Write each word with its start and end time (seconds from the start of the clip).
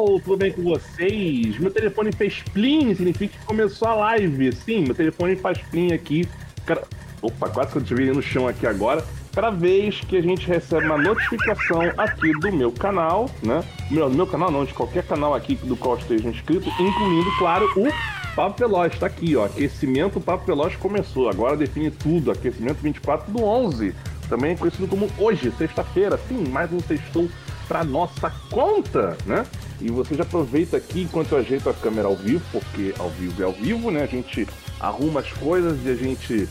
pessoal, 0.00 0.20
tudo 0.20 0.36
bem 0.36 0.52
com 0.52 0.62
vocês? 0.62 1.58
Meu 1.58 1.70
telefone 1.70 2.10
fez 2.12 2.42
plim, 2.52 2.94
significa 2.94 3.38
que 3.38 3.44
começou 3.44 3.88
a 3.88 3.94
live. 3.94 4.52
Sim, 4.52 4.84
meu 4.84 4.94
telefone 4.94 5.36
faz 5.36 5.58
plim 5.58 5.92
aqui. 5.92 6.26
Cara... 6.64 6.82
Opa, 7.22 7.50
quase 7.50 7.72
que 7.72 7.76
eu 7.76 7.82
tive 7.82 8.10
no 8.10 8.22
chão 8.22 8.48
aqui 8.48 8.66
agora. 8.66 9.04
Cada 9.34 9.50
vez 9.50 10.00
que 10.00 10.16
a 10.16 10.22
gente 10.22 10.46
recebe 10.46 10.86
uma 10.86 10.96
notificação 10.96 11.82
aqui 11.98 12.32
do 12.40 12.50
meu 12.50 12.72
canal, 12.72 13.28
né? 13.42 13.62
Meu, 13.90 14.08
meu 14.08 14.26
canal 14.26 14.50
não, 14.50 14.64
de 14.64 14.72
qualquer 14.72 15.04
canal 15.04 15.34
aqui 15.34 15.54
do 15.56 15.76
qual 15.76 15.98
esteja 15.98 16.28
inscrito, 16.28 16.70
incluindo, 16.80 17.30
claro, 17.38 17.70
o 17.76 17.88
Papo 18.34 18.58
Veloz. 18.58 18.98
Tá 18.98 19.06
aqui, 19.06 19.36
ó. 19.36 19.44
Aquecimento 19.44 20.18
Papo 20.18 20.46
Veloz 20.46 20.74
começou. 20.76 21.28
Agora 21.28 21.58
define 21.58 21.90
tudo. 21.90 22.30
Aquecimento 22.30 22.78
24 22.78 23.30
do 23.30 23.44
11. 23.44 23.94
Também 24.30 24.56
conhecido 24.56 24.88
como 24.88 25.10
hoje, 25.18 25.52
sexta-feira. 25.58 26.18
Sim, 26.26 26.48
mais 26.48 26.72
um 26.72 26.80
sextou 26.80 27.28
para 27.68 27.84
nossa 27.84 28.32
conta, 28.50 29.16
né? 29.26 29.44
E 29.80 29.90
você 29.90 30.14
já 30.14 30.22
aproveita 30.22 30.76
aqui 30.76 31.02
enquanto 31.02 31.32
eu 31.32 31.38
ajeito 31.38 31.68
a 31.68 31.74
câmera 31.74 32.08
ao 32.08 32.16
vivo, 32.16 32.42
porque 32.52 32.94
ao 32.98 33.10
vivo 33.10 33.42
é 33.42 33.44
ao 33.44 33.52
vivo, 33.52 33.90
né? 33.90 34.02
A 34.02 34.06
gente 34.06 34.46
arruma 34.78 35.20
as 35.20 35.32
coisas 35.32 35.78
e 35.84 35.90
a 35.90 35.94
gente. 35.94 36.48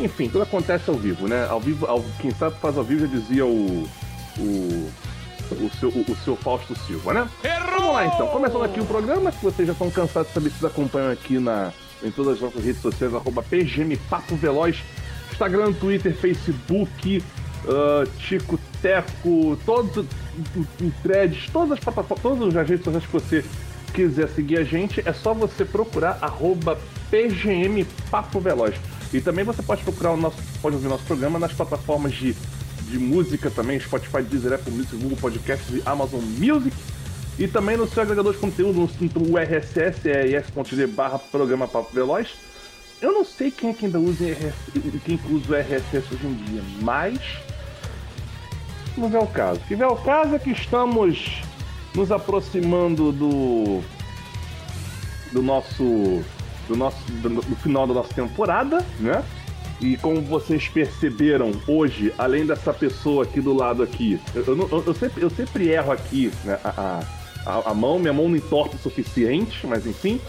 Enfim, 0.00 0.28
tudo 0.28 0.42
acontece 0.42 0.90
ao 0.90 0.96
vivo, 0.96 1.28
né? 1.28 1.46
Ao 1.48 1.60
vivo, 1.60 1.86
ao... 1.86 2.02
quem 2.20 2.30
sabe 2.32 2.58
faz 2.60 2.76
ao 2.76 2.84
vivo 2.84 3.06
já 3.06 3.12
dizia 3.12 3.46
o. 3.46 3.88
o 4.38 4.90
o 5.50 5.70
seu, 5.78 5.90
o, 5.90 6.00
o 6.10 6.16
seu 6.24 6.36
Fausto 6.36 6.74
Silva, 6.86 7.12
né? 7.12 7.28
Errou! 7.44 7.74
Vamos 7.84 7.94
lá 7.96 8.06
então, 8.06 8.26
começando 8.28 8.64
aqui 8.64 8.80
o 8.80 8.86
programa, 8.86 9.30
se 9.30 9.42
vocês 9.42 9.66
já 9.66 9.72
estão 9.72 9.90
cansados 9.90 10.28
de 10.28 10.34
saber 10.34 10.50
se 10.50 10.64
acompanham 10.64 11.12
aqui 11.12 11.38
na, 11.38 11.70
em 12.02 12.10
todas 12.10 12.36
as 12.36 12.40
nossas 12.40 12.64
redes 12.64 12.80
sociais, 12.80 13.14
arroba 13.14 13.42
PGM 13.42 13.94
Papo 14.08 14.34
Veloz, 14.36 14.82
Instagram, 15.30 15.74
Twitter, 15.74 16.14
Facebook, 16.14 17.22
uh, 17.66 18.08
Tico 18.18 18.58
Teco, 18.80 19.58
os 20.80 20.94
threads, 21.02 21.48
todas 21.52 21.72
as 21.72 21.80
plataformas, 21.80 22.22
todas 22.22 22.56
as 22.56 22.68
redes 22.68 22.84
sociais 22.84 23.06
que 23.06 23.12
você 23.12 23.44
quiser 23.92 24.28
seguir 24.28 24.58
a 24.58 24.64
gente, 24.64 25.02
é 25.06 25.12
só 25.12 25.32
você 25.32 25.64
procurar 25.64 26.18
arroba 26.20 26.78
PGM 27.10 27.86
Papo 28.10 28.40
Veloz. 28.40 28.74
E 29.12 29.20
também 29.20 29.44
você 29.44 29.62
pode 29.62 29.82
procurar 29.84 30.10
o 30.12 30.16
nosso, 30.16 30.36
pode 30.60 30.74
ouvir 30.74 30.88
nosso 30.88 31.04
programa 31.04 31.38
nas 31.38 31.52
plataformas 31.52 32.12
de, 32.14 32.34
de 32.90 32.98
música 32.98 33.50
também, 33.50 33.78
Spotify, 33.78 34.22
Deezer, 34.22 34.54
Apple 34.54 34.72
Music, 34.72 34.96
Google 34.96 35.16
Podcasts 35.16 35.70
e 35.70 35.82
Amazon 35.86 36.20
Music. 36.20 36.76
E 37.38 37.46
também 37.46 37.76
no 37.76 37.88
seu 37.88 38.02
agregador 38.02 38.32
de 38.32 38.38
conteúdo, 38.38 38.78
no, 38.78 39.38
RSS, 39.38 40.08
é 40.08 40.26
is.d 40.26 40.86
barra 40.88 41.18
programa 41.18 41.68
Papo 41.68 41.94
Veloz. 41.94 42.28
Eu 43.00 43.12
não 43.12 43.24
sei 43.24 43.50
quem 43.50 43.70
é 43.70 43.74
que 43.74 43.86
ainda 43.86 43.98
usa 44.00 44.24
quem 45.04 45.20
usa 45.30 45.52
o 45.52 45.54
RSS 45.56 46.14
hoje 46.14 46.26
em 46.26 46.34
dia, 46.34 46.62
mas 46.80 47.18
não 48.96 49.14
é 49.14 49.18
o 49.18 49.26
caso. 49.26 49.60
Que 49.60 49.74
o 49.74 49.96
caso 49.96 50.34
é 50.34 50.38
que 50.38 50.50
estamos 50.50 51.42
nos 51.94 52.10
aproximando 52.10 53.12
do 53.12 53.82
do 55.32 55.42
nosso 55.42 56.22
do 56.68 56.76
nosso 56.76 56.96
do, 57.12 57.28
do 57.28 57.56
final 57.56 57.86
da 57.86 57.94
nossa 57.94 58.14
temporada, 58.14 58.84
né? 59.00 59.24
E 59.80 59.96
como 59.96 60.20
vocês 60.22 60.68
perceberam 60.68 61.52
hoje, 61.66 62.14
além 62.16 62.46
dessa 62.46 62.72
pessoa 62.72 63.24
aqui 63.24 63.40
do 63.40 63.52
lado 63.52 63.82
aqui, 63.82 64.20
eu, 64.34 64.44
eu, 64.46 64.84
eu 64.86 64.94
sempre, 64.94 65.22
eu 65.22 65.28
sempre 65.28 65.68
erro 65.68 65.92
aqui 65.92 66.30
né, 66.44 66.58
a, 66.64 67.02
a, 67.44 67.70
a, 67.70 67.74
mão, 67.74 67.98
minha 67.98 68.12
mão 68.12 68.28
não 68.28 68.36
entorta 68.36 68.76
o 68.76 68.78
suficiente, 68.78 69.66
mas 69.66 69.86
enfim. 69.86 70.20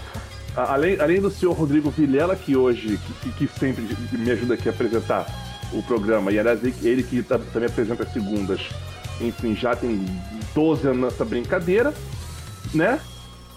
Além, 0.55 0.99
além 0.99 1.21
do 1.21 1.29
senhor 1.29 1.53
Rodrigo 1.53 1.89
Vilela, 1.89 2.35
que 2.35 2.55
hoje, 2.55 2.99
que, 3.21 3.31
que 3.31 3.59
sempre 3.59 3.85
me 4.11 4.31
ajuda 4.31 4.55
aqui 4.55 4.67
a 4.67 4.71
apresentar 4.71 5.25
o 5.73 5.81
programa, 5.83 6.31
e 6.31 6.39
aliás, 6.39 6.59
ele 6.83 7.03
que 7.03 7.21
tá, 7.23 7.37
também 7.37 7.67
apresenta 7.67 8.03
as 8.03 8.13
segundas, 8.13 8.61
enfim, 9.19 9.55
já 9.55 9.75
tem 9.75 10.05
12 10.53 10.87
anos 10.87 11.01
nessa 11.01 11.25
brincadeira, 11.25 11.93
né? 12.73 12.99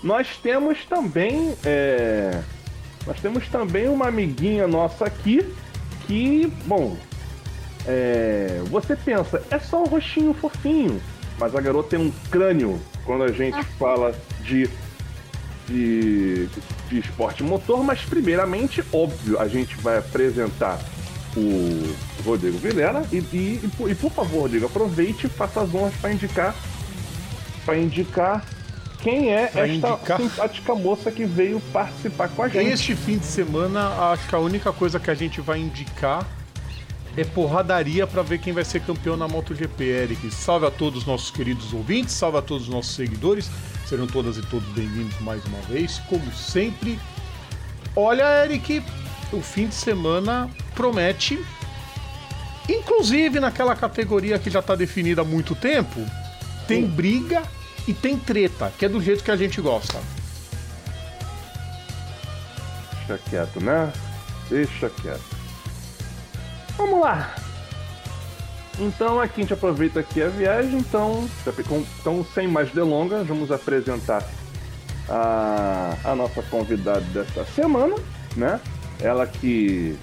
Nós 0.02 0.36
temos 0.42 0.84
também. 0.84 1.54
É... 1.64 2.40
Nós 3.06 3.18
temos 3.20 3.48
também 3.48 3.88
uma 3.88 4.08
amiguinha 4.08 4.66
nossa 4.66 5.06
aqui 5.06 5.44
que, 6.06 6.46
bom, 6.66 6.96
é... 7.86 8.60
você 8.66 8.94
pensa, 8.94 9.42
é 9.50 9.58
só 9.58 9.82
um 9.82 9.86
rostinho 9.86 10.34
fofinho, 10.34 11.00
mas 11.38 11.54
a 11.54 11.60
garota 11.60 11.90
tem 11.90 11.98
um 11.98 12.12
crânio 12.30 12.80
quando 13.04 13.24
a 13.24 13.32
gente 13.32 13.62
fala 13.78 14.14
de, 14.42 14.68
de, 15.66 16.46
de 16.88 16.98
esporte 16.98 17.42
motor, 17.42 17.82
mas 17.82 18.00
primeiramente, 18.02 18.84
óbvio, 18.92 19.40
a 19.40 19.48
gente 19.48 19.74
vai 19.76 19.98
apresentar 19.98 20.78
o 21.36 21.94
Rodrigo 22.24 22.58
Vilela. 22.58 23.06
E, 23.12 23.16
e, 23.16 23.70
e, 23.88 23.94
por 23.94 24.10
favor, 24.10 24.42
Rodrigo, 24.42 24.66
aproveite 24.66 25.26
e 25.26 25.30
faça 25.30 25.60
as 25.60 25.74
honras 25.74 25.94
para 26.00 26.12
indicar 26.12 26.54
para 27.64 27.78
indicar 27.78 28.44
quem 29.02 29.30
é 29.30 29.46
pra 29.46 29.68
esta 29.68 29.88
indicar... 29.90 30.20
simpática 30.20 30.74
moça 30.74 31.12
que 31.12 31.26
veio 31.26 31.60
participar 31.72 32.28
com 32.28 32.42
a 32.42 32.48
gente. 32.48 32.70
Este 32.70 32.96
fim 32.96 33.18
de 33.18 33.26
semana, 33.26 34.10
acho 34.12 34.26
que 34.26 34.34
a 34.34 34.38
única 34.38 34.72
coisa 34.72 34.98
que 34.98 35.10
a 35.10 35.14
gente 35.14 35.40
vai 35.40 35.60
indicar 35.60 36.26
é 37.16 37.24
porradaria 37.24 38.06
para 38.06 38.22
ver 38.22 38.38
quem 38.38 38.52
vai 38.52 38.64
ser 38.64 38.80
campeão 38.80 39.16
na 39.16 39.28
MotoGP, 39.28 39.84
Eric. 39.84 40.30
Salve 40.30 40.66
a 40.66 40.70
todos 40.70 41.00
os 41.00 41.06
nossos 41.06 41.30
queridos 41.30 41.72
ouvintes, 41.72 42.14
salve 42.14 42.38
a 42.38 42.42
todos 42.42 42.68
os 42.68 42.74
nossos 42.74 42.94
seguidores. 42.94 43.50
Serão 43.86 44.06
todas 44.06 44.36
e 44.36 44.42
todos 44.42 44.68
bem-vindos 44.70 45.18
mais 45.20 45.44
uma 45.46 45.60
vez, 45.62 45.98
como 46.08 46.32
sempre. 46.32 46.98
Olha, 47.96 48.44
Eric, 48.44 48.82
o 49.32 49.40
fim 49.40 49.66
de 49.66 49.74
semana 49.74 50.48
promete. 50.78 51.44
Inclusive 52.68 53.40
naquela 53.40 53.74
categoria 53.74 54.38
que 54.38 54.48
já 54.48 54.60
está 54.60 54.76
definida 54.76 55.22
há 55.22 55.24
muito 55.24 55.56
tempo, 55.56 56.00
tem 56.68 56.82
Sim. 56.82 56.88
briga 56.88 57.42
e 57.88 57.92
tem 57.92 58.16
treta, 58.16 58.72
que 58.78 58.84
é 58.84 58.88
do 58.88 59.02
jeito 59.02 59.24
que 59.24 59.30
a 59.32 59.36
gente 59.36 59.60
gosta. 59.60 59.98
Deixa 63.08 63.22
quieto, 63.28 63.60
né? 63.60 63.92
Deixa 64.48 64.88
quieto. 64.90 65.36
Vamos 66.76 67.00
lá. 67.00 67.34
Então 68.78 69.18
aqui 69.18 69.40
a 69.40 69.42
gente 69.42 69.54
aproveita 69.54 69.98
aqui 69.98 70.22
a 70.22 70.28
viagem, 70.28 70.78
então, 70.78 71.28
então 72.00 72.24
sem 72.32 72.46
mais 72.46 72.70
delongas, 72.70 73.26
vamos 73.26 73.50
apresentar 73.50 74.22
a, 75.08 75.96
a 76.04 76.14
nossa 76.14 76.40
convidada 76.42 77.00
desta 77.00 77.44
semana, 77.46 77.96
né? 78.36 78.60
Ela 79.00 79.26
que. 79.26 79.96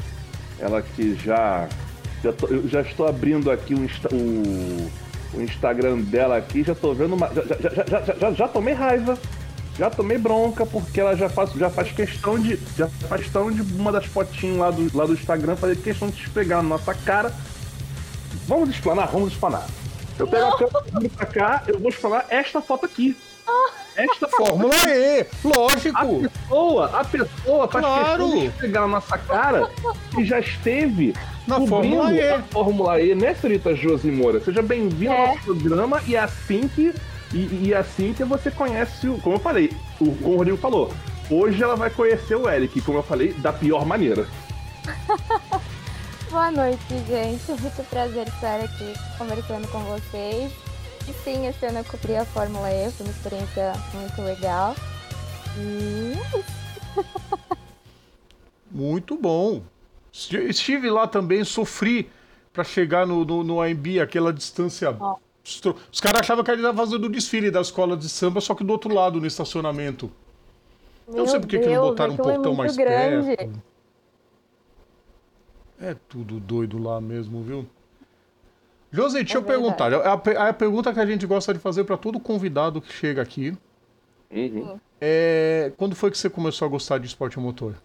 Ela 0.60 0.82
que 0.82 1.16
já. 1.16 1.68
Já, 2.24 2.34
tô, 2.34 2.48
eu 2.48 2.68
já 2.68 2.82
estou 2.82 3.08
abrindo 3.08 3.52
aqui 3.52 3.76
o, 3.76 3.88
o, 4.12 4.92
o, 5.38 5.42
Instagram 5.42 6.00
dela 6.00 6.38
aqui, 6.38 6.64
já 6.64 6.74
estou 6.74 6.96
vendo 6.96 7.14
uma. 7.14 7.28
Já, 7.28 7.44
já, 7.44 7.86
já, 7.86 8.16
já, 8.16 8.32
já, 8.32 8.48
tomei 8.48 8.74
raiva. 8.74 9.18
Já 9.78 9.90
tomei 9.90 10.18
bronca, 10.18 10.66
porque 10.66 11.02
ela 11.02 11.18
já 11.18 11.28
faz, 11.28 11.52
já 11.52 11.70
faz 11.70 11.92
questão 11.92 12.40
de. 12.40 12.58
Já 12.78 12.88
faz 12.88 13.24
questão 13.24 13.52
de 13.52 13.62
uma 13.76 13.92
das 13.92 14.06
fotinhas 14.06 14.58
lá 14.58 14.72
do, 14.72 14.98
lá 14.98 15.06
do 15.06 15.14
Instagram 15.14 15.58
fazer 15.58 15.76
questão 15.76 16.10
de 16.10 16.16
esfregar 16.22 16.64
na 16.64 16.70
nossa 16.70 16.94
cara. 16.94 17.34
Vamos 18.48 18.70
explanar? 18.70 19.10
Vamos 19.12 19.34
explanar. 19.34 19.68
Eu 20.18 20.28
pego 20.28 20.46
Não. 20.46 20.54
a 20.54 20.58
câmera 20.58 21.10
pra 21.16 21.26
cá, 21.26 21.64
eu 21.68 21.78
vou 21.78 21.90
explanar 21.90 22.26
esta 22.30 22.62
foto 22.62 22.86
aqui. 22.86 23.18
Esta 23.96 24.28
Fórmula 24.28 24.76
E, 24.88 25.26
lógico. 25.44 25.98
A 25.98 26.30
pessoa, 26.30 26.86
a 27.00 27.06
pessoa 27.06 27.68
faz 27.68 27.86
claro. 27.86 28.24
questão 28.30 28.40
de 28.40 28.50
pegar 28.50 28.82
na 28.82 28.88
nossa 28.88 29.18
cara 29.18 29.70
e 30.18 30.26
já 30.26 30.40
esteve 30.40 31.16
na 31.48 31.62
Fórmula 31.62 32.12
E. 32.12 32.30
A 32.30 32.42
Fórmula 32.44 33.02
E, 33.02 33.16
né, 33.16 33.34
senhorita 33.36 33.74
Josi 33.74 34.12
Moura? 34.12 34.42
Seja 34.42 34.62
bem-vindo 34.62 35.14
é. 35.14 35.30
ao 35.30 35.38
programa 35.38 36.02
e 36.06 36.16
é 36.16 36.20
assim 36.20 36.68
que 36.68 36.94
e, 37.34 37.68
e, 37.68 37.74
é 37.74 37.78
assim 37.78 38.14
que 38.14 38.24
você 38.24 38.52
conhece 38.52 39.08
o. 39.08 39.18
Como 39.20 39.36
eu 39.36 39.40
falei, 39.40 39.72
o, 40.00 40.14
como 40.16 40.36
o 40.36 40.38
Rodrigo 40.38 40.58
falou, 40.58 40.94
hoje 41.30 41.62
ela 41.62 41.76
vai 41.76 41.90
conhecer 41.90 42.36
o 42.36 42.50
Eric, 42.50 42.80
como 42.82 43.00
eu 43.00 43.04
falei, 43.04 43.34
da 43.34 43.52
pior 43.52 43.86
maneira. 43.86 44.28
Boa 46.30 46.52
noite, 46.52 46.80
gente. 47.08 47.62
Muito 47.62 47.90
prazer 47.90 48.28
estar 48.28 48.60
aqui 48.60 48.94
conversando 49.18 49.68
com 49.70 49.80
vocês. 49.80 50.52
E 51.08 51.14
sim, 51.24 51.46
esse 51.48 51.66
ano 51.66 51.80
eu 51.80 51.86
cobri 51.86 52.16
a 52.16 52.26
Fórmula 52.26 52.72
E, 52.72 52.90
foi 52.92 53.06
uma 53.06 53.12
experiência 53.12 53.74
muito 53.94 54.22
legal. 54.22 54.76
E 55.58 56.14
é 56.14 56.22
isso. 56.22 56.46
Muito 58.72 59.16
bom. 59.16 59.64
Estive 60.12 60.90
lá 60.90 61.08
também, 61.08 61.46
sofri 61.46 62.10
para 62.52 62.64
chegar 62.64 63.08
no, 63.08 63.24
no, 63.24 63.42
no 63.42 63.62
AMB, 63.62 64.02
aquela 64.02 64.34
distância. 64.34 64.96
Oh. 65.00 65.18
Os 65.92 66.02
caras 66.02 66.22
achavam 66.22 66.44
que 66.44 66.52
ele 66.52 66.62
estava 66.62 66.78
fazendo 66.78 67.06
o 67.06 67.10
desfile 67.10 67.52
da 67.52 67.62
escola 67.62 67.96
de 67.96 68.10
samba, 68.10 68.42
só 68.42 68.54
que 68.56 68.64
do 68.64 68.72
outro 68.72 68.94
lado, 68.94 69.22
no 69.22 69.28
estacionamento. 69.28 70.12
Meu 71.08 71.18
eu 71.18 71.24
não 71.24 71.28
sei 71.28 71.40
por 71.40 71.48
que 71.48 71.60
não 71.60 71.82
botaram 71.84 72.14
um 72.14 72.18
portão 72.18 72.54
é 72.54 72.56
mais 72.56 72.76
grande. 72.76 73.38
perto. 73.38 73.62
É 75.80 75.96
tudo 76.10 76.40
doido 76.40 76.82
lá 76.82 77.00
mesmo, 77.00 77.44
viu? 77.44 77.68
José, 78.96 79.20
deixa 79.20 79.38
é 79.38 79.38
eu 79.38 79.44
perguntar. 79.44 79.94
A, 79.94 80.14
a, 80.14 80.50
a, 80.50 80.54
pergunta 80.54 80.94
que 80.94 81.00
a 81.00 81.06
gente 81.06 81.28
gosta 81.28 81.54
de 81.54 81.60
fazer 81.60 81.84
para 81.84 81.98
todo 81.98 82.18
convidado 82.18 82.82
que 82.82 82.94
chega 82.94 83.22
aqui 83.22 83.56
uhum. 84.32 84.80
é: 85.02 85.74
quando 85.78 85.96
foi 85.96 86.10
que 86.10 86.18
você 86.18 86.30
começou 86.30 86.66
a 86.66 86.70
gostar 86.70 86.98
de 86.98 87.06
esporte 87.06 87.38
motor? 87.38 87.76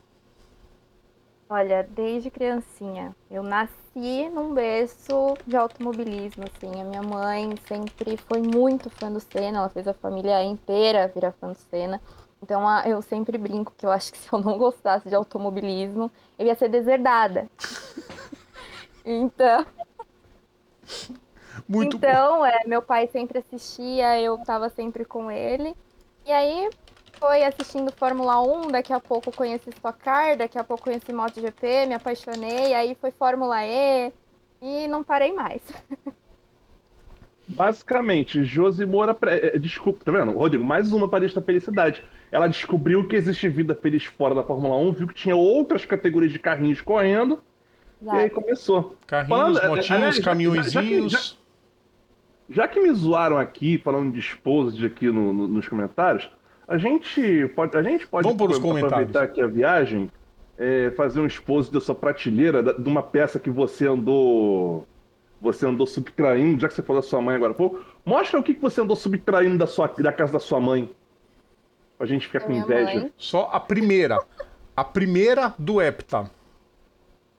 Olha, 1.49 1.83
desde 1.83 2.31
criancinha. 2.31 3.13
Eu 3.29 3.43
nasci 3.43 4.29
num 4.33 4.55
berço 4.55 5.35
de 5.45 5.57
automobilismo, 5.57 6.45
assim. 6.45 6.81
A 6.81 6.85
minha 6.85 7.03
mãe 7.03 7.57
sempre 7.67 8.17
foi 8.17 8.41
muito 8.41 8.89
fã 8.89 9.11
do 9.11 9.19
Senna, 9.19 9.59
ela 9.59 9.69
fez 9.69 9.89
a 9.89 9.93
família 9.93 10.45
inteira 10.45 11.11
virar 11.13 11.33
fã 11.33 11.49
do 11.49 11.59
Senna. 11.69 12.01
Então 12.41 12.67
a- 12.69 12.89
eu 12.89 13.03
sempre 13.03 13.37
brinco 13.37 13.75
que 13.77 13.85
eu 13.85 13.91
acho 13.91 14.13
que 14.13 14.19
se 14.19 14.33
eu 14.33 14.39
não 14.39 14.57
gostasse 14.57 15.09
de 15.09 15.15
automobilismo, 15.17 16.09
eu 16.39 16.47
ia 16.47 16.55
ser 16.55 16.69
deserdada. 16.69 17.49
então, 19.05 19.67
Muito 21.69 21.99
bom. 21.99 22.21
então 22.21 22.45
é, 22.45 22.65
meu 22.67 22.83
pai 22.83 23.07
sempre 23.09 23.39
assistia, 23.39 24.21
eu 24.21 24.39
tava 24.39 24.69
sempre 24.71 25.05
com 25.05 25.31
ele. 25.31 25.75
E 26.25 26.33
aí 26.33 26.71
foi 27.19 27.45
assistindo 27.45 27.93
Fórmula 27.93 28.41
1, 28.43 28.71
daqui 28.71 28.93
a 28.93 29.01
pouco 29.01 29.33
conheci 29.33 29.71
Stock 29.71 29.99
Car, 30.01 30.37
daqui 30.37 30.59
a 30.59 30.65
pouco 30.65 30.85
conheci 30.85 31.13
MotoGP, 31.13 31.87
me 31.87 31.95
apaixonei, 31.95 32.75
aí 32.75 32.95
foi 32.95 33.11
Fórmula 33.13 33.65
E 33.67 34.13
e 34.63 34.89
não 34.89 35.03
parei 35.05 35.33
mais. 35.33 35.63
Basicamente, 37.47 38.45
Josi 38.45 38.87
Moura. 38.87 39.13
pre- 39.15 39.31
eh, 39.55 39.59
Desculpa, 39.59 40.05
tá 40.05 40.13
vendo? 40.13 40.33
Rodrigo, 40.33 40.65
mais 40.65 40.93
uma 40.93 41.09
palestra 41.09 41.43
felicidade. 41.43 42.05
Ela 42.31 42.47
descobriu 42.47 43.09
que 43.09 43.17
existe 43.17 43.49
vida 43.49 43.75
feliz 43.75 44.05
fora 44.05 44.35
da 44.35 44.45
Fórmula 44.45 44.77
1, 44.77 44.93
viu 44.93 45.09
que 45.09 45.15
tinha 45.15 45.35
outras 45.35 45.85
categorias 45.85 46.31
de 46.33 46.39
carrinhos 46.39 46.81
correndo, 46.81 47.43
e 48.03 48.11
aí 48.11 48.31
começou. 48.31 48.97
Carrinhos, 49.07 49.39
Falando- 49.39 49.59
é, 49.59 49.69
motinhos, 49.69 50.17
já- 50.17 50.23
caminhõezinhos. 50.23 51.13
já- 51.13 51.19
já- 51.19 51.41
Já 52.53 52.67
que 52.67 52.81
me 52.81 52.93
zoaram 52.93 53.39
aqui, 53.39 53.79
falando 53.79 54.13
de 54.13 54.19
esposas 54.19 54.83
aqui 54.83 55.07
no- 55.07 55.33
no- 55.33 55.47
nos 55.47 55.69
comentários, 55.69 56.29
a 56.67 56.77
gente 56.77 57.47
pode, 57.55 57.77
a 57.77 57.83
gente 57.83 58.09
pode 58.09 58.27
Vamos 58.27 58.57
aproveitar 58.57 59.23
aqui 59.23 59.41
a 59.41 59.47
viagem, 59.47 60.11
é, 60.59 60.91
fazer 60.97 61.21
um 61.21 61.27
esposo 61.27 61.73
da 61.73 61.81
sua 61.81 61.95
prateleira, 61.95 62.61
da- 62.61 62.73
de 62.73 62.89
uma 62.89 63.05
peça 63.05 63.39
que 63.39 63.49
você 63.51 63.87
andou. 63.87 64.85
Você 65.41 65.65
andou 65.65 65.87
subtraindo, 65.87 66.61
já 66.61 66.67
que 66.69 66.75
você 66.75 66.83
falou 66.83 67.01
da 67.01 67.07
sua 67.09 67.23
mãe 67.23 67.37
agora 67.37 67.53
há 67.53 67.55
pouco. 67.55 67.83
Mostra 68.05 68.39
o 68.41 68.43
que 68.43 68.53
que 68.53 68.61
você 68.61 68.81
andou 68.81 68.97
subtraindo 68.97 69.57
da, 69.57 69.67
sua, 69.69 69.87
da 69.87 70.13
casa 70.13 70.33
da 70.33 70.41
sua 70.41 70.59
mãe. 70.61 70.91
Pra 71.97 72.07
gente 72.07 72.27
ficar 72.27 72.41
com 72.41 72.49
minha 72.51 72.63
inveja. 72.65 72.99
mãe. 73.01 73.13
Só 73.17 73.49
a 73.53 73.61
primeira. 73.61 74.19
A 74.77 74.83
primeira 74.85 75.55
do 75.59 75.81
Hepta. 75.81 76.29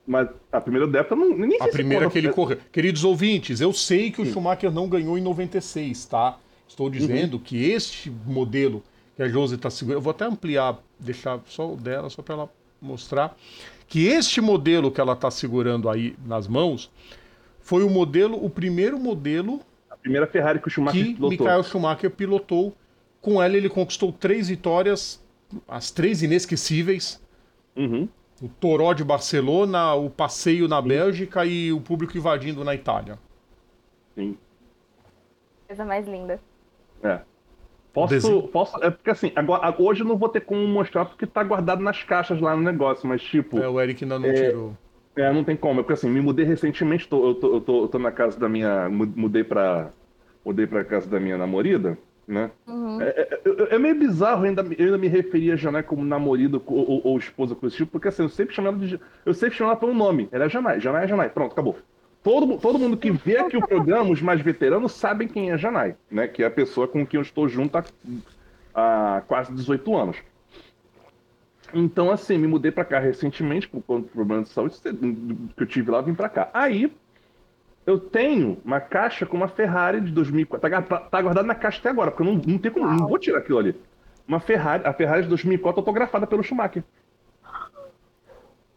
Mas 0.06 0.28
a 0.52 0.60
primeira 0.60 0.88
débita 0.88 1.16
não. 1.16 1.38
Nem 1.38 1.62
A 1.62 1.68
primeira 1.68 2.10
que 2.10 2.18
ele 2.18 2.32
correu. 2.32 2.58
Queridos 2.72 3.04
ouvintes, 3.04 3.62
eu 3.62 3.72
sei 3.72 4.12
que 4.12 4.22
o 4.22 4.26
Schumacher 4.26 4.72
não 4.72 4.88
ganhou 4.88 5.18
em 5.18 5.22
96, 5.22 6.06
tá? 6.06 6.38
Estou 6.68 6.90
dizendo 6.90 7.38
que 7.40 7.70
este 7.70 8.10
modelo 8.10 8.84
que 9.16 9.22
a 9.22 9.28
Josi 9.28 9.56
está 9.56 9.70
segurando. 9.70 9.98
Eu 9.98 10.02
vou 10.02 10.12
até 10.12 10.26
ampliar, 10.26 10.80
deixar 11.00 11.40
só 11.46 11.74
o 11.74 11.76
dela, 11.76 12.10
só 12.10 12.22
para 12.22 12.34
ela 12.36 12.50
mostrar. 12.82 13.38
Que 13.88 14.08
este 14.08 14.40
modelo 14.40 14.90
que 14.90 15.02
ela 15.02 15.14
está 15.14 15.30
segurando 15.30 15.90
aí 15.90 16.16
nas 16.26 16.48
mãos 16.48 16.90
foi 17.60 17.84
o 17.84 17.90
modelo, 17.90 18.44
o 18.44 18.50
primeiro 18.50 18.98
modelo 18.98 19.62
A 19.90 19.98
primeira 19.98 20.26
Ferrari 20.26 20.60
que 20.60 20.68
o 20.68 20.72
Schumacher 20.72 21.06
que 21.06 21.14
pilotou. 21.14 21.38
Michael 21.38 21.64
Schumacher 21.64 22.10
pilotou. 22.10 22.76
Com 23.22 23.42
ela, 23.42 23.56
ele 23.56 23.70
conquistou 23.70 24.12
três 24.12 24.48
vitórias, 24.48 25.24
as 25.68 25.92
três 25.92 26.24
inesquecíveis. 26.24 27.22
Uhum. 27.76 28.10
O 28.42 28.48
Toró 28.50 28.94
de 28.94 29.04
Barcelona, 29.04 29.94
o 29.94 30.10
passeio 30.10 30.68
na 30.68 30.82
Bélgica 30.82 31.46
e 31.46 31.72
o 31.72 31.80
público 31.80 32.18
invadindo 32.18 32.64
na 32.64 32.74
Itália. 32.74 33.20
Sim. 34.16 34.38
Coisa 35.68 35.86
mais 35.86 36.08
linda. 36.08 36.40
É. 37.04 37.20
Posso, 37.94 38.44
posso. 38.44 38.84
É 38.84 38.90
porque 38.90 39.10
assim, 39.10 39.32
agora, 39.36 39.76
hoje 39.78 40.02
eu 40.02 40.08
não 40.08 40.18
vou 40.18 40.30
ter 40.30 40.42
como 40.42 40.66
mostrar 40.68 41.06
porque 41.06 41.28
tá 41.28 41.44
guardado 41.44 41.84
nas 41.84 42.02
caixas 42.04 42.40
lá 42.40 42.56
no 42.56 42.64
negócio, 42.64 43.08
mas 43.08 43.22
tipo, 43.22 43.60
É, 43.60 43.68
o 43.68 43.80
Eric 43.80 44.04
ainda 44.04 44.18
não 44.18 44.34
tirou. 44.34 44.78
é, 45.16 45.32
não 45.34 45.44
tem 45.44 45.56
como. 45.58 45.82
É 45.82 45.84
porque 45.84 45.94
assim, 45.94 46.10
me 46.10 46.22
mudei 46.22 46.46
recentemente, 46.46 47.08
tô, 47.08 47.28
eu, 47.28 47.36
tô, 47.36 47.54
eu, 47.56 47.62
tô, 47.62 47.84
eu 47.84 47.88
tô 47.90 48.00
na 48.00 48.12
casa 48.12 48.40
da 48.40 48.48
minha. 48.48 48.90
mu- 48.90 49.12
Mudei 49.16 49.44
pra. 49.44 49.92
Mudei 50.44 50.66
pra 50.66 50.84
casa 50.86 51.08
da 51.10 51.20
minha 51.20 51.38
namorada, 51.38 51.98
né? 52.32 52.50
Uhum. 52.66 53.02
É, 53.02 53.10
é- 53.10 53.76
é- 53.76 53.78
meio 53.78 53.96
bizarro 53.96 54.46
ainda, 54.46 54.62
eu 54.78 54.86
ainda 54.86 54.98
me 54.98 55.08
referir 55.08 55.52
a 55.52 55.56
Janai 55.56 55.84
como 55.84 56.04
namorado 56.04 56.64
ou, 56.66 56.90
ou, 56.90 57.02
ou 57.04 57.18
esposa 57.18 57.54
coisa 57.54 57.76
tipo, 57.76 57.92
porque 57.92 58.08
assim, 58.08 58.24
eu 58.24 58.30
sempre 58.30 58.56
chamo 58.56 58.70
ela 58.70 58.78
de. 58.78 59.00
Eu 59.26 59.34
sempre 59.34 59.58
chamo 59.58 59.70
ela 59.70 59.80
pelo 59.80 59.94
nome. 59.94 60.30
Ela 60.32 60.46
é 60.46 60.50
Janai, 60.50 60.80
Janai 60.80 61.04
é 61.04 61.08
Janai. 61.08 61.30
Pronto, 61.30 61.52
acabou. 61.52 61.78
Todo, 62.24 62.58
todo 62.58 62.80
mundo 62.80 62.96
que 62.96 63.12
vê 63.12 63.38
aqui 63.38 63.58
o 63.58 63.68
programa, 63.68 64.12
os 64.12 64.22
mais 64.22 64.40
veteranos, 64.42 64.92
sabem 64.94 65.28
quem 65.28 65.52
é 65.52 65.58
Janai, 65.58 65.96
né? 66.10 66.28
Que 66.28 66.44
é 66.44 66.46
a 66.46 66.52
pessoa 66.52 66.88
com 66.88 67.06
quem 67.06 67.18
eu 67.18 67.24
estou 67.24 67.50
junto 67.50 67.78
há, 67.78 67.84
há 68.74 69.22
quase 69.28 69.52
18 69.54 69.96
anos. 69.96 70.18
Então, 71.74 72.12
assim, 72.12 72.38
me 72.38 72.48
mudei 72.48 72.72
pra 72.72 72.86
cá 72.86 73.00
recentemente 73.00 73.68
por 73.68 73.82
conta 73.82 74.04
do 74.04 74.12
problema 74.12 74.44
de 74.44 74.50
saúde 74.50 74.76
que 74.82 75.64
eu 75.64 75.68
tive 75.68 75.90
lá, 75.90 76.02
vim 76.02 76.14
pra 76.14 76.30
cá. 76.30 76.50
Aí, 76.54 76.94
eu 77.86 78.00
tenho 78.00 78.58
uma 78.64 78.80
caixa 78.80 79.26
com 79.26 79.38
uma 79.38 79.48
Ferrari 79.48 80.02
de 80.02 80.12
2004. 80.12 80.70
Tá, 80.70 80.82
tá, 80.82 80.98
tá 81.00 81.22
guardada 81.22 81.48
na 81.48 81.56
caixa 81.56 81.80
até 81.80 81.90
agora, 81.90 82.12
porque 82.12 82.24
eu 82.24 82.34
não, 82.34 82.42
não, 82.46 82.58
tem 82.58 82.72
como, 82.72 82.88
não 82.88 83.08
vou 83.08 83.18
tirar 83.18 83.40
aquilo 83.40 83.60
ali. 83.60 83.76
Uma 84.28 84.40
Ferrari, 84.40 84.84
a 84.86 84.94
Ferrari 84.94 85.24
de 85.24 85.30
2004 85.30 85.80
autografada 85.80 86.28
pelo 86.28 86.44
Schumacher. 86.44 86.84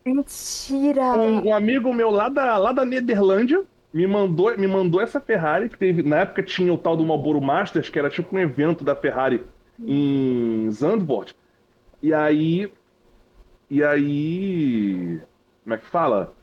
Mentira! 0.05 1.03
Um, 1.17 1.49
um 1.49 1.55
amigo 1.55 1.93
meu 1.93 2.11
lá 2.11 2.29
da, 2.29 2.57
lá 2.57 2.73
da 2.73 2.85
Nederlândia 2.85 3.65
me 3.93 4.07
mandou, 4.07 4.57
me 4.59 4.67
mandou 4.67 5.01
essa 5.01 5.21
Ferrari, 5.21 5.69
que 5.69 5.79
teve, 5.79 6.03
na 6.03 6.21
época 6.21 6.43
tinha 6.43 6.73
o 6.73 6.79
tal 6.79 6.97
do 6.97 7.05
Marlboro 7.05 7.41
Masters, 7.41 7.89
que 7.89 7.99
era 7.99 8.11
tipo 8.11 8.35
um 8.35 8.39
evento 8.41 8.83
da 8.83 8.97
Ferrari 8.97 9.45
em 9.79 10.69
Zandvoort. 10.71 11.35
E 12.03 12.13
aí. 12.13 12.73
E 13.71 13.83
aí. 13.83 15.21
Como 15.63 15.75
é 15.75 15.79
que 15.79 15.87
fala? 15.87 16.35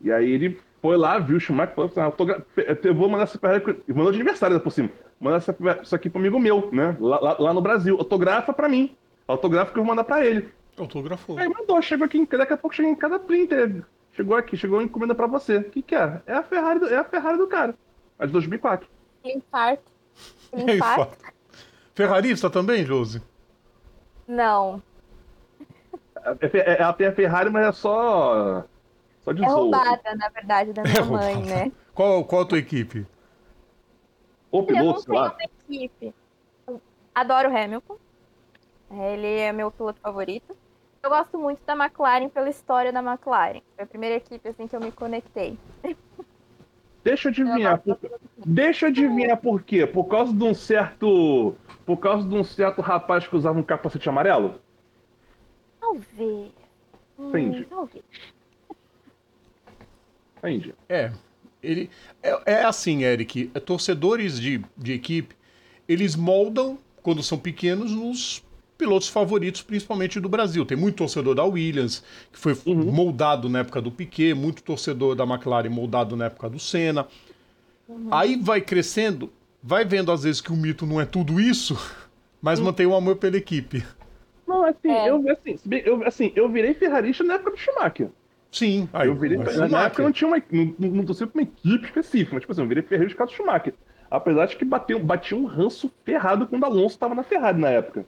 E 0.00 0.10
aí 0.10 0.30
ele 0.30 0.58
foi 0.82 0.96
lá, 0.96 1.18
viu 1.18 1.36
o 1.36 1.40
Schumacher, 1.40 1.74
falou 1.74 1.90
assim, 1.90 2.00
"Ah, 2.00 2.42
eu 2.82 2.94
vou 2.94 3.08
mandar 3.08 3.22
essa 3.24 3.38
Ferrari, 3.38 3.64
mandou 3.88 4.10
de 4.12 4.18
aniversário 4.18 4.58
por 4.60 4.72
cima. 4.72 4.90
Mandar 5.20 5.36
essa, 5.36 5.56
isso 5.80 5.94
aqui 5.94 6.10
pro 6.10 6.18
amigo 6.20 6.38
meu, 6.40 6.68
né? 6.72 6.96
Lá, 7.00 7.20
lá, 7.20 7.36
lá 7.38 7.54
no 7.54 7.60
Brasil. 7.62 7.96
Autografa 7.96 8.52
pra 8.52 8.68
mim. 8.68 8.94
Autografa 9.28 9.72
que 9.72 9.78
eu 9.78 9.84
vou 9.84 9.90
mandar 9.94 10.02
pra 10.04 10.26
ele. 10.26 10.48
Autografou. 10.76 11.38
Aí 11.38 11.48
mandou, 11.48 11.80
chegou 11.80 12.04
aqui, 12.04 12.26
daqui 12.26 12.52
a 12.52 12.56
pouco 12.56 12.74
chega 12.74 12.88
em 12.88 12.96
cada 12.96 13.20
printer. 13.20 13.84
Chegou 14.12 14.36
aqui, 14.36 14.56
chegou 14.56 14.78
uma 14.78 14.84
encomenda 14.84 15.14
pra 15.14 15.28
você. 15.28 15.58
O 15.58 15.70
que 15.70 15.80
que 15.82 15.94
é? 15.94 16.20
É 16.26 16.32
a 16.34 16.42
Ferrari 16.42 16.80
do, 16.80 16.86
é 16.88 16.96
a 16.96 17.04
Ferrari 17.04 17.38
do 17.38 17.46
cara. 17.46 17.74
A 18.18 18.26
de 18.26 18.32
2004. 18.32 18.88
Infarto. 19.24 19.84
É 20.52 20.60
Infarto? 20.74 21.02
infarto. 21.14 21.16
Ferrarista 21.94 22.50
também, 22.50 22.84
Josi? 22.84 23.22
Não. 24.28 24.82
É, 26.40 26.58
é- 26.58 26.82
ela 26.82 26.92
tem 26.92 27.06
a 27.06 27.12
Ferrari, 27.12 27.48
mas 27.48 27.66
é 27.66 27.72
só. 27.72 28.64
Só 29.24 29.32
de 29.32 29.44
É 29.44 29.48
zoa. 29.48 29.58
roubada, 29.60 30.14
na 30.16 30.28
verdade, 30.28 30.72
da 30.72 30.82
minha 30.84 30.94
É 30.96 31.02
mãe, 31.04 31.34
roubada. 31.34 31.54
né? 31.64 31.72
Qual, 31.94 32.24
qual 32.24 32.42
a 32.42 32.46
tua 32.46 32.58
equipe? 32.58 33.06
Eu 34.52 34.62
piloto, 34.64 34.84
não 34.84 34.96
sei 34.98 35.14
tenho 35.14 35.24
uma 35.24 35.44
equipe. 35.44 36.14
Adoro 37.14 37.50
o 37.50 37.56
Hamilton. 37.56 37.96
Ele 38.90 39.26
é 39.38 39.52
meu 39.52 39.70
piloto 39.70 39.98
favorito. 40.00 40.56
Eu 41.02 41.10
gosto 41.10 41.38
muito 41.38 41.60
da 41.64 41.74
McLaren 41.74 42.28
pela 42.28 42.48
história 42.48 42.92
da 42.92 43.00
McLaren. 43.02 43.60
Foi 43.74 43.84
a 43.84 43.86
primeira 43.86 44.16
equipe 44.16 44.46
assim 44.48 44.68
que 44.68 44.76
eu 44.76 44.80
me 44.80 44.92
conectei. 44.92 45.58
Deixa 47.02 47.28
eu 47.28 47.30
adivinhar. 47.32 47.82
Eu 47.84 47.96
Por... 47.96 48.10
Deixa 48.46 48.86
eu 48.86 48.90
adivinhar 48.90 49.36
por 49.38 49.62
quê? 49.62 49.86
Por 49.86 50.04
causa 50.04 50.32
de 50.32 50.44
um 50.44 50.54
certo. 50.54 51.56
Por 51.84 51.96
causa 51.96 52.28
de 52.28 52.34
um 52.34 52.44
certo 52.44 52.80
rapaz 52.80 53.26
que 53.26 53.34
usava 53.34 53.58
um 53.58 53.62
capacete 53.62 54.08
amarelo? 54.08 54.60
Talvez. 55.80 56.52
Hum, 57.18 57.28
Entendi. 57.28 57.68
Talvez. 60.42 60.58
Entendi. 60.60 60.74
É. 60.88 61.12
Ele, 61.62 61.88
é, 62.22 62.42
é 62.54 62.64
assim, 62.64 63.04
Eric. 63.04 63.50
é, 63.54 63.60
torcedores 63.60 64.38
de, 64.40 64.60
de 64.76 64.92
equipe, 64.92 65.34
eles 65.88 66.16
moldam, 66.16 66.78
quando 67.02 67.22
são 67.22 67.38
pequenos, 67.38 67.92
nos 67.92 68.42
pilotos 68.76 69.08
favoritos, 69.08 69.62
principalmente 69.62 70.18
do 70.18 70.28
Brasil. 70.28 70.64
Tem 70.66 70.76
muito 70.76 70.96
torcedor 70.96 71.36
da 71.36 71.44
Williams, 71.44 72.02
que 72.32 72.38
foi 72.38 72.56
moldado 72.66 73.48
na 73.48 73.60
época 73.60 73.80
do 73.80 73.92
Piquet, 73.92 74.34
muito 74.34 74.62
torcedor 74.62 75.14
da 75.14 75.24
McLaren 75.24 75.68
moldado 75.70 76.16
na 76.16 76.24
época 76.26 76.50
do 76.50 76.58
Senna. 76.58 77.06
Aí 78.10 78.36
vai 78.36 78.60
crescendo, 78.60 79.32
vai 79.62 79.84
vendo 79.84 80.10
às 80.10 80.24
vezes 80.24 80.40
que 80.40 80.50
o 80.52 80.56
mito 80.56 80.84
não 80.86 81.00
é 81.00 81.04
tudo 81.04 81.40
isso, 81.40 81.76
mas 82.42 82.58
mantém 82.58 82.86
o 82.86 82.94
amor 82.94 83.16
pela 83.16 83.36
equipe. 83.36 83.84
Não, 84.48 84.64
assim, 84.64 84.90
É. 84.90 85.10
eu, 85.10 85.22
assim, 85.30 85.58
eu, 85.84 86.04
assim, 86.06 86.32
eu 86.34 86.48
virei 86.48 86.74
ferrarista 86.74 87.22
na 87.22 87.34
época 87.34 87.52
do 87.52 87.56
Schumacher. 87.58 88.10
Sim, 88.52 88.86
aí, 88.92 89.08
eu 89.08 89.14
virei, 89.16 89.38
mas 89.38 89.56
na 89.70 89.84
época 89.86 90.02
eu 90.02 90.04
não 90.06 90.12
tinha 90.12 90.28
uma. 90.28 90.36
Não, 90.50 90.74
não, 90.78 91.04
torcia 91.06 91.26
pra 91.26 91.40
uma 91.40 91.42
equipe 91.42 91.86
específica, 91.86 92.34
mas 92.34 92.42
tipo 92.42 92.52
assim, 92.52 92.60
eu 92.60 92.68
virei 92.68 92.82
ferreiro 92.84 93.08
de 93.10 93.16
casa 93.16 93.30
do 93.30 93.34
Schumacher. 93.34 93.72
Apesar 94.10 94.44
de 94.44 94.56
que 94.56 94.64
bateu, 94.64 94.98
batia 94.98 95.36
um 95.38 95.46
ranço 95.46 95.90
ferrado 96.04 96.46
quando 96.46 96.62
o 96.62 96.66
Alonso 96.66 96.98
tava 96.98 97.14
na 97.14 97.22
Ferrari 97.22 97.58
na 97.58 97.70
época. 97.70 98.04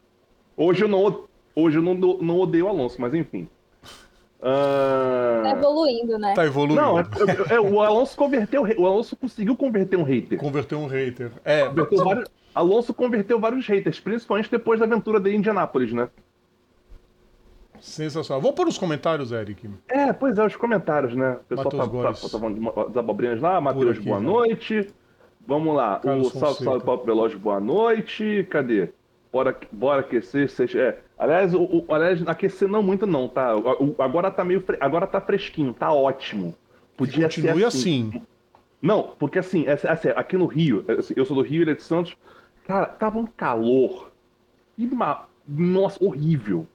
Hoje 0.55 0.85
eu 0.85 0.89
não, 0.89 1.25
hoje 1.57 1.79
eu 1.79 1.83
não, 1.83 1.95
não 1.95 2.39
odeio 2.39 2.67
o 2.67 2.69
Alonso, 2.69 3.01
mas 3.01 3.15
enfim. 3.15 3.49
Ah, 4.43 5.41
Tá 5.43 5.51
evoluindo, 5.53 6.19
né? 6.19 6.35
Tá 6.35 6.45
evoluindo. 6.45 6.81
Não, 6.81 6.99
é, 6.99 7.03
é- 7.51 7.55
é, 7.55 7.61
o 7.61 7.81
Alonso 7.81 8.15
converteu, 8.15 8.63
o 8.77 8.87
Alonso 8.87 9.17
conseguiu 9.17 9.57
converter 9.57 9.97
um 9.97 10.03
hater. 10.03 10.39
Converteu 10.39 10.79
um 10.79 10.87
hater. 10.87 11.31
É, 11.43 11.65
Converteu 11.67 12.05
vários- 12.05 12.29
Alonso 12.55 12.93
converteu 12.95 13.41
vários 13.41 13.67
haters, 13.67 13.99
principalmente 13.99 14.51
depois 14.51 14.79
da 14.79 14.87
aventura 14.87 15.19
de 15.19 15.35
Indianápolis, 15.35 15.93
né? 15.93 16.09
Sensacional. 17.85 18.41
Vou 18.41 18.53
pôr 18.55 18.67
os 18.67 18.79
comentários, 18.79 19.31
Eric. 19.31 19.69
É, 19.88 20.11
pois 20.12 20.38
é, 20.38 20.47
os 20.47 20.57
comentários, 20.57 21.14
né? 21.14 21.33
O 21.33 21.45
pessoal 21.45 21.69
tá, 21.71 21.79
tá, 21.79 21.85
Góes. 21.87 22.21
tá 22.95 23.00
abobrinhas 23.00 23.41
lá, 23.43 23.61
Matheus, 23.61 23.99
boa 23.99 24.17
já. 24.19 24.23
noite. 24.25 24.88
Vamos 25.47 25.76
lá, 25.76 26.00
Carlos 26.00 26.29
o 26.29 26.31
Salve 26.31 26.47
Fonseca. 26.47 26.64
Salve 26.71 26.85
Paulo 26.87 27.05
Veloz, 27.05 27.35
boa 27.35 27.61
noite. 27.61 28.47
Cadê? 28.50 28.88
Bora, 29.31 29.55
bora 29.71 30.00
aquecer. 30.00 30.49
Vocês, 30.49 30.75
é. 30.75 30.99
Aliás, 31.19 31.53
o, 31.55 31.62
o- 31.62 31.85
aliás, 31.95 32.26
aquecer 32.26 32.67
não 32.67 32.83
muito 32.83 33.07
não, 33.07 33.29
tá? 33.29 33.55
O- 33.55 33.95
agora 33.99 34.31
tá 34.31 34.43
meio, 34.43 34.62
fre- 34.62 34.79
agora 34.81 35.07
tá 35.07 35.21
fresquinho, 35.21 35.75
tá 35.75 35.93
ótimo. 35.93 36.55
Podia 36.97 37.31
ser 37.31 37.43
Continue 37.43 37.64
assim. 37.67 38.09
assim. 38.14 38.23
Não, 38.81 39.14
porque 39.19 39.38
assim, 39.38 39.67
é, 39.67 39.73
assim, 39.73 40.09
aqui 40.17 40.38
no 40.38 40.47
Rio, 40.47 40.85
assim, 40.99 41.12
eu 41.17 41.25
sou 41.26 41.37
do 41.37 41.43
Rio, 41.43 41.62
ele 41.62 41.73
é 41.73 41.75
de 41.75 41.83
Santos, 41.83 42.17
cara, 42.67 42.87
tava 42.87 43.19
um 43.19 43.26
calor. 43.26 44.11
E 44.79 44.87
uma, 44.87 45.26
nossa, 45.47 46.03
horrível. 46.05 46.67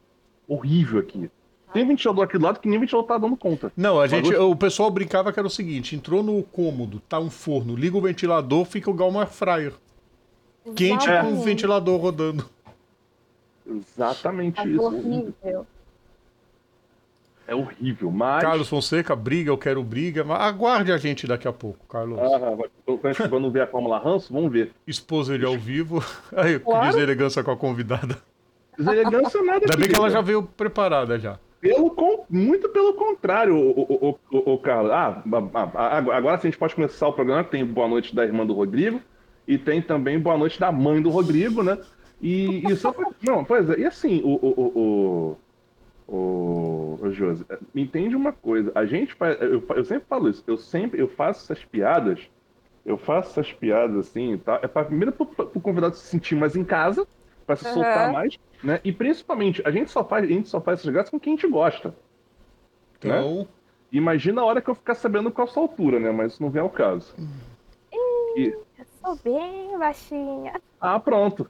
Horrível 0.49 0.99
aqui. 0.99 1.29
Tem 1.71 1.87
ventilador 1.87 2.23
aqui 2.25 2.37
do 2.37 2.43
lado 2.43 2.59
que 2.59 2.67
nem 2.67 2.79
ventilador 2.79 3.07
tá 3.07 3.17
dando 3.17 3.37
conta. 3.37 3.71
Não, 3.77 4.01
a 4.01 4.07
gente, 4.07 4.35
o 4.35 4.55
pessoal 4.55 4.89
brincava 4.89 5.31
que 5.31 5.39
era 5.39 5.47
o 5.47 5.51
seguinte: 5.51 5.95
entrou 5.95 6.23
no 6.23 6.41
cômodo, 6.43 6.99
tá 7.07 7.19
um 7.19 7.29
forno, 7.29 7.75
liga 7.75 7.95
o 7.95 8.01
ventilador, 8.01 8.65
fica 8.65 8.89
igual 8.89 9.09
uma 9.09 9.27
fryer. 9.27 9.73
Quente 10.75 11.05
com 11.05 11.11
o 11.11 11.13
Exatamente. 11.13 11.45
ventilador 11.45 12.01
rodando. 12.01 12.49
Exatamente 13.67 14.55
Tava 14.55 14.67
isso. 14.69 14.81
horrível. 14.81 15.67
É 17.47 17.55
horrível, 17.55 18.11
mas. 18.11 18.41
Carlos 18.43 18.67
Fonseca, 18.67 19.15
briga, 19.15 19.49
eu 19.49 19.57
quero 19.57 19.83
briga. 19.83 20.23
Mas 20.23 20.39
aguarde 20.41 20.91
a 20.91 20.97
gente 20.97 21.25
daqui 21.25 21.47
a 21.47 21.53
pouco, 21.53 21.85
Carlos. 21.87 22.19
Ah, 22.19 22.55
vai- 22.55 23.29
quando 23.29 23.49
ver 23.49 23.61
a 23.61 23.67
Fórmula 23.67 23.97
Ranço, 23.97 24.31
vamos 24.33 24.51
ver. 24.51 24.71
Expôs 24.85 25.29
ele 25.29 25.45
ao 25.45 25.57
vivo. 25.57 26.03
Aí, 26.35 26.59
que 26.59 26.65
Claro. 26.65 26.85
deselegância 26.93 27.43
com 27.43 27.51
a 27.51 27.57
convidada. 27.57 28.17
Deselegância 28.79 29.43
nada. 29.43 29.59
Ainda 29.65 29.77
bem 29.77 29.89
que 29.89 29.95
ela 29.95 30.09
já 30.09 30.21
veio 30.21 30.43
preparada 30.43 31.19
já. 31.19 31.37
Pelo 31.59 31.91
con- 31.91 32.25
Muito 32.29 32.69
pelo 32.69 32.93
contrário, 32.93 33.53
o, 33.55 33.69
o, 33.71 34.09
o, 34.09 34.37
o, 34.37 34.53
o 34.53 34.57
Carlos. 34.59 34.91
Ah, 34.91 35.21
agora 36.13 36.37
sim 36.37 36.47
a 36.47 36.51
gente 36.51 36.57
pode 36.57 36.73
começar 36.73 37.07
o 37.07 37.13
programa. 37.13 37.43
Tem 37.43 37.65
Boa 37.65 37.87
Noite 37.87 38.15
da 38.15 38.23
irmã 38.23 38.45
do 38.45 38.53
Rodrigo 38.53 39.01
e 39.45 39.57
tem 39.57 39.81
também 39.81 40.17
Boa 40.17 40.37
Noite 40.37 40.57
da 40.59 40.71
mãe 40.71 41.01
do 41.01 41.09
Rodrigo, 41.09 41.61
né? 41.61 41.77
E, 42.21 42.63
e 42.65 42.75
só 42.77 42.91
pra... 42.93 43.09
Não, 43.21 43.43
pois 43.43 43.69
é, 43.69 43.79
e 43.79 43.85
assim, 43.85 44.21
o. 44.23 44.29
o, 44.35 44.47
o, 44.47 45.37
o, 46.07 46.97
o, 46.97 46.99
me 47.73 47.81
entende 47.83 48.15
uma 48.15 48.31
coisa. 48.31 48.71
A 48.73 48.85
gente 48.85 49.13
faz. 49.13 49.39
Eu, 49.41 49.63
eu 49.75 49.83
sempre 49.83 50.05
falo 50.07 50.29
isso, 50.29 50.43
eu 50.47 50.57
sempre 50.57 51.01
eu 51.01 51.07
faço 51.09 51.51
essas 51.51 51.63
piadas. 51.65 52.21
Eu 52.85 52.97
faço 52.97 53.31
essas 53.31 53.51
piadas 53.53 53.97
assim, 53.97 54.37
tá? 54.37 54.59
É 54.63 54.67
pra, 54.67 54.85
primeiro 54.85 55.11
pro, 55.11 55.25
pro 55.25 55.59
convidado 55.61 55.95
se 55.95 56.07
sentir 56.07 56.35
mais 56.35 56.55
em 56.55 56.63
casa, 56.63 57.05
pra 57.45 57.55
se 57.57 57.65
Aham. 57.65 57.73
soltar 57.73 58.11
mais, 58.13 58.39
né? 58.63 58.79
E 58.83 58.91
principalmente, 58.91 59.61
a 59.65 59.71
gente 59.71 59.89
só 59.91 60.03
faz, 60.03 60.23
a 60.25 60.27
gente 60.27 60.49
só 60.49 60.59
faz 60.61 60.79
essas 60.79 60.91
graças 60.91 61.09
com 61.09 61.19
quem 61.19 61.33
a 61.33 61.35
gente 61.35 61.47
gosta. 61.49 61.93
Então, 62.97 63.47
Imagina 63.91 64.41
a 64.41 64.45
hora 64.45 64.61
que 64.61 64.69
eu 64.69 64.75
ficar 64.75 64.93
sabendo 64.93 65.31
qual 65.31 65.47
a 65.47 65.51
sua 65.51 65.63
altura, 65.63 65.99
né? 65.99 66.11
Mas 66.11 66.33
isso 66.33 66.43
não 66.43 66.51
vem 66.51 66.61
ao 66.61 66.69
caso. 66.69 67.11
E- 68.35 68.53
Eu 68.77 68.85
sou 69.01 69.15
bem 69.23 69.75
baixinha. 69.79 70.61
Ah, 70.79 70.99
pronto. 70.99 71.43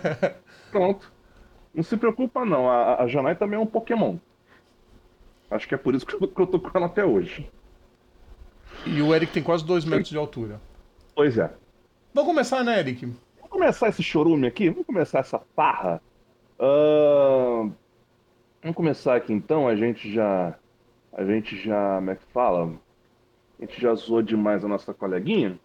pronto. 0.72 1.12
Não 1.74 1.82
se 1.82 1.96
preocupa, 1.98 2.46
não. 2.46 2.70
A, 2.70 3.02
a 3.02 3.06
Janai 3.06 3.36
também 3.36 3.58
é 3.58 3.62
um 3.62 3.66
Pokémon. 3.66 4.16
Acho 5.50 5.68
que 5.68 5.74
é 5.74 5.78
por 5.78 5.94
isso 5.94 6.06
que 6.06 6.14
eu, 6.14 6.26
que 6.26 6.40
eu 6.40 6.46
tô 6.46 6.58
com 6.58 6.70
ela 6.74 6.86
até 6.86 7.04
hoje. 7.04 7.46
e 8.86 9.02
o 9.02 9.14
Eric 9.14 9.32
tem 9.32 9.42
quase 9.42 9.64
dois 9.64 9.84
metros 9.84 10.08
de 10.08 10.16
altura. 10.16 10.58
Pois 11.14 11.36
é. 11.36 11.52
Vamos 12.14 12.30
começar, 12.30 12.64
né, 12.64 12.78
Eric? 12.80 13.04
Vamos 13.36 13.50
começar 13.50 13.88
esse 13.90 14.02
chorume 14.02 14.46
aqui? 14.46 14.70
Vamos 14.70 14.86
começar 14.86 15.18
essa 15.18 15.38
farra? 15.54 16.00
Ahn, 16.58 17.72
Vamos 18.66 18.78
começar 18.78 19.14
aqui 19.14 19.32
então. 19.32 19.68
A 19.68 19.76
gente 19.76 20.12
já. 20.12 20.58
A 21.12 21.24
gente 21.24 21.56
já. 21.56 21.96
Como 21.96 22.10
é 22.10 22.16
que 22.16 22.24
fala? 22.32 22.72
A 23.58 23.64
gente 23.64 23.80
já 23.80 23.94
zoou 23.94 24.22
demais 24.22 24.64
a 24.64 24.68
nossa 24.68 24.92
coleguinha. 24.92 25.56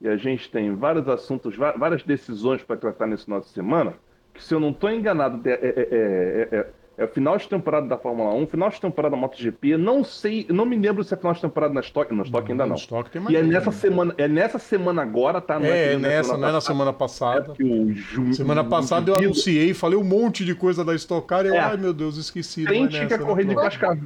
E 0.00 0.08
a 0.08 0.16
gente 0.16 0.50
tem 0.50 0.74
vários 0.74 1.08
assuntos, 1.08 1.54
várias 1.54 2.02
decisões 2.02 2.60
para 2.60 2.76
tratar 2.76 3.06
nesse 3.06 3.30
de 3.30 3.46
semana. 3.46 3.94
Que 4.34 4.42
se 4.42 4.52
eu 4.52 4.58
não 4.58 4.70
estou 4.70 4.90
enganado, 4.90 5.48
é, 5.48 5.52
é, 5.52 6.48
é, 6.50 6.70
é, 6.96 7.02
é- 7.02 7.04
é 7.04 7.04
o 7.04 7.08
final 7.08 7.36
de 7.36 7.48
temporada 7.48 7.86
da 7.86 7.96
Fórmula 7.96 8.32
1, 8.34 8.46
final 8.46 8.68
de 8.70 8.80
temporada 8.80 9.14
da 9.14 9.20
MotoGP. 9.20 9.76
Não 9.76 10.02
sei, 10.04 10.46
não 10.50 10.64
me 10.66 10.76
lembro 10.76 11.02
se 11.04 11.14
é 11.14 11.16
final 11.16 11.32
de 11.32 11.40
temporada 11.40 11.72
na 11.74 11.80
Stock. 11.80 12.14
Na 12.14 12.22
Stock 12.22 12.50
ainda 12.50 12.64
não. 12.64 12.70
No 12.70 12.76
estoque 12.76 13.10
tem 13.10 13.20
mais 13.22 13.34
E 13.34 13.38
é 13.38 13.42
nessa 13.42 13.70
semana, 13.72 14.14
é 14.18 14.28
nessa 14.28 14.58
semana 14.58 15.02
agora, 15.02 15.40
tá? 15.40 15.58
Não 15.58 15.66
É, 15.66 15.84
que 15.84 15.88
nem 15.90 15.98
nessa, 16.00 16.36
não 16.36 16.48
é 16.48 16.52
na 16.52 16.60
semana 16.60 16.90
É 16.90 16.94
passada. 16.94 17.42
porque 17.44 17.64
o 17.64 17.92
Ju- 17.92 18.34
Semana 18.34 18.62
passada 18.64 19.10
eu 19.10 19.16
anunciei, 19.16 19.74
falei 19.74 19.98
um 19.98 20.04
monte 20.04 20.44
de 20.44 20.54
coisa 20.54 20.84
da 20.84 20.94
Stock 20.94 21.26
Car 21.26 21.44
e 21.44 21.48
eu, 21.48 21.54
É. 21.54 21.58
ai 21.60 21.76
meu 21.76 21.92
Deus, 21.92 22.16
esqueci. 22.16 22.62
é 22.62 22.66
Crente 22.66 22.96
que 22.96 23.02
nessa, 23.04 23.14
é 23.14 23.18
correr 23.18 23.44
de. 23.44 23.54
Cascavel. 23.54 24.04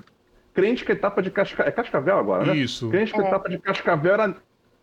Crente 0.55 0.85
que 0.85 0.93
é 0.93 0.95
etapa 0.95 1.23
de 1.23 1.31
Cascavel. 1.31 1.67
É 1.69 1.71
Cascavel 1.73 2.19
agora, 2.19 2.47
né? 2.47 2.57
Isso. 2.57 2.89
Crente 2.89 3.13
que 3.13 3.21
É. 3.21 3.27
etapa 3.27 3.49
de 3.49 3.59
Cascavel 3.59 4.13
era 4.15 4.35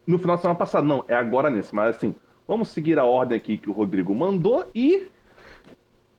no 0.05 0.19
final 0.19 0.35
da 0.35 0.41
semana 0.41 0.59
passada. 0.59 0.85
Não, 0.85 1.03
é 1.07 1.15
agora 1.15 1.49
nesse. 1.49 1.73
Mas 1.73 1.95
assim, 1.95 2.13
vamos 2.47 2.69
seguir 2.69 2.99
a 2.99 3.05
ordem 3.05 3.37
aqui 3.37 3.57
que 3.57 3.69
o 3.69 3.73
Rodrigo 3.73 4.13
mandou 4.13 4.69
e. 4.75 5.07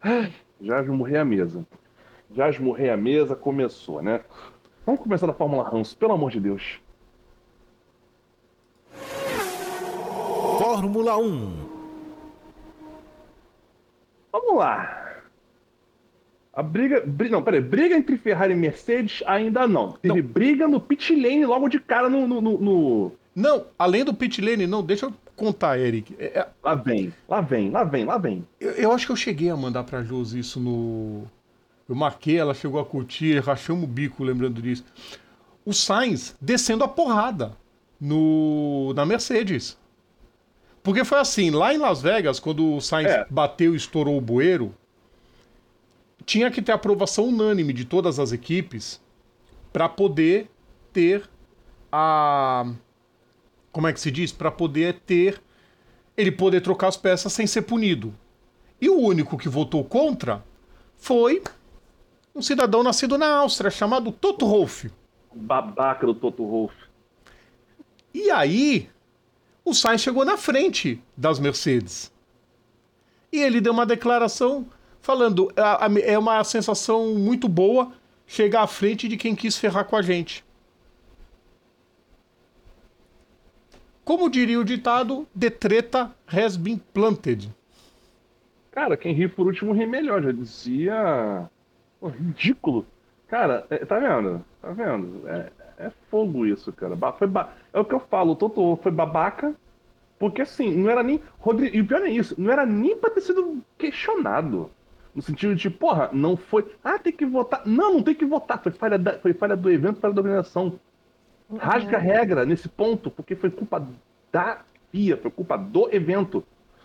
Ai, 0.02 0.32
Já 0.60 0.80
esmurrei 0.80 1.16
a 1.18 1.24
mesa. 1.24 1.66
Já 2.34 2.48
esmurrei 2.48 2.90
a 2.90 2.96
mesa, 2.96 3.36
começou, 3.36 4.02
né? 4.02 4.20
Vamos 4.86 5.00
começar 5.00 5.26
da 5.26 5.32
Fórmula 5.34 5.68
Ranço, 5.68 5.96
pelo 5.96 6.12
amor 6.12 6.30
de 6.30 6.40
Deus. 6.40 6.80
Fórmula 10.58 11.16
1. 11.18 11.52
Vamos 14.32 14.56
lá. 14.56 15.00
A 16.52 16.62
briga. 16.62 17.02
bri- 17.04 17.28
Não, 17.30 17.42
peraí. 17.42 17.60
Briga 17.60 17.96
entre 17.96 18.16
Ferrari 18.16 18.52
e 18.52 18.56
Mercedes 18.56 19.22
ainda 19.26 19.66
não. 19.66 19.92
Teve 19.92 20.22
briga 20.22 20.68
no 20.68 20.80
pit 20.80 21.14
lane 21.14 21.44
logo 21.44 21.68
de 21.68 21.80
cara 21.80 22.08
no. 22.08 22.26
no, 22.26 22.40
no- 22.40 22.58
no- 22.58 23.12
Não, 23.34 23.66
além 23.78 24.04
do 24.04 24.14
pit 24.14 24.40
lane, 24.40 24.66
não, 24.66 24.82
deixa 24.82 25.06
eu 25.06 25.12
contar, 25.36 25.78
Eric. 25.78 26.14
É, 26.18 26.38
é, 26.40 26.48
Lá 26.62 26.74
vem, 26.74 27.12
lá 27.28 27.40
vem, 27.40 27.70
lá 27.70 27.84
vem, 27.84 28.04
lá 28.04 28.18
vem. 28.18 28.46
eu, 28.60 28.70
eu 28.72 28.92
acho 28.92 29.06
que 29.06 29.12
eu 29.12 29.16
cheguei 29.16 29.50
a 29.50 29.56
mandar 29.56 29.84
pra 29.84 30.02
Josi 30.02 30.38
isso 30.38 30.58
no. 30.60 31.24
Eu 31.88 31.94
marquei, 31.94 32.38
ela 32.38 32.54
chegou 32.54 32.80
a 32.80 32.84
curtir, 32.84 33.38
rachamos 33.40 33.84
o 33.84 33.86
bico 33.86 34.24
lembrando 34.24 34.62
disso. 34.62 34.84
O 35.64 35.72
Sainz 35.72 36.34
descendo 36.40 36.82
a 36.84 36.88
porrada 36.88 37.52
no 38.00 38.92
na 38.94 39.04
Mercedes. 39.04 39.76
Porque 40.82 41.04
foi 41.04 41.18
assim, 41.18 41.50
lá 41.50 41.72
em 41.74 41.78
Las 41.78 42.02
Vegas, 42.02 42.38
quando 42.38 42.74
o 42.76 42.80
Sainz 42.80 43.10
É. 43.10 43.26
bateu 43.30 43.72
e 43.74 43.76
estourou 43.76 44.18
o 44.18 44.20
bueiro, 44.20 44.74
tinha 46.26 46.50
que 46.50 46.60
ter 46.62 46.72
aprovação 46.72 47.28
unânime 47.28 47.72
de 47.72 47.84
todas 47.84 48.18
as 48.18 48.32
equipes 48.32 49.00
para 49.72 49.88
poder 49.88 50.50
ter 50.92 51.28
a 51.90 52.66
como 53.74 53.88
é 53.88 53.92
que 53.92 54.00
se 54.00 54.10
diz? 54.10 54.30
Para 54.32 54.50
poder 54.52 55.00
ter 55.04 55.42
ele 56.16 56.30
poder 56.30 56.60
trocar 56.60 56.86
as 56.88 56.96
peças 56.96 57.32
sem 57.32 57.44
ser 57.44 57.62
punido. 57.62 58.14
E 58.80 58.88
o 58.88 58.96
único 58.96 59.36
que 59.36 59.48
votou 59.48 59.82
contra 59.84 60.44
foi 60.96 61.42
um 62.32 62.40
cidadão 62.40 62.84
nascido 62.84 63.18
na 63.18 63.38
Áustria 63.38 63.68
chamado 63.70 64.12
Toto 64.12 64.46
Wolff. 64.46 64.90
Babaca 65.34 66.06
do 66.06 66.14
Toto 66.14 66.46
Wolff. 66.46 66.74
E 68.14 68.30
aí, 68.30 68.88
o 69.64 69.74
Sainz 69.74 70.02
chegou 70.02 70.24
na 70.24 70.36
frente 70.36 71.02
das 71.16 71.40
Mercedes. 71.40 72.12
E 73.32 73.40
ele 73.40 73.60
deu 73.60 73.72
uma 73.72 73.84
declaração 73.84 74.66
falando: 75.00 75.50
"A- 75.56 75.86
a- 75.86 76.00
é 76.00 76.16
uma 76.16 76.44
sensação 76.44 77.12
muito 77.16 77.48
boa 77.48 77.92
chegar 78.24 78.62
à 78.62 78.66
frente 78.68 79.08
de 79.08 79.16
quem 79.16 79.34
quis 79.34 79.58
ferrar 79.58 79.84
com 79.84 79.96
a 79.96 80.02
gente. 80.02 80.43
Como 84.04 84.28
diria 84.28 84.60
o 84.60 84.64
ditado, 84.64 85.26
the 85.38 85.48
treta 85.50 86.10
has 86.26 86.56
been 86.56 86.78
planted. 86.92 87.48
Cara, 88.70 88.96
quem 88.96 89.14
ri 89.14 89.28
por 89.28 89.46
último 89.46 89.72
ri 89.72 89.86
melhor, 89.86 90.22
já 90.22 90.32
dizia. 90.32 91.48
Pô, 92.00 92.08
ridículo. 92.08 92.84
Cara, 93.28 93.66
é- 93.70 93.84
tá 93.84 93.98
vendo? 93.98 94.44
Tá 94.60 94.72
vendo? 94.72 95.22
É, 95.28 95.50
é 95.78 95.90
fogo 96.10 96.44
isso, 96.44 96.72
cara. 96.72 96.96
Foi 97.12 97.26
ba- 97.26 97.52
É 97.72 97.78
o 97.80 97.84
que 97.84 97.94
eu 97.94 98.00
falo, 98.00 98.36
o 98.40 98.76
foi 98.76 98.92
babaca, 98.92 99.54
porque 100.18 100.42
assim, 100.42 100.70
não 100.76 100.90
era 100.90 101.02
nem. 101.02 101.20
Rodrigo... 101.38 101.74
E 101.76 101.80
o 101.80 101.86
pior 101.86 102.02
é 102.02 102.10
isso, 102.10 102.34
não 102.38 102.52
era 102.52 102.66
nem 102.66 102.96
pra 102.96 103.10
ter 103.10 103.20
sido 103.22 103.62
questionado. 103.78 104.70
No 105.14 105.22
sentido 105.22 105.54
de, 105.54 105.70
porra, 105.70 106.10
não 106.12 106.36
foi. 106.36 106.68
Ah, 106.82 106.98
tem 106.98 107.12
que 107.12 107.24
votar. 107.24 107.62
Não, 107.64 107.94
não 107.94 108.02
tem 108.02 108.14
que 108.16 108.24
votar. 108.26 108.60
Foi 108.60 108.72
falha, 108.72 108.98
da... 108.98 109.16
foi 109.20 109.32
falha 109.32 109.56
do 109.56 109.70
evento, 109.70 110.00
falha 110.00 110.12
da 110.12 110.20
organização. 110.20 110.78
Rasga 111.58 111.96
a 111.96 112.00
regra 112.00 112.44
nesse 112.44 112.68
ponto, 112.68 113.10
porque 113.10 113.34
foi 113.34 113.50
culpa 113.50 113.86
da 114.32 114.62
FIA, 114.90 115.16
foi 115.16 115.30
culpa 115.30 115.56
do 115.56 115.94
evento. 115.94 116.44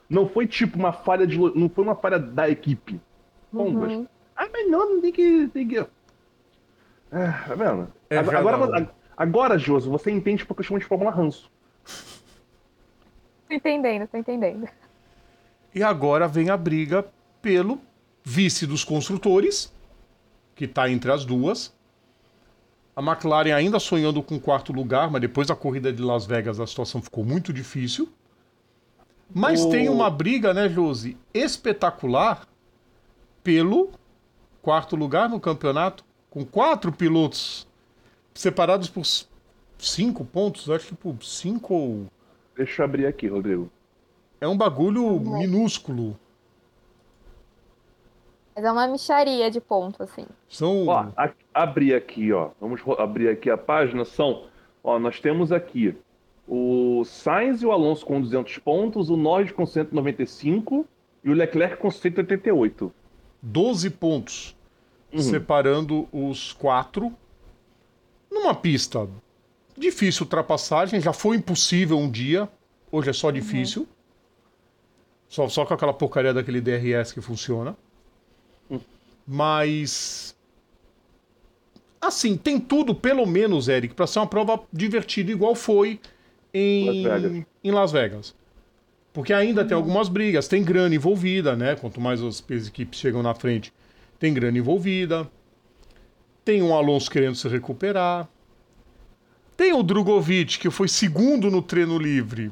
Não 0.10 0.28
foi 0.28 0.48
tipo 0.48 0.78
uma 0.78 0.92
falha 0.92 1.28
de. 1.28 1.38
Não 1.38 1.70
foi 1.70 1.84
uma 1.84 1.96
falha 1.96 2.18
da 2.18 2.50
equipe. 2.50 3.00
Pombas. 3.52 3.92
Uhum. 3.92 4.08
Ah, 4.36 4.48
mas 4.52 4.70
não, 4.70 4.96
não 4.96 5.02
tem 5.02 5.12
que. 5.12 5.48
Tem 5.50 5.68
que... 5.68 5.80
Ah, 7.12 7.46
tá 7.48 7.56
vendo? 7.56 7.88
É 8.10 8.18
agora, 8.18 8.40
agora, 8.40 8.96
agora, 9.18 9.58
Joso, 9.58 9.90
você 9.90 10.12
entende 10.12 10.46
porque 10.46 10.62
eu 10.62 10.66
chamo 10.66 10.80
de 10.80 10.86
Fórmula 10.86 11.12
Ranço. 11.12 11.52
Tô 13.48 13.54
entendendo, 13.54 14.08
tô 14.08 14.18
entendendo. 14.18 14.68
E 15.74 15.84
agora 15.84 16.28
vem 16.28 16.50
a 16.50 16.58
briga 16.58 17.06
pelo 17.42 17.80
vice 18.24 18.66
dos 18.68 18.84
construtores, 18.84 19.74
que 20.56 20.66
está 20.66 20.90
entre 20.90 21.12
as 21.12 21.26
duas. 21.26 21.76
A 22.96 23.02
McLaren 23.02 23.54
ainda 23.54 23.80
sonhando 23.80 24.22
com 24.22 24.36
o 24.36 24.40
quarto 24.40 24.74
lugar, 24.74 25.10
mas 25.10 25.22
depois 25.22 25.48
da 25.48 25.56
corrida 25.56 25.92
de 25.94 26.02
Las 26.02 26.26
Vegas 26.26 26.60
a 26.60 26.68
situação 26.68 27.02
ficou 27.02 27.24
muito 27.24 27.54
difícil. 27.54 28.10
Mas 29.34 29.64
O- 29.64 29.70
tem 29.70 29.88
uma 29.90 30.10
briga, 30.10 30.54
né, 30.54 30.68
Josi, 30.68 31.16
espetacular 31.34 32.48
pelo 33.44 33.92
quarto 34.62 34.96
lugar 34.96 35.30
no 35.30 35.40
campeonato, 35.40 36.04
com 36.30 36.46
quatro 36.46 36.92
pilotos 36.92 37.68
separados 38.34 38.90
por 38.90 39.04
cinco 39.78 40.26
pontos, 40.26 40.70
acho 40.70 40.88
que 40.88 40.96
por 40.96 41.16
cinco 41.24 41.74
ou. 41.74 42.06
Deixa 42.56 42.82
eu 42.82 42.86
abrir 42.86 43.06
aqui, 43.06 43.28
Rodrigo. 43.28 43.72
É 44.42 44.48
um 44.48 44.58
bagulho 44.58 45.20
minúsculo. 45.20 46.20
Mas 48.60 48.66
é 48.66 48.72
uma 48.74 48.88
micharia 48.88 49.50
de 49.50 49.62
ponto, 49.62 50.04
assim. 50.04 50.26
São. 50.50 50.86
Ó, 50.88 51.06
a- 51.16 51.32
abrir 51.54 51.94
aqui, 51.96 52.34
ó. 52.34 52.50
Vamos 52.60 52.82
abrir 52.98 53.30
aqui 53.30 53.50
a 53.50 53.58
página. 53.58 54.04
São, 54.04 54.48
ó, 54.84 55.00
nós 55.00 55.18
temos 55.22 55.50
aqui 55.54 55.96
o 56.46 57.06
Sainz 57.06 57.62
e 57.62 57.66
o 57.66 57.72
Alonso 57.72 58.06
com 58.06 58.20
200 58.20 58.58
pontos, 58.58 59.10
o 59.10 59.16
Norris 59.16 59.54
com 59.54 59.66
195 59.66 60.86
e 61.24 61.30
o 61.30 61.34
Leclerc 61.34 61.78
com 61.78 61.90
188. 61.90 62.92
12 63.42 63.90
pontos 63.92 64.58
Uhum. 65.14 65.22
separando 65.22 66.06
os 66.12 66.52
quatro 66.52 67.14
numa 68.30 68.54
pista 68.54 69.08
difícil 69.78 70.24
ultrapassagem, 70.26 71.00
já 71.00 71.14
foi 71.14 71.38
impossível 71.38 71.98
um 71.98 72.12
dia, 72.12 72.50
hoje 72.92 73.10
é 73.10 73.14
só 73.14 73.32
difícil. 73.32 73.88
Só, 75.30 75.48
só 75.48 75.66
com 75.66 75.74
aquela 75.74 75.94
porcaria 75.94 76.34
daquele 76.34 76.60
DRS 76.60 77.14
que 77.14 77.22
funciona. 77.22 77.78
Mas 79.32 80.36
assim, 82.02 82.36
tem 82.36 82.60
tudo, 82.60 82.96
pelo 82.96 83.28
menos, 83.28 83.68
Eric, 83.68 83.94
para 83.94 84.08
ser 84.08 84.18
uma 84.18 84.26
prova 84.26 84.60
divertida 84.74 85.32
igual 85.32 85.54
foi 85.54 86.00
em 86.52 87.04
Las 87.04 87.22
Vegas. 87.22 87.46
em 87.64 87.72
Las 87.72 87.92
Vegas. 87.92 88.36
Porque 89.14 89.32
ainda 89.32 89.64
tem 89.64 89.76
algumas 89.76 90.10
brigas, 90.10 90.48
tem 90.48 90.64
grana 90.64 90.96
envolvida, 90.96 91.56
né? 91.56 91.76
Quanto 91.76 92.02
mais 92.02 92.24
as 92.24 92.44
equipes 92.68 93.00
chegam 93.00 93.22
na 93.22 93.36
frente, 93.36 93.72
tem 94.18 94.34
grana 94.34 94.58
envolvida. 94.58 95.30
Tem 96.44 96.64
um 96.64 96.74
Alonso 96.74 97.12
querendo 97.12 97.36
se 97.36 97.48
recuperar. 97.48 98.28
Tem 99.56 99.74
o 99.74 99.84
Drogovic, 99.84 100.58
que 100.58 100.72
foi 100.72 100.88
segundo 100.88 101.52
no 101.52 101.62
treino 101.62 102.00
livre, 102.00 102.52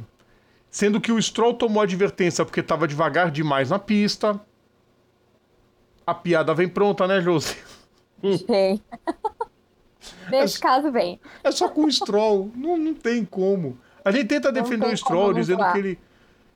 sendo 0.69 1.01
que 1.01 1.11
o 1.11 1.19
Stroll 1.19 1.55
tomou 1.55 1.81
advertência 1.81 2.45
porque 2.45 2.59
estava 2.59 2.87
devagar 2.87 3.31
demais 3.31 3.71
na 3.71 3.79
pista. 3.79 4.39
A 6.07 6.13
piada 6.15 6.53
vem 6.53 6.69
pronta, 6.69 7.05
né, 7.05 7.19
Josi? 7.21 7.57
Vem. 8.47 8.81
Nesse 10.31 10.57
caso, 10.57 10.89
vem. 10.89 11.19
É 11.43 11.51
só 11.51 11.67
com 11.67 11.83
o 11.83 11.91
Stroll. 11.91 12.49
não, 12.55 12.77
não 12.77 12.93
tem 12.93 13.25
como. 13.25 13.77
A 14.03 14.11
gente 14.11 14.27
tenta 14.27 14.51
Não 14.51 14.61
defender 14.61 14.87
o 14.87 14.95
Stroll 14.95 15.33
dizendo 15.33 15.69
que 15.71 15.77
ele, 15.77 15.99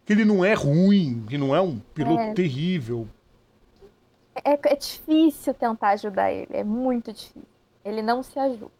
que 0.06 0.14
ele 0.14 0.24
não 0.24 0.44
é 0.44 0.54
ruim, 0.54 1.26
que 1.28 1.38
não 1.38 1.54
é 1.54 1.60
um 1.60 1.80
piloto 1.94 2.22
É. 2.22 2.34
terrível. 2.34 3.08
É, 4.46 4.54
é 4.54 4.76
difícil 4.76 5.54
tentar 5.54 5.90
ajudar 5.90 6.32
ele. 6.32 6.48
É 6.52 6.64
muito 6.64 7.12
difícil. 7.12 7.44
Ele 7.84 8.02
não 8.02 8.24
se 8.24 8.40
ajuda. 8.40 8.72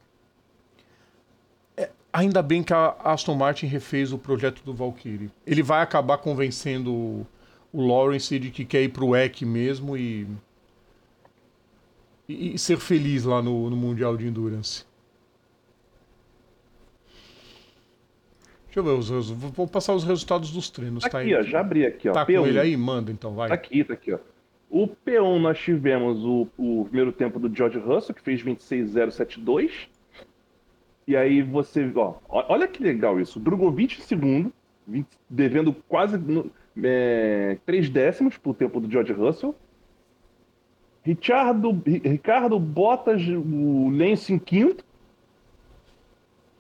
Ainda 2.14 2.42
bem 2.42 2.62
que 2.62 2.74
a 2.74 2.96
Aston 3.04 3.36
Martin 3.36 3.68
refez 3.68 4.12
o 4.12 4.18
projeto 4.18 4.62
do 4.64 4.74
Valkyrie. 4.74 5.32
Ele 5.48 5.64
vai 5.64 5.82
acabar 5.82 6.18
convencendo 6.18 6.94
o, 6.94 7.28
o 7.72 7.86
Lawrence 7.86 8.38
de 8.38 8.52
que 8.52 8.66
quer 8.66 8.84
ir 8.84 8.90
pro 8.90 9.16
EC 9.16 9.44
mesmo 9.44 9.96
e, 9.96 10.28
e, 12.32 12.56
e 12.56 12.60
ser 12.60 12.78
feliz 12.78 13.26
lá 13.26 13.42
no, 13.42 13.70
no 13.70 13.76
Mundial 13.76 14.16
de 14.16 14.28
Endurance. 14.28 14.86
Deixa 18.66 18.80
eu 18.80 18.84
ver 18.84 18.92
os 18.92 19.10
resultados. 19.10 19.54
Vou 19.54 19.68
passar 19.68 19.94
os 19.94 20.04
resultados 20.06 20.52
dos 20.52 20.70
treinos, 20.70 21.04
tá? 21.04 21.20
Aqui, 21.20 21.36
ó, 21.36 21.42
já 21.44 21.60
abri 21.60 21.86
aqui, 21.86 22.08
ó. 22.08 22.14
Tá 22.14 22.26
com 22.26 22.32
P1. 22.32 22.48
ele 22.48 22.60
aí? 22.60 22.78
Manda 22.78 23.12
então, 23.12 23.36
vai. 23.36 23.50
Tá 23.50 23.54
aqui, 23.54 23.84
tá 23.84 23.94
aqui, 23.94 24.14
ó. 24.14 24.20
O 24.70 24.88
P1 24.88 25.40
nós 25.40 25.60
tivemos 25.60 26.24
o, 26.24 26.48
o 26.58 26.86
primeiro 26.86 27.12
tempo 27.12 27.38
do 27.38 27.54
George 27.54 27.78
Russell, 27.78 28.16
que 28.16 28.22
fez 28.22 28.42
26.072. 28.42 29.90
E 31.06 31.18
aí 31.18 31.42
você, 31.42 31.92
ó, 31.94 32.16
olha 32.30 32.66
que 32.66 32.82
legal 32.82 33.20
isso. 33.20 33.38
Drogovic 33.38 34.00
em 34.00 34.04
segundo, 34.04 34.54
20 34.88 35.08
devendo 35.30 35.74
quase 35.90 36.18
é, 36.82 37.58
três 37.66 37.90
décimos 37.90 38.38
pro 38.38 38.54
tempo 38.54 38.80
do 38.80 38.90
George 38.90 39.12
Russell. 39.12 39.54
Richardo, 41.04 41.72
Ri- 41.86 42.02
Ricardo 42.04 42.60
Bottas, 42.60 43.22
o 43.28 43.90
Lance 43.90 44.32
em 44.34 44.40
quinto. 44.40 44.84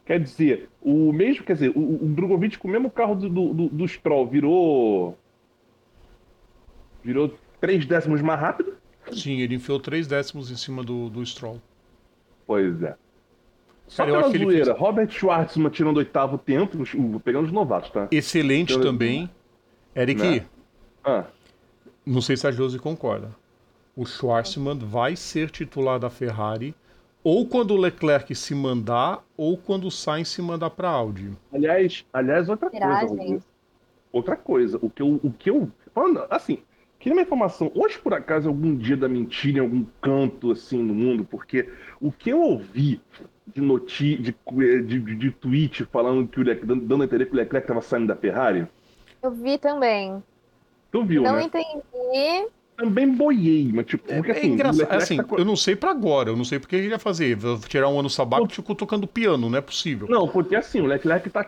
Quer 0.05 0.19
dizer, 0.19 0.69
o 0.81 1.13
mesmo, 1.13 1.43
quer 1.43 1.53
dizer, 1.53 1.69
o, 1.75 1.79
o 2.05 2.07
Drogovic 2.09 2.57
com 2.57 2.67
o 2.67 2.71
mesmo 2.71 2.89
carro 2.89 3.15
do, 3.15 3.29
do, 3.29 3.69
do- 3.69 3.87
Stroll 3.87 4.27
virou 4.27 5.17
virou 7.03 7.33
três 7.59 7.85
décimos 7.85 8.21
mais 8.21 8.39
rápido? 8.39 8.73
Sim, 9.11 9.39
ele 9.41 9.55
enfiou 9.55 9.79
três 9.79 10.07
décimos 10.07 10.51
em 10.51 10.55
cima 10.55 10.83
do, 10.83 11.09
do 11.09 11.25
Stroll. 11.25 11.61
Pois 12.45 12.81
é. 12.83 12.95
Só 13.87 14.03
Cara, 14.03 14.09
eu 14.09 14.13
pela 14.15 14.19
acho 14.27 14.31
que 14.31 14.37
ele 14.37 14.45
zoeira, 14.45 14.65
fez- 14.65 14.77
Robert 14.77 15.09
Schwartzman 15.11 15.69
tirando 15.71 15.97
oitavo 15.97 16.37
tempo, 16.37 16.77
pegando 17.19 17.45
os 17.45 17.51
novatos, 17.51 17.89
tá? 17.91 18.07
Excelente 18.11 18.73
Eu- 18.73 18.81
também. 18.81 19.29
Eric, 19.95 20.21
Né? 20.21 20.45
Ah, 21.03 21.25
não 22.05 22.21
sei 22.21 22.37
se 22.37 22.47
a 22.47 22.51
Josi 22.51 22.79
concorda. 22.79 23.35
O 23.95 24.05
Schwarzman 24.05 24.77
vai 24.79 25.15
ser 25.15 25.49
titular 25.49 25.99
da 25.99 26.09
Ferrari 26.09 26.75
ou 27.23 27.47
quando 27.47 27.71
o 27.71 27.77
Leclerc 27.77 28.33
se 28.35 28.53
mandar 28.55 29.23
ou 29.37 29.57
quando 29.57 29.85
o 29.87 29.91
Sainz 29.91 30.29
se 30.29 30.41
mandar 30.41 30.71
para 30.71 30.89
Audi. 30.89 31.37
aliás, 31.53 32.05
aliás, 32.13 32.49
outra 32.49 32.69
Será, 32.69 33.05
coisa, 33.05 33.15
gente? 33.15 33.45
Outra 34.11 34.35
coisa, 34.35 34.77
o 34.81 34.89
que 34.89 35.01
eu, 35.01 35.19
o 35.23 35.31
que 35.31 35.49
eu, 35.49 35.71
falando, 35.93 36.25
assim, 36.29 36.63
queria 36.99 37.15
uma 37.15 37.21
informação, 37.21 37.71
hoje 37.75 37.97
por 37.99 38.13
acaso 38.13 38.49
algum 38.49 38.75
dia 38.77 38.97
da 38.97 39.07
mentira 39.07 39.59
em 39.59 39.61
algum 39.61 39.85
canto 40.01 40.51
assim 40.51 40.81
no 40.83 40.93
mundo, 40.93 41.23
porque 41.25 41.69
o 41.99 42.11
que 42.11 42.29
eu 42.31 42.41
ouvi 42.41 43.01
de 43.47 43.61
noti 43.61 44.17
de, 44.17 44.35
de, 44.51 44.81
de, 44.83 45.15
de 45.15 45.31
tweet 45.31 45.85
falando 45.85 46.27
que 46.27 46.39
o 46.39 46.43
Leclerc, 46.43 46.65
dando 46.65 46.85
dando 46.85 47.01
a 47.03 47.05
entender 47.05 47.25
que 47.25 47.33
o 47.33 47.37
Leclerc 47.37 47.65
estava 47.65 47.81
saindo 47.81 48.07
da 48.07 48.15
Ferrari, 48.15 48.67
Eu 49.21 49.31
vi 49.31 49.57
também. 49.57 50.23
tu 50.91 51.03
viu, 51.05 51.23
não 51.23 51.35
né? 51.35 51.43
entendi. 51.43 52.51
Também 52.81 53.07
boiei, 53.13 53.69
mas 53.71 53.85
tipo, 53.85 54.11
porque 54.11 54.31
é 54.31 54.37
assim, 54.37 54.49
o 54.49 54.53
engraçado. 54.53 54.93
Assim, 54.95 55.17
tá 55.17 55.35
eu 55.37 55.45
não 55.45 55.55
sei 55.55 55.75
para 55.75 55.91
agora, 55.91 56.31
eu 56.31 56.35
não 56.35 56.43
sei 56.43 56.57
porque 56.57 56.75
ele 56.75 56.87
ia 56.87 56.97
fazer. 56.97 57.35
Vou 57.35 57.59
tirar 57.59 57.87
um 57.89 57.99
ano 57.99 58.09
sabático 58.09 58.51
ficou 58.51 58.75
tocando 58.75 59.05
piano, 59.05 59.51
não 59.51 59.57
é 59.57 59.61
possível. 59.61 60.07
Não, 60.09 60.27
porque 60.27 60.55
assim, 60.55 60.81
o 60.81 60.87
Leclerc 60.87 61.29
tá. 61.29 61.47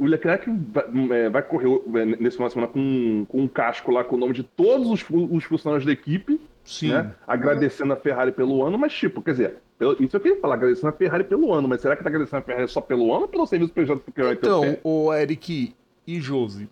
O 0.00 0.04
Leclerc 0.04 0.50
vai, 0.72 0.84
é, 1.12 1.28
vai 1.30 1.42
correr 1.42 1.68
é, 1.94 2.04
nesse 2.04 2.36
final 2.36 2.48
de 2.48 2.54
semana 2.54 2.72
com, 2.72 3.24
com 3.28 3.42
um 3.42 3.46
casco 3.46 3.92
lá 3.92 4.02
com 4.02 4.16
o 4.16 4.18
nome 4.18 4.32
de 4.32 4.42
todos 4.42 4.88
os, 4.88 5.04
os 5.08 5.44
funcionários 5.44 5.86
da 5.86 5.92
equipe, 5.92 6.40
Sim. 6.64 6.88
né? 6.88 7.12
Agradecendo 7.28 7.92
a 7.92 7.96
Ferrari 7.96 8.32
pelo 8.32 8.64
ano, 8.64 8.76
mas 8.76 8.92
tipo, 8.92 9.22
quer 9.22 9.30
dizer, 9.30 9.54
isso 10.00 10.16
eu 10.16 10.20
queria 10.20 10.40
falar, 10.40 10.54
agradecendo 10.54 10.88
a 10.88 10.92
Ferrari 10.92 11.22
pelo 11.22 11.54
ano, 11.54 11.68
mas 11.68 11.80
será 11.80 11.94
que 11.94 12.02
tá 12.02 12.08
agradecendo 12.08 12.40
a 12.40 12.42
Ferrari 12.42 12.68
só 12.68 12.80
pelo 12.80 13.12
ano 13.12 13.22
ou 13.22 13.28
pelo 13.28 13.46
serviço 13.46 13.72
prestado 13.72 14.00
que 14.00 14.20
vai 14.20 14.34
ter? 14.34 14.46
Então, 14.46 14.78
o 14.82 15.14
Eric 15.14 15.74
e 16.06 16.20
Josi, 16.20 16.68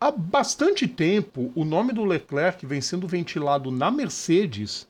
há 0.00 0.10
bastante 0.10 0.86
tempo 0.86 1.52
o 1.54 1.64
nome 1.64 1.92
do 1.92 2.04
Leclerc 2.04 2.64
vem 2.66 2.80
sendo 2.80 3.06
ventilado 3.06 3.70
na 3.70 3.90
Mercedes 3.90 4.88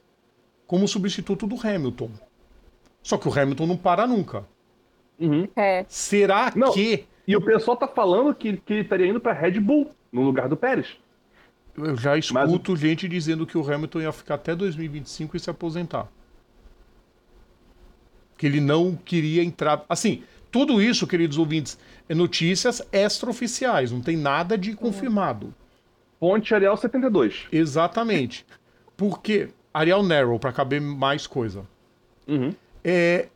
como 0.67 0.89
substituto 0.89 1.47
do 1.47 1.57
Hamilton. 1.57 2.11
Só 3.03 3.19
que 3.19 3.29
o 3.29 3.39
Hamilton 3.39 3.67
não 3.67 3.77
para 3.77 4.07
nunca. 4.07 4.47
Uhum. 5.19 5.47
É. 5.55 5.85
Será 5.89 6.53
Não. 6.57 6.73
que. 6.73 7.07
E 7.27 7.37
o 7.37 7.41
pessoal 7.41 7.77
tá 7.77 7.87
falando 7.87 8.35
que, 8.35 8.57
que 8.57 8.73
ele 8.73 8.83
estaria 8.83 9.07
indo 9.07 9.21
pra 9.21 9.33
Red 9.33 9.61
Bull 9.61 9.91
no 10.13 10.23
lugar 10.23 10.49
do 10.49 10.57
Pérez. 10.57 10.97
Eu 11.77 11.97
já 11.97 12.11
Mas 12.11 12.27
escuto 12.27 12.77
gente 12.77 13.09
dizendo 13.09 13.47
que 13.47 13.59
o 13.59 13.73
Hamilton 13.73 14.01
ia 14.03 14.13
ficar 14.13 14.35
até 14.35 14.55
2025 14.55 15.37
e 15.37 15.41
se 15.41 15.51
aposentar. 15.51 16.09
Que 18.37 18.47
ele 18.47 18.61
não 18.61 18.95
queria 18.95 19.43
entrar. 19.43 19.85
Assim, 19.89 20.23
tudo 20.55 20.81
isso, 20.81 21.05
queridos 21.05 21.37
ouvintes, 21.37 21.77
é 22.09 22.15
notícias 22.15 22.81
extraoficiais, 22.93 23.91
não 23.91 24.01
tem 24.01 24.17
nada 24.17 24.57
de 24.57 24.73
confirmado. 24.77 25.53
Ponte 26.21 26.55
Ariel 26.55 26.77
72. 26.77 27.49
Exatamente. 27.51 28.47
Porque 28.97 29.49
Ariel 29.73 30.05
Narrow, 30.05 30.39
para 30.39 30.53
caber 30.53 30.81
mais 30.81 31.27
coisa. 31.27 31.67
Uhum. 32.29 32.55
É, 32.85 33.27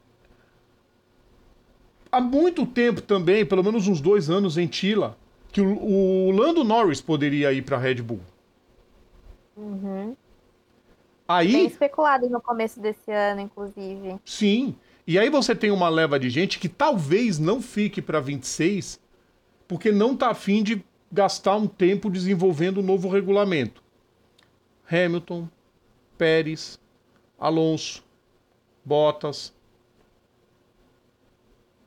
há 2.12 2.20
muito 2.20 2.64
tempo 2.64 3.02
também, 3.02 3.44
pelo 3.44 3.64
menos 3.64 3.88
uns 3.88 4.00
dois 4.00 4.31
anos 4.31 4.57
em 4.57 4.68
Tila, 4.68 5.18
que 5.50 5.61
o, 5.61 5.76
o 5.76 6.31
Lando 6.31 6.62
Norris 6.62 7.00
poderia 7.00 7.52
ir 7.52 7.62
para 7.62 7.78
Red 7.78 7.96
Bull. 7.96 8.20
Uhum. 9.57 10.07
Bem 10.07 10.16
Aí, 11.26 11.66
especulado 11.66 12.31
no 12.31 12.40
começo 12.40 12.78
desse 12.78 13.11
ano, 13.11 13.40
inclusive. 13.40 14.20
sim. 14.24 14.76
E 15.09 15.18
aí 15.18 15.31
você 15.31 15.57
tem 15.57 15.71
uma 15.71 15.88
leva 15.88 16.21
de 16.21 16.29
gente 16.29 16.59
que 16.59 16.68
talvez 16.68 17.38
não 17.38 17.62
fique 17.62 18.03
para 18.03 18.21
26, 18.21 19.01
porque 19.66 19.90
não 19.90 20.14
tá 20.14 20.29
afim 20.29 20.62
de 20.62 20.85
gastar 21.11 21.57
um 21.57 21.66
tempo 21.66 22.11
desenvolvendo 22.11 22.81
um 22.81 22.83
novo 22.83 23.09
regulamento. 23.09 23.83
Hamilton, 24.87 25.49
Pérez, 26.18 26.79
Alonso, 27.40 28.05
Bottas. 28.85 29.55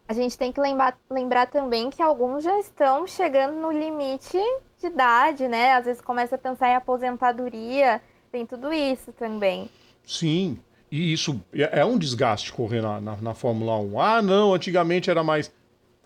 A 0.08 0.14
gente 0.14 0.36
tem 0.36 0.52
que 0.52 0.60
lembrar, 0.60 0.98
lembrar 1.08 1.46
também 1.46 1.92
que 1.92 2.02
alguns 2.02 2.44
já 2.44 2.60
estão 2.60 3.06
chegando 3.06 3.56
no 3.56 3.72
limite 3.72 4.40
de 4.80 4.88
idade, 4.88 5.48
né? 5.48 5.74
Às 5.74 5.86
vezes 5.86 6.02
começa 6.02 6.34
a 6.34 6.40
pensar 6.40 6.70
em 6.70 6.76
aposentadoria, 6.76 8.02
tem 8.32 8.48
tudo 8.48 8.74
isso 8.74 9.14
também. 9.14 9.70
Sim, 10.04 10.60
e 10.92 11.14
isso 11.14 11.42
é 11.54 11.80
é 11.80 11.86
um 11.86 11.98
desgaste 11.98 12.52
correr 12.52 12.82
na, 12.82 13.00
na, 13.00 13.16
na 13.18 13.34
Fórmula 13.34 13.78
1. 13.80 14.02
Ah, 14.02 14.22
não, 14.22 14.54
antigamente 14.54 15.10
era 15.10 15.24
mais. 15.24 15.52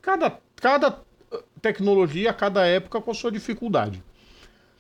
Cada, 0.02 0.38
cada 0.56 1.00
eh, 1.32 1.44
tecnologia, 1.62 2.32
cada 2.32 2.66
época 2.66 3.02
com 3.02 3.12
a 3.12 3.14
sua 3.14 3.32
dificuldade. 3.32 4.04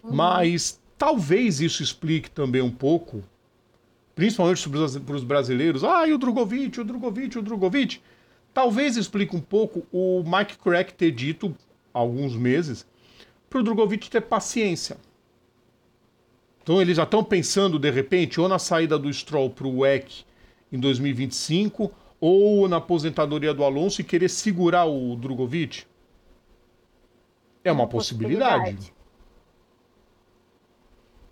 Mas 0.03 0.79
talvez 0.97 1.59
isso 1.59 1.81
explique 1.81 2.29
também 2.29 2.61
um 2.61 2.69
pouco, 2.69 3.23
principalmente 4.13 4.69
para 4.69 5.15
os 5.15 5.23
brasileiros. 5.23 5.83
Ah, 5.83 6.07
e 6.07 6.13
o 6.13 6.17
Drogovic, 6.17 6.79
o 6.79 6.83
Drogovic, 6.83 7.37
o 7.39 7.41
Drogovic. 7.41 7.99
Talvez 8.53 8.95
explique 8.95 9.35
um 9.35 9.41
pouco 9.41 9.85
o 9.91 10.23
Mike 10.23 10.57
Crack 10.59 10.93
ter 10.93 11.11
dito 11.11 11.55
há 11.93 11.99
alguns 11.99 12.35
meses 12.35 12.85
para 13.49 13.59
o 13.59 13.63
Drogovic 13.63 14.09
ter 14.09 14.21
paciência. 14.21 14.97
Então 16.65 16.81
eles 16.81 16.97
já 16.97 17.03
estão 17.03 17.23
pensando, 17.23 17.77
de 17.77 17.91
repente, 17.91 18.41
ou 18.41 18.49
na 18.49 18.57
saída 18.57 18.97
do 18.97 19.13
Stroll 19.13 19.51
para 19.51 19.67
o 19.67 19.81
WEC 19.81 20.25
em 20.71 20.79
2025, 20.79 21.91
ou 22.19 22.67
na 22.67 22.77
aposentadoria 22.77 23.53
do 23.53 23.63
Alonso 23.63 24.01
e 24.01 24.03
querer 24.03 24.29
segurar 24.29 24.85
o 24.85 25.15
Drogovic. 25.15 25.83
É 27.63 27.71
uma 27.71 27.85
possibilidade. 27.85 28.91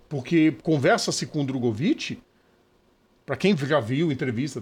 Porque 0.08 0.52
conversa-se 0.62 1.26
com 1.26 1.42
o 1.42 1.46
Drogovic, 1.48 2.22
para 3.26 3.36
quem 3.36 3.58
já 3.58 3.80
viu 3.80 4.12
entrevista, 4.12 4.62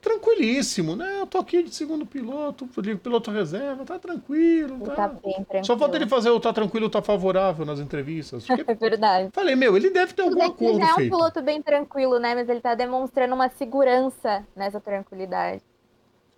tranquilíssimo, 0.00 0.94
né? 0.96 1.20
Eu 1.20 1.26
tô 1.26 1.38
aqui 1.38 1.62
de 1.62 1.74
segundo 1.74 2.06
piloto, 2.06 2.66
piloto 3.02 3.30
reserva, 3.30 3.84
tá 3.84 3.98
tranquilo. 3.98 4.78
Tá. 4.86 4.94
tá 4.94 5.08
bem 5.08 5.32
tranquilo. 5.34 5.64
Só 5.64 5.76
falta 5.78 5.96
ele 5.96 6.06
fazer 6.06 6.30
o 6.30 6.40
tá 6.40 6.52
tranquilo, 6.52 6.88
tá 6.88 7.02
favorável 7.02 7.64
nas 7.64 7.80
entrevistas. 7.80 8.46
Porque, 8.46 8.64
É 8.70 8.74
verdade. 8.74 9.30
falei, 9.32 9.54
meu, 9.54 9.76
ele 9.76 9.90
deve 9.90 10.12
ter 10.12 10.22
algum 10.22 10.50
que 10.52 10.64
ele 10.64 10.78
já 10.78 10.88
é 10.88 10.92
um 10.92 10.96
feito. 10.96 11.10
piloto 11.16 11.42
bem 11.42 11.62
tranquilo, 11.62 12.18
né? 12.18 12.34
Mas 12.34 12.48
ele 12.48 12.60
tá 12.60 12.74
demonstrando 12.74 13.34
uma 13.34 13.48
segurança 13.48 14.46
nessa 14.54 14.80
tranquilidade. 14.80 15.62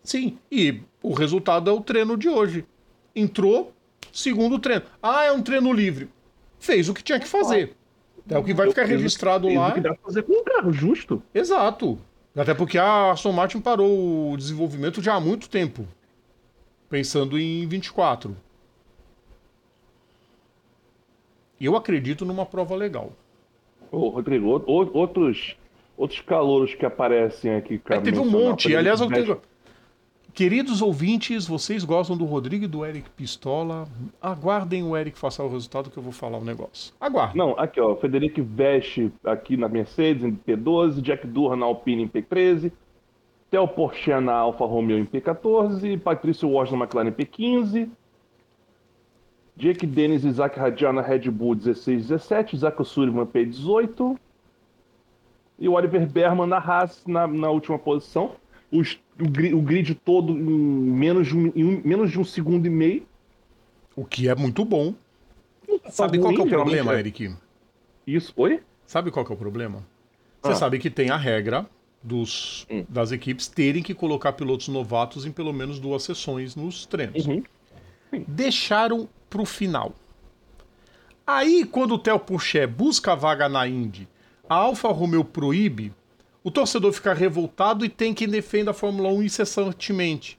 Sim, 0.02 0.38
e 0.50 0.80
o 1.02 1.12
resultado 1.12 1.68
é 1.68 1.72
o 1.72 1.80
treino 1.80 2.16
de 2.16 2.28
hoje. 2.28 2.64
Entrou, 3.14 3.72
segundo 4.12 4.58
treino. 4.58 4.84
Ah, 5.02 5.24
é 5.24 5.32
um 5.32 5.42
treino 5.42 5.72
livre. 5.72 6.08
Fez 6.58 6.88
o 6.88 6.94
que 6.94 7.02
tinha 7.02 7.20
que 7.20 7.28
fazer. 7.28 7.74
É 8.28 8.38
o 8.38 8.44
que 8.44 8.54
vai 8.54 8.68
ficar 8.68 8.84
registrado 8.84 9.46
Fez 9.46 9.58
o 9.58 9.60
lá. 9.60 9.72
que 9.72 9.80
dá 9.80 9.90
pra 9.94 10.02
fazer 10.04 10.22
com 10.22 10.32
um 10.32 10.44
carro, 10.44 10.72
justo. 10.72 11.22
Exato. 11.34 11.98
Até 12.36 12.54
porque 12.54 12.78
a 12.78 13.10
Aston 13.10 13.32
Martin 13.32 13.60
parou 13.60 14.32
o 14.32 14.36
desenvolvimento 14.36 15.02
já 15.02 15.14
há 15.14 15.20
muito 15.20 15.48
tempo. 15.48 15.86
Pensando 16.88 17.38
em 17.38 17.66
24. 17.66 18.36
E 21.58 21.66
eu 21.66 21.76
acredito 21.76 22.24
numa 22.24 22.46
prova 22.46 22.74
legal. 22.74 23.12
Ô, 23.92 24.08
Rodrigo, 24.08 24.62
outros, 24.66 25.56
outros 25.96 26.20
calouros 26.20 26.74
que 26.74 26.86
aparecem 26.86 27.54
aqui. 27.54 27.80
É, 27.90 28.00
teve 28.00 28.18
um 28.18 28.30
monte. 28.30 28.74
Aliás, 28.74 29.00
eu 29.00 29.08
tenho... 29.08 29.40
Queridos 30.34 30.80
ouvintes, 30.80 31.46
vocês 31.46 31.84
gostam 31.84 32.16
do 32.16 32.24
Rodrigo 32.24 32.64
e 32.64 32.68
do 32.68 32.84
Eric 32.84 33.10
Pistola? 33.10 33.88
Aguardem 34.20 34.82
o 34.82 34.96
Eric 34.96 35.18
passar 35.18 35.44
o 35.44 35.48
resultado 35.48 35.90
que 35.90 35.96
eu 35.96 36.02
vou 36.02 36.12
falar 36.12 36.38
o 36.38 36.44
negócio. 36.44 36.94
Aguardem. 37.00 37.36
Não, 37.36 37.58
aqui 37.58 37.80
ó, 37.80 37.96
Federico 37.96 38.42
Veste 38.42 39.12
aqui 39.24 39.56
na 39.56 39.68
Mercedes 39.68 40.24
em 40.24 40.32
P12, 40.32 41.00
Jack 41.00 41.26
Durra 41.26 41.56
na 41.56 41.66
Alpine 41.66 42.04
em 42.04 42.08
P13, 42.08 42.70
Theo 43.50 43.66
Porcher 43.66 44.20
na 44.20 44.34
Alfa 44.34 44.64
Romeo 44.64 44.98
em 44.98 45.06
P14, 45.06 45.98
Patrício 45.98 46.48
Walsh 46.48 46.70
na 46.70 46.78
McLaren 46.78 47.08
em 47.08 47.12
P15, 47.12 47.88
Jake 49.56 49.86
Dennis 49.86 50.24
e 50.24 50.28
Isaac 50.28 50.58
Radiar 50.58 50.92
na 50.92 51.02
Red 51.02 51.30
Bull 51.30 51.54
16 51.54 52.08
17, 52.08 52.56
Isaac 52.56 52.84
Sullivan 52.84 53.26
P18 53.26 54.16
e 55.58 55.68
o 55.68 55.72
Oliver 55.72 56.06
Berman 56.06 56.46
na 56.46 56.58
Haas 56.58 57.04
na, 57.06 57.26
na 57.26 57.50
última 57.50 57.78
posição. 57.78 58.32
Os- 58.72 58.98
o, 59.18 59.56
o 59.56 59.62
grid 59.62 59.94
todo 59.94 60.32
em 60.32 60.42
menos, 60.42 61.28
de 61.28 61.36
um, 61.36 61.52
em 61.54 61.82
menos 61.84 62.10
de 62.10 62.18
um 62.20 62.24
segundo 62.24 62.66
e 62.66 62.70
meio. 62.70 63.06
O 63.96 64.04
que 64.04 64.28
é 64.28 64.34
muito 64.34 64.64
bom. 64.64 64.94
Sabe 65.90 66.18
qual 66.18 66.32
que 66.32 66.38
é 66.38 66.42
o 66.42 66.44
ruim, 66.44 66.50
problema, 66.50 66.94
é- 66.94 66.98
Eric? 67.00 67.34
Isso, 68.06 68.32
oi? 68.36 68.60
Sabe 68.86 69.10
qual 69.10 69.26
é 69.28 69.32
o 69.32 69.36
problema? 69.36 69.84
Você 70.42 70.52
Ah. 70.52 70.56
sabe 70.56 70.78
que 70.78 70.88
tem 70.90 71.10
a 71.10 71.16
regra 71.16 71.66
dos, 72.02 72.66
Hum. 72.70 72.84
das 72.88 73.12
equipes 73.12 73.46
terem 73.46 73.82
que 73.82 73.94
colocar 73.94 74.32
pilotos 74.32 74.68
novatos 74.68 75.26
em 75.26 75.32
pelo 75.32 75.52
menos 75.52 75.78
duas 75.78 76.02
sessões 76.02 76.56
nos 76.56 76.86
treinos. 76.86 77.26
Uhum. 77.26 77.42
Deixaram 78.26 79.08
pro 79.28 79.44
final. 79.44 79.94
Aí, 81.26 81.64
quando 81.64 81.92
o 81.94 81.98
Theo 81.98 82.18
Pourchaire 82.18 82.66
busca 82.70 83.12
a 83.12 83.14
vaga 83.14 83.48
na 83.48 83.66
Indy, 83.68 84.08
a 84.48 84.54
Alfa 84.56 84.88
Romeo 84.88 85.24
proíbe, 85.24 85.92
o 86.42 86.50
torcedor 86.50 86.92
fica 86.92 87.12
revoltado 87.12 87.84
e 87.84 87.88
tem 87.88 88.14
quem 88.14 88.28
defenda 88.28 88.70
a 88.70 88.74
Fórmula 88.74 89.08
1 89.10 89.22
incessantemente. 89.22 90.38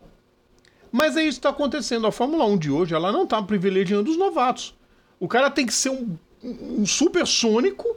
Mas 0.92 1.16
é 1.16 1.22
isso 1.22 1.40
que 1.40 1.48
está 1.48 1.50
acontecendo. 1.50 2.08
A 2.08 2.12
Fórmula 2.12 2.46
1 2.46 2.58
de 2.58 2.72
hoje 2.72 2.94
ela 2.94 3.12
não 3.12 3.24
está 3.24 3.42
privilegiando 3.42 4.10
os 4.10 4.18
novatos. 4.18 4.78
O 5.20 5.28
cara 5.28 5.50
tem 5.50 5.66
que 5.66 5.74
ser 5.74 5.90
um, 5.90 6.18
um 6.44 6.86
supersônico 6.86 7.88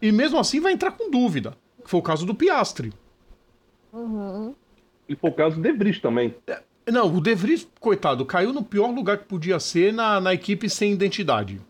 e 0.00 0.10
mesmo 0.10 0.38
assim 0.38 0.60
vai 0.60 0.72
entrar 0.72 0.92
com 0.92 1.10
dúvida. 1.10 1.56
Que 1.84 1.90
foi 1.90 2.00
o 2.00 2.02
caso 2.02 2.26
do 2.26 2.34
Piastri. 2.34 2.92
E 5.08 5.14
por 5.14 5.32
causa 5.32 5.56
do 5.56 5.62
De 5.62 5.72
Vries 5.72 6.00
também. 6.00 6.34
Não, 6.86 7.14
o 7.14 7.20
De 7.20 7.34
Vries, 7.34 7.68
coitado, 7.78 8.24
caiu 8.24 8.52
no 8.52 8.64
pior 8.64 8.90
lugar 8.90 9.18
que 9.18 9.24
podia 9.24 9.60
ser 9.60 9.92
na, 9.92 10.20
na 10.20 10.34
equipe 10.34 10.68
sem 10.68 10.92
identidade. 10.92 11.60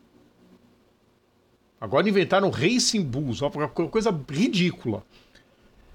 Agora 1.80 2.08
inventaram 2.08 2.50
Racing 2.50 3.02
Bulls, 3.02 3.40
uma 3.40 3.68
coisa 3.68 4.18
ridícula. 4.28 5.02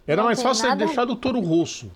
Era 0.07 0.17
Não 0.21 0.25
mais 0.25 0.41
fácil 0.41 0.67
nada- 0.69 0.85
deixado 0.85 1.11
o 1.13 1.15
Toro 1.15 1.39
Rosso. 1.39 1.91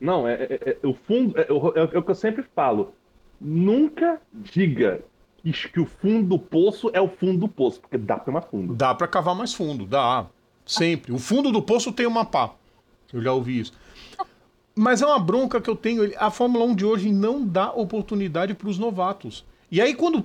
Não, 0.00 0.26
é, 0.26 0.34
é- 0.34 0.76
é- 0.82 0.86
o 0.86 0.94
fundo. 0.94 1.38
É, 1.38 1.52
o- 1.52 1.72
é 1.94 1.98
o 1.98 2.02
que 2.02 2.10
eu 2.10 2.14
sempre 2.14 2.42
falo. 2.54 2.94
Nunca 3.40 4.20
diga 4.32 5.00
que, 5.42 5.52
que 5.52 5.80
o 5.80 5.86
fundo 5.86 6.28
do 6.28 6.38
poço 6.38 6.90
é 6.92 7.00
o 7.00 7.08
fundo 7.08 7.38
do 7.40 7.48
poço, 7.48 7.80
porque 7.80 7.98
dá 7.98 8.16
pra 8.16 8.30
ir 8.30 8.34
mais 8.34 8.46
fundo. 8.46 8.74
Dá 8.74 8.94
pra 8.94 9.06
cavar 9.08 9.34
mais 9.34 9.52
fundo, 9.54 9.84
dá. 9.86 10.26
Sempre. 10.64 11.12
O 11.12 11.18
fundo 11.18 11.50
do 11.50 11.60
poço 11.62 11.92
tem 11.92 12.06
uma 12.06 12.24
pá. 12.24 12.52
Eu 13.12 13.20
já 13.22 13.32
ouvi 13.32 13.60
isso. 13.60 13.72
Mas 14.74 15.02
é 15.02 15.06
uma 15.06 15.18
bronca 15.18 15.60
que 15.60 15.68
eu 15.68 15.76
tenho. 15.76 16.10
A 16.16 16.30
Fórmula 16.30 16.64
1 16.64 16.74
de 16.74 16.84
hoje 16.84 17.10
não 17.12 17.44
dá 17.44 17.70
oportunidade 17.72 18.54
para 18.54 18.68
os 18.68 18.78
novatos. 18.78 19.44
E 19.70 19.80
aí, 19.80 19.94
quando 19.94 20.24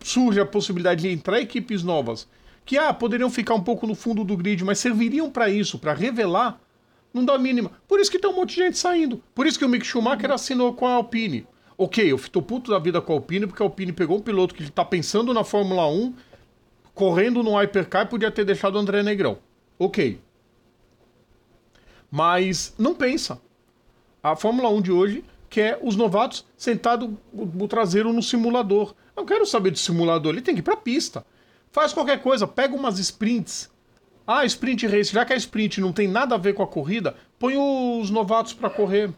surge 0.00 0.38
a 0.40 0.46
possibilidade 0.46 1.02
de 1.02 1.08
entrar 1.08 1.40
equipes 1.40 1.82
novas, 1.82 2.28
que 2.68 2.76
ah, 2.76 2.92
poderiam 2.92 3.30
ficar 3.30 3.54
um 3.54 3.62
pouco 3.62 3.86
no 3.86 3.94
fundo 3.94 4.22
do 4.22 4.36
grid, 4.36 4.62
mas 4.62 4.78
serviriam 4.78 5.30
para 5.30 5.48
isso, 5.48 5.78
para 5.78 5.94
revelar, 5.94 6.60
não 7.14 7.24
dá 7.24 7.38
mínima. 7.38 7.72
Por 7.88 7.98
isso 7.98 8.10
que 8.10 8.18
tem 8.18 8.30
um 8.30 8.34
monte 8.34 8.50
de 8.50 8.56
gente 8.56 8.76
saindo. 8.76 9.22
Por 9.34 9.46
isso 9.46 9.58
que 9.58 9.64
o 9.64 9.68
Mick 9.70 9.86
Schumacher 9.86 10.30
assinou 10.30 10.74
com 10.74 10.86
a 10.86 10.90
Alpine. 10.92 11.46
Ok, 11.78 12.12
eu 12.12 12.18
tô 12.28 12.42
puto 12.42 12.70
da 12.70 12.78
vida 12.78 13.00
com 13.00 13.14
a 13.14 13.16
Alpine, 13.16 13.46
porque 13.46 13.62
a 13.62 13.64
Alpine 13.64 13.90
pegou 13.90 14.18
um 14.18 14.20
piloto 14.20 14.54
que 14.54 14.70
tá 14.70 14.84
pensando 14.84 15.32
na 15.32 15.44
Fórmula 15.44 15.88
1, 15.88 16.14
correndo 16.92 17.42
no 17.42 17.56
Hypercar 17.58 18.06
podia 18.06 18.30
ter 18.30 18.44
deixado 18.44 18.74
o 18.74 18.78
André 18.78 19.02
Negrão. 19.02 19.38
Ok. 19.78 20.20
Mas 22.10 22.74
não 22.78 22.94
pensa. 22.94 23.40
A 24.22 24.36
Fórmula 24.36 24.68
1 24.68 24.82
de 24.82 24.92
hoje 24.92 25.24
quer 25.48 25.78
os 25.82 25.96
novatos 25.96 26.44
sentados 26.54 27.08
o, 27.32 27.66
traseiro 27.66 28.12
no 28.12 28.22
simulador. 28.22 28.94
Não 29.16 29.24
quero 29.24 29.46
saber 29.46 29.70
de 29.70 29.78
simulador, 29.78 30.34
ele 30.34 30.42
tem 30.42 30.54
que 30.54 30.60
ir 30.60 30.64
pra 30.64 30.76
pista. 30.76 31.24
Faz 31.78 31.92
qualquer 31.92 32.20
coisa, 32.20 32.44
pega 32.44 32.74
umas 32.74 32.98
sprints. 32.98 33.70
Ah, 34.26 34.44
sprint 34.44 34.84
race, 34.88 35.12
já 35.12 35.24
que 35.24 35.32
a 35.32 35.36
sprint 35.36 35.80
não 35.80 35.92
tem 35.92 36.08
nada 36.08 36.34
a 36.34 36.38
ver 36.38 36.52
com 36.52 36.60
a 36.60 36.66
corrida, 36.66 37.14
põe 37.38 37.56
os 37.56 38.10
novatos 38.10 38.52
pra 38.52 38.68
correr. 38.68 39.12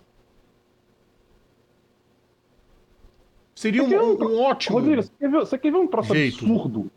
Seria 3.54 3.82
um, 3.82 3.90
eu- 3.90 4.18
um 4.20 4.42
ótimo. 4.42 4.76
Rodrigo, 4.76 5.02
você 5.02 5.10
quer, 5.18 5.30
ver, 5.30 5.38
você 5.38 5.58
quer 5.58 5.72
ver 5.72 5.78
um 5.78 5.86
troço 5.86 6.14
Jeito. 6.14 6.44
absurdo? 6.44 6.90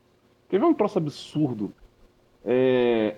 Quer 0.50 0.60
ver 0.60 0.66
um 0.66 0.74
troço 0.74 0.98
absurdo? 0.98 1.74
É, 2.44 3.16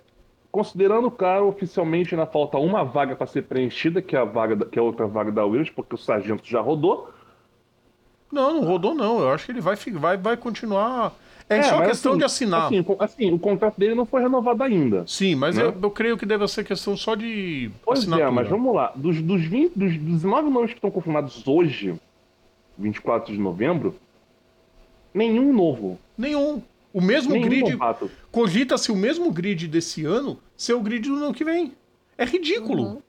considerando, 0.52 1.10
claro, 1.10 1.48
oficialmente 1.48 2.14
ainda 2.14 2.28
falta 2.28 2.60
uma 2.60 2.84
vaga 2.86 3.16
para 3.16 3.26
ser 3.26 3.42
preenchida, 3.46 4.04
que 4.04 4.16
é 4.16 4.20
a 4.20 4.24
vaga 4.24 4.56
da- 4.56 4.66
que 4.68 4.78
é 4.78 4.82
a 4.84 4.86
outra 4.86 5.08
vaga 5.08 5.32
da 5.32 5.44
Williams, 5.44 5.72
porque 5.72 5.96
o 5.96 5.98
sargento 5.98 6.46
já 6.48 6.62
rodou. 6.62 7.10
Não, 8.32 8.54
não 8.54 8.64
rodou 8.66 8.94
não. 8.94 9.20
Eu 9.20 9.32
acho 9.32 9.48
que 9.48 9.52
ele 9.52 9.62
vai, 9.62 9.76
vai, 9.76 10.16
vai 10.16 10.38
continuar. 10.38 11.12
É, 11.48 11.62
só 11.64 11.78
mas 11.78 11.90
questão 11.90 12.14
assim, 12.14 12.20
de 12.20 12.26
assinar. 12.26 12.66
Assim, 12.66 12.86
assim, 13.00 13.32
o 13.32 13.38
contrato 13.38 13.78
dele 13.78 13.94
não 13.94 14.06
foi 14.06 14.22
renovado 14.22 14.64
ainda. 14.64 15.04
Sim, 15.08 15.36
mas 15.36 15.56
né? 15.56 15.64
eu, 15.64 15.76
eu 15.80 15.92
creio 15.92 16.18
que 16.18 16.26
deve 16.26 16.48
ser 16.48 16.64
questão 16.64 16.98
só 16.98 17.14
de 17.14 17.70
Pois 17.84 18.00
assinatura. 18.00 18.28
é, 18.28 18.32
mas 18.32 18.50
vamos 18.50 18.74
lá. 18.74 18.92
Dos, 18.96 19.22
dos, 19.22 19.46
20, 19.46 19.74
dos 19.76 19.96
19 19.96 20.50
nomes 20.50 20.72
que 20.72 20.78
estão 20.78 20.90
confirmados 20.90 21.48
hoje, 21.48 21.94
24 22.78 23.32
de 23.32 23.40
novembro, 23.40 23.96
nenhum 25.14 25.54
novo. 25.54 26.00
Nenhum. 26.18 26.64
O 26.92 27.02
mesmo 27.02 27.34
Nenhum 27.34 27.46
grid. 27.46 27.78
Cogita-se 28.32 28.92
o 28.92 28.96
mesmo 28.96 29.32
grid 29.32 29.68
desse 29.68 30.06
ano 30.06 30.40
ser 30.56 30.74
o 30.74 30.82
grid 30.82 31.08
do 31.08 31.16
ano 31.16 31.34
que 31.34 31.44
vem. 31.44 31.74
É 32.18 32.26
ridículo. 32.26 32.84
Uhum. 32.84 33.02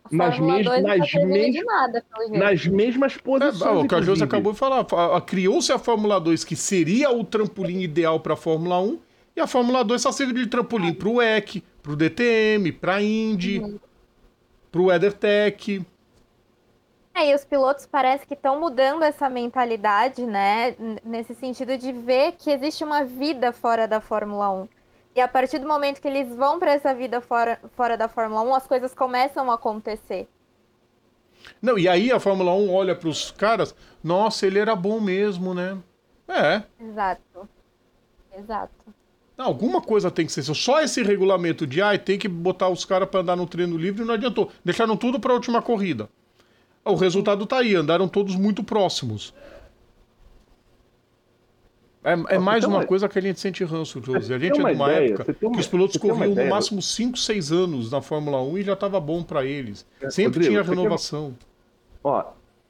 Nas 0.11 0.35
Fórmula 0.35 0.57
mes- 0.57 0.65
2 0.65 0.81
não 0.83 0.89
tá 0.89 0.97
nas 0.97 1.13
mes- 1.13 1.65
nada. 1.65 2.05
Nas 2.29 2.65
mesmas 2.67 3.15
É, 3.15 3.19
posições. 3.19 3.61
ah, 3.61 3.71
o 3.79 3.87
que 3.87 3.95
a 3.95 4.01
Josi 4.01 4.23
acabou 4.23 4.53
de 4.53 4.59
falar. 4.59 4.85
Criou-se 5.21 5.71
a 5.71 5.79
Fórmula 5.79 6.19
2, 6.19 6.43
que 6.43 6.55
seria 6.55 7.09
o 7.11 7.23
trampolim 7.23 7.79
ideal 7.81 8.19
para 8.19 8.33
a 8.33 8.37
Fórmula 8.37 8.79
1, 8.81 8.99
e 9.35 9.39
a 9.39 9.47
Fórmula 9.47 9.83
2 9.83 10.01
está 10.01 10.11
servindo 10.11 10.39
de 10.41 10.47
trampolim 10.47 10.93
para 10.93 11.07
o 11.09 11.21
EC, 11.21 11.63
para 11.81 11.91
o 11.93 11.95
DTM, 11.95 12.71
para 12.73 12.95
a 12.95 13.01
Indy, 13.01 13.59
Uhum. 13.59 13.79
para 14.71 14.81
o 14.81 14.85
WeatherTech. 14.85 15.85
É, 17.13 17.29
e 17.29 17.35
os 17.35 17.43
pilotos 17.43 17.85
parece 17.85 18.25
que 18.25 18.33
estão 18.33 18.59
mudando 18.59 19.03
essa 19.03 19.29
mentalidade, 19.29 20.25
né? 20.25 20.75
n- 20.79 20.97
Nesse 21.03 21.35
sentido 21.35 21.77
de 21.77 21.91
ver 21.91 22.33
que 22.37 22.49
existe 22.49 22.83
uma 22.83 23.03
vida 23.03 23.51
fora 23.51 23.85
da 23.87 23.99
Fórmula 23.99 24.49
1. 24.49 24.67
E 25.15 25.19
a 25.19 25.27
partir 25.27 25.59
do 25.59 25.67
momento 25.67 26.01
que 26.01 26.07
eles 26.07 26.33
vão 26.35 26.57
para 26.57 26.71
essa 26.71 26.93
vida 26.93 27.19
fora, 27.19 27.59
fora 27.75 27.97
da 27.97 28.07
Fórmula 28.07 28.41
1, 28.43 28.55
as 28.55 28.67
coisas 28.67 28.93
começam 28.93 29.51
a 29.51 29.55
acontecer. 29.55 30.27
Não, 31.61 31.77
e 31.77 31.87
aí 31.87 32.11
a 32.11 32.19
Fórmula 32.19 32.53
1 32.53 32.73
olha 32.73 32.95
para 32.95 33.09
os 33.09 33.31
caras, 33.31 33.75
nossa, 34.03 34.45
ele 34.45 34.59
era 34.59 34.75
bom 34.75 35.01
mesmo, 35.01 35.53
né? 35.53 35.77
É, 36.27 36.63
Exato. 36.79 37.49
Exato. 38.37 38.71
alguma 39.37 39.81
coisa 39.81 40.09
tem 40.09 40.25
que 40.25 40.31
ser. 40.31 40.43
Só 40.43 40.79
esse 40.81 41.03
regulamento 41.03 41.67
de, 41.67 41.81
ai, 41.81 41.97
tem 41.99 42.17
que 42.17 42.29
botar 42.29 42.69
os 42.69 42.85
caras 42.85 43.09
para 43.09 43.19
andar 43.19 43.35
no 43.35 43.45
treino 43.45 43.77
livre 43.77 44.05
não 44.05 44.13
adiantou. 44.13 44.49
Deixaram 44.63 44.95
tudo 44.95 45.19
para 45.19 45.31
a 45.31 45.35
última 45.35 45.61
corrida. 45.61 46.09
O 46.85 46.95
resultado 46.95 47.45
tá 47.45 47.57
aí, 47.57 47.75
andaram 47.75 48.07
todos 48.07 48.35
muito 48.35 48.63
próximos. 48.63 49.33
É, 52.03 52.13
é 52.35 52.39
mais 52.39 52.63
uma 52.63 52.77
uma- 52.79 52.85
coisa 52.85 53.07
que 53.07 53.19
a 53.19 53.21
gente 53.21 53.39
sente 53.39 53.63
ranço, 53.63 54.01
José. 54.03 54.33
A 54.35 54.39
gente 54.39 54.51
é 54.51 54.53
de 54.55 54.59
uma 54.59 54.71
ideia, 54.71 55.13
época 55.13 55.35
uma- 55.41 55.51
que 55.53 55.59
os 55.59 55.67
pilotos 55.67 55.97
corriam 55.97 56.33
no 56.33 56.49
máximo 56.49 56.81
5, 56.81 57.17
6 57.17 57.51
anos 57.51 57.91
na 57.91 58.01
Fórmula 58.01 58.41
1 58.41 58.57
e 58.57 58.63
já 58.63 58.75
tava 58.75 58.99
bom 58.99 59.21
para 59.21 59.45
eles. 59.45 59.85
Sempre 60.09 60.23
Rodrigo, 60.25 60.49
tinha 60.49 60.63
você 60.63 60.69
quer- 60.71 60.75
renovação. 60.77 61.35
Ó, 62.03 62.23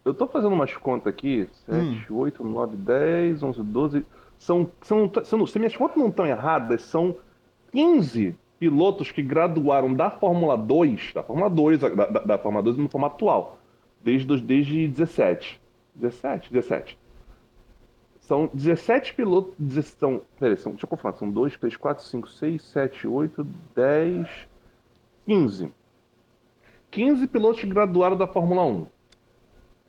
eu 0.03 0.13
tô 0.13 0.27
fazendo 0.27 0.51
umas 0.53 0.73
contas 0.75 1.07
aqui. 1.13 1.47
7, 1.65 2.11
8, 2.11 2.43
9, 2.43 2.75
10, 2.75 3.41
11, 3.41 3.63
12. 3.63 4.05
São, 4.37 4.69
são, 4.81 5.09
são, 5.23 5.47
se 5.47 5.57
minhas 5.59 5.77
contas 5.77 5.95
não 5.97 6.09
estão 6.09 6.25
erradas, 6.25 6.81
são 6.81 7.15
15 7.71 8.35
pilotos 8.59 9.11
que 9.11 9.21
graduaram 9.21 9.93
da 9.93 10.09
Fórmula 10.11 10.57
2, 10.57 11.11
da 11.13 11.23
Fórmula 11.23 11.49
2, 11.49 11.79
da, 11.79 11.89
da, 11.89 12.05
da 12.19 12.37
Fórmula 12.37 12.61
2 12.63 12.75
no 12.77 12.89
formato 12.89 13.15
atual, 13.15 13.59
desde, 14.03 14.37
desde 14.41 14.87
17. 14.89 15.59
17, 15.95 16.51
17. 16.51 16.97
São 18.31 18.49
17 18.53 19.13
pilotos. 19.13 19.53
São, 19.99 20.21
peraí, 20.39 20.55
são, 20.55 20.71
deixa 20.71 20.85
eu 20.85 20.89
confirmar. 20.89 21.15
São 21.15 21.29
2, 21.29 21.57
3, 21.57 21.75
4, 21.75 22.01
5, 22.05 22.29
6, 22.29 22.61
7, 22.63 23.05
8, 23.05 23.43
10, 23.75 24.29
15. 25.25 25.73
15 26.89 27.27
pilotos 27.27 27.59
que 27.59 27.67
graduaram 27.67 28.15
da 28.15 28.25
Fórmula 28.25 28.63
1. 28.63 28.87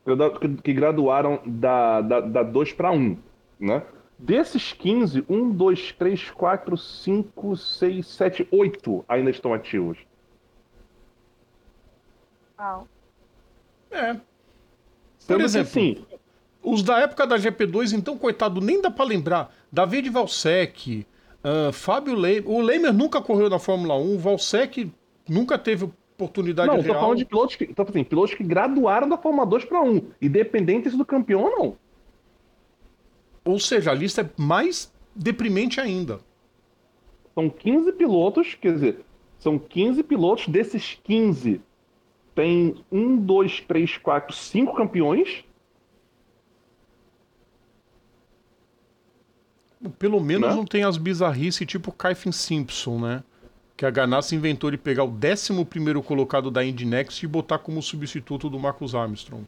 Gradu- 0.04 0.40
que- 0.60 0.72
graduaram 0.72 1.40
da, 1.46 2.00
da, 2.00 2.20
da 2.20 2.42
2 2.42 2.72
para 2.72 2.90
1. 2.90 3.16
Né? 3.60 3.80
Desses 4.18 4.72
15, 4.72 5.24
1, 5.28 5.50
2, 5.52 5.92
3, 5.92 6.28
4, 6.32 6.76
5, 6.76 7.56
6, 7.56 8.04
7, 8.08 8.48
8 8.50 9.04
ainda 9.08 9.30
estão 9.30 9.54
ativos. 9.54 9.98
Uau. 12.58 12.88
É. 13.92 14.14
Por 14.14 14.20
Sendo 15.18 15.38
que, 15.38 15.44
exemplo, 15.44 15.68
assim, 15.68 16.06
Os 16.62 16.82
da 16.82 17.00
época 17.00 17.26
da 17.26 17.36
GP2, 17.36 17.92
então, 17.92 18.16
coitado, 18.16 18.60
nem 18.60 18.80
dá 18.80 18.90
pra 18.90 19.04
lembrar. 19.04 19.52
David 19.70 20.08
Valsec, 20.10 21.06
ah, 21.42 21.70
Fábio 21.72 22.14
Leimer. 22.14 22.48
O 22.48 22.60
Leimer 22.60 22.92
nunca 22.92 23.20
correu 23.20 23.50
na 23.50 23.58
Fórmula 23.58 23.96
1, 23.96 24.14
o 24.14 24.18
Valsec 24.18 24.92
nunca 25.28 25.58
teve 25.58 25.84
oportunidade 25.84 26.68
não, 26.68 26.80
real. 26.80 27.00
falando 27.00 27.18
de 27.18 27.24
pilotos 27.24 27.56
que, 27.56 27.66
tô, 27.66 27.82
assim, 27.82 28.04
pilotos 28.04 28.34
que 28.34 28.44
graduaram 28.44 29.08
da 29.08 29.18
Fórmula 29.18 29.46
2 29.46 29.64
para 29.64 29.82
1, 29.82 30.02
independente 30.20 30.90
do 30.90 31.04
campeão 31.04 31.42
ou 31.42 31.50
não. 31.50 31.76
Ou 33.44 33.58
seja, 33.58 33.90
a 33.90 33.94
lista 33.94 34.22
é 34.22 34.30
mais 34.40 34.92
deprimente 35.14 35.80
ainda. 35.80 36.20
São 37.34 37.50
15 37.50 37.92
pilotos, 37.92 38.54
quer 38.54 38.74
dizer, 38.74 39.04
são 39.38 39.58
15 39.58 40.02
pilotos, 40.04 40.46
desses 40.46 40.98
15 41.02 41.60
tem 42.34 42.76
1, 42.90 43.16
2, 43.16 43.60
3, 43.62 43.98
4, 43.98 44.34
5 44.34 44.74
campeões. 44.74 45.44
Pelo 49.98 50.20
menos 50.20 50.50
Né? 50.50 50.54
não 50.54 50.64
tem 50.64 50.84
as 50.84 50.96
bizarrices 50.96 51.66
tipo 51.66 51.92
Kyphin 51.92 52.32
Simpson, 52.32 52.98
né? 52.98 53.24
Que 53.76 53.84
a 53.84 53.90
Ganassi 53.90 54.36
inventou 54.36 54.70
de 54.70 54.78
pegar 54.78 55.04
o 55.04 55.08
11 55.12 56.02
colocado 56.02 56.50
da 56.50 56.64
Indy 56.64 56.84
Next 56.84 57.24
e 57.24 57.28
botar 57.28 57.58
como 57.58 57.82
substituto 57.82 58.48
do 58.48 58.58
Marcus 58.58 58.94
Armstrong. 58.94 59.44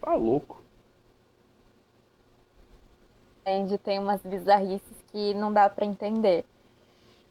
Tá 0.00 0.14
louco. 0.14 0.62
Entende? 3.40 3.76
Tem 3.76 3.98
umas 3.98 4.22
bizarrices 4.22 4.96
que 5.10 5.34
não 5.34 5.52
dá 5.52 5.68
pra 5.68 5.84
entender. 5.84 6.44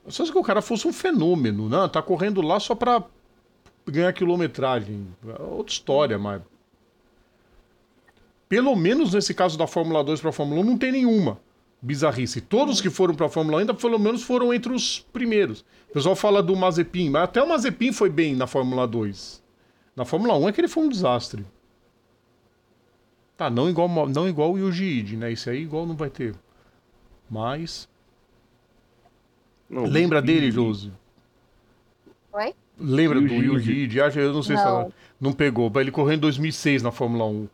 Só 0.08 0.26
se 0.26 0.32
que 0.32 0.38
o 0.38 0.44
cara 0.44 0.62
fosse 0.62 0.88
um 0.88 0.94
fenômeno, 0.94 1.70
né? 1.70 1.88
Tá 1.88 2.02
correndo 2.02 2.42
lá 2.42 2.60
só 2.60 2.76
pra 2.76 3.04
ganhar 3.88 4.12
quilometragem. 4.14 5.08
É 5.26 5.42
outra 5.42 5.72
história, 5.74 6.20
mas. 6.20 6.42
Pelo 8.50 8.76
menos 8.76 9.14
nesse 9.14 9.34
caso 9.34 9.58
da 9.58 9.66
Fórmula 9.66 10.04
2 10.04 10.20
pra 10.22 10.32
Fórmula 10.32 10.62
1 10.62 10.64
não 10.64 10.78
tem 10.78 10.92
nenhuma 10.92 11.40
bizarrice. 11.82 12.39
Todos 12.41 12.80
que 12.80 12.89
foram 12.89 13.15
pra 13.15 13.28
Fórmula 13.30 13.58
1 13.58 13.60
ainda 13.62 13.74
pelo 13.74 13.98
menos 13.98 14.24
foram 14.24 14.54
entre 14.54 14.72
os 14.72 15.00
primeiros. 15.12 15.62
O 15.89 15.94
pessoal 15.94 16.15
fala 16.15 16.41
do 16.44 16.56
Mazepin, 16.56 17.10
mas 17.10 17.24
até 17.24 17.41
o 17.41 17.50
Mazepin 17.50 17.91
foi 17.91 18.10
bem 18.10 18.36
na 18.36 18.46
Fórmula 18.48 18.88
2. 18.88 19.41
Na 19.96 20.06
Fórmula 20.06 20.38
1 20.38 20.50
é 20.50 20.52
que 20.52 20.62
ele 20.62 20.67
foi 20.67 20.84
um 20.84 20.89
desastre. 20.89 21.46
Tá, 23.36 23.50
não 23.50 23.70
igual, 23.70 23.89
não 24.10 24.30
igual 24.30 24.52
o 24.54 24.60
Yuji 24.60 24.86
Ide, 24.86 25.17
né? 25.17 25.32
Esse 25.32 25.50
aí 25.50 25.63
igual 25.63 25.86
não 25.86 25.96
vai 25.96 26.10
ter. 26.10 26.36
Mas. 27.30 27.89
Não, 29.70 29.86
Lembra 29.86 30.20
e- 30.20 30.22
dele, 30.22 30.52
Josi? 30.52 30.91
Oi? 32.34 32.54
Lembra 32.78 33.20
do 33.20 33.28
Yuji 33.28 33.46
Yuji 33.46 33.72
Ide? 33.84 34.02
Acho- 34.02 34.20
Eu 34.20 34.34
não 34.34 34.44
sei 34.44 34.56
se 34.58 34.63
Não. 34.63 34.70
ela 34.82 34.91
não 35.20 35.34
pegou. 35.34 35.72
Ele 35.76 35.91
correu 35.91 36.15
em 36.15 36.20
2006 36.20 36.84
na 36.84 36.91
Fórmula 36.91 37.26
1. 37.26 37.48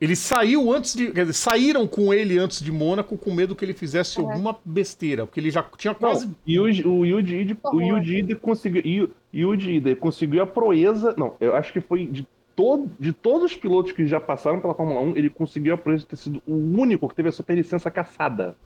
Ele 0.00 0.16
saiu 0.16 0.72
antes 0.72 0.94
de. 0.94 1.12
Quer 1.12 1.26
dizer, 1.26 1.34
saíram 1.34 1.86
com 1.86 2.12
ele 2.14 2.38
antes 2.38 2.62
de 2.62 2.72
Mônaco 2.72 3.18
com 3.18 3.34
medo 3.34 3.54
que 3.54 3.62
ele 3.64 3.74
fizesse 3.74 4.18
Uhum. 4.18 4.30
alguma 4.30 4.56
besteira. 4.64 5.26
Porque 5.26 5.38
ele 5.38 5.50
já 5.50 5.62
tinha 5.76 5.92
Não, 5.92 5.98
quase. 6.00 6.30
e 6.46 6.58
o, 6.58 6.62
o 6.64 7.04
Yuji 7.04 7.36
Ide- 7.36 7.58
o. 7.62 7.80
Yuji 7.82 8.16
Ide 8.20 8.34
conseguiu, 8.34 8.82
e 8.82 9.02
o 9.02 9.10
Yuji 9.52 9.72
Ide 9.72 9.94
conseguiu 9.96 10.42
a 10.42 10.46
proeza. 10.46 11.14
Não, 11.18 11.34
eu 11.38 11.54
acho 11.54 11.70
que 11.70 11.82
foi 11.82 12.06
de, 12.06 12.26
todo, 12.56 12.90
de 12.98 13.12
todos 13.12 13.52
os 13.52 13.56
pilotos 13.58 13.92
que 13.92 14.06
já 14.06 14.18
passaram 14.18 14.58
pela 14.58 14.72
Fórmula 14.74 15.00
1, 15.02 15.16
ele 15.18 15.28
conseguiu 15.28 15.74
a 15.74 15.78
proeza 15.78 16.04
de 16.04 16.08
ter 16.08 16.16
sido 16.16 16.42
o 16.46 16.54
único 16.54 17.06
que 17.06 17.14
teve 17.14 17.28
a 17.28 17.32
superlicença 17.32 17.90
caçada. 17.90 18.56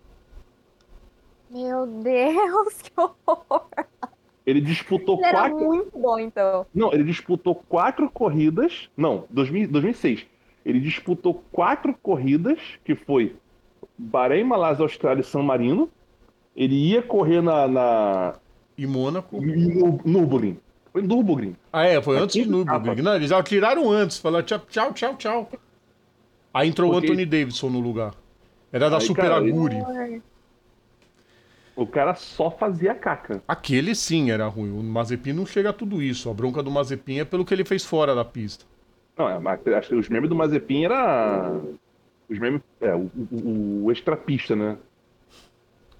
Meu 1.51 1.87
Deus, 1.87 2.75
que 2.83 2.93
horror. 2.97 3.67
Ele 4.47 4.61
disputou 4.61 5.17
Ele 5.17 5.27
era 5.27 5.39
quatro. 5.51 5.59
muito 5.67 5.99
bom, 5.99 6.19
então. 6.19 6.67
Não, 6.75 6.93
ele 6.93 7.03
disputou 7.05 7.55
quatro 7.69 8.11
corridas. 8.11 8.89
Não, 8.97 9.25
2000, 9.31 9.69
2006. 9.69 10.27
Ele 10.65 10.81
disputou 10.81 11.45
quatro 11.53 11.95
corridas, 12.03 12.59
que 12.85 12.95
foi 12.95 13.37
Bahrein, 13.99 14.45
Malásia, 14.45 14.83
Austrália 14.83 15.21
e 15.21 15.25
San 15.25 15.43
Marino. 15.43 15.91
Ele 16.57 16.75
ia 16.75 17.03
correr 17.03 17.43
na, 17.43 17.67
na 17.69 18.35
Em 18.79 18.87
Mônaco. 18.87 19.41
no 19.41 20.01
Nürburgring. 20.05 20.59
Foi 20.93 21.03
em 21.03 21.07
Nürburgring. 21.07 21.57
Ah, 21.73 21.85
é, 21.85 22.01
foi 22.01 22.17
antes 22.19 22.35
de 22.35 22.49
Nürburgring. 22.49 23.03
Não, 23.03 23.17
eles 23.17 23.29
já 23.31 23.43
tiraram 23.43 23.91
antes. 23.91 24.19
Falaram 24.19 24.45
tchau, 24.47 24.61
tchau, 24.69 24.93
tchau, 24.95 25.17
tchau. 25.17 25.51
Aí 26.53 26.69
entrou 26.69 26.93
o 26.93 26.97
Anthony 26.97 27.27
Davidson 27.27 27.69
no 27.69 27.81
lugar. 27.81 28.15
Era 28.73 28.89
da 28.89 28.97
Aí, 28.99 29.03
Super 29.03 29.23
cara, 29.23 29.39
ele- 29.43 29.51
Aguri. 29.51 30.23
O 31.77 31.87
cara 31.87 32.15
só 32.15 32.51
fazia 32.53 32.95
caca. 32.95 33.43
Aquele 33.49 33.95
sim 33.97 34.31
era 34.31 34.47
ruim. 34.47 34.71
O 34.71 34.83
Mazepin 34.83 35.33
não 35.33 35.45
chega 35.45 35.71
a 35.71 35.73
tudo 35.73 36.01
isso. 36.01 36.31
A 36.31 36.35
bronca 36.35 36.63
do 36.63 36.71
Mazepin 36.71 37.19
é 37.19 37.25
pelo 37.25 37.45
que 37.45 37.53
ele 37.53 37.65
fez 37.65 37.85
fora 37.85 38.15
da 38.15 38.25
pista. 38.25 38.65
Não, 39.17 39.29
é, 39.29 39.77
acho 39.77 39.89
que 39.91 39.95
os 39.95 40.09
memes 40.09 40.29
do 40.29 40.35
Mazepin 40.35 40.85
era. 40.85 41.61
Os 42.29 42.39
memes. 42.39 42.61
É, 42.81 42.95
o, 42.95 43.11
o, 43.31 43.85
o 43.85 43.93
extrapista, 43.93 44.57
né? 44.57 44.77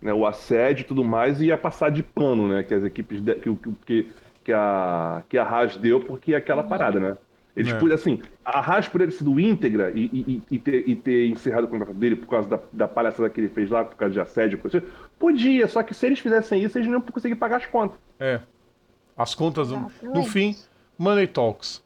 né? 0.03 0.13
O 0.13 0.27
assédio 0.27 0.83
e 0.83 0.87
tudo 0.87 1.05
mais 1.05 1.41
ia 1.41 1.57
passar 1.57 1.91
de 1.91 2.03
pano, 2.03 2.49
né? 2.49 2.63
Que 2.63 2.75
as 2.75 2.83
equipes. 2.85 3.21
de- 3.21 3.35
que, 3.37 3.55
que, 3.57 3.73
que, 3.87 4.13
que 4.45 4.53
a, 4.53 5.23
que 5.29 5.39
a 5.39 5.45
Haas 5.45 5.77
deu, 5.77 6.01
porque 6.01 6.35
é 6.35 6.37
aquela 6.37 6.63
parada, 6.63 6.99
né? 7.01 7.17
Eles 7.57 7.73
É. 7.73 7.79
podiam, 7.79 7.95
assim, 7.95 8.21
a 8.45 8.59
Haas 8.59 8.89
poderia 8.89 9.13
ter 9.13 9.19
sido 9.19 9.39
íntegra 9.39 9.93
e, 9.95 10.07
e, 10.13 10.43
e, 10.51 10.59
ter, 10.59 10.89
e 10.89 10.97
ter 10.97 11.29
encerrado 11.29 11.65
o 11.65 11.69
contrato 11.69 11.95
dele 11.95 12.17
por 12.17 12.27
causa 12.29 12.49
da, 12.49 12.59
da 12.73 12.89
palhaçada 12.89 13.31
que 13.31 13.41
ele 13.41 13.49
fez 13.49 13.71
lá, 13.71 13.85
por 13.85 13.95
causa 13.97 14.13
de 14.13 14.21
assédio, 14.21 14.59
coisa 14.59 14.79
assim. 14.79 14.87
podia, 15.21 15.69
só 15.69 15.81
que 15.85 15.95
se 15.95 16.05
eles 16.05 16.19
fizessem 16.19 16.61
isso, 16.65 16.77
eles 16.77 16.89
não 16.89 16.95
iam 16.95 17.01
conseguir 17.01 17.37
pagar 17.37 17.59
as 17.59 17.67
contas. 17.67 17.97
É. 18.19 18.41
As 19.17 19.37
contas, 19.37 19.71
no 19.71 19.87
Exatamente. 19.87 20.31
fim, 20.31 20.57
Money 20.99 21.29
Talks. 21.29 21.81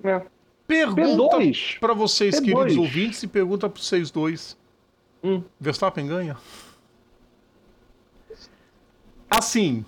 Né? 0.00 0.22
Pergunta 0.70 1.38
P2. 1.38 1.80
pra 1.80 1.92
vocês, 1.92 2.36
P2. 2.36 2.44
queridos 2.44 2.76
ouvintes, 2.76 3.22
e 3.24 3.26
pergunta 3.26 3.68
pra 3.68 3.82
vocês 3.82 4.08
dois. 4.08 4.56
Hum. 5.22 5.42
Verstappen 5.58 6.06
ganha? 6.06 6.36
Assim, 9.28 9.84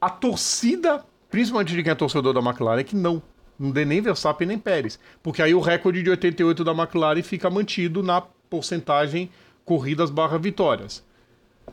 a 0.00 0.08
torcida, 0.08 1.04
principalmente 1.28 1.74
de 1.74 1.82
quem 1.82 1.90
é 1.90 1.94
torcedor 1.94 2.32
da 2.32 2.40
McLaren, 2.40 2.80
é 2.80 2.84
que 2.84 2.94
não. 2.94 3.20
Não 3.58 3.72
dê 3.72 3.84
nem 3.84 4.00
Verstappen 4.00 4.46
nem 4.46 4.58
Pérez. 4.58 4.98
Porque 5.20 5.42
aí 5.42 5.54
o 5.54 5.60
recorde 5.60 6.02
de 6.02 6.10
88 6.10 6.62
da 6.62 6.72
McLaren 6.72 7.22
fica 7.22 7.50
mantido 7.50 8.02
na 8.02 8.20
porcentagem 8.20 9.28
corridas 9.64 10.08
barra 10.10 10.38
vitórias. 10.38 11.04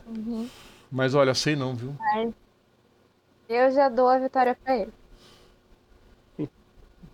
Uhum. 0.08 0.48
Mas 0.92 1.14
olha, 1.14 1.36
sei 1.36 1.56
não, 1.56 1.76
viu? 1.76 1.96
Mas 2.00 2.34
eu 3.48 3.72
já 3.72 3.90
dou 3.90 4.08
a 4.08 4.18
vitória 4.18 4.58
pra 4.64 4.78
ele. 4.78 4.94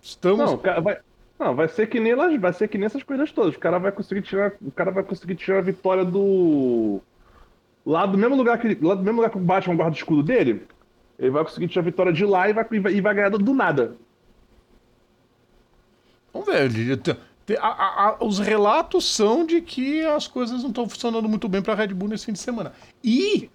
Estamos. 0.08 0.50
Não, 0.50 0.58
cara, 0.58 0.80
vai, 0.80 0.98
não, 1.38 1.54
vai 1.54 1.68
ser 1.68 1.86
que 1.86 2.00
nem 2.00 2.12
elas, 2.12 2.40
vai 2.40 2.52
ser 2.52 2.66
que 2.66 2.78
nem 2.78 2.86
essas 2.86 3.02
coisas 3.02 3.30
todas. 3.30 3.54
O 3.54 3.58
cara 3.58 3.78
vai 3.78 3.92
conseguir 3.92 4.22
tirar, 4.22 4.52
o 4.62 4.70
cara 4.70 4.90
vai 4.90 5.02
conseguir 5.04 5.34
tirar 5.36 5.58
a 5.58 5.62
vitória 5.62 6.04
do 6.04 7.00
lá 7.84 8.06
do 8.06 8.16
mesmo 8.18 8.34
lugar 8.34 8.58
que 8.58 8.76
lá 8.80 8.94
do 8.94 9.02
mesmo 9.02 9.16
lugar 9.18 9.30
que 9.30 9.36
o 9.36 9.40
Batman 9.40 9.76
guarda 9.76 9.94
o 9.94 9.98
escudo 9.98 10.22
dele. 10.22 10.66
Ele 11.18 11.30
vai 11.30 11.44
conseguir 11.44 11.68
tirar 11.68 11.82
a 11.82 11.84
vitória 11.84 12.12
de 12.12 12.24
lá 12.24 12.48
e 12.48 12.52
vai, 12.54 12.66
e 12.70 13.00
vai, 13.00 13.14
ganhar 13.14 13.28
do, 13.28 13.38
nada. 13.54 13.96
Vamos 16.32 16.48
ver. 16.48 16.70
a- 17.60 17.66
a- 17.66 18.08
a- 18.10 18.24
os 18.24 18.38
relatos 18.38 19.04
são 19.14 19.44
de 19.44 19.60
que 19.60 20.04
as 20.04 20.26
coisas 20.26 20.62
não 20.62 20.68
estão 20.70 20.88
funcionando 20.88 21.28
muito 21.28 21.48
bem 21.48 21.60
para 21.62 21.72
a 21.72 21.76
Red 21.76 21.88
Bull 21.88 22.08
nesse 22.08 22.26
fim 22.26 22.32
de 22.32 22.38
semana. 22.38 22.72
E 23.02 23.50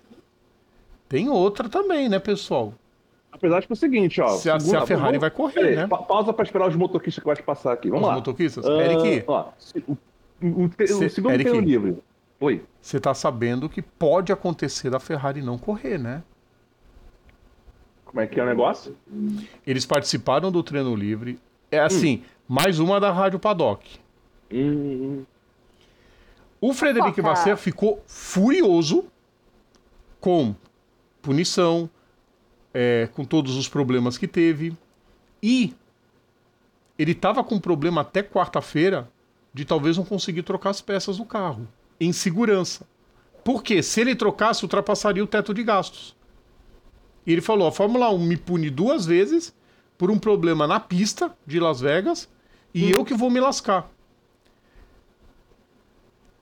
tem 1.08 1.30
outra 1.30 1.70
também, 1.70 2.10
né, 2.10 2.20
pessoal? 2.20 2.74
Apesar 3.34 3.60
de 3.60 3.67
que 3.67 3.74
é 3.74 3.76
o 3.76 3.78
seguinte, 3.78 4.22
ó. 4.22 4.30
Se 4.30 4.50
a- 4.50 4.60
se 4.60 4.76
a 4.76 4.86
Ferrari 4.86 5.17
vai 5.17 5.32
correr, 5.32 5.54
Peraí, 5.56 5.76
né? 5.76 5.88
pa- 5.88 5.98
pausa 6.04 6.32
pra 6.32 6.43
esperar 6.46 6.67
os 6.69 6.76
motoquistas 6.76 7.19
que 7.22 7.26
vai 7.28 7.36
te 7.36 7.41
passar 7.43 7.74
aqui. 7.74 7.89
Vamos 7.89 8.04
Os 8.04 8.10
lá. 8.10 8.15
motoquistas? 8.15 8.65
Ah, 8.65 8.72
Eric, 8.84 9.24
ó, 9.28 9.48
se- 9.58 9.84
o, 9.88 9.98
o, 10.41 10.69
te- 10.69 10.84
o 10.84 10.88
Se- 10.88 11.10
segundo 11.10 11.34
Eric. 11.34 11.50
treino 11.50 11.67
livre. 11.67 11.98
Oi. 12.39 12.62
você 12.82 13.00
tá 13.00 13.13
sabendo 13.13 13.67
que 13.69 13.82
pode 13.82 14.32
acontecer 14.34 14.89
da 14.89 15.00
Ferrari 15.00 15.41
não 15.41 15.58
correr, 15.58 15.98
né? 15.98 16.22
Como 18.06 18.19
é 18.22 18.28
que 18.28 18.39
é 18.39 18.43
o 18.43 18.46
negócio? 18.46 18.96
Eles 19.65 19.86
participaram 19.86 20.52
do 20.52 20.62
treino 20.62 20.93
livre. 20.96 21.39
É 21.72 21.80
assim, 21.80 22.22
mais 22.48 22.78
uma 22.80 23.00
da 23.00 23.12
Rádio 23.12 23.39
Paddock. 23.39 23.98
Hum, 24.52 25.24
O 26.62 26.74
Frederic. 26.74 27.19
Vasseur 27.22 27.58
ficou 27.58 28.04
furioso 28.06 29.06
com 30.22 30.54
punição, 31.22 31.89
é, 32.74 33.10
com 33.14 33.24
todos 33.24 33.56
os 33.56 33.68
problemas 33.68 34.18
que 34.18 34.28
teve. 34.28 34.76
E 35.42 35.74
ele 36.98 37.12
estava 37.12 37.44
com 37.44 37.60
problema 37.60 38.02
até 38.02 38.24
quarta-feira 38.24 39.10
de 39.54 39.66
talvez 39.66 39.98
não 39.98 40.06
conseguir 40.06 40.44
trocar 40.44 40.72
as 40.72 40.82
peças 40.82 41.18
do 41.18 41.26
carro, 41.26 41.68
em 42.00 42.12
segurança. 42.12 42.88
Porque 43.44 43.84
se 43.84 44.02
ele 44.02 44.16
trocasse, 44.16 44.64
ultrapassaria 44.64 45.24
o 45.24 45.28
teto 45.28 45.54
de 45.54 45.64
gastos. 45.64 46.16
E 47.26 47.32
ele 47.32 47.42
falou: 47.42 47.68
a 47.68 47.72
Fórmula 47.72 48.10
1 48.10 48.18
me 48.20 48.38
pune 48.38 48.70
duas 48.70 49.06
vezes 49.06 49.54
por 49.98 50.10
um 50.10 50.18
problema 50.18 50.66
na 50.66 50.80
pista 50.80 51.36
de 51.46 51.60
Las 51.60 51.82
Vegas 51.82 52.30
e 52.74 52.90
eu 52.90 53.06
que 53.06 53.14
vou 53.14 53.30
me 53.30 53.40
lascar. 53.40 53.90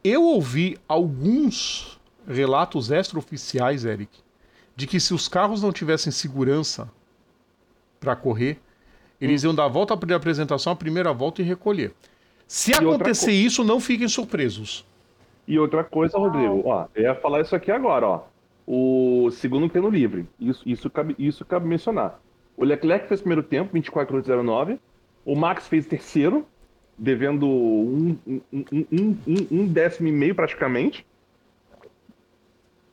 Eu 0.03 0.23
ouvi 0.23 0.79
alguns 0.87 1.99
relatos 2.27 2.89
extraoficiais, 2.89 3.85
Eric, 3.85 4.19
de 4.81 4.87
que 4.87 4.99
se 4.99 5.13
os 5.13 5.27
carros 5.27 5.61
não 5.61 5.71
tivessem 5.71 6.11
segurança 6.11 6.89
para 7.99 8.15
correr, 8.15 8.59
eles 9.19 9.43
iam 9.43 9.53
dar 9.53 9.65
a 9.65 9.67
volta 9.67 9.95
de 9.95 10.11
apresentação, 10.11 10.73
a 10.73 10.75
primeira 10.75 11.13
volta 11.13 11.39
e 11.39 11.45
recolher. 11.45 11.93
Se 12.47 12.71
outra 12.73 12.95
acontecer 12.95 13.31
isso, 13.31 13.63
não 13.63 13.79
fiquem 13.79 14.07
surpresos. 14.07 14.83
E 15.47 15.59
outra 15.59 15.83
coisa, 15.83 16.17
Rodrigo, 16.17 16.63
ó, 16.65 16.87
eu 16.95 17.03
ia 17.03 17.13
falar 17.13 17.41
isso 17.41 17.55
aqui 17.55 17.69
agora, 17.71 18.07
ó. 18.07 18.21
O 18.65 19.29
segundo 19.29 19.69
treino 19.69 19.87
livre. 19.87 20.27
Isso, 20.39 20.63
isso, 20.67 20.89
cabe, 20.89 21.15
isso 21.19 21.45
cabe 21.45 21.67
mencionar. 21.67 22.19
O 22.57 22.65
Leclerc 22.65 23.07
fez 23.07 23.19
o 23.19 23.23
primeiro 23.23 23.43
tempo, 23.43 23.77
24,09. 23.77 24.79
O 25.23 25.35
Max 25.35 25.67
fez 25.67 25.85
terceiro, 25.85 26.43
devendo 26.97 27.45
um, 27.47 28.17
um, 28.27 28.65
um- 28.91 29.47
um 29.51 29.67
décimo 29.67 30.07
e 30.07 30.11
meio 30.11 30.33
praticamente. 30.33 31.05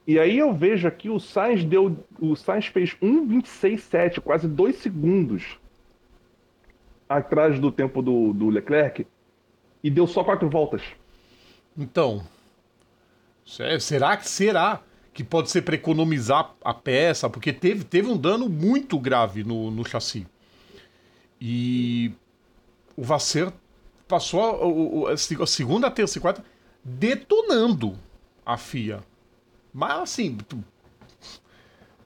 E 0.08 0.18
aí 0.18 0.38
eu 0.38 0.52
vejo 0.52 0.88
aqui 0.88 1.08
o 1.08 1.20
Sainz 1.20 1.64
deu. 1.64 2.04
O 2.20 2.34
Sainz 2.34 2.66
fez 2.66 2.96
1,26,7, 3.00 4.20
quase 4.20 4.48
dois 4.48 4.76
segundos 4.76 5.58
atrás 7.08 7.58
do 7.60 7.70
tempo 7.70 8.02
do, 8.02 8.32
do 8.32 8.48
Leclerc. 8.48 9.06
E 9.82 9.90
deu 9.90 10.06
só 10.06 10.24
quatro 10.24 10.48
voltas. 10.50 10.82
Então, 11.76 12.26
se- 13.44 13.80
será 13.80 14.16
que 14.16 14.28
será 14.28 14.82
que 15.12 15.24
pode 15.24 15.50
ser 15.50 15.62
para 15.62 15.74
economizar 15.74 16.54
a 16.64 16.74
peça? 16.74 17.28
Porque 17.28 17.52
teve, 17.52 17.84
teve 17.84 18.08
um 18.08 18.16
dano 18.16 18.48
muito 18.48 18.98
grave 18.98 19.42
no, 19.44 19.70
no 19.70 19.84
chassi. 19.84 20.26
E 21.40 22.12
o 22.96 23.02
Vasser 23.02 23.52
passou 24.08 25.06
a, 25.08 25.10
a 25.10 25.14
a 25.14 25.46
segunda, 25.46 25.86
a 25.86 25.90
terça 25.90 26.18
e 26.18 26.20
quarta 26.20 26.44
detonando 26.84 27.98
a 28.44 28.56
FIA. 28.56 29.02
Mas 29.72 29.98
assim, 30.00 30.38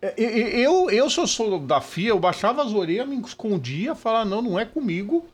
é, 0.01 0.15
eu, 0.19 0.91
eu 0.91 1.09
se 1.09 1.21
eu 1.21 1.27
sou 1.27 1.61
da 1.61 1.81
FIA, 1.81 2.09
eu 2.09 2.19
baixava 2.19 2.63
as 2.63 2.73
orelhas, 2.73 3.09
me 3.09 3.21
escondia, 3.21 3.95
falava, 3.95 4.29
não, 4.29 4.43
não 4.43 4.59
é 4.59 4.65
comigo, 4.65 5.27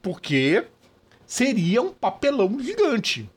porque 0.00 0.66
seria 1.26 1.82
um 1.82 1.92
papelão 1.92 2.58
gigante. 2.58 3.30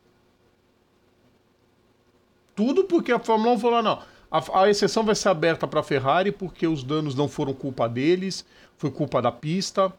Tudo 2.55 2.85
porque 2.85 3.11
a 3.11 3.19
Fórmula 3.19 3.55
1 3.55 3.59
falou, 3.59 3.83
não, 3.83 4.01
a, 4.31 4.61
a 4.61 4.69
exceção 4.69 5.03
vai 5.03 5.13
ser 5.13 5.27
aberta 5.27 5.67
para 5.67 5.81
a 5.81 5.83
Ferrari 5.83 6.31
porque 6.31 6.65
os 6.65 6.83
danos 6.83 7.15
não 7.15 7.27
foram 7.27 7.53
culpa 7.53 7.89
deles, 7.89 8.45
foi 8.77 8.89
culpa 8.89 9.21
da 9.21 9.31
pista. 9.31 9.93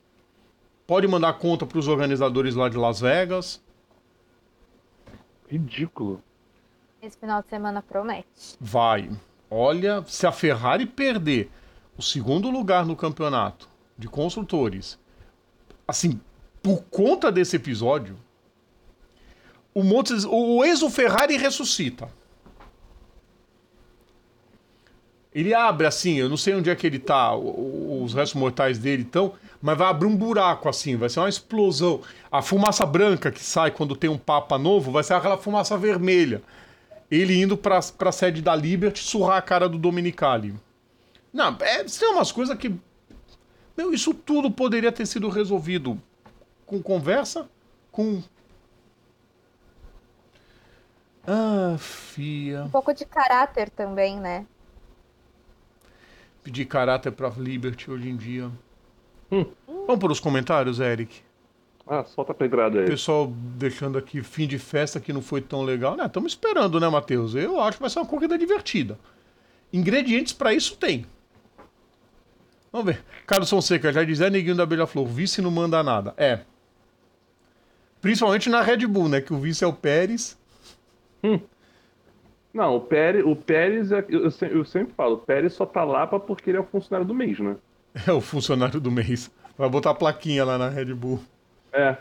Pode 0.87 1.07
mandar 1.07 1.35
conta 1.35 1.67
para 1.67 1.79
os 1.79 1.87
organizadores 1.87 2.55
lá 2.55 2.69
de 2.69 2.79
Las 2.79 3.01
Vegas. 3.01 3.63
Ridículo. 5.49 6.23
Esse 7.03 7.17
final 7.19 7.43
de 7.43 7.49
semana 7.49 7.83
promete. 7.83 8.57
Vai. 8.61 9.11
Olha, 9.51 10.05
se 10.07 10.25
a 10.25 10.31
Ferrari 10.31 10.87
perder 10.87 11.51
o 11.99 12.03
segundo 12.03 12.49
lugar 12.49 12.87
no 12.87 12.95
campeonato 12.95 13.69
de 13.99 14.07
construtores, 14.07 14.97
assim, 15.87 16.21
por 16.63 16.85
conta 16.85 17.33
desse 17.33 17.57
episódio, 17.57 18.17
o 19.75 19.83
Montes, 19.83 20.25
o 20.25 20.65
Enzo 20.65 20.89
Ferrari 20.89 21.37
ressuscita. 21.37 22.09
Ele 25.35 25.53
abre 25.53 25.89
assim, 25.89 26.15
eu 26.19 26.29
não 26.29 26.37
sei 26.37 26.55
onde 26.55 26.71
é 26.71 26.77
que 26.77 26.87
ele 26.87 27.01
tá, 27.01 27.35
os 27.35 28.15
restos 28.15 28.39
mortais 28.41 28.79
dele 28.79 29.03
estão, 29.03 29.33
mas 29.61 29.77
vai 29.77 29.89
abrir 29.89 30.07
um 30.07 30.15
buraco 30.15 30.69
assim, 30.69 30.95
vai 30.95 31.09
ser 31.09 31.19
uma 31.19 31.29
explosão. 31.29 32.01
A 32.31 32.41
fumaça 32.41 32.87
branca 32.87 33.33
que 33.33 33.43
sai 33.43 33.73
quando 33.73 33.97
tem 33.97 34.09
um 34.09 34.19
Papa 34.19 34.57
novo 34.57 34.93
vai 34.93 35.03
ser 35.03 35.15
aquela 35.15 35.37
fumaça 35.37 35.77
vermelha 35.77 36.41
ele 37.13 37.39
indo 37.39 37.59
pra, 37.59 37.79
pra 37.99 38.11
sede 38.11 38.41
da 38.41 38.57
Liberty 38.57 39.01
surrar 39.01 39.37
a 39.37 39.43
cara 39.43 39.69
do 39.69 39.77
Dominicali. 39.77 40.55
Não, 41.31 41.55
é, 41.61 41.85
tem 41.85 42.09
umas 42.09 42.33
coisas 42.33 42.57
que. 42.57 42.75
Meu, 43.77 43.93
isso 43.93 44.15
tudo 44.15 44.51
poderia 44.51 44.91
ter 44.91 45.05
sido 45.05 45.29
resolvido 45.29 46.01
com 46.65 46.83
conversa, 46.83 47.47
com. 47.91 48.23
Ah, 51.27 51.77
fia. 51.79 52.65
Um 52.65 52.71
pouco 52.71 52.95
de 52.95 53.05
caráter 53.05 53.69
também, 53.69 54.19
né? 54.19 54.47
Pedir 56.43 56.65
caráter 56.65 57.13
pra 57.13 57.29
Liberty 57.29 57.91
hoje 57.91 58.09
em 58.09 58.17
dia. 58.17 58.51
Vamos 59.67 60.01
para 60.01 60.13
os 60.13 60.19
comentários, 60.19 60.81
Eric. 60.81 61.23
Ah, 61.87 62.05
solta 62.05 62.33
a 62.33 62.35
pedrada 62.35 62.81
aí. 62.81 62.87
Pessoal 62.87 63.27
deixando 63.27 63.99
aqui 63.99 64.23
fim 64.23 64.47
de 64.47 64.59
festa 64.59 65.01
que 65.01 65.13
não 65.13 65.21
foi 65.21 65.41
tão 65.41 65.63
legal. 65.63 65.97
Né, 65.97 66.07
estamos 66.07 66.33
esperando, 66.33 66.79
né, 66.79 66.89
Matheus? 66.89 67.35
Eu 67.35 67.61
acho 67.61 67.77
que 67.77 67.83
vai 67.83 67.91
ser 67.91 67.99
uma 67.99 68.07
corrida 68.07 68.39
divertida. 68.39 68.99
Ingredientes 69.73 70.33
para 70.33 70.55
isso 70.55 70.77
tem. 70.77 71.05
Vamos 72.71 72.87
ver. 72.87 73.03
Carlos 73.27 73.51
Fonseca 73.51 73.93
já 73.93 74.05
diz, 74.05 74.21
é 74.21 74.31
neguinho 74.31 74.55
da 74.57 74.63
Abelha 74.63 74.87
Flor, 74.87 75.07
vice 75.07 75.43
não 75.43 75.51
manda 75.51 75.83
nada. 75.83 76.15
É. 76.17 76.41
Principalmente 78.01 78.49
na 78.49 78.63
Red 78.63 78.87
Bull, 78.87 79.09
né? 79.09 79.21
Que 79.21 79.33
o 79.33 79.39
vice 79.39 79.63
é 79.63 79.67
o 79.67 79.73
Pérez. 79.73 80.39
Não, 82.53 82.77
o 82.77 82.81
Pérez, 82.81 83.25
o 83.25 83.35
Pérez 83.37 83.93
é- 83.93 84.05
eu, 84.09 84.31
eu 84.51 84.65
sempre 84.65 84.93
falo, 84.95 85.15
o 85.15 85.19
Pérez 85.19 85.55
só 85.55 85.65
tá 85.65 85.85
lá 85.85 86.07
pra 86.07 86.19
porque 86.21 86.51
ele 86.51 86.59
é 86.59 86.61
o 86.61 86.65
funcionário 86.65 87.07
do 87.07 87.15
mês, 87.15 87.39
né? 87.39 87.57
É 88.07 88.13
o 88.13 88.21
funcionário 88.21 88.81
do 88.81 88.91
mês. 88.91 89.31
Vai 89.57 89.69
botar 89.69 89.91
a 89.91 89.95
plaquinha 89.95 90.45
lá 90.45 90.57
na 90.59 90.69
Red 90.69 90.93
Bull. 90.95 91.21
É. 91.73 91.97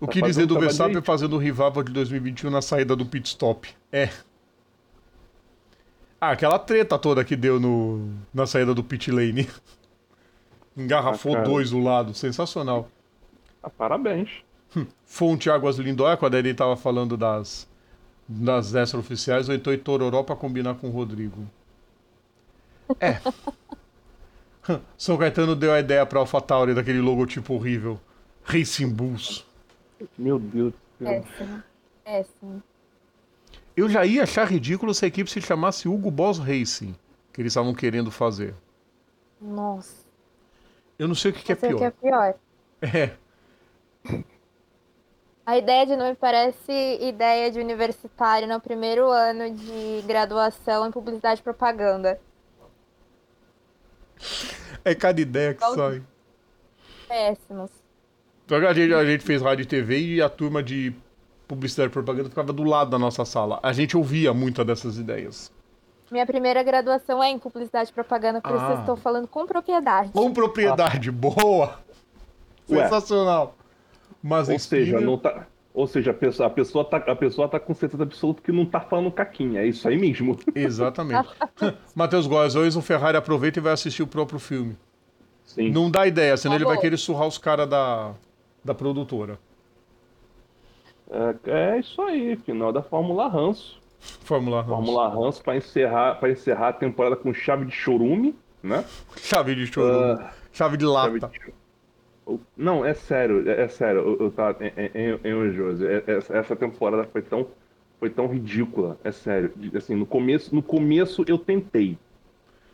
O 0.00 0.06
Tá 0.06 0.12
que 0.12 0.22
dizer 0.22 0.46
do 0.46 0.58
Verstappen 0.58 1.00
fazendo 1.02 1.34
o 1.34 1.38
revival 1.38 1.82
de 1.82 1.92
2021 1.92 2.50
na 2.50 2.60
saída 2.62 2.94
do 2.94 3.06
pit 3.06 3.28
stop? 3.28 3.74
É. 3.90 4.10
Ah, 6.20 6.30
aquela 6.30 6.58
treta 6.58 6.98
toda 6.98 7.24
que 7.24 7.36
deu 7.36 7.58
no, 7.60 8.10
na 8.32 8.46
saída 8.46 8.74
do 8.74 8.84
pit 8.84 9.10
lane. 9.10 9.48
Engarrafou 10.76 11.36
Ah, 11.36 11.40
dois 11.42 11.70
do 11.70 11.78
lado. 11.78 12.12
Sensacional. 12.14 12.90
Ah, 13.62 13.70
parabéns. 13.70 14.30
Fonte 15.04 15.48
Águas 15.48 15.78
Lindóia, 15.78 16.16
quando 16.16 16.34
ele 16.34 16.52
tava 16.52 16.76
falando 16.76 17.16
das, 17.16 17.66
das 18.28 18.74
extra-oficiais, 18.74 19.48
ou 19.48 19.54
então 19.54 19.72
Itororó 19.72 20.22
pra 20.22 20.36
combinar 20.36 20.74
com 20.74 20.88
o 20.88 20.90
Rodrigo. 20.90 21.46
É. 23.00 23.18
São 24.98 25.16
Caetano 25.16 25.54
deu 25.56 25.72
a 25.72 25.80
ideia 25.80 26.04
pra 26.04 26.20
AlphaTauri 26.20 26.74
daquele 26.74 27.00
logotipo 27.00 27.54
horrível. 27.54 28.00
Racing 28.46 28.88
Bulls. 28.88 29.44
Meu 30.16 30.38
Deus 30.38 30.72
do 30.72 31.04
céu. 31.04 31.22
Péssimo. 31.22 31.62
Péssimo. 32.04 32.62
Eu 33.76 33.88
já 33.90 34.06
ia 34.06 34.22
achar 34.22 34.46
ridículo 34.46 34.94
se 34.94 35.04
a 35.04 35.08
equipe 35.08 35.28
se 35.28 35.40
chamasse 35.40 35.88
Hugo 35.88 36.10
Boss 36.10 36.38
Racing, 36.38 36.94
que 37.32 37.42
eles 37.42 37.50
estavam 37.52 37.74
querendo 37.74 38.10
fazer. 38.10 38.54
Nossa. 39.40 40.06
Eu 40.98 41.06
não 41.08 41.14
sei 41.14 41.30
o 41.30 41.34
que, 41.34 41.42
que 41.42 41.52
é 41.52 41.54
Não 41.54 41.60
sei 41.60 41.74
o 41.74 41.78
que 41.78 41.84
é 41.84 41.90
pior. 41.90 42.34
pior. 42.80 42.94
É. 42.94 43.16
A 45.44 45.58
ideia 45.58 45.86
de 45.86 45.96
nome 45.96 46.14
parece 46.14 46.72
ideia 47.00 47.50
de 47.50 47.60
universitário 47.60 48.48
no 48.48 48.60
primeiro 48.60 49.10
ano 49.10 49.54
de 49.54 50.02
graduação 50.06 50.86
em 50.86 50.90
publicidade 50.90 51.40
e 51.40 51.44
propaganda. 51.44 52.20
É 54.84 54.94
cada 54.94 55.20
ideia 55.20 55.54
que 55.54 55.64
sai. 55.74 56.02
Péssimos. 57.08 57.70
Que 58.46 58.54
a 58.54 58.72
gente, 58.72 58.94
a 58.94 59.04
gente 59.04 59.24
fez 59.24 59.42
rádio 59.42 59.62
e 59.64 59.66
TV 59.66 59.98
e 60.00 60.22
a 60.22 60.28
turma 60.28 60.62
de 60.62 60.92
publicidade 61.48 61.88
e 61.90 61.92
propaganda 61.92 62.28
ficava 62.28 62.52
do 62.52 62.62
lado 62.64 62.90
da 62.90 62.98
nossa 62.98 63.24
sala. 63.24 63.58
A 63.62 63.72
gente 63.72 63.96
ouvia 63.96 64.32
muita 64.32 64.64
dessas 64.64 64.98
ideias. 64.98 65.52
Minha 66.10 66.24
primeira 66.26 66.62
graduação 66.62 67.22
é 67.22 67.28
em 67.30 67.38
publicidade 67.38 67.90
e 67.90 67.92
propaganda, 67.92 68.40
por 68.40 68.54
isso 68.54 68.64
Ah. 68.64 68.72
eu 68.74 68.80
estou 68.80 68.96
falando 68.96 69.26
com 69.26 69.44
propriedade. 69.46 70.10
Com 70.12 70.32
propriedade, 70.32 71.10
boa! 71.10 71.80
Ué. 72.70 72.82
Sensacional. 72.84 73.56
Mas 74.22 74.48
Ou 74.48 74.58
seja, 74.58 74.92
Spinner- 74.92 75.04
não 75.06 75.18
tá. 75.18 75.46
Ou 75.74 75.86
seja, 75.86 76.10
a 76.12 76.14
pessoa, 76.14 76.46
a 76.46 76.50
pessoa, 76.50 76.84
tá, 76.84 76.96
a 76.98 77.14
pessoa 77.16 77.48
tá 77.48 77.60
com 77.60 77.74
certeza 77.74 78.02
absoluta 78.04 78.40
que 78.42 78.50
não 78.50 78.64
tá 78.64 78.80
falando 78.80 79.10
caquinha. 79.10 79.60
É 79.60 79.66
isso 79.66 79.86
aí 79.88 79.98
mesmo. 79.98 80.38
Exatamente. 80.54 81.28
Matheus 81.94 82.26
Góes, 82.26 82.54
hoje 82.54 82.78
o 82.78 82.80
Ferrari 82.82 83.16
aproveita 83.16 83.58
e 83.58 83.62
vai 83.62 83.72
assistir 83.72 84.02
o 84.02 84.06
próprio 84.06 84.38
filme. 84.38 84.76
Sim. 85.44 85.70
Não 85.70 85.90
dá 85.90 86.06
ideia, 86.06 86.36
senão 86.36 86.54
Tá 86.54 86.56
ele 86.56 86.64
vai 86.64 86.78
querer 86.78 86.96
surrar 86.96 87.26
os 87.28 87.36
caras 87.38 87.68
da, 87.68 88.14
da 88.66 88.74
produtora. 88.74 89.38
É, 91.10 91.74
é 91.74 91.78
isso 91.80 92.02
aí, 92.02 92.36
final 92.36 92.72
da 92.72 92.82
Fórmula 92.82 93.28
Ranço. 93.28 93.80
Fórmula 94.00 94.62
1. 94.62 94.66
Fórmula 94.66 95.08
Ranço 95.08 95.42
para 95.42 95.56
encerrar, 95.56 96.16
para 96.16 96.30
encerrar 96.30 96.68
a 96.68 96.72
temporada 96.72 97.16
com 97.16 97.32
chave 97.32 97.64
de 97.64 97.72
chorume, 97.72 98.34
né? 98.62 98.84
Chave 99.16 99.54
de 99.54 99.66
choro. 99.66 100.20
Ah, 100.20 100.32
chave 100.52 100.76
de 100.76 100.84
Chave 100.84 101.20
lata. 101.20 101.28
de 101.28 101.40
cho- 102.26 102.40
Não, 102.56 102.84
é 102.84 102.92
sério, 102.92 103.48
é, 103.48 103.62
é 103.62 103.68
sério. 103.68 104.00
Eu, 104.00 104.26
eu 104.26 104.30
tava 104.32 104.58
em, 104.64 104.72
em, 104.94 105.20
em 105.48 105.52
Josi, 105.52 105.86
é- 105.86 106.04
essa- 106.28 106.56
temporada 106.56 107.04
foi 107.12 107.22
tão, 107.22 107.46
foi 108.00 108.10
tão 108.10 108.26
ridícula, 108.26 108.98
é 109.04 109.12
sério. 109.12 109.52
De- 109.56 109.76
Assim, 109.76 109.94
no 109.94 110.04
começo, 110.06 110.54
no 110.54 110.62
começo 110.62 111.24
eu 111.28 111.38
tentei. 111.38 111.96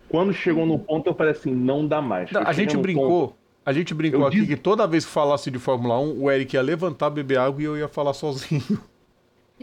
Quando 0.09 0.33
chegou 0.33 0.67
no 0.67 0.79
ponto 0.79 1.07
eu 1.09 1.15
falei 1.15 1.33
assim, 1.33 1.55
não 1.55 1.87
dá 1.87 2.01
mais. 2.03 2.31
Não, 2.33 2.43
a 2.43 2.53
gente 2.53 2.77
brincou. 2.77 3.29
ponto- 3.29 3.42
A 3.65 3.73
gente 3.73 3.95
brincou 3.95 4.21
Eu 4.21 4.27
aqui 4.27 4.37
disse- 4.41 4.49
que 4.49 4.57
toda 4.57 4.87
vez 4.87 5.05
que 5.05 5.11
falasse 5.13 5.51
de 5.51 5.59
Fórmula 5.59 5.99
1, 6.01 6.21
o 6.23 6.31
Eric 6.31 6.55
ia 6.57 6.63
levantar, 6.63 7.11
beber 7.11 7.39
água 7.39 7.63
e 7.63 7.65
eu 7.65 7.77
ia 7.79 7.89
falar 7.89 8.13
sozinho. 8.15 8.63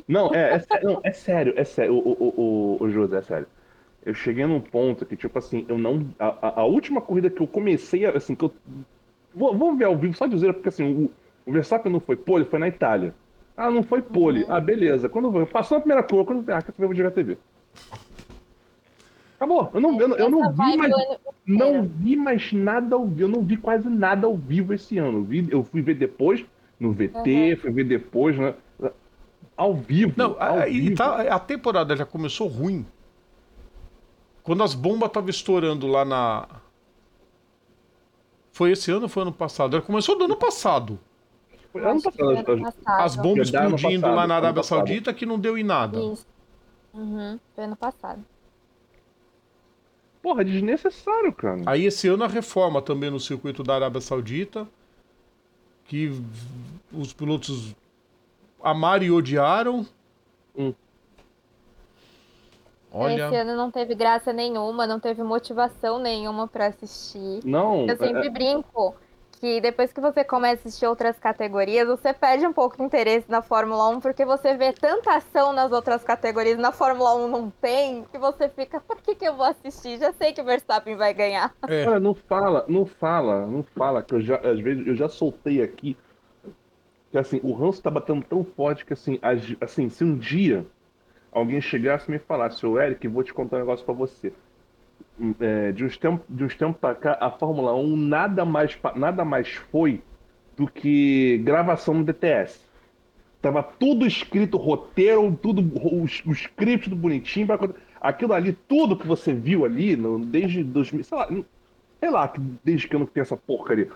Não, 0.07 0.33
é, 0.33 0.53
é, 0.55 0.59
sé- 0.59 0.79
não, 0.81 1.01
é 1.03 1.11
sério, 1.11 1.53
é 1.57 1.63
sério, 1.65 1.93
o, 1.93 1.97
o, 1.99 2.77
o, 2.79 2.83
o 2.83 2.89
José, 2.89 3.17
é 3.17 3.21
sério. 3.21 3.47
Eu 4.05 4.13
cheguei 4.13 4.45
num 4.45 4.61
ponto 4.61 5.05
que, 5.05 5.17
tipo 5.17 5.37
assim, 5.37 5.65
eu 5.67 5.77
não. 5.77 6.07
A, 6.17 6.61
a- 6.61 6.65
última 6.65 7.01
corrida 7.01 7.29
que 7.29 7.41
eu 7.41 7.47
comecei, 7.47 8.05
assim, 8.05 8.33
que 8.33 8.45
eu. 8.45 8.53
Vou, 9.35 9.55
vamos 9.57 9.77
ver 9.77 9.85
ao 9.85 9.97
vivo, 9.97 10.15
só 10.15 10.25
dizer, 10.25 10.53
porque 10.53 10.69
assim, 10.69 10.85
o, 11.05 11.11
o 11.45 11.51
Verstappen 11.51 11.91
não 11.91 11.99
foi 11.99 12.15
pole, 12.15 12.45
foi 12.45 12.59
na 12.59 12.67
Itália. 12.69 13.13
Ah, 13.57 13.69
não 13.69 13.83
foi 13.83 14.01
pole. 14.01 14.45
Ah, 14.47 14.61
beleza. 14.61 15.09
Quando 15.09 15.37
eu- 15.37 15.45
passou 15.45 15.77
a 15.77 15.81
primeira 15.81 16.01
curva, 16.01 16.23
quando 16.25 16.49
ah, 16.49 16.61
saber, 16.61 16.73
eu 16.79 16.87
vou 16.87 16.95
jogar 16.95 17.11
TV. 17.11 17.37
Acabou. 19.39 19.71
Eu 19.73 19.79
não, 19.79 20.01
eu, 20.01 20.07
não- 20.09 20.17
eu 20.17 20.29
não 20.29 20.51
vi 20.51 20.77
mais. 20.77 20.93
Não 21.45 21.83
vi 21.83 22.15
mais 22.17 22.51
nada 22.51 22.93
ao 22.97 23.05
vivo. 23.07 23.21
Eu 23.21 23.27
não 23.29 23.41
vi 23.41 23.55
quase 23.55 23.87
nada 23.87 24.27
ao 24.27 24.35
vivo 24.35 24.73
esse 24.73 24.97
ano. 24.97 25.19
Eu, 25.19 25.23
vi, 25.23 25.47
eu 25.49 25.63
fui 25.63 25.81
ver 25.81 25.93
depois 25.95 26.45
no 26.77 26.91
VT, 26.91 27.55
fui 27.61 27.71
ver 27.71 27.85
depois, 27.85 28.37
né? 28.37 28.53
Ao 29.55 29.73
vivo. 29.73 30.13
Não, 30.17 30.31
ao 30.41 30.59
a, 30.59 30.67
e 30.67 30.81
vivo. 30.81 30.95
tá- 30.97 31.21
a 31.21 31.39
temporada 31.39 31.95
já 31.95 32.05
começou 32.05 32.47
ruim. 32.49 32.85
Quando 34.43 34.61
as 34.61 34.73
bombas 34.73 35.07
estavam 35.07 35.29
estourando 35.29 35.87
lá 35.87 36.03
na. 36.03 36.45
Foi 38.51 38.71
esse 38.71 38.91
ano 38.91 39.03
ou 39.03 39.09
foi 39.09 39.21
ano 39.21 39.31
passado? 39.31 39.77
Ela 39.77 39.85
começou 39.85 40.17
do 40.17 40.25
ano 40.25 40.35
passado. 40.35 40.99
Foi 41.71 41.81
ano 41.85 42.01
passado. 42.01 42.29
ano 42.29 42.61
passado. 42.61 43.01
As 43.01 43.15
bombas 43.15 43.47
explodindo 43.47 44.01
passado, 44.01 44.15
lá 44.15 44.27
na 44.27 44.35
Arábia. 44.35 44.63
Saudita 44.63 45.13
que 45.13 45.25
não 45.25 45.39
deu 45.39 45.57
em 45.57 45.63
nada. 45.63 45.97
Isso. 46.01 46.27
Uhum, 46.93 47.39
foi 47.55 47.63
ano 47.63 47.75
passado. 47.77 48.21
Porra, 50.21 50.43
desnecessário, 50.43 51.31
cara. 51.33 51.61
Aí 51.65 51.85
esse 51.85 52.07
ano 52.07 52.23
a 52.23 52.27
reforma 52.27 52.81
também 52.81 53.09
no 53.09 53.19
circuito 53.19 53.63
da 53.63 53.75
Arábia 53.75 54.01
Saudita. 54.01 54.67
Que 55.85 56.11
os 56.93 57.13
pilotos 57.13 57.75
amaram 58.61 59.03
e 59.05 59.11
odiaram. 59.11 59.85
Hum. 60.55 60.73
Olha. 62.91 63.27
Esse 63.27 63.35
ano 63.35 63.55
não 63.55 63.71
teve 63.71 63.95
graça 63.95 64.33
nenhuma, 64.33 64.85
não 64.85 64.99
teve 64.99 65.23
motivação 65.23 65.99
nenhuma 65.99 66.47
pra 66.47 66.67
assistir. 66.67 67.39
Não, 67.45 67.87
Eu 67.87 67.97
sempre 67.97 68.27
é- 68.27 68.29
brinco 68.29 68.95
que 69.39 69.61
depois 69.61 69.91
que 69.93 70.01
você 70.01 70.23
começa 70.23 70.61
a 70.63 70.67
assistir 70.67 70.85
outras 70.85 71.17
categorias, 71.19 71.87
você 71.87 72.13
perde 72.13 72.45
um 72.45 72.53
pouco 72.53 72.77
de 72.77 72.83
interesse 72.83 73.29
na 73.29 73.41
Fórmula 73.41 73.87
1, 73.89 73.99
porque 73.99 74.25
você 74.25 74.55
vê 74.55 74.73
tanta 74.73 75.15
ação 75.15 75.53
nas 75.53 75.71
outras 75.71 76.03
categorias, 76.03 76.57
na 76.57 76.71
Fórmula 76.71 77.15
1 77.15 77.27
não 77.27 77.49
tem, 77.49 78.03
que 78.05 78.17
você 78.17 78.49
fica, 78.49 78.79
por 78.81 78.97
que, 79.01 79.15
que 79.15 79.25
eu 79.25 79.35
vou 79.35 79.45
assistir? 79.45 79.97
Já 79.97 80.11
sei 80.13 80.33
que 80.33 80.41
o 80.41 80.45
Verstappen 80.45 80.95
vai 80.95 81.13
ganhar. 81.13 81.53
É. 81.67 81.85
Cara, 81.85 81.99
não 81.99 82.13
fala, 82.13 82.65
não 82.67 82.85
fala, 82.85 83.45
não 83.47 83.63
fala, 83.63 84.03
que 84.03 84.13
eu 84.15 84.21
já, 84.21 84.35
às 84.37 84.59
vezes, 84.59 84.85
eu 84.85 84.95
já 84.95 85.07
soltei 85.07 85.61
aqui 85.61 85.97
que 87.11 87.17
assim, 87.17 87.39
o 87.43 87.53
ranço 87.53 87.81
tá 87.81 87.89
batendo 87.89 88.23
tão 88.23 88.43
forte 88.43 88.85
que 88.85 88.93
assim, 88.93 89.19
as- 89.21 89.55
assim, 89.61 89.89
se 89.89 90.03
um 90.03 90.17
dia 90.17 90.65
alguém 91.31 91.61
chegasse 91.61 92.09
e 92.09 92.11
me 92.11 92.19
falasse, 92.19 92.65
ô 92.65 92.79
Eric, 92.79 93.07
vou 93.07 93.23
te 93.23 93.33
contar 93.33 93.57
um 93.57 93.59
negócio 93.61 93.85
pra 93.85 93.93
você. 93.93 94.33
É, 95.39 95.71
de 95.73 95.83
uns 95.83 95.97
tempos 95.97 96.25
de 96.29 96.47
tempos 96.55 96.77
pra 96.79 96.95
cá, 96.95 97.17
a 97.19 97.29
Fórmula 97.29 97.75
1 97.75 97.95
nada 97.97 98.45
mais, 98.45 98.77
nada 98.95 99.25
mais 99.25 99.49
foi 99.71 100.01
do 100.55 100.65
que 100.65 101.37
gravação 101.39 101.93
no 101.95 102.03
DTS. 102.05 102.61
Tava 103.41 103.61
tudo 103.63 104.05
escrito, 104.05 104.57
roteiro, 104.57 105.37
tudo, 105.41 105.61
o, 105.61 106.03
o 106.03 106.31
script 106.33 106.89
tudo 106.89 106.95
bonitinho. 106.95 107.47
Aquilo 107.99 108.33
ali, 108.33 108.53
tudo 108.67 108.95
que 108.97 109.05
você 109.07 109.33
viu 109.33 109.65
ali, 109.65 109.95
no- 109.95 110.19
desde 110.25 110.63
2000, 110.63 111.03
sei 111.03 111.17
lá, 111.17 111.27
sei 111.99 112.09
lá, 112.09 112.33
desde 112.63 112.87
que 112.87 112.95
eu 112.95 112.99
não 112.99 113.05
tenho 113.07 113.21
essa 113.23 113.35
porcaria. 113.37 113.89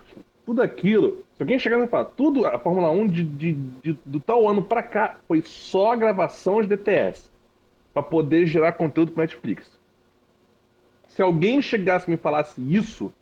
Tudo 0.46 0.62
aquilo, 0.62 1.24
se 1.36 1.44
alguém 1.44 1.58
chegar 1.58 1.80
e 1.82 1.88
falar, 1.88 2.06
tudo, 2.06 2.46
a 2.46 2.60
Fórmula 2.60 2.90
1 2.92 3.08
de, 3.08 3.24
de- 3.24 3.54
de- 3.54 4.00
do 4.06 4.20
tal 4.20 4.48
ano 4.48 4.62
pra 4.62 4.84
cá 4.84 5.18
foi 5.26 5.42
só 5.42 5.96
gravação 5.96 6.62
de 6.62 6.68
DTS. 6.68 7.30
Pra 7.94 8.04
poder 8.04 8.46
gerar 8.46 8.74
conteúdo 8.74 9.12
pro 9.14 9.22
Netflix. 9.22 9.80
Se 11.16 11.22
alguém 11.22 11.62
chegasse 11.62 12.08
e 12.08 12.12
me 12.12 12.18
falasse 12.18 12.60
isso, 12.62 13.14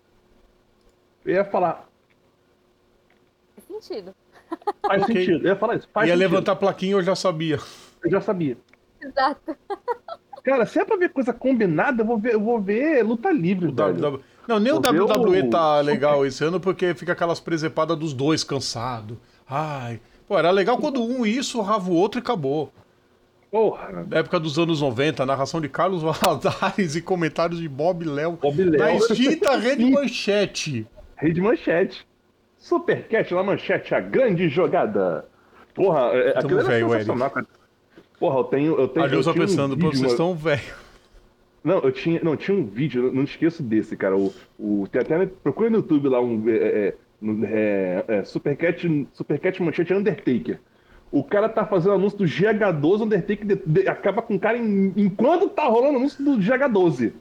eu 1.25 1.35
ia 1.35 1.45
falar, 1.45 1.87
Faz 3.55 3.67
sentido. 3.67 4.15
faz 4.85 5.03
Ok. 5.03 5.15
sentido. 5.15 5.45
Eu 5.45 5.49
ia 5.49 5.55
falar 5.55 5.75
isso, 5.75 5.89
faz 5.93 6.07
Ia 6.07 6.15
sentido. 6.15 6.29
levantar 6.31 6.51
a 6.53 6.55
plaquinha, 6.55 6.93
eu 6.93 7.03
já 7.03 7.15
sabia. 7.15 7.59
Eu 8.03 8.09
já 8.11 8.21
sabia. 8.21 8.57
Exato. 9.01 9.55
Cara, 10.43 10.65
se 10.65 10.79
é 10.79 10.85
pra 10.85 10.95
ver 10.97 11.09
coisa 11.09 11.33
combinada, 11.33 12.01
eu 12.01 12.05
vou 12.05 12.17
ver, 12.17 12.33
eu 12.33 12.39
vou 12.39 12.59
ver 12.59 13.03
luta 13.03 13.31
livre, 13.31 13.67
O 13.67 13.73
velho. 13.73 13.93
WWE 13.99 14.23
Não, 14.47 14.59
nem 14.59 14.71
o 14.73 14.81
Vou 14.81 14.91
ver 14.91 15.01
WWE 15.01 15.41
o- 15.43 15.49
tá 15.49 15.79
legal 15.81 16.25
esse 16.25 16.43
ano 16.43 16.59
porque 16.59 16.93
fica 16.95 17.11
aquelas 17.11 17.39
presepadas 17.39 17.97
dos 17.97 18.13
dois 18.13 18.43
cansado. 18.43 19.19
Ai. 19.47 19.99
Pô, 20.27 20.37
era 20.39 20.49
legal 20.49 20.77
quando 20.79 21.03
um 21.03 21.25
ia, 21.25 21.43
surrava 21.43 21.89
o 21.91 21.93
outro 21.93 22.19
e 22.19 22.21
acabou. 22.23 22.71
Porra, 23.51 24.05
Na 24.07 24.19
época 24.19 24.39
dos 24.39 24.57
anos 24.57 24.79
90, 24.79 25.25
narração 25.25 25.59
de 25.59 25.67
Carlos 25.67 26.01
Valadares 26.01 26.95
e 26.95 27.01
comentários 27.01 27.59
de 27.59 27.67
Bob 27.67 28.05
Léo. 28.05 28.37
Bob 28.41 28.63
Léo. 28.63 28.79
Na 28.79 28.95
extinta 28.95 29.57
Rede. 29.57 29.91
Manchete. 29.91 30.87
rede 31.17 31.41
manchete. 31.41 32.07
Supercat 32.57 33.33
na 33.33 33.43
manchete, 33.43 33.93
a 33.93 33.99
grande 33.99 34.47
jogada. 34.47 35.25
Porra, 35.73 36.11
é, 36.13 36.37
aquilo 36.37 36.59
era 36.59 36.67
velho, 36.69 36.89
sensacional, 36.91 37.29
cara. 37.29 37.47
Porra, 38.17 38.39
eu 38.39 38.43
tenho. 38.45 38.79
Eu 38.79 38.87
tenho 38.87 39.05
Ali 39.05 39.15
eu 39.15 39.19
um 39.19 39.33
pensando, 39.33 39.75
pô, 39.75 39.87
vídeo, 39.87 39.99
vocês 39.99 40.11
estão 40.11 40.33
velho. 40.33 40.61
Não, 41.63 41.79
eu 41.79 41.91
tinha, 41.91 42.21
não, 42.23 42.37
tinha 42.37 42.57
um 42.57 42.65
vídeo, 42.65 43.07
eu 43.07 43.13
não 43.13 43.23
esqueço 43.23 43.61
desse, 43.61 43.97
cara. 43.97 44.15
O, 44.15 44.33
o, 44.57 44.87
tem 44.87 45.01
até, 45.01 45.25
procura 45.25 45.69
no 45.69 45.77
YouTube 45.77 46.07
lá 46.07 46.21
um 46.21 46.47
é, 46.47 46.53
é, 46.53 46.95
é, 47.43 48.05
é, 48.07 48.23
Supercat, 48.23 49.07
Supercat 49.11 49.61
Manchete 49.61 49.93
Undertaker. 49.93 50.59
O 51.11 51.23
cara 51.23 51.49
tá 51.49 51.65
fazendo 51.65 51.95
anúncio 51.95 52.17
do 52.17 52.23
GH12, 52.25 53.01
Undertaker 53.03 53.45
de- 53.45 53.61
de- 53.65 53.87
acaba 53.89 54.21
com 54.21 54.35
o 54.35 54.39
cara 54.39 54.57
em- 54.57 54.93
enquanto 54.95 55.49
tá 55.49 55.63
rolando 55.67 55.95
o 55.95 55.97
anúncio 55.97 56.23
do 56.23 56.37
GH12. 56.41 57.11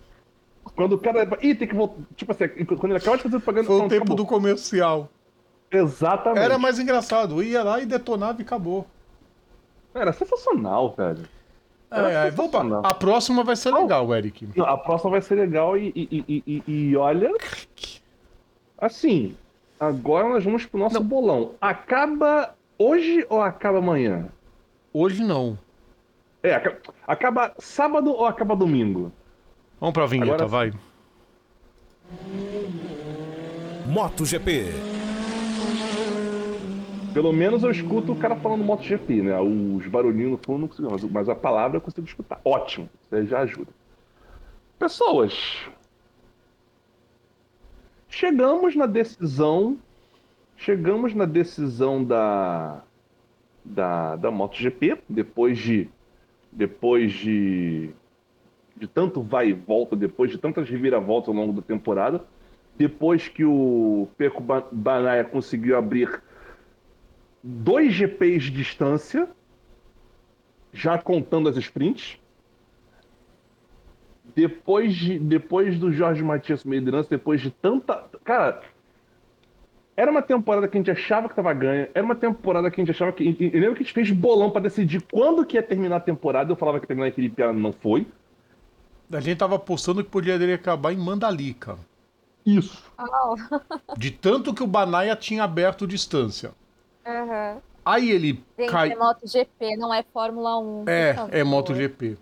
Quando 0.76 0.92
o 0.92 0.98
cara. 0.98 1.28
Ih, 1.42 1.54
tem 1.54 1.66
que 1.66 1.74
voltar. 1.74 1.96
Tipo 2.14 2.30
assim, 2.32 2.48
quando 2.64 2.86
ele 2.92 2.98
acaba 2.98 3.16
de 3.16 3.22
fazer 3.24 3.36
propaganda. 3.40 3.66
Foi 3.66 3.76
o 3.76 3.88
tempo 3.88 3.94
acabou. 4.02 4.16
do 4.16 4.24
comercial. 4.26 5.08
Exatamente. 5.72 6.42
Era 6.44 6.58
mais 6.58 6.78
engraçado. 6.78 7.42
Ia 7.42 7.62
lá 7.64 7.80
e 7.80 7.86
detonava 7.86 8.40
e 8.40 8.44
acabou. 8.44 8.86
Era 9.94 10.12
sensacional, 10.12 10.94
velho. 10.96 11.24
É, 11.90 12.28
é, 12.28 12.30
pra- 12.30 12.80
a 12.84 12.94
próxima 12.94 13.42
vai 13.42 13.56
ser 13.56 13.72
legal, 13.74 14.14
Eric. 14.14 14.48
Não, 14.54 14.64
a 14.64 14.78
próxima 14.78 15.10
vai 15.10 15.22
ser 15.22 15.34
legal 15.34 15.76
e, 15.76 15.92
e, 15.96 16.24
e, 16.28 16.44
e, 16.46 16.72
e 16.90 16.96
olha. 16.96 17.32
Assim, 18.78 19.36
agora 19.78 20.28
nós 20.28 20.44
vamos 20.44 20.64
pro 20.66 20.78
nosso 20.78 21.00
bolão. 21.02 21.52
Acaba 21.60 22.54
hoje 22.84 23.26
ou 23.28 23.42
acaba 23.42 23.78
amanhã? 23.78 24.28
Hoje 24.92 25.22
não. 25.22 25.58
É, 26.42 26.54
aca- 26.54 26.78
acaba 27.06 27.52
sábado 27.58 28.10
ou 28.10 28.24
acaba 28.24 28.56
domingo? 28.56 29.12
Vamos 29.78 29.92
pra 29.92 30.06
vinheta, 30.06 30.32
Agora 30.32 30.46
vai. 30.46 30.72
MotoGP. 33.86 34.66
Pelo 37.12 37.32
menos 37.32 37.62
eu 37.62 37.70
escuto 37.70 38.12
o 38.12 38.16
cara 38.16 38.36
falando 38.36 38.64
MotoGP, 38.64 39.22
né? 39.22 39.38
Os 39.40 39.86
barulhinhos 39.88 40.30
no 40.32 40.38
fundo 40.38 40.54
eu 40.56 40.58
não 40.60 40.68
consigo, 40.68 40.90
mas, 40.90 41.04
mas 41.04 41.28
a 41.28 41.34
palavra 41.34 41.76
eu 41.76 41.80
consigo 41.80 42.06
escutar. 42.06 42.40
Ótimo, 42.44 42.88
isso 43.02 43.14
aí 43.14 43.26
já 43.26 43.40
ajuda. 43.40 43.70
Pessoas, 44.78 45.58
chegamos 48.08 48.74
na 48.74 48.86
decisão, 48.86 49.76
chegamos 50.60 51.14
na 51.14 51.24
decisão 51.24 52.04
da 52.04 52.82
da, 53.64 54.16
da 54.16 54.30
MotoGP 54.30 55.02
depois 55.08 55.58
de 55.58 55.88
depois 56.52 57.12
de 57.12 57.90
de 58.76 58.86
tanto 58.86 59.22
vai 59.22 59.48
e 59.48 59.52
volta, 59.52 59.94
depois 59.94 60.30
de 60.30 60.38
tantas 60.38 60.68
reviravoltas 60.68 61.28
ao 61.28 61.34
longo 61.34 61.52
da 61.52 61.60
temporada, 61.60 62.24
depois 62.78 63.28
que 63.28 63.44
o 63.44 64.08
Peco 64.16 64.42
Ba- 64.42 64.66
Banaya 64.72 65.22
conseguiu 65.24 65.76
abrir 65.76 66.22
dois 67.42 67.92
GPs 67.92 68.44
de 68.44 68.50
distância, 68.52 69.28
já 70.72 70.96
contando 70.96 71.48
as 71.48 71.58
sprints. 71.58 72.18
Depois, 74.34 74.94
de, 74.94 75.18
depois 75.18 75.78
do 75.78 75.92
Jorge 75.92 76.22
Matias 76.22 76.62
liderança, 76.64 77.10
depois 77.10 77.42
de 77.42 77.50
tanta. 77.50 78.08
Cara, 78.24 78.62
era 80.00 80.10
uma 80.10 80.22
temporada 80.22 80.66
que 80.66 80.76
a 80.76 80.80
gente 80.80 80.90
achava 80.90 81.28
que 81.28 81.34
tava 81.34 81.52
ganha, 81.52 81.88
era 81.94 82.02
uma 82.04 82.14
temporada 82.14 82.70
que 82.70 82.80
a 82.80 82.84
gente 82.84 82.90
achava 82.90 83.12
que. 83.12 83.36
Eu 83.38 83.60
lembro 83.60 83.74
que 83.74 83.82
a 83.82 83.84
gente 83.84 83.92
fez 83.92 84.10
bolão 84.10 84.50
pra 84.50 84.60
decidir 84.62 85.02
quando 85.12 85.44
que 85.44 85.56
ia 85.56 85.62
terminar 85.62 85.96
a 85.96 86.00
temporada. 86.00 86.50
Eu 86.50 86.56
falava 86.56 86.78
que 86.78 86.84
ia 86.84 86.88
terminar 86.88 87.08
aquele 87.08 87.28
piano, 87.28 87.58
não 87.60 87.72
foi. 87.72 88.06
A 89.12 89.20
gente 89.20 89.38
tava 89.38 89.56
apostando 89.56 90.02
que 90.02 90.08
poderia 90.10 90.54
acabar 90.54 90.92
em 90.92 90.96
Mandalika. 90.96 91.76
Isso. 92.46 92.82
Oh, 92.98 93.34
De 93.98 94.10
tanto 94.10 94.54
que 94.54 94.62
o 94.62 94.66
Banaya 94.66 95.14
tinha 95.16 95.44
aberto 95.44 95.86
distância. 95.86 96.52
aham. 97.06 97.58
Aí 97.84 98.10
ele 98.10 98.42
Gente, 98.58 98.70
cai. 98.70 98.92
é 98.92 98.96
MotoGP, 98.96 99.76
não 99.76 99.92
é 99.92 100.02
Fórmula 100.12 100.58
1. 100.58 100.84
por 100.84 100.90
É, 100.90 101.14
favor. 101.14 101.34
é 101.34 101.44
MotoGP. 101.44 102.16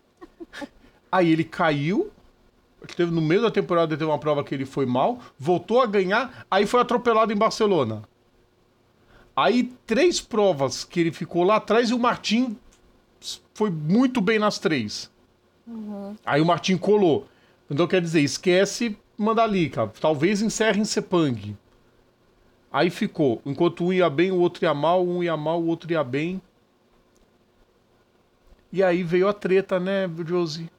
Aí 1.13 1.31
ele 1.33 1.45
caiu. 1.45 2.11
Teve, 2.97 3.11
no 3.11 3.21
meio 3.21 3.43
da 3.43 3.51
temporada 3.51 3.97
teve 3.97 4.09
uma 4.09 4.19
prova 4.19 4.45
que 4.45 4.55
ele 4.55 4.65
foi 4.65 4.87
mal, 4.87 5.19
voltou 5.39 5.81
a 5.83 5.87
ganhar, 5.87 6.47
aí 6.51 6.65
foi 6.65 6.81
atropelado 6.81 7.33
em 7.33 7.37
Barcelona. 7.37 8.03
Aí 9.35 9.73
três 9.87 10.21
provas 10.21 10.85
que 10.85 11.01
ele 11.01 11.13
ficou 11.13 11.43
lá 11.43 11.57
atrás 11.57 11.91
e 11.91 11.95
o 11.95 11.99
Martin 11.99 12.57
foi 13.55 13.71
muito 13.71 14.21
bem 14.21 14.39
nas 14.39 14.59
três. 14.59 15.11
Aí 16.25 16.41
o 16.41 16.47
Martin 16.47 16.77
colou. 16.77 17.27
Então 17.69 17.87
quer 17.87 18.01
dizer, 18.01 18.21
esquece 18.21 18.97
Mandalika, 19.17 19.91
talvez 20.01 20.41
encerre 20.41 20.81
em 20.81 20.85
Sepang. 20.85 21.57
Aí 22.71 22.91
ficou, 22.91 23.43
enquanto 23.45 23.85
um 23.85 23.93
ia 23.93 24.09
bem, 24.09 24.31
o 24.31 24.39
outro 24.39 24.65
ia 24.65 24.75
mal, 24.75 25.05
um 25.07 25.23
ia 25.23 25.37
mal, 25.37 25.61
o 25.61 25.67
outro 25.67 25.91
ia 25.91 26.05
bem. 26.05 26.41
E 28.73 28.83
aí 28.83 29.03
veio 29.03 29.27
a 29.29 29.33
treta, 29.33 29.81
né, 29.81 30.09
Josie? 30.27 30.71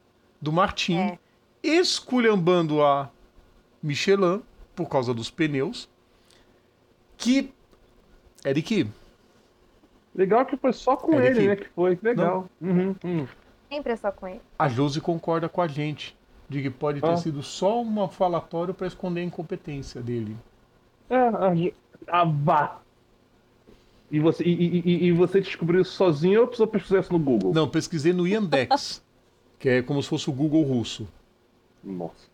Do 0.41 0.52
Martin 0.52 0.95
É. 0.97 1.20
esculhambando 1.64 2.84
a 2.84 3.10
Michelin 3.82 4.41
por 4.76 4.88
causa 4.88 5.14
dos 5.14 5.30
pneus. 5.30 5.89
Que. 7.18 7.51
Eric, 8.45 8.88
Legal 10.16 10.45
que 10.45 10.57
foi 10.57 10.74
só 10.74 10.95
com 10.95 11.14
Ele 11.16 11.28
ele, 11.28 11.39
que- 11.41 11.47
né? 11.47 11.55
Que 11.57 11.70
foi. 11.76 11.99
Legal. 12.01 12.49
Uhum, 12.62 12.95
uhum. 13.03 13.28
Sempre 13.70 13.93
é 13.93 13.95
só 13.95 14.12
com 14.12 14.28
ele. 14.28 14.41
a 14.57 14.68
Josie 14.68 15.01
concorda 15.01 15.47
com 15.47 15.62
a 15.62 15.68
gente 15.68 16.18
de 16.49 16.62
que 16.62 16.70
pode 16.70 16.99
ter 16.99 17.07
Ah. 17.10 17.18
sido 17.18 17.43
só 17.43 17.82
um 17.82 18.07
falatório 18.07 18.74
para 18.74 18.88
esconder 18.88 19.22
a 19.22 19.24
incompetência 19.24 20.01
dele. 20.01 20.36
É, 21.10 21.16
a, 21.16 22.22
a 22.22 22.24
vá. 22.26 22.80
E 24.12 24.20
você, 24.20 24.43
e, 24.43 24.49
e- 24.51 24.82
e- 24.86 25.03
e 25.05 25.12
você 25.12 25.39
descobriu 25.39 25.82
isso 25.82 25.91
sozinho 25.91 26.41
ou 26.41 26.47
precisou 26.47 26.66
pesquisar 26.68 26.99
isso 27.01 27.14
no 27.14 27.20
Google? 27.20 27.53
Não, 27.53 27.70
pesquisei 27.70 28.12
no 28.12 28.26
Yandex, 28.28 29.03
que 29.60 29.70
é 29.70 29.82
como 29.84 30.01
se 30.01 30.10
fosse 30.10 30.28
o 30.30 30.34
Google 30.34 30.64
russo. 30.64 31.07
Nossa. 31.84 32.28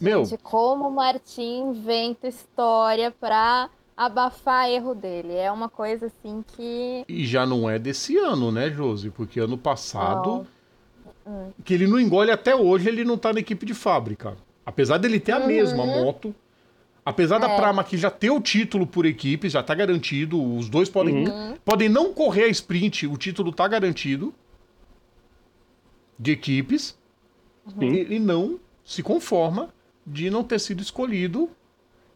Meu, 0.00 0.22
De 0.22 0.38
como 0.38 0.88
o 0.88 0.90
Martin 0.90 1.70
inventa 1.70 2.26
história 2.26 3.10
pra 3.10 3.68
abafar 3.94 4.70
erro 4.70 4.94
dele. 4.94 5.34
É 5.34 5.52
uma 5.52 5.68
coisa 5.68 6.06
assim 6.06 6.42
que. 6.56 7.04
e 7.06 7.26
já 7.26 7.44
não 7.44 7.68
é 7.68 7.78
desse 7.78 8.16
ano, 8.16 8.50
né, 8.50 8.70
Josi? 8.70 9.10
Porque 9.10 9.38
ano 9.38 9.58
passado, 9.58 10.46
que 11.62 11.74
ele 11.74 11.86
não 11.86 12.00
engole 12.00 12.30
até 12.30 12.56
hoje, 12.56 12.88
ele 12.88 13.04
não 13.04 13.18
tá 13.18 13.32
na 13.32 13.40
equipe 13.40 13.66
de 13.66 13.74
fábrica. 13.74 14.36
Apesar 14.64 14.96
dele 14.96 15.20
ter 15.20 15.32
a 15.32 15.40
mesma 15.46 15.84
moto, 15.84 16.34
apesar 17.04 17.38
da 17.38 17.50
É. 17.50 17.56
Prama 17.56 17.84
que 17.84 17.98
já 17.98 18.10
ter 18.10 18.30
o 18.30 18.40
título 18.40 18.86
por 18.86 19.04
equipe, 19.04 19.50
já 19.50 19.62
tá 19.62 19.74
garantido, 19.74 20.42
os 20.56 20.70
dois 20.70 20.88
podem, 20.88 21.24
podem 21.62 21.88
não 21.90 22.14
correr 22.14 22.44
a 22.44 22.48
sprint, 22.48 23.06
o 23.06 23.18
título 23.18 23.52
tá 23.52 23.68
garantido 23.68 24.32
de 26.18 26.32
equipes. 26.32 26.98
Sim. 27.78 27.86
Ele 27.94 28.18
não 28.18 28.58
se 28.84 29.02
conforma 29.02 29.72
de 30.06 30.30
não 30.30 30.42
ter 30.42 30.58
sido 30.58 30.82
escolhido, 30.82 31.50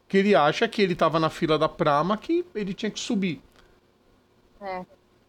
que 0.09 0.19
ele 0.19 0.35
acha 0.35 0.67
que 0.69 0.83
ele 0.83 0.95
tava 0.95 1.19
na 1.21 1.31
fila 1.31 1.59
da 1.59 1.69
Prama, 1.69 2.17
que 2.17 2.45
ele 2.55 2.75
tinha 2.75 2.91
que 2.91 3.01
subir. 3.01 3.41
É. 4.61 4.85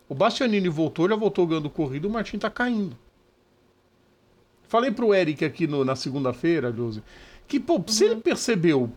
O 0.07 0.15
Bastianini 0.15 0.69
voltou, 0.69 1.09
já 1.09 1.15
voltou 1.15 1.47
ganhando 1.47 1.69
corrida, 1.69 2.07
o 2.07 2.11
Martin 2.11 2.38
tá 2.38 2.49
caindo. 2.49 2.97
Falei 4.67 4.91
pro 4.91 5.13
Eric 5.13 5.45
aqui 5.45 5.67
no- 5.67 5.86
na 5.86 5.95
segunda-feira, 5.95 6.71
Josi, 6.71 7.03
que, 7.47 7.59
pô, 7.59 7.82
se 7.88 8.05
ele 8.05 8.15
percebeu 8.21 8.91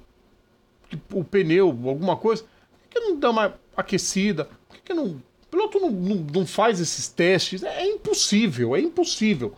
que 0.89 0.99
o 1.13 1.23
pneu, 1.23 1.69
alguma 1.69 2.17
coisa, 2.17 2.43
por 2.45 2.89
que 2.91 3.01
não 3.01 3.19
dá 3.19 3.31
uma 3.31 3.55
aquecida? 3.77 4.47
Por 4.69 4.77
que, 4.77 4.83
que 4.83 4.95
não. 4.95 5.07
O 5.07 5.47
piloto 5.51 5.79
não, 5.81 5.91
não, 5.91 6.17
não 6.17 6.47
faz 6.47 6.81
esses 6.81 7.09
testes? 7.09 7.63
É, 7.63 7.87
impossível, 7.87 8.75
é 8.75 8.81
impossível. 8.81 9.55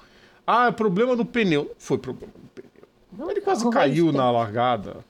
Ah, 0.53 0.67
é 0.67 0.73
problema 0.73 1.15
do 1.15 1.25
pneu. 1.25 1.65
Não 1.67 1.75
foi 1.79 1.97
problema 1.97 2.33
do 2.35 2.49
pneu. 2.49 3.31
Ele 3.31 3.41
quase 3.41 3.63
Não 3.63 3.71
caiu 3.71 4.11
na 4.11 4.29
largada. 4.33 5.05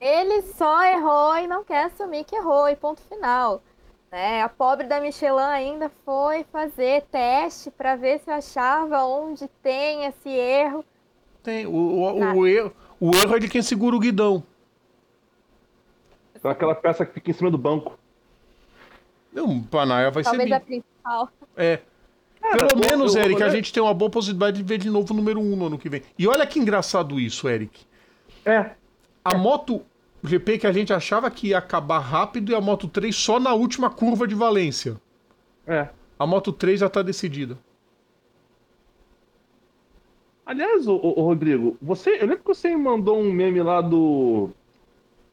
Ele 0.00 0.42
só 0.42 0.84
errou 0.84 1.36
e 1.38 1.48
não 1.48 1.64
quer 1.64 1.86
assumir 1.86 2.22
que 2.22 2.36
errou, 2.36 2.68
e 2.68 2.76
ponto 2.76 3.00
final. 3.02 3.60
Né? 4.12 4.42
A 4.42 4.48
pobre 4.48 4.86
da 4.86 5.00
Michelin 5.00 5.40
ainda 5.42 5.90
foi 6.04 6.44
fazer 6.44 7.02
teste 7.10 7.68
para 7.72 7.96
ver 7.96 8.20
se 8.20 8.30
achava 8.30 9.02
onde 9.04 9.48
tem 9.60 10.04
esse 10.04 10.28
erro. 10.28 10.84
Tem, 11.42 11.66
o, 11.66 11.72
o, 11.72 12.36
o, 12.36 12.46
erro, 12.46 12.72
o 13.00 13.10
erro 13.16 13.36
é 13.36 13.38
de 13.40 13.48
quem 13.48 13.62
segura 13.62 13.96
o 13.96 14.00
guidão. 14.00 14.40
Então 16.32 16.48
aquela 16.48 16.76
peça 16.76 17.04
que 17.04 17.12
fica 17.12 17.28
em 17.28 17.34
cima 17.34 17.50
do 17.50 17.58
banco. 17.58 17.98
Não, 19.32 19.62
Panaia 19.64 20.12
vai 20.12 20.22
Talvez 20.22 20.48
ser. 20.48 20.54
a 20.54 20.58
bi- 20.60 20.64
principal. 20.64 21.28
É. 21.56 21.80
Cara, 22.40 22.66
Pelo 22.66 22.80
menos, 22.80 23.14
eu- 23.14 23.22
Eric, 23.22 23.40
eu- 23.40 23.46
a 23.46 23.50
gente 23.50 23.72
tem 23.72 23.82
uma 23.82 23.92
boa 23.94 24.10
possibilidade 24.10 24.56
de 24.56 24.62
ver 24.62 24.78
de 24.78 24.88
novo 24.90 25.12
o 25.12 25.16
número 25.16 25.38
1 25.40 25.52
um 25.52 25.56
no 25.56 25.66
ano 25.66 25.78
que 25.78 25.88
vem. 25.88 26.02
E 26.18 26.26
olha 26.26 26.46
que 26.46 26.58
engraçado 26.58 27.20
isso, 27.20 27.48
Eric. 27.48 27.84
É. 28.44 28.70
A 29.24 29.36
moto 29.36 29.82
GP 30.24 30.58
que 30.58 30.66
a 30.66 30.72
gente 30.72 30.92
achava 30.92 31.30
que 31.30 31.48
ia 31.48 31.58
acabar 31.58 31.98
rápido 31.98 32.52
e 32.52 32.54
a 32.54 32.60
Moto 32.60 32.88
3 32.88 33.14
só 33.14 33.38
na 33.40 33.54
última 33.54 33.88
curva 33.90 34.26
de 34.26 34.34
Valência. 34.34 35.00
É. 35.66 35.88
A 36.18 36.26
Moto 36.26 36.52
3 36.52 36.80
já 36.80 36.88
tá 36.88 37.02
decidida. 37.02 37.56
Aliás, 40.44 40.86
ô, 40.88 40.96
Rodrigo, 40.96 41.76
você, 41.80 42.16
eu 42.16 42.22
lembro 42.26 42.38
que 42.38 42.44
você 42.46 42.70
me 42.70 42.76
mandou 42.82 43.18
um 43.20 43.32
meme 43.32 43.62
lá 43.62 43.80
do. 43.80 44.50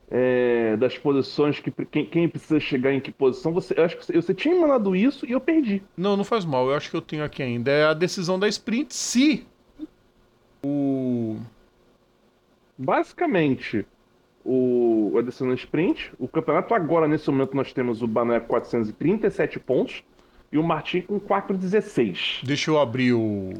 É, 0.09 0.77
das 0.77 0.97
posições, 0.97 1.59
que 1.59 1.71
quem, 1.85 2.05
quem 2.05 2.29
precisa 2.29 2.59
chegar 2.59 2.93
em 2.93 2.99
que 2.99 3.11
posição. 3.11 3.53
Você, 3.53 3.73
eu 3.77 3.83
acho 3.83 3.97
que 3.97 4.05
você, 4.05 4.13
você 4.13 4.33
tinha 4.33 4.53
me 4.53 4.61
mandado 4.61 4.95
isso 4.95 5.25
e 5.25 5.31
eu 5.31 5.41
perdi. 5.41 5.81
Não, 5.95 6.15
não 6.15 6.23
faz 6.23 6.45
mal. 6.45 6.69
Eu 6.69 6.75
acho 6.75 6.89
que 6.89 6.95
eu 6.95 7.01
tenho 7.01 7.23
aqui 7.23 7.43
ainda. 7.43 7.71
É 7.71 7.85
a 7.85 7.93
decisão 7.93 8.39
da 8.39 8.47
sprint 8.47 8.93
se 8.93 9.45
o. 10.63 11.37
Basicamente, 12.77 13.85
o, 14.45 15.15
a 15.17 15.21
decisão 15.21 15.49
da 15.49 15.55
sprint, 15.55 16.11
o 16.17 16.27
campeonato 16.27 16.73
agora, 16.73 17.07
nesse 17.07 17.29
momento, 17.29 17.55
nós 17.55 17.73
temos 17.73 18.01
o 18.01 18.07
Bané 18.07 18.39
com 18.39 18.47
437 18.47 19.59
pontos 19.59 20.03
e 20.51 20.57
o 20.57 20.63
Martin 20.63 21.01
com 21.01 21.19
416. 21.19 22.41
Deixa 22.43 22.71
eu 22.71 22.79
abrir 22.79 23.13
o. 23.13 23.53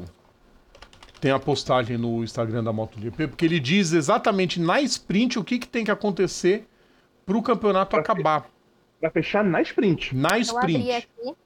Tem 1.20 1.30
a 1.32 1.38
postagem 1.38 1.98
no 1.98 2.22
Instagram 2.22 2.62
da 2.62 2.72
MotoGP, 2.72 3.28
porque 3.28 3.44
ele 3.44 3.58
diz 3.58 3.92
exatamente 3.92 4.60
na 4.60 4.80
sprint 4.82 5.38
o 5.38 5.44
que, 5.44 5.58
que 5.58 5.68
tem 5.68 5.84
que 5.84 5.90
acontecer 5.90 6.66
pro 7.26 7.42
campeonato 7.42 7.90
Pra 7.90 8.00
acabar. 8.00 8.48
Pra 9.00 9.10
fechar 9.10 9.44
na 9.44 9.60
sprint. 9.62 10.14
Na 10.14 10.38
Eu 10.38 10.58
abri 10.58 10.72
sprint. 10.74 10.92
aqui. 10.92 11.36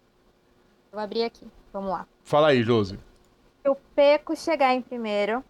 Eu 0.92 0.98
abri 0.98 1.22
aqui. 1.22 1.46
Vamos 1.72 1.90
lá. 1.90 2.06
Fala 2.22 2.48
aí, 2.48 2.62
Josi. 2.62 2.98
Se 3.62 3.68
o 3.68 3.76
Peco 3.94 4.36
chegar 4.36 4.74
em 4.74 4.82
primeiro, 4.82 5.42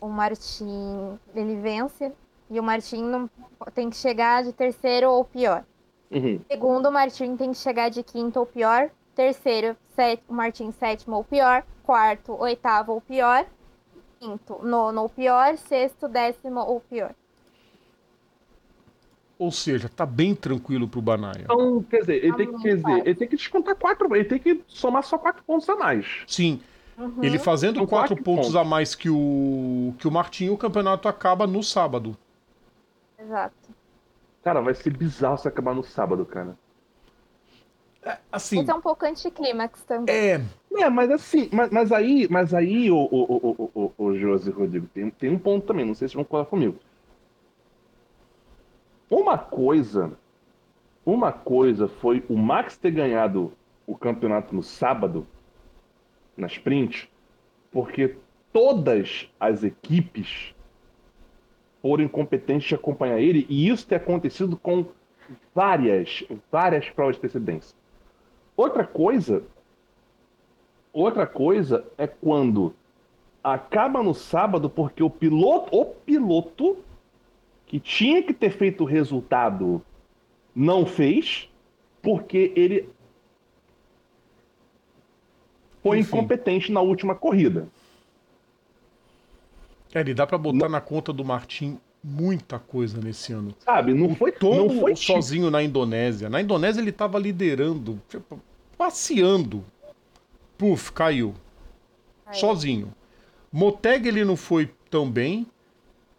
o 0.00 0.08
Martim 0.08 1.18
ele 1.34 1.56
vence 1.56 2.12
e 2.50 2.58
o 2.58 2.62
Martim 2.62 3.02
não 3.02 3.28
tem 3.74 3.90
que 3.90 3.96
chegar 3.96 4.42
de 4.42 4.52
terceiro 4.52 5.10
ou 5.10 5.24
pior. 5.24 5.64
Uhum. 6.10 6.40
Segundo, 6.50 6.88
o 6.88 6.92
Martim 6.92 7.36
tem 7.36 7.52
que 7.52 7.58
chegar 7.58 7.90
de 7.90 8.02
quinto 8.02 8.40
ou 8.40 8.46
pior. 8.46 8.90
Terceiro, 9.14 9.76
set, 9.94 10.22
o 10.28 10.32
Martim 10.32 10.70
sétimo 10.70 11.16
ou 11.16 11.24
pior. 11.24 11.62
Quarto, 11.82 12.32
oitavo 12.40 12.92
ou 12.92 13.00
pior. 13.00 13.44
Quinto, 14.20 14.60
nono 14.64 15.02
ou 15.02 15.08
pior. 15.08 15.56
Sexto, 15.56 16.08
décimo 16.08 16.60
ou 16.60 16.80
pior. 16.80 17.14
Ou 19.38 19.52
seja, 19.52 19.88
tá 19.88 20.04
bem 20.04 20.34
tranquilo 20.34 20.88
pro 20.88 21.00
Banaia. 21.00 21.42
Então, 21.44 21.82
quer 21.84 22.00
dizer, 22.00 22.24
ele 22.24 22.30
Tá 22.32 22.36
tem 22.36 22.52
que, 22.52 22.62
quer 22.62 22.76
dizer, 22.76 23.06
ele 23.06 23.14
tem 23.14 23.28
que 23.28 23.36
descontar 23.36 23.76
quatro, 23.76 24.12
ele 24.16 24.24
tem 24.24 24.38
que 24.38 24.64
somar 24.66 25.04
só 25.04 25.16
quatro 25.16 25.42
pontos 25.44 25.68
a 25.68 25.76
mais. 25.76 26.24
Sim, 26.26 26.60
Uhum. 26.96 27.22
ele 27.22 27.38
fazendo 27.38 27.86
quatro 27.86 28.16
quatro 28.16 28.16
pontos 28.16 28.46
pontos. 28.46 28.56
a 28.56 28.64
mais 28.64 28.96
que 28.96 29.08
o 29.08 29.94
que 29.98 30.08
o 30.08 30.10
Martinho, 30.10 30.54
o 30.54 30.58
campeonato 30.58 31.06
acaba 31.08 31.46
no 31.46 31.62
sábado. 31.62 32.16
Exato. 33.16 33.54
Cara, 34.42 34.60
vai 34.60 34.74
ser 34.74 34.90
bizarro 34.96 35.38
se 35.38 35.46
acabar 35.46 35.74
no 35.74 35.84
sábado, 35.84 36.24
cara. 36.26 36.58
Assim, 38.30 38.60
Esse 38.60 38.70
é 38.70 38.74
um 38.74 38.80
pouco 38.80 39.04
anticlímax 39.04 39.82
também. 39.84 40.14
é, 40.14 40.40
É, 40.78 40.88
mas 40.88 41.10
assim, 41.10 41.48
mas, 41.52 41.70
mas 41.70 41.92
aí, 41.92 42.28
mas 42.30 42.54
aí, 42.54 42.90
o, 42.90 42.96
o, 42.96 43.08
o, 43.10 43.70
o, 43.74 43.92
o, 43.98 44.04
o 44.04 44.18
Josi 44.18 44.50
e 44.50 44.52
Rodrigo, 44.52 44.86
tem, 44.86 45.10
tem 45.10 45.30
um 45.30 45.38
ponto 45.38 45.66
também, 45.66 45.84
não 45.84 45.94
sei 45.94 46.08
se 46.08 46.14
vão 46.14 46.24
concordar 46.24 46.48
comigo. 46.48 46.76
Uma 49.10 49.36
coisa, 49.38 50.12
uma 51.04 51.32
coisa 51.32 51.88
foi 51.88 52.24
o 52.28 52.36
Max 52.36 52.76
ter 52.76 52.90
ganhado 52.90 53.52
o 53.86 53.96
campeonato 53.96 54.54
no 54.54 54.62
sábado, 54.62 55.26
na 56.36 56.46
sprint, 56.46 57.10
porque 57.72 58.16
todas 58.52 59.28
as 59.40 59.64
equipes 59.64 60.54
foram 61.80 62.04
incompetentes 62.04 62.68
de 62.68 62.74
acompanhar 62.74 63.18
ele, 63.18 63.46
e 63.48 63.68
isso 63.68 63.86
ter 63.86 63.96
acontecido 63.96 64.56
com 64.56 64.86
várias, 65.54 66.24
várias 66.52 66.88
provas 66.90 67.16
de 67.16 67.20
precedência. 67.20 67.77
Outra 68.58 68.84
coisa 68.84 69.44
Outra 70.92 71.26
coisa 71.28 71.86
é 71.96 72.08
quando 72.08 72.74
acaba 73.44 74.02
no 74.02 74.12
sábado 74.12 74.68
porque 74.68 75.00
o 75.00 75.08
piloto, 75.08 75.76
o 75.76 75.84
piloto 75.84 76.78
que 77.66 77.78
tinha 77.78 78.20
que 78.20 78.34
ter 78.34 78.50
feito 78.50 78.82
o 78.82 78.86
resultado 78.86 79.80
não 80.52 80.84
fez 80.84 81.48
porque 82.02 82.52
ele 82.56 82.88
foi 85.82 86.00
Enfim. 86.00 86.16
incompetente 86.16 86.72
na 86.72 86.80
última 86.80 87.14
corrida. 87.14 87.68
é, 89.94 90.00
ele 90.00 90.14
dá 90.14 90.26
pra 90.26 90.36
botar 90.36 90.68
na 90.68 90.80
conta 90.80 91.12
do 91.12 91.24
Martin 91.24 91.78
muita 92.02 92.58
coisa 92.58 93.00
nesse 93.00 93.32
ano. 93.32 93.54
Sabe? 93.58 93.92
Não 93.94 94.14
foi 94.14 94.32
Tombo 94.32 94.72
não 94.74 94.80
foi 94.80 94.94
tipo- 94.94 95.12
sozinho 95.12 95.50
na 95.50 95.62
Indonésia. 95.62 96.28
Na 96.28 96.40
Indonésia 96.40 96.80
ele 96.80 96.92
tava 96.92 97.18
liderando, 97.18 98.00
tipo, 98.08 98.40
passeando. 98.76 99.64
Puf, 100.56 100.92
caiu. 100.92 101.34
Aí, 102.26 102.36
Sozinho. 102.36 102.92
Moteg 103.52 104.06
ele 104.06 104.24
não 104.24 104.36
foi 104.36 104.70
tão 104.90 105.10
bem. 105.10 105.46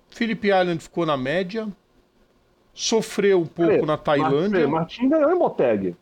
Philip 0.09 0.47
Island 0.47 0.79
ficou 0.79 1.05
na 1.05 1.15
média. 1.17 1.67
Sofreu 2.73 3.41
um 3.41 3.45
pouco 3.45 3.85
na 3.85 3.97
Tailândia. 3.97 4.67
Martin 4.67 5.09
ganhou 5.09 5.31
em 5.31 5.37
Moteg. 5.37 5.95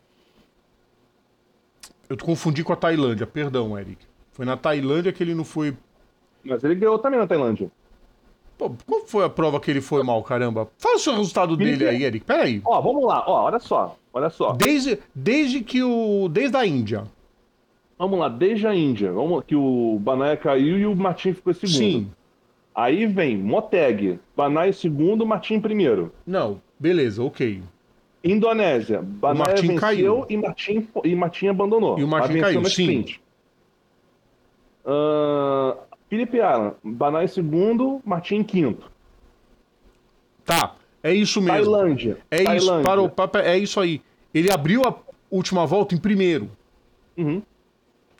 Eu 2.08 2.16
confundi 2.16 2.64
com 2.64 2.72
a 2.72 2.76
Tailândia, 2.76 3.26
perdão, 3.26 3.78
Eric. 3.78 4.06
Foi 4.32 4.46
na 4.46 4.56
Tailândia 4.56 5.12
que 5.12 5.22
ele 5.22 5.34
não 5.34 5.44
foi. 5.44 5.76
Mas 6.44 6.62
ele 6.64 6.76
ganhou 6.76 6.98
também 6.98 7.18
na 7.18 7.26
Tailândia. 7.26 7.70
Pô, 8.58 8.72
qual 8.84 9.06
foi 9.06 9.24
a 9.24 9.28
prova 9.28 9.60
que 9.60 9.70
ele 9.70 9.80
foi 9.80 10.02
mal, 10.02 10.20
caramba? 10.22 10.68
Fala 10.78 10.96
o 10.96 10.98
seu 10.98 11.14
resultado 11.14 11.56
dele 11.56 11.76
Philip- 11.76 11.88
aí, 11.90 12.02
Eric. 12.02 12.24
Peraí. 12.26 12.60
Ó, 12.64 12.80
vamos 12.80 13.04
lá. 13.04 13.24
Ó, 13.26 13.44
olha 13.44 13.60
só. 13.60 13.96
Olha 14.12 14.28
só. 14.30 14.52
Desde, 14.52 14.98
desde 15.14 15.60
que 15.62 15.82
o. 15.82 16.28
Desde 16.28 16.56
a 16.56 16.66
Índia. 16.66 17.04
Vamos 17.96 18.18
lá, 18.18 18.28
desde 18.28 18.66
a 18.66 18.74
Índia. 18.74 19.12
Vamos, 19.12 19.44
que 19.44 19.54
o 19.54 19.98
Banaia 20.00 20.36
caiu 20.36 20.76
e 20.78 20.86
o 20.86 20.94
Martin 20.94 21.32
ficou 21.34 21.52
em 21.52 21.54
segundo. 21.54 21.76
Sim. 21.78 22.10
Aí 22.74 23.06
vem 23.06 23.36
Moteg, 23.36 24.20
Banai 24.36 24.68
em 24.68 24.72
segundo, 24.72 25.26
Martin 25.26 25.58
primeiro. 25.60 26.12
Não, 26.24 26.60
beleza, 26.78 27.20
ok. 27.24 27.60
Indonésia, 28.22 29.04
Martin 29.20 29.66
venceu 29.66 29.80
caiu. 29.80 30.26
e 30.28 30.36
Martin, 30.36 30.88
e 31.02 31.14
Martin 31.16 31.48
abandonou. 31.48 31.98
E 31.98 32.04
o 32.04 32.08
Martin 32.08 32.38
caiu, 32.40 32.64
sim. 32.66 32.82
sprint. 32.82 33.20
Philip 36.08 36.36
Island, 36.36 36.76
Banai 36.82 37.24
em 37.24 37.28
segundo, 37.28 38.00
Martin 38.04 38.36
em 38.36 38.44
quinto. 38.44 38.90
Tá, 40.44 40.74
é 41.02 41.12
isso 41.12 41.40
mesmo. 41.40 41.72
Tailândia. 41.72 42.18
É 42.30 42.36
isso, 42.38 42.46
Tailândia. 42.46 42.82
parou, 42.82 43.08
pa- 43.08 43.30
é 43.40 43.58
isso 43.58 43.78
aí. 43.78 44.00
Ele 44.32 44.50
abriu 44.50 44.84
a 44.86 44.94
última 45.30 45.66
volta 45.66 45.94
em 45.94 45.98
primeiro. 45.98 46.50
Uhum. 47.16 47.42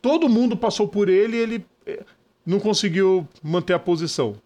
Todo 0.03 0.29
mundo 0.29 0.57
passou 0.57 0.87
por 0.87 1.09
ele 1.09 1.37
e 1.37 1.41
ele 1.41 1.67
eh, 1.87 2.03
não 2.45 2.61
conseguiu 2.61 3.27
manter 3.43 3.73
a 3.73 3.79
posição. 3.79 4.37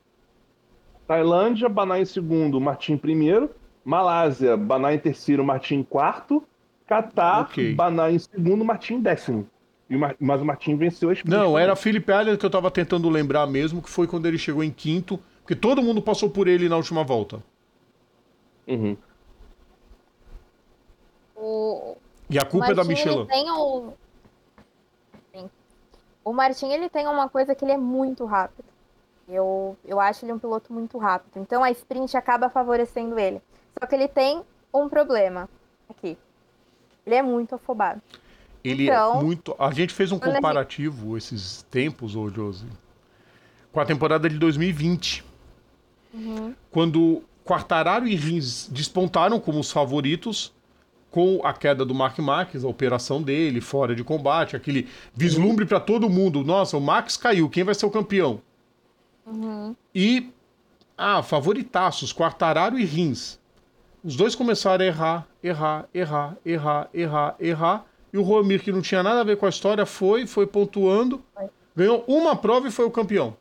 Tailândia, 1.07 1.69
Banai 1.69 2.03
em 2.03 2.07
segundo, 2.07 2.61
Martin 2.61 2.93
em 2.93 2.99
primeiro. 2.99 3.51
Malásia, 3.85 4.57
Banai 4.57 4.95
em 4.95 4.99
terceiro, 4.99 5.45
Martin 5.45 5.77
em 5.77 5.83
quarto. 5.83 6.43
Catar, 6.87 7.43
Ok. 7.43 7.75
Banai 7.75 8.15
em 8.15 8.19
segundo, 8.19 8.65
Martin 8.65 8.95
em 8.95 9.01
décimo. 9.01 9.49
E 9.91 9.97
o 9.97 9.99
Mar- 9.99 10.17
Mas 10.19 10.41
o 10.41 10.45
Martin 10.45 10.77
venceu 10.77 11.11
a 11.11 11.13
sprint. 11.13 11.31
Não, 11.31 11.47
também. 11.51 11.63
era 11.63 11.77
Philip 11.77 12.11
Island 12.11 12.39
que 12.39 12.47
eu 12.47 12.51
tava 12.51 12.71
tentando 12.71 13.09
lembrar 13.09 13.47
mesmo, 13.47 13.83
que 13.83 13.91
foi 13.91 14.07
quando 14.07 14.27
ele 14.27 14.39
chegou 14.39 14.63
em 14.65 14.71
quinto, 14.71 15.19
porque 15.41 15.55
todo 15.55 15.83
mundo 15.83 16.01
passou 16.01 16.31
por 16.31 16.49
ele 16.49 16.69
na 16.69 16.77
última 16.77 17.05
volta. 17.05 17.43
Uhum. 18.67 18.97
O, 21.37 21.97
E 22.31 22.39
a 22.39 22.45
culpa 22.45 22.71
é 22.71 22.75
da 22.75 22.85
Michelin. 22.85 23.27
Tem 23.27 23.51
o... 23.51 23.93
O 26.25 26.33
Martin 26.33 26.67
ele 26.71 26.89
tem 26.89 27.07
uma 27.09 27.29
coisa 27.29 27.53
que 27.53 27.65
ele 27.65 27.73
é 27.73 27.77
muito 27.77 28.25
rápido. 28.25 28.65
Eu, 29.29 29.77
eu 29.85 29.99
acho 29.99 30.25
ele 30.25 30.33
um 30.33 30.39
piloto 30.39 30.73
muito 30.73 30.97
rápido. 30.97 31.33
Então 31.37 31.65
a 31.65 31.71
sprint 31.73 32.17
acaba 32.17 32.49
favorecendo 32.49 33.19
ele. 33.19 33.43
Só 33.77 33.87
que 33.87 33.95
ele 33.97 34.07
tem 34.07 34.41
um 34.73 34.89
problema 34.89 35.49
aqui. 35.89 36.17
Ele 37.05 37.17
é 37.17 37.23
muito 37.23 37.57
afobado. 37.57 38.01
Ele 38.65 38.85
Então, 38.85 39.21
é 39.21 39.23
muito. 39.23 39.55
A 39.59 39.71
gente 39.73 39.93
fez 39.93 40.13
um 40.13 40.19
comparativo 40.19 41.17
esses 41.17 41.63
tempos, 41.71 42.15
ô 42.15 42.29
Josi, 42.29 42.67
com 43.73 43.81
a 43.81 43.85
temporada 43.85 44.29
de 44.29 44.39
2020. 44.39 45.25
Uhum. 46.15 46.55
Quando 46.71 47.23
Quartararo 47.45 48.07
e 48.07 48.15
Rins 48.15 48.69
despontaram 48.69 49.41
como 49.41 49.59
os 49.59 49.73
favoritos 49.73 50.53
com 51.11 51.41
a 51.45 51.53
queda 51.53 51.85
do 51.85 51.95
Mark 51.95 52.19
Marques, 52.21 52.65
a 52.65 52.69
operação 52.69 53.23
dele, 53.23 53.61
fora 53.61 53.95
de 53.95 54.03
combate, 54.03 54.57
aquele 54.57 54.89
vislumbre 55.15 55.67
para 55.67 55.79
todo 55.79 56.09
mundo. 56.09 56.43
Nossa, 56.43 56.77
o 56.77 56.81
Max 56.81 57.19
caiu, 57.19 57.51
quem 57.51 57.65
vai 57.65 57.75
ser 57.75 57.85
o 57.85 57.91
campeão? 57.91 58.41
Uhum. 59.27 59.77
E, 59.95 60.31
ah, 60.97 61.23
favoritaços, 61.23 62.13
Quartararo 62.13 62.79
e 62.79 62.85
Rins. 62.85 63.39
Os 64.03 64.17
dois 64.17 64.35
começaram 64.35 64.83
a 64.85 64.89
errar, 64.89 65.27
errar, 65.45 65.89
errar, 65.95 66.37
errar, 66.45 66.89
errar, 66.95 67.37
errar. 67.39 67.87
E 68.13 68.19
o 68.19 68.23
Romir, 68.23 68.63
que 68.63 68.71
não 68.71 68.83
tinha 68.83 69.03
nada 69.03 69.21
a 69.21 69.25
ver 69.25 69.37
com 69.39 69.47
a 69.47 69.49
história, 69.49 69.87
foi, 69.87 70.27
foi 70.27 70.47
pontuando, 70.47 71.23
Foi. 71.35 71.47
ganhou 71.75 72.05
uma 72.07 72.37
prova 72.37 72.69
e 72.69 72.71
foi 72.71 72.85
o 72.85 72.91
campeão. 72.91 73.37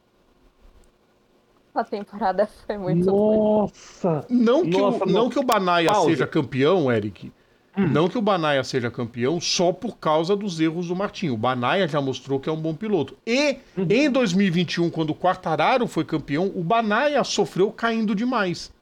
A 1.75 1.83
temporada 1.83 2.47
foi 2.65 2.77
muito 2.77 3.05
boa. 3.05 3.61
Nossa! 3.61 4.25
Não 4.29 4.63
que, 4.63 4.77
Nossa, 4.77 5.03
o, 5.05 5.07
não. 5.07 5.29
que 5.29 5.39
o 5.39 5.43
Banaia 5.43 5.91
Pausa. 5.91 6.09
seja 6.09 6.27
campeão, 6.27 6.91
Eric. 6.91 7.31
Não 7.77 8.09
que 8.09 8.17
o 8.17 8.21
Banaia 8.21 8.61
seja 8.65 8.91
campeão 8.91 9.39
só 9.39 9.71
por 9.71 9.97
causa 9.97 10.35
dos 10.35 10.59
erros 10.59 10.89
do 10.89 10.95
Martinho. 10.95 11.33
O 11.33 11.37
Banaia 11.37 11.87
já 11.87 12.01
mostrou 12.01 12.37
que 12.37 12.49
é 12.49 12.51
um 12.51 12.61
bom 12.61 12.75
piloto. 12.75 13.17
E 13.25 13.57
em 13.89 14.09
2021, 14.11 14.89
quando 14.89 15.11
o 15.11 15.15
Quartararo 15.15 15.87
foi 15.87 16.03
campeão, 16.03 16.51
o 16.53 16.61
Banaia 16.61 17.23
sofreu 17.23 17.71
caindo 17.71 18.13
demais. 18.13 18.73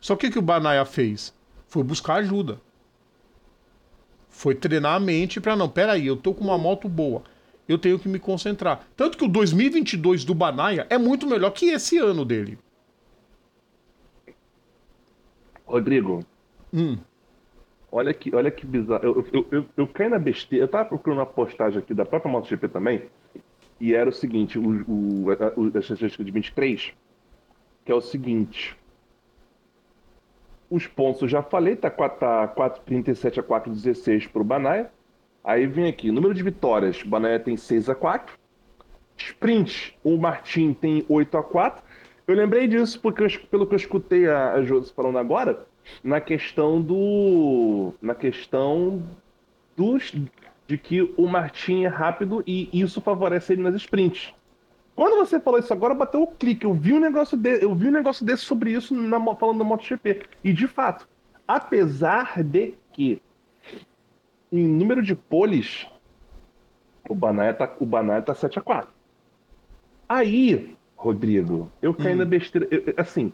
Só 0.00 0.14
que 0.14 0.28
o 0.28 0.30
que 0.30 0.38
o 0.38 0.42
Banaia 0.42 0.84
fez? 0.84 1.34
Foi 1.66 1.82
buscar 1.82 2.14
ajuda. 2.14 2.60
Foi 4.40 4.54
treinar 4.54 4.94
a 4.94 4.98
mente 4.98 5.38
para 5.38 5.54
não, 5.54 5.68
peraí, 5.68 6.06
eu 6.06 6.16
tô 6.16 6.32
com 6.32 6.42
uma 6.42 6.56
moto 6.56 6.88
boa. 6.88 7.22
Eu 7.68 7.76
tenho 7.76 7.98
que 7.98 8.08
me 8.08 8.18
concentrar. 8.18 8.88
Tanto 8.96 9.18
que 9.18 9.24
o 9.26 9.28
2022 9.28 10.24
do 10.24 10.34
Banaia 10.34 10.86
é 10.88 10.96
muito 10.96 11.26
melhor 11.26 11.50
que 11.50 11.66
esse 11.66 11.98
ano 11.98 12.24
dele. 12.24 12.56
Rodrigo, 15.66 16.24
Hum. 16.72 16.96
olha 17.92 18.14
que, 18.14 18.34
olha 18.34 18.50
que 18.50 18.64
bizarro. 18.64 19.04
Eu, 19.04 19.28
eu, 19.30 19.46
eu, 19.50 19.66
eu 19.76 19.86
caí 19.86 20.08
na 20.08 20.18
besteira. 20.18 20.64
Eu 20.64 20.68
tava 20.68 20.88
procurando 20.88 21.18
uma 21.18 21.26
postagem 21.26 21.78
aqui 21.78 21.92
da 21.92 22.06
própria 22.06 22.32
MotoGP 22.32 22.66
também. 22.68 23.02
E 23.78 23.92
era 23.92 24.08
o 24.08 24.12
seguinte: 24.12 24.58
o, 24.58 24.84
o, 24.88 25.26
a, 25.32 25.78
estatística 25.78 26.24
de 26.24 26.30
23, 26.30 26.94
que 27.84 27.92
é 27.92 27.94
o 27.94 28.00
seguinte. 28.00 28.74
Os 30.70 30.86
pontos 30.86 31.22
eu 31.22 31.28
já 31.28 31.42
falei, 31.42 31.74
tá, 31.74 31.90
4, 31.90 32.18
tá 32.18 32.48
4,37 32.48 33.38
a 33.38 33.42
4,16 33.42 34.28
pro 34.28 34.44
Banaia. 34.44 34.90
Aí 35.42 35.66
vem 35.66 35.88
aqui, 35.88 36.12
número 36.12 36.32
de 36.32 36.42
vitórias, 36.42 37.02
o 37.02 37.08
Banaya 37.08 37.40
tem 37.40 37.56
6 37.56 37.88
a 37.88 37.94
4 37.94 38.38
Sprint, 39.20 39.96
o 40.02 40.16
Martin 40.16 40.72
tem 40.72 41.04
8 41.08 41.36
a 41.36 41.42
4 41.42 41.82
Eu 42.26 42.34
lembrei 42.34 42.66
disso 42.66 43.00
porque, 43.00 43.22
eu, 43.22 43.28
pelo 43.50 43.66
que 43.66 43.74
eu 43.74 43.76
escutei 43.76 44.28
a, 44.28 44.52
a 44.52 44.62
Josi 44.62 44.92
falando 44.92 45.18
agora, 45.18 45.66
na 46.02 46.20
questão 46.20 46.80
do. 46.80 47.92
Na 48.00 48.14
questão 48.14 49.02
dos. 49.76 50.12
De 50.66 50.78
que 50.78 51.02
o 51.16 51.26
Martin 51.26 51.84
é 51.84 51.88
rápido 51.88 52.44
e 52.46 52.68
isso 52.72 53.00
favorece 53.00 53.52
ele 53.52 53.62
nas 53.62 53.74
sprints. 53.74 54.32
Quando 55.00 55.16
você 55.16 55.40
falou 55.40 55.58
isso 55.58 55.72
agora, 55.72 55.94
bateu 55.94 56.22
o 56.22 56.26
clique. 56.26 56.66
Eu 56.66 56.74
vi 56.74 56.92
um 56.92 57.00
negócio, 57.00 57.34
de, 57.34 57.64
eu 57.64 57.74
vi 57.74 57.88
um 57.88 57.90
negócio 57.90 58.22
desse 58.22 58.44
sobre 58.44 58.72
isso 58.72 58.94
na, 58.94 59.18
falando 59.34 59.56
da 59.56 59.64
MotoGP. 59.64 60.26
E 60.44 60.52
de 60.52 60.68
fato, 60.68 61.08
apesar 61.48 62.42
de 62.44 62.74
que 62.92 63.22
em 64.52 64.68
número 64.68 65.02
de 65.02 65.14
poles, 65.14 65.86
o 67.08 67.14
Banaya 67.14 67.54
tá, 67.54 67.74
o 67.80 67.86
Banaya 67.86 68.20
tá 68.20 68.34
7 68.34 68.58
a 68.58 68.62
4 68.62 68.90
Aí, 70.06 70.76
Rodrigo, 70.94 71.72
eu 71.80 71.94
caí 71.94 72.12
hum. 72.12 72.18
na 72.18 72.26
besteira. 72.26 72.68
Eu, 72.70 72.92
assim, 72.98 73.32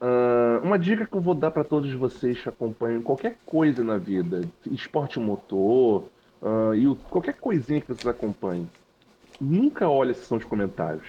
uh, 0.00 0.64
uma 0.64 0.80
dica 0.80 1.06
que 1.06 1.14
eu 1.14 1.20
vou 1.20 1.36
dar 1.36 1.52
para 1.52 1.62
todos 1.62 1.92
vocês 1.92 2.42
que 2.42 2.48
acompanham 2.48 3.02
qualquer 3.02 3.38
coisa 3.46 3.84
na 3.84 3.98
vida, 3.98 4.40
esporte 4.68 5.20
motor, 5.20 6.06
uh, 6.42 6.74
e 6.74 6.88
o, 6.88 6.96
qualquer 6.96 7.34
coisinha 7.34 7.80
que 7.80 7.86
vocês 7.86 8.08
acompanhem, 8.08 8.68
nunca 9.40 9.88
olhe 9.88 10.10
a 10.12 10.14
sessão 10.14 10.38
de 10.38 10.46
comentários. 10.46 11.06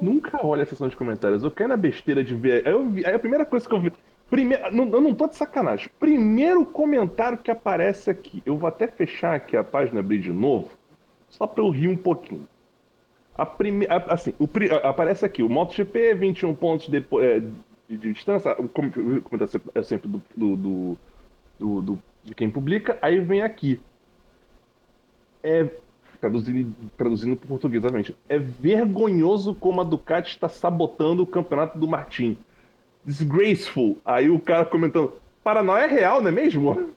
Nunca 0.00 0.44
olhe 0.44 0.62
a 0.62 0.66
sessão 0.66 0.88
de 0.88 0.96
comentários. 0.96 1.42
Eu 1.42 1.50
caí 1.50 1.66
na 1.66 1.76
besteira 1.76 2.22
de 2.22 2.34
ver. 2.34 2.66
Aí, 2.66 2.88
vi, 2.88 3.06
aí 3.06 3.14
a 3.14 3.18
primeira 3.18 3.44
coisa 3.44 3.68
que 3.68 3.74
eu 3.74 3.80
vi. 3.80 3.92
Primeiro, 4.30 4.74
não, 4.74 4.88
eu 4.88 5.00
não 5.00 5.14
tô 5.14 5.26
de 5.26 5.36
sacanagem. 5.36 5.90
Primeiro 5.98 6.64
comentário 6.64 7.36
que 7.36 7.50
aparece 7.50 8.10
aqui. 8.10 8.42
Eu 8.46 8.56
vou 8.56 8.68
até 8.68 8.86
fechar 8.86 9.34
aqui 9.34 9.56
a 9.56 9.64
página, 9.64 10.00
abrir 10.00 10.20
de 10.20 10.32
novo, 10.32 10.70
só 11.28 11.46
para 11.46 11.62
eu 11.62 11.70
rir 11.70 11.88
um 11.88 11.96
pouquinho. 11.96 12.48
A 13.34 13.44
primeira, 13.44 13.94
assim, 14.08 14.32
o, 14.38 14.48
aparece 14.86 15.24
aqui 15.24 15.42
o 15.42 15.48
MotoGP, 15.48 16.14
21 16.14 16.54
pontos 16.54 16.88
de, 16.88 16.98
é, 16.98 17.40
de, 17.40 17.98
de 17.98 18.12
distância, 18.12 18.54
como, 18.54 18.90
como 19.22 19.42
é 19.74 19.82
sempre 19.82 20.08
do, 20.08 20.22
do, 20.34 20.56
do, 21.58 21.80
do, 21.82 22.02
de 22.24 22.34
quem 22.34 22.50
publica. 22.50 22.98
Aí 23.02 23.20
vem 23.20 23.42
aqui. 23.42 23.80
É, 25.42 25.68
traduzindo, 26.22 26.90
traduzindo 26.96 27.36
para 27.36 27.48
português, 27.48 27.82
obviamente. 27.82 28.16
É 28.28 28.38
vergonhoso 28.38 29.56
como 29.56 29.80
a 29.80 29.84
Ducati 29.84 30.30
está 30.30 30.48
sabotando 30.48 31.24
o 31.24 31.26
campeonato 31.26 31.76
do 31.76 31.88
Martin 31.88 32.38
disgraceful. 33.04 33.98
Aí 34.04 34.30
o 34.30 34.38
cara 34.38 34.64
comentando, 34.64 35.14
paranoia 35.42 35.82
é 35.82 35.88
real, 35.88 36.22
não 36.22 36.28
é 36.28 36.30
mesmo? 36.30 36.94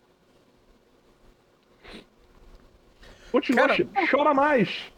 Continua, 3.32 3.68
cara... 3.68 4.08
chora 4.08 4.34
mais. 4.36 4.94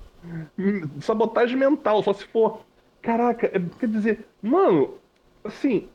Sabotagem 0.99 1.55
mental, 1.55 2.03
só 2.03 2.11
se 2.11 2.25
for. 2.25 2.65
Caraca, 3.01 3.47
é, 3.47 3.61
quer 3.79 3.87
dizer, 3.87 4.27
mano, 4.41 4.95
assim, 5.41 5.87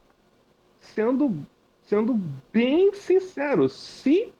sendo, 0.80 1.36
sendo 1.82 2.18
bem 2.50 2.94
sincero, 2.94 3.68
se 3.68 4.32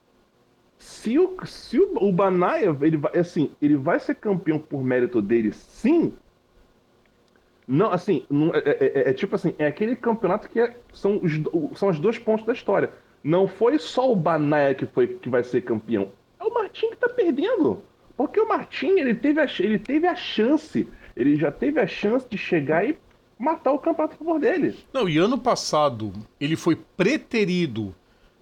se 0.83 1.17
o, 1.17 1.37
se 1.45 1.79
o, 1.79 1.95
o 1.95 2.11
Banaya, 2.11 2.75
ele 2.81 2.97
vai, 2.97 3.17
assim, 3.17 3.51
ele 3.61 3.77
vai 3.77 3.99
ser 3.99 4.15
campeão 4.15 4.59
por 4.59 4.83
mérito 4.83 5.21
dele, 5.21 5.53
sim, 5.53 6.13
não, 7.65 7.89
assim, 7.89 8.25
não, 8.29 8.53
é, 8.53 8.59
é, 8.59 8.77
é, 8.81 9.09
é, 9.09 9.13
tipo 9.13 9.33
assim, 9.33 9.55
é 9.57 9.65
aquele 9.65 9.95
campeonato 9.95 10.49
que 10.49 10.59
é, 10.59 10.75
são, 10.91 11.21
os, 11.23 11.79
são 11.79 11.87
os 11.87 11.99
dois 11.99 12.19
pontos 12.19 12.45
da 12.45 12.51
história. 12.51 12.91
Não 13.23 13.47
foi 13.47 13.79
só 13.79 14.11
o 14.11 14.15
Banaya 14.15 14.75
que, 14.75 14.85
foi, 14.85 15.07
que 15.07 15.29
vai 15.29 15.43
ser 15.43 15.61
campeão. 15.61 16.11
É 16.37 16.43
o 16.43 16.53
Martin 16.53 16.89
que 16.89 16.97
tá 16.97 17.07
perdendo. 17.07 17.81
Porque 18.17 18.39
o 18.39 18.47
Martin, 18.47 18.99
ele 18.99 19.15
teve, 19.15 19.39
a, 19.39 19.47
ele 19.59 19.79
teve 19.79 20.05
a 20.05 20.15
chance, 20.15 20.85
ele 21.15 21.37
já 21.37 21.49
teve 21.49 21.79
a 21.79 21.87
chance 21.87 22.27
de 22.29 22.37
chegar 22.37 22.85
e 22.85 22.97
matar 23.39 23.71
o 23.71 23.79
campeonato 23.79 24.15
a 24.15 24.17
favor 24.17 24.39
dele. 24.39 24.77
Não, 24.91 25.07
e 25.07 25.17
ano 25.17 25.37
passado, 25.37 26.11
ele 26.41 26.57
foi 26.57 26.75
preterido 26.75 27.95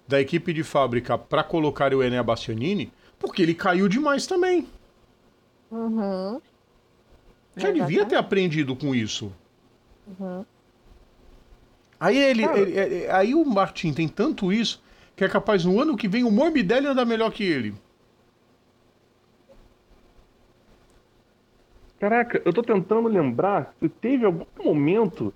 da 0.06 0.20
equipe 0.20 0.52
de 0.52 0.62
fábrica 0.62 1.16
para 1.16 1.42
colocar 1.44 1.94
o 1.94 2.02
Enea 2.02 2.22
Bastianini, 2.22 2.92
porque 3.18 3.42
ele 3.42 3.54
caiu 3.54 3.88
demais 3.88 4.26
também. 4.26 4.66
Uhum. 5.70 6.40
Já 7.56 7.70
devia 7.70 8.04
ter 8.04 8.16
aprendido 8.16 8.74
com 8.74 8.94
isso. 8.94 9.32
Uhum. 10.06 10.44
Aí 11.98 12.18
ele, 12.18 12.44
ele, 12.44 12.78
ele, 12.78 13.10
aí 13.10 13.34
o 13.34 13.44
Martin 13.44 13.92
tem 13.92 14.08
tanto 14.08 14.52
isso 14.52 14.82
que 15.14 15.24
é 15.24 15.28
capaz 15.28 15.64
no 15.64 15.80
ano 15.80 15.96
que 15.96 16.08
vem 16.08 16.24
o 16.24 16.30
Morbidelli 16.30 16.86
andar 16.86 17.04
melhor 17.04 17.30
que 17.30 17.44
ele. 17.44 17.74
Caraca, 22.00 22.42
eu 22.44 22.52
tô 22.52 22.62
tentando 22.62 23.06
lembrar 23.06 23.72
se 23.78 23.88
teve 23.88 24.24
algum 24.26 24.44
momento 24.64 25.32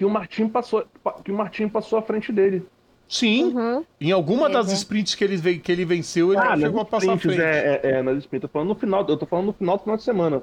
que 0.00 0.04
o 0.06 0.08
Martin 0.08 0.48
passou, 0.48 0.82
que 1.22 1.30
o 1.30 1.36
Martin 1.36 1.68
passou 1.68 1.98
à 1.98 2.02
frente 2.02 2.32
dele. 2.32 2.66
Sim. 3.06 3.54
Uhum. 3.54 3.84
Em 4.00 4.10
alguma 4.10 4.48
das 4.48 4.68
uhum. 4.68 4.72
sprints 4.72 5.14
que 5.14 5.22
ele, 5.22 5.58
que 5.58 5.70
ele 5.70 5.84
venceu, 5.84 6.32
ele 6.32 6.40
ah, 6.40 6.56
chegou 6.56 6.80
a 6.80 6.84
passar 6.86 7.12
à 7.12 7.18
frente. 7.18 7.38
É, 7.38 7.80
é, 7.84 7.90
é, 7.90 8.02
nas 8.02 8.16
sprints. 8.16 8.44
Eu 8.44 8.48
tô 8.48 8.52
falando 8.52 8.68
no 8.68 8.74
final, 8.76 9.06
eu 9.06 9.16
tô 9.18 9.26
falando 9.26 9.46
no 9.48 9.52
final 9.52 9.76
do 9.76 9.82
final 9.82 9.96
de 9.98 10.02
semana. 10.02 10.42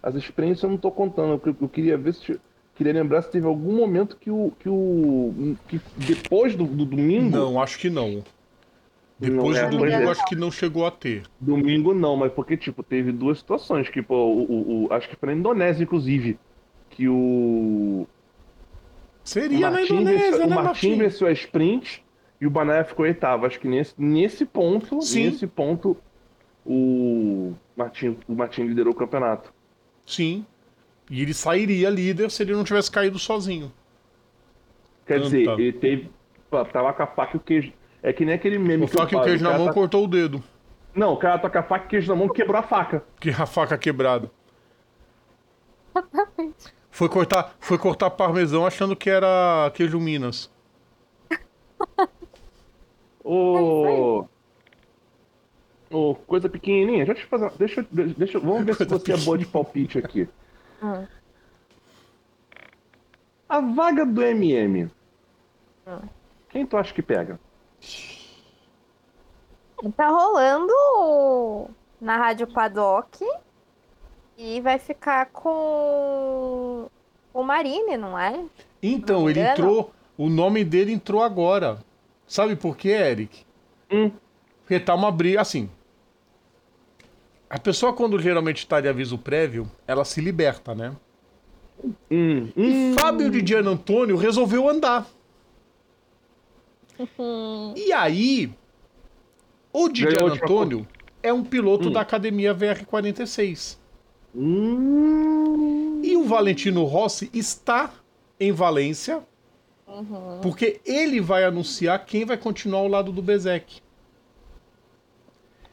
As 0.00 0.14
sprints 0.14 0.62
eu 0.62 0.70
não 0.70 0.76
tô 0.76 0.92
contando. 0.92 1.42
Eu, 1.44 1.56
eu 1.60 1.68
queria 1.68 1.98
ver 1.98 2.14
se. 2.14 2.40
Queria 2.76 2.92
lembrar 2.92 3.22
se 3.22 3.30
teve 3.32 3.44
algum 3.44 3.72
momento 3.72 4.16
que 4.16 4.30
o. 4.30 4.52
que 4.60 4.68
o. 4.68 5.56
que 5.66 5.80
depois 5.96 6.54
do, 6.54 6.64
do 6.64 6.84
domingo. 6.84 7.36
Não, 7.36 7.60
acho 7.60 7.76
que 7.76 7.90
não. 7.90 8.22
Depois 9.18 9.56
não, 9.56 9.64
é, 9.64 9.68
do 9.68 9.78
domingo, 9.78 10.10
acho 10.12 10.24
que 10.26 10.36
não 10.36 10.52
chegou 10.52 10.86
a 10.86 10.92
ter. 10.92 11.24
Domingo 11.40 11.92
não, 11.92 12.14
mas 12.14 12.30
porque, 12.30 12.56
tipo, 12.56 12.84
teve 12.84 13.10
duas 13.10 13.38
situações. 13.38 13.88
Que, 13.88 14.00
pô, 14.00 14.14
o, 14.14 14.42
o, 14.42 14.84
o 14.84 14.92
acho 14.92 15.08
que 15.08 15.16
foi 15.16 15.30
na 15.30 15.34
Indonésia, 15.34 15.82
inclusive. 15.82 16.38
Que 16.90 17.08
o 17.08 18.06
Seria 19.28 19.70
na 19.70 19.82
Indonésia, 19.82 20.30
venceu, 20.30 20.46
né, 20.46 20.56
O 20.56 20.64
Martin 20.64 20.96
venceu 20.96 21.26
a 21.26 21.32
sprint 21.32 22.02
e 22.40 22.46
o 22.46 22.50
Banaya 22.50 22.82
ficou 22.82 23.04
oitavo. 23.04 23.44
Acho 23.44 23.60
que 23.60 23.68
nesse, 23.68 23.92
nesse 23.98 24.46
ponto, 24.46 25.02
Sim. 25.02 25.24
nesse 25.24 25.46
ponto, 25.46 25.98
o 26.64 27.52
Martin, 27.76 28.16
o 28.26 28.34
Martin 28.34 28.62
liderou 28.62 28.94
o 28.94 28.96
campeonato. 28.96 29.52
Sim. 30.06 30.46
E 31.10 31.20
ele 31.20 31.34
sairia 31.34 31.90
líder 31.90 32.30
se 32.30 32.42
ele 32.42 32.54
não 32.54 32.64
tivesse 32.64 32.90
caído 32.90 33.18
sozinho. 33.18 33.70
Quer 35.06 35.20
dizer, 35.20 35.46
ele 35.46 35.72
teve. 35.74 36.10
Tava 36.50 36.94
com 36.94 37.02
a 37.02 37.06
faca 37.06 37.32
e 37.34 37.36
o 37.36 37.40
queijo. 37.40 37.70
É 38.02 38.14
que 38.14 38.24
nem 38.24 38.34
aquele 38.34 38.58
meme. 38.58 38.84
O 38.84 38.88
faca 38.88 39.14
e 39.14 39.18
o 39.18 39.22
queijo 39.22 39.44
na 39.44 39.58
mão 39.58 39.66
tá... 39.66 39.74
cortou 39.74 40.04
o 40.04 40.08
dedo. 40.08 40.42
Não, 40.94 41.12
o 41.12 41.18
cara 41.18 41.38
tá 41.38 41.50
com 41.50 41.58
a 41.58 41.62
faca 41.62 41.84
e 41.84 41.86
o 41.86 41.90
queijo 41.90 42.08
na 42.08 42.16
mão 42.16 42.28
e 42.28 42.32
quebrou 42.32 42.58
a 42.58 42.62
faca. 42.62 43.04
Que 43.20 43.28
a 43.28 43.44
faca 43.44 43.76
quebrada. 43.76 44.30
Foi 46.98 47.08
cortar, 47.08 47.54
foi 47.60 47.78
cortar 47.78 48.10
parmesão 48.10 48.66
achando 48.66 48.96
que 48.96 49.08
era 49.08 49.70
queijo 49.72 50.00
Minas. 50.00 50.50
Ô. 53.22 54.26
Ô, 55.92 56.16
coisa 56.26 56.48
pequenininha. 56.48 57.06
Deixa 57.06 57.22
eu 57.22 57.28
fazer. 57.28 57.52
Deixa, 57.56 57.86
deixa, 57.92 58.40
vamos 58.40 58.64
ver 58.64 58.74
coisa 58.74 58.84
se 58.84 58.84
você 58.84 59.12
é 59.12 59.16
boa 59.16 59.38
de 59.38 59.46
palpite 59.46 59.96
aqui. 59.96 60.28
Ah. 60.82 61.06
A 63.48 63.60
vaga 63.60 64.04
do 64.04 64.20
MM. 64.20 64.90
Ah. 65.86 66.02
Quem 66.48 66.66
tu 66.66 66.76
acha 66.76 66.92
que 66.92 67.00
pega? 67.00 67.38
Tá 69.96 70.08
rolando 70.08 71.70
na 72.00 72.16
Rádio 72.16 72.48
Paddock 72.48 73.24
e 74.38 74.60
vai 74.60 74.78
ficar 74.78 75.26
com 75.26 76.88
o 77.34 77.42
Marine, 77.42 77.96
não 77.96 78.16
é? 78.16 78.44
Então, 78.80 79.22
não 79.22 79.30
ele 79.30 79.40
entrou. 79.40 79.92
O 80.16 80.28
nome 80.28 80.64
dele 80.64 80.92
entrou 80.92 81.22
agora. 81.22 81.78
Sabe 82.26 82.54
por 82.54 82.76
quê, 82.76 82.90
Eric? 82.90 83.44
Hum. 83.90 84.12
Porque 84.60 84.78
tá 84.78 84.94
uma 84.94 85.10
briga. 85.10 85.40
Assim. 85.40 85.68
A 87.50 87.58
pessoa, 87.58 87.92
quando 87.92 88.20
geralmente 88.20 88.58
está 88.58 88.80
de 88.80 88.88
aviso 88.88 89.18
prévio, 89.18 89.68
ela 89.86 90.04
se 90.04 90.20
liberta, 90.20 90.72
né? 90.74 90.94
Hum. 92.10 92.48
E 92.56 92.62
hum. 92.62 92.94
Fábio 92.98 93.30
de 93.30 93.44
Gian 93.44 93.68
Antônio 93.68 94.16
resolveu 94.16 94.68
andar. 94.68 95.06
e 97.76 97.92
aí, 97.92 98.52
o 99.72 99.88
Di 99.88 100.02
Gian 100.02 100.32
Antônio 100.32 100.86
é 101.22 101.32
um 101.32 101.42
piloto 101.42 101.88
hum. 101.88 101.92
da 101.92 102.02
academia 102.02 102.54
VR46. 102.54 103.78
Hum... 104.34 106.00
E 106.02 106.16
o 106.16 106.24
Valentino 106.24 106.84
Rossi 106.84 107.30
está 107.32 107.92
em 108.38 108.52
Valência, 108.52 109.22
uhum. 109.86 110.40
porque 110.40 110.80
ele 110.84 111.20
vai 111.20 111.44
anunciar 111.44 112.04
quem 112.06 112.24
vai 112.24 112.36
continuar 112.36 112.80
ao 112.80 112.88
lado 112.88 113.12
do 113.12 113.20
Bezek. 113.20 113.80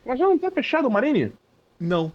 Mas 0.05 0.19
já 0.19 0.25
não 0.25 0.35
está 0.35 0.51
fechado 0.51 0.87
o 0.87 0.91
Marini? 0.91 1.31
Não. 1.79 2.11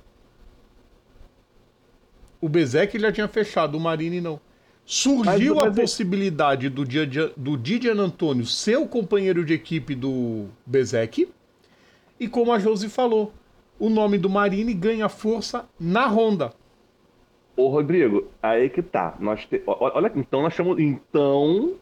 O 2.41 2.49
Bezek 2.49 2.99
já 2.99 3.13
tinha 3.13 3.29
fechado, 3.29 3.77
o 3.77 3.81
Marini 3.81 4.21
não. 4.21 4.41
Surgiu 4.85 5.61
a 5.61 5.71
possibilidade 5.71 6.69
do, 6.69 6.85
Dia- 6.85 7.33
do 7.37 7.57
Didier 7.57 7.97
Antônio 7.97 8.45
ser 8.45 8.77
o 8.77 8.89
companheiro 8.89 9.45
de 9.45 9.53
equipe 9.53 9.95
do 9.95 10.49
Bezek. 10.67 11.29
E 12.19 12.29
como 12.29 12.53
a 12.53 12.59
Josi 12.59 12.89
falou, 12.89 13.33
o 13.81 13.89
nome 13.91 14.17
do 14.19 14.31
Marini 14.31 14.73
ganha 14.75 15.09
força 15.09 15.69
na 15.81 16.07
Honda. 16.07 16.53
Ô, 17.57 17.69
Rodrigo, 17.69 18.29
aí 18.43 18.69
que 18.71 18.81
tá. 18.83 19.17
Nós 19.19 19.45
te... 19.47 19.61
Olha, 19.67 20.13
então 20.15 20.43
nós 20.43 20.55
temos. 20.57 20.79
Então. 20.79 21.75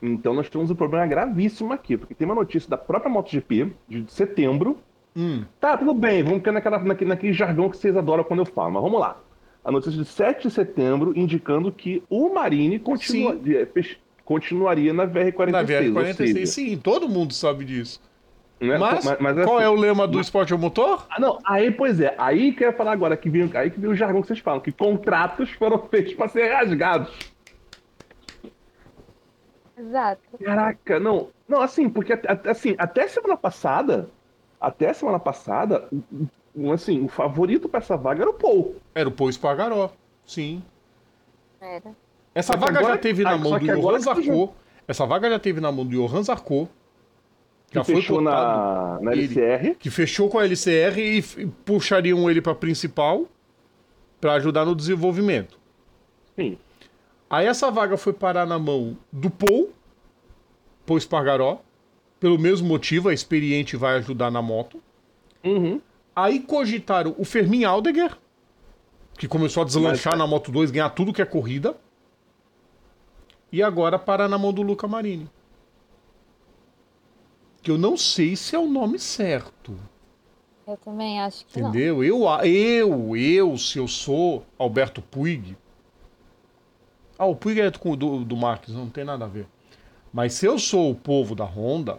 Então 0.00 0.32
nós 0.32 0.48
temos 0.48 0.70
um 0.70 0.74
problema 0.74 1.06
gravíssimo 1.06 1.72
aqui, 1.72 1.96
porque 1.96 2.14
tem 2.14 2.24
uma 2.26 2.34
notícia 2.34 2.70
da 2.70 2.78
própria 2.78 3.10
MotoGP 3.10 3.72
de 3.88 4.04
setembro. 4.10 4.78
Hum, 5.14 5.44
Tá, 5.60 5.76
tudo 5.76 5.92
bem, 5.94 6.22
vamos 6.22 6.38
ficar 6.38 6.52
naquela, 6.52 6.78
naquele, 6.78 7.08
naquele 7.10 7.32
jargão 7.32 7.68
que 7.70 7.76
vocês 7.76 7.96
adoram 7.96 8.22
quando 8.24 8.40
eu 8.40 8.46
falo, 8.46 8.70
mas 8.72 8.82
vamos 8.82 9.00
lá. 9.00 9.18
A 9.64 9.70
notícia 9.72 9.98
de 9.98 10.08
7 10.08 10.48
de 10.48 10.54
setembro 10.54 11.12
indicando 11.18 11.70
que 11.72 12.02
o 12.08 12.32
Marini 12.32 12.78
continua- 12.78 13.34
pes- 13.74 13.96
continuaria 14.24 14.92
na 14.94 15.06
VR46. 15.06 15.50
na 15.50 15.58
ou 15.60 15.66
VR46, 15.66 16.14
seja, 16.14 16.46
sim, 16.46 16.76
todo 16.78 17.08
mundo 17.08 17.32
sabe 17.34 17.64
disso. 17.64 18.00
Né, 18.60 18.78
Mas, 18.78 19.04
mas 19.20 19.44
qual 19.44 19.56
assim- 19.58 19.66
é 19.66 19.68
o 19.68 19.74
lema 19.74 20.06
do 20.08 20.20
esporte 20.20 20.52
ao 20.52 20.58
motor? 20.58 21.06
Ah, 21.10 21.20
não, 21.20 21.38
aí, 21.44 21.70
pois 21.70 22.00
é, 22.00 22.14
aí 22.18 22.52
que 22.52 22.64
eu 22.64 22.68
ia 22.68 22.76
falar 22.76 22.92
agora, 22.92 23.16
que 23.16 23.28
vem, 23.28 23.50
aí 23.54 23.70
que 23.70 23.78
vem 23.78 23.90
o 23.90 23.94
jargão 23.94 24.22
que 24.22 24.28
vocês 24.28 24.38
falam, 24.38 24.60
que 24.60 24.72
contratos 24.72 25.50
foram 25.52 25.78
feitos 25.90 26.14
para 26.14 26.28
ser 26.28 26.52
rasgados. 26.52 27.12
Exato. 29.78 30.22
Caraca, 30.42 30.98
não, 30.98 31.28
não, 31.46 31.60
assim, 31.60 31.88
porque 31.88 32.18
assim, 32.46 32.74
até 32.78 33.06
semana 33.08 33.36
passada, 33.36 34.08
até 34.58 34.92
semana 34.94 35.18
passada, 35.18 35.88
assim, 36.72 37.04
o 37.04 37.08
favorito 37.08 37.68
para 37.68 37.80
essa 37.80 37.96
vaga 37.96 38.22
era 38.22 38.30
o 38.30 38.34
Paul. 38.34 38.76
Era 38.94 39.08
o 39.08 39.12
Paul 39.12 39.28
Espargaró, 39.28 39.90
sim. 40.24 40.62
Era. 41.60 41.94
Essa 42.34 42.56
vaga 42.56 42.78
agora- 42.78 42.94
já 42.94 43.00
teve 43.00 43.22
na 43.22 43.36
mão 43.36 43.58
do 43.58 43.66
Johan 43.66 43.98
Zarco. 43.98 44.54
Essa 44.88 45.04
vaga 45.04 45.28
já 45.28 45.38
teve 45.38 45.60
na 45.60 45.70
mão 45.70 45.84
do 45.84 45.90
Johan 45.90 46.22
Zarco. 46.22 46.68
Que 47.82 47.92
Já 47.92 47.94
foi 47.94 48.02
fechou 48.02 48.20
na, 48.20 48.98
na 49.00 49.12
Ele- 49.12 49.22
LCR. 49.24 49.74
que 49.78 49.90
fechou 49.90 50.28
com 50.28 50.38
a 50.38 50.44
LCR 50.44 50.98
e 50.98 51.22
puxariam 51.64 52.30
ele 52.30 52.40
para 52.40 52.54
principal 52.54 53.26
para 54.20 54.34
ajudar 54.34 54.64
no 54.64 54.74
desenvolvimento. 54.74 55.58
Sim. 56.34 56.58
Aí 57.28 57.46
essa 57.46 57.70
vaga 57.70 57.96
foi 57.96 58.12
parar 58.12 58.46
na 58.46 58.58
mão 58.58 58.96
do 59.12 59.28
Paul, 59.30 59.70
Paul 60.86 60.98
Espargaró, 60.98 61.60
pelo 62.20 62.38
mesmo 62.38 62.66
motivo, 62.68 63.08
a 63.08 63.14
experiente 63.14 63.76
vai 63.76 63.96
ajudar 63.98 64.30
na 64.30 64.40
moto. 64.40 64.80
Uhum. 65.44 65.80
Aí 66.14 66.40
cogitaram 66.40 67.14
o 67.18 67.24
Fermin 67.24 67.64
Aldegger, 67.64 68.16
que 69.18 69.28
começou 69.28 69.62
a 69.62 69.66
deslanchar 69.66 70.12
Mas- 70.14 70.18
na 70.20 70.26
Moto 70.26 70.50
2, 70.50 70.70
ganhar 70.70 70.88
tudo 70.90 71.12
que 71.12 71.20
é 71.20 71.26
corrida. 71.26 71.76
E 73.52 73.62
agora 73.62 73.98
parar 73.98 74.28
na 74.28 74.38
mão 74.38 74.52
do 74.52 74.62
Luca 74.62 74.86
Marini. 74.88 75.28
Que 77.66 77.70
eu 77.72 77.78
não 77.78 77.96
sei 77.96 78.36
se 78.36 78.54
é 78.54 78.58
o 78.60 78.68
nome 78.68 78.96
certo. 78.96 79.76
Eu 80.64 80.76
também 80.76 81.20
acho 81.20 81.44
que 81.46 81.60
não. 81.60 81.70
Entendeu? 81.70 82.04
Eu, 82.04 82.24
eu, 82.44 83.16
eu, 83.16 83.58
se 83.58 83.76
eu 83.76 83.88
sou 83.88 84.46
Alberto 84.56 85.02
Puig. 85.02 85.56
Ah, 87.18 87.26
o 87.26 87.34
Puig 87.34 87.60
é 87.60 87.68
do, 87.68 87.96
do, 87.96 88.24
do 88.24 88.36
Marques, 88.36 88.72
não 88.72 88.88
tem 88.88 89.02
nada 89.02 89.24
a 89.24 89.28
ver. 89.28 89.48
Mas 90.12 90.34
se 90.34 90.46
eu 90.46 90.60
sou 90.60 90.92
o 90.92 90.94
povo 90.94 91.34
da 91.34 91.42
Honda. 91.42 91.98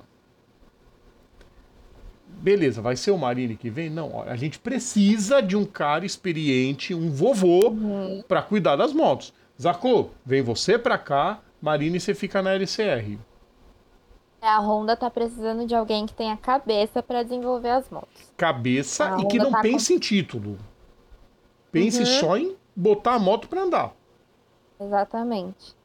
Beleza, 2.26 2.82
vai 2.82 2.96
ser 2.96 3.12
o 3.12 3.18
Marini 3.18 3.58
que 3.58 3.70
vem? 3.70 3.90
Não, 3.90 4.22
a 4.22 4.38
gente 4.38 4.60
precisa 4.60 5.42
de 5.42 5.58
um 5.58 5.66
cara 5.66 6.06
experiente, 6.06 6.94
um 6.94 7.12
vovô, 7.12 7.76
pra 8.26 8.42
cuidar 8.42 8.78
das 8.78 8.94
motos. 8.94 9.34
Zarco, 9.62 10.12
vem 10.26 10.42
você 10.42 10.80
pra 10.80 10.98
cá, 10.98 11.42
Marini 11.62 12.00
você 12.00 12.14
fica 12.16 12.42
na 12.42 12.54
LCR. 12.54 13.18
A 14.42 14.60
Honda 14.60 14.96
tá 14.96 15.10
precisando 15.10 15.66
de 15.66 15.74
alguém 15.76 16.06
que 16.06 16.14
tenha 16.14 16.38
cabeça 16.38 17.02
pra 17.02 17.24
desenvolver 17.24 17.70
as 17.70 17.90
motos. 17.90 18.32
Cabeça 18.38 19.16
A 19.16 19.20
e 19.22 19.26
que 19.28 19.38
não 19.40 19.50
tá 19.52 19.58
com- 19.58 19.64
pense 19.64 19.94
em 19.94 19.98
título. 20.00 20.58
Pense 21.72 22.00
Uhum. 22.00 22.06
só 22.06 22.38
em 22.38 22.56
botar 22.76 23.16
a 23.16 23.20
moto 23.20 23.48
pra 23.50 23.62
andar. 23.64 23.94
Exatamente. 24.80 25.76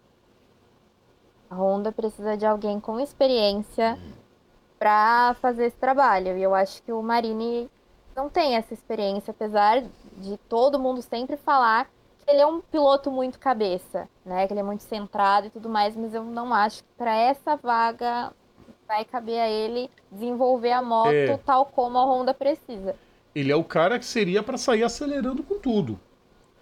A 1.50 1.54
Honda 1.54 1.90
precisa 1.92 2.36
de 2.36 2.46
alguém 2.46 2.78
com 2.78 3.00
experiência 3.00 3.98
pra 4.78 5.34
fazer 5.40 5.66
esse 5.66 5.76
trabalho. 5.76 6.36
E 6.36 6.42
eu 6.42 6.54
acho 6.54 6.82
que 6.82 6.92
o 6.92 7.02
Marini 7.02 7.70
não 8.14 8.28
tem 8.28 8.54
essa 8.56 8.74
experiência, 8.74 9.30
apesar 9.30 9.82
de 10.18 10.36
todo 10.48 10.78
mundo 10.78 11.00
sempre 11.02 11.36
falar 11.36 11.86
que 11.86 12.30
ele 12.30 12.40
é 12.40 12.46
um 12.46 12.60
piloto 12.60 13.10
muito 13.10 13.38
cabeça, 13.38 14.08
né? 14.24 14.46
Que 14.46 14.52
ele 14.52 14.60
é 14.60 14.62
muito 14.62 14.82
centrado 14.82 15.46
e 15.46 15.50
tudo 15.50 15.68
mais, 15.68 15.96
mas 15.96 16.14
eu 16.14 16.22
não 16.24 16.52
acho 16.54 16.82
que 16.84 16.88
para 16.96 17.14
essa 17.14 17.56
vaga 17.56 18.32
vai 18.86 19.04
caber 19.04 19.40
a 19.40 19.48
ele 19.48 19.90
desenvolver 20.10 20.72
a 20.72 20.82
moto 20.82 21.10
É. 21.12 21.36
tal 21.38 21.66
como 21.66 21.98
a 21.98 22.04
Honda 22.04 22.34
precisa. 22.34 22.94
Ele 23.34 23.50
é 23.50 23.56
o 23.56 23.64
cara 23.64 23.98
que 23.98 24.04
seria 24.04 24.42
pra 24.42 24.58
sair 24.58 24.82
acelerando 24.84 25.42
com 25.42 25.58
tudo. 25.58 25.98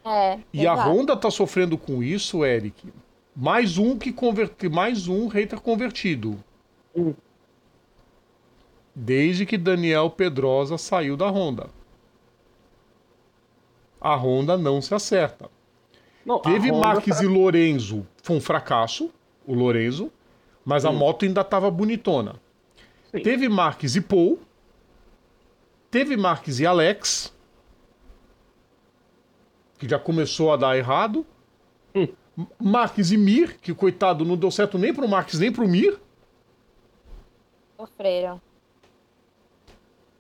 É. 0.05 0.39
E 0.53 0.67
a 0.67 0.73
exato. 0.75 0.89
Honda 0.91 1.17
tá 1.17 1.31
sofrendo 1.31 1.77
com 1.77 2.03
isso, 2.03 2.45
Eric. 2.45 2.93
Mais 3.35 3.77
um 3.79 3.99
que 3.99 4.13
converte, 4.13 4.69
mais 4.69 5.09
um 5.09 5.27
hater 5.27 5.61
convertido. 5.61 6.43
Hum. 6.97 7.15
Desde 8.95 9.47
que 9.47 9.57
Daniel 9.59 10.11
Pedrosa 10.11 10.77
saiu 10.79 11.17
da 11.17 11.29
Honda. 11.29 11.69
A 14.01 14.15
Honda 14.17 14.57
não 14.57 14.81
se 14.81 14.95
acerta. 14.95 15.51
Não, 16.25 16.37
a 16.37 16.41
Teve 16.41 16.71
Honda 16.71 16.87
Marques 16.87 17.19
tá- 17.19 17.25
e 17.25 17.27
Lorenzo, 17.27 18.07
foi 18.23 18.37
um 18.37 18.41
fracasso, 18.41 19.11
o 19.47 19.55
Lorenzo, 19.55 20.11
mas 20.65 20.85
a 20.85 20.93
moto 20.93 21.25
ainda 21.25 21.43
tava 21.43 21.71
bonitona. 21.71 22.37
Sim. 23.11 23.23
Teve 23.23 23.49
Marques 23.49 23.97
e 23.97 24.01
Paul. 24.01 24.39
Teve 25.91 26.17
Marques 26.17 26.61
e 26.61 26.67
Alex. 26.67 27.35
Que 29.79 29.89
já 29.89 29.99
começou 29.99 30.53
a 30.53 30.57
dar 30.57 30.77
errado. 30.77 31.27
Hum. 31.95 32.09
Marques 32.59 33.11
e 33.11 33.17
Mir, 33.17 33.59
que 33.59 33.75
coitado 33.75 34.25
não 34.25 34.37
deu 34.37 34.51
certo 34.51 34.79
nem 34.79 34.95
pro 34.95 35.09
Marques 35.09 35.39
nem 35.39 35.51
pro 35.51 35.67
Mir. 35.67 35.99
Sofreram. 37.77 38.41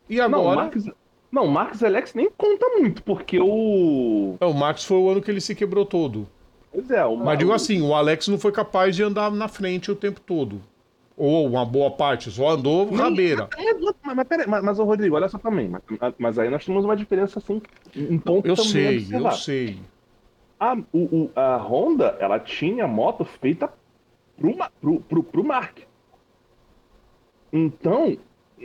E 0.08 0.16
Não, 0.16 0.40
agora. 0.40 0.56
Marques, 0.62 0.84
não, 1.30 1.46
Marques 1.46 1.82
Alex 1.84 2.14
nem 2.14 2.28
conta 2.30 2.68
muito, 2.70 3.02
porque 3.04 3.38
o. 3.38 4.36
É, 4.40 4.44
o 4.44 4.52
Marques 4.52 4.84
foi 4.84 4.96
o 4.96 5.08
ano 5.08 5.22
que 5.22 5.30
ele 5.30 5.40
se 5.40 5.54
quebrou 5.54 5.86
todo. 5.86 6.28
Pois 6.72 6.90
é, 6.90 7.04
o 7.04 7.16
Mas 7.16 7.38
digo 7.38 7.52
assim, 7.52 7.82
o 7.82 7.94
Alex 7.94 8.28
não 8.28 8.38
foi 8.38 8.52
capaz 8.52 8.94
de 8.94 9.02
andar 9.02 9.30
na 9.30 9.48
frente 9.48 9.90
o 9.90 9.96
tempo 9.96 10.20
todo. 10.20 10.60
Ou 11.16 11.46
uma 11.46 11.64
boa 11.66 11.90
parte, 11.90 12.30
só 12.30 12.50
andou 12.50 12.86
Nem- 12.86 12.96
rabeira. 12.96 13.48
É, 13.58 13.74
mas, 13.74 13.94
mas, 14.16 14.26
peraí, 14.28 14.46
mas, 14.46 14.62
mas, 14.64 14.78
ô, 14.78 14.84
Rodrigo, 14.84 15.16
olha 15.16 15.28
só 15.28 15.36
também. 15.38 15.68
Mas, 15.68 15.82
mas 16.18 16.38
aí 16.38 16.48
nós 16.48 16.64
temos 16.64 16.84
uma 16.84 16.96
diferença 16.96 17.38
assim, 17.38 17.60
um 17.96 18.18
ponto 18.18 18.46
Eu 18.46 18.54
também 18.54 18.70
sei, 18.70 18.96
observar. 18.98 19.32
eu 19.32 19.36
sei. 19.36 19.78
A, 20.58 20.74
o, 20.92 20.98
o- 20.98 21.30
a 21.36 21.56
Honda, 21.56 22.16
ela 22.20 22.38
tinha 22.38 22.86
moto 22.86 23.24
feita 23.24 23.70
pro, 24.38 24.56
pro, 24.80 25.00
pro, 25.00 25.22
pro 25.24 25.44
Mark. 25.44 25.78
Então, 27.52 28.16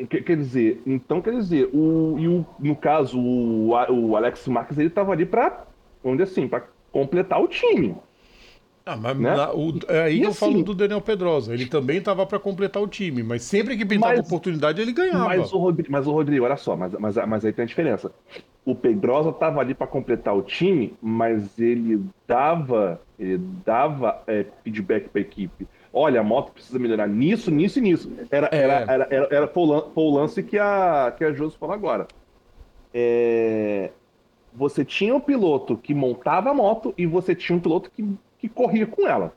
que- 0.09 0.21
quer 0.21 0.37
dizer, 0.37 0.81
então 0.85 1.21
quer 1.21 1.31
dizer, 1.31 1.69
o, 1.73 2.15
e 2.19 2.27
o, 2.27 2.45
no 2.59 2.75
caso, 2.75 3.19
o, 3.19 3.69
o 3.69 4.15
Alex 4.15 4.47
Marques, 4.47 4.77
ele 4.77 4.89
tava 4.89 5.11
ali 5.11 5.25
pra, 5.25 5.65
vamos 6.03 6.19
dizer 6.19 6.31
assim, 6.31 6.47
pra 6.47 6.63
completar 6.99 7.41
o 7.41 7.47
time. 7.49 7.93
Ah, 8.85 8.95
mas 8.95 9.17
Né? 9.17 9.35
na- 9.35 9.51
o- 9.51 9.73
é 9.89 10.03
aí 10.03 10.19
E 10.19 10.23
eu 10.23 10.29
assim- 10.29 10.39
falo 10.39 10.63
do 10.63 10.73
Daniel 10.73 11.01
Pedrosa. 11.01 11.53
Ele 11.53 11.65
também 11.65 11.97
estava 11.97 12.25
para 12.25 12.39
completar 12.39 12.81
o 12.81 12.87
time, 12.87 13.21
mas 13.21 13.41
sempre 13.41 13.75
que 13.75 13.83
pintava 13.85 14.15
Mas- 14.15 14.25
oportunidade 14.27 14.79
ele 14.81 14.93
ganhava. 14.93 15.25
Mas 15.25 15.51
o, 15.51 15.57
Rodrigo, 15.57 15.91
mas 15.91 16.07
o 16.07 16.11
Rodrigo, 16.11 16.45
olha 16.45 16.55
só, 16.55 16.77
mas, 16.77 16.93
mas, 16.93 17.15
mas 17.27 17.43
aí 17.43 17.51
tem 17.51 17.63
a 17.63 17.67
diferença. 17.67 18.11
O 18.63 18.73
Pedrosa 18.73 19.33
tava 19.33 19.59
ali 19.59 19.73
pra 19.73 19.87
completar 19.87 20.33
o 20.37 20.41
time, 20.41 20.93
mas 21.01 21.59
ele 21.59 22.01
dava, 22.27 23.01
ele 23.19 23.39
dava 23.65 24.21
é, 24.27 24.45
feedback 24.63 25.09
pra 25.09 25.19
equipe. 25.19 25.67
Olha, 25.91 26.21
a 26.21 26.23
moto 26.23 26.51
precisa 26.53 26.77
melhorar 26.79 27.07
nisso, 27.07 27.49
nisso 27.51 27.79
e 27.79 27.81
nisso. 27.81 28.09
Era, 28.31 28.47
É. 28.51 28.57
era, 28.57 28.73
era, 28.87 29.07
era, 29.09 29.27
era 29.31 29.47
foi 29.47 29.63
o 29.95 30.15
lance 30.15 30.41
que 30.43 30.57
a, 30.59 31.13
que 31.17 31.23
a 31.25 31.33
Josi 31.33 31.57
falou 31.57 31.73
agora. 31.75 32.07
É, 32.93 33.89
você 34.55 34.85
tinha 34.85 35.13
um 35.15 35.19
piloto 35.19 35.77
que 35.77 35.93
montava 35.93 36.49
a 36.49 36.53
moto 36.53 36.93
e 36.97 37.05
você 37.05 37.35
tinha 37.35 37.55
um 37.57 37.59
piloto 37.59 37.91
que, 37.91 38.07
que 38.39 38.47
corria 38.49 38.87
com 38.87 39.07
ela. 39.07 39.33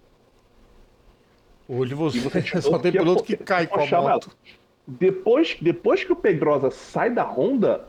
Hoje 1.69 1.95
você, 1.95 2.21
você 2.21 2.41
tinha 2.43 2.63
só 2.63 2.79
tem 2.79 2.93
que 2.93 2.99
piloto 2.99 3.21
apo- 3.21 3.27
que 3.27 3.37
cai 3.37 3.67
com 3.67 3.81
a 3.81 3.87
moto. 3.87 4.31
Depois, 4.87 5.57
depois 5.61 6.03
que 6.03 6.13
o 6.13 6.17
Pedrosa 6.17 6.71
sai 6.71 7.11
da 7.11 7.25
Honda, 7.25 7.87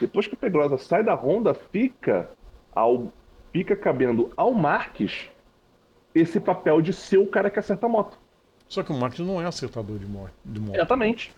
depois 0.00 0.26
que 0.26 0.34
o 0.34 0.36
Pedrosa 0.36 0.78
sai 0.78 1.04
da 1.04 1.14
Honda, 1.14 1.52
fica 1.54 2.30
ao 2.74 3.12
fica 3.52 3.76
cabendo 3.76 4.30
ao 4.36 4.52
Marques 4.52 5.28
esse 6.14 6.40
papel 6.40 6.80
de 6.80 6.92
ser 6.92 7.18
o 7.18 7.26
cara 7.26 7.50
que 7.50 7.58
acerta 7.58 7.86
a 7.86 7.88
moto. 7.88 8.18
Só 8.66 8.82
que 8.82 8.92
o 8.92 8.94
Marques 8.94 9.20
não 9.20 9.40
é 9.40 9.46
acertador 9.46 9.98
de 9.98 10.06
moto. 10.06 10.32
De 10.44 10.60
moto. 10.60 10.74
Exatamente. 10.74 11.32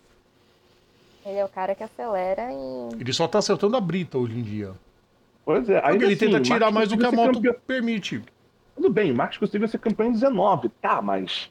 Ele 1.24 1.38
é 1.38 1.44
o 1.44 1.48
cara 1.48 1.74
que 1.74 1.82
acelera 1.82 2.50
e. 2.52 3.00
Ele 3.00 3.12
só 3.12 3.28
tá 3.28 3.38
acertando 3.38 3.76
a 3.76 3.80
brita 3.80 4.16
hoje 4.18 4.38
em 4.38 4.42
dia. 4.42 4.72
Pois 5.44 5.68
é. 5.68 5.74
Porque 5.80 5.92
Ainda 5.92 6.04
ele 6.04 6.14
assim, 6.14 6.24
tenta 6.26 6.38
o 6.38 6.42
tirar 6.42 6.70
mais 6.70 6.88
do 6.88 6.96
que 6.98 7.04
a 7.04 7.12
moto 7.12 7.34
campeão- 7.34 7.54
permite. 7.66 8.22
Tudo 8.74 8.90
bem, 8.90 9.12
Marcos 9.12 9.36
conseguiu 9.38 9.68
ser 9.68 9.78
campeão 9.78 10.08
em 10.08 10.12
19, 10.12 10.68
tá, 10.80 11.02
mas. 11.02 11.50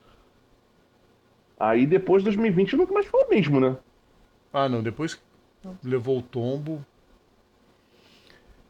Aí 1.59 1.86
depois 1.86 2.22
de 2.24 2.26
2020 2.26 2.76
nunca 2.76 2.93
mais 2.93 3.05
foi 3.05 3.24
o 3.24 3.30
mesmo, 3.30 3.59
né? 3.59 3.76
Ah, 4.51 4.67
não, 4.67 4.82
depois 4.82 5.15
que 5.15 5.22
levou 5.84 6.17
o 6.17 6.22
tombo. 6.22 6.84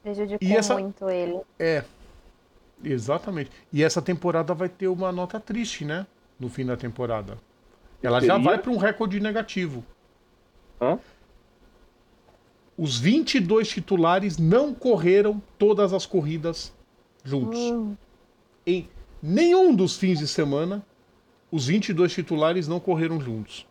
Prejudicou 0.04 0.48
E 0.48 0.54
essa- 0.56 0.74
muito 0.78 1.10
ele. 1.10 1.40
É. 1.58 1.84
Exatamente. 2.84 3.52
E 3.72 3.84
essa 3.84 4.02
temporada 4.02 4.54
vai 4.54 4.70
ter 4.70 4.88
uma 4.88 5.12
nota 5.12 5.40
triste, 5.40 5.84
né? 5.86 6.08
No 6.40 6.50
fim 6.50 6.66
da 6.66 6.76
temporada. 6.78 7.38
Ela 8.02 8.22
já 8.22 8.38
vai 8.38 8.58
para 8.58 8.72
um 8.72 8.78
recorde 8.78 9.20
negativo. 9.20 9.84
Hã? 10.82 11.00
Os 12.78 12.98
22 12.98 13.68
titulares 13.68 14.38
não 14.38 14.74
correram 14.74 15.42
todas 15.58 15.94
as 15.94 16.06
corridas 16.06 16.74
juntos. 17.24 17.60
Hum, 17.60 17.96
Em 18.66 18.88
nenhum 19.22 19.76
dos 19.76 19.98
fins 19.98 20.20
de 20.20 20.28
semana, 20.28 20.86
os 21.52 21.68
22 21.68 22.14
titulares 22.14 22.68
não 22.68 22.80
correram 22.80 23.20
juntos. 23.20 23.68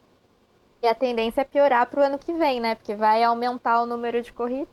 E 0.83 0.87
a 0.87 0.95
tendência 0.95 1.41
é 1.41 1.45
piorar 1.45 1.87
pro 1.89 2.03
ano 2.03 2.19
que 2.19 2.33
vem, 2.35 2.61
né? 2.61 2.75
Porque 2.75 2.95
vai 2.95 3.23
aumentar 3.25 3.83
o 3.83 3.87
número 3.87 4.23
de 4.23 4.33
corridas. 4.33 4.69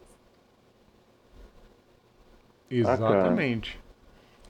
Exatamente. 2.69 3.79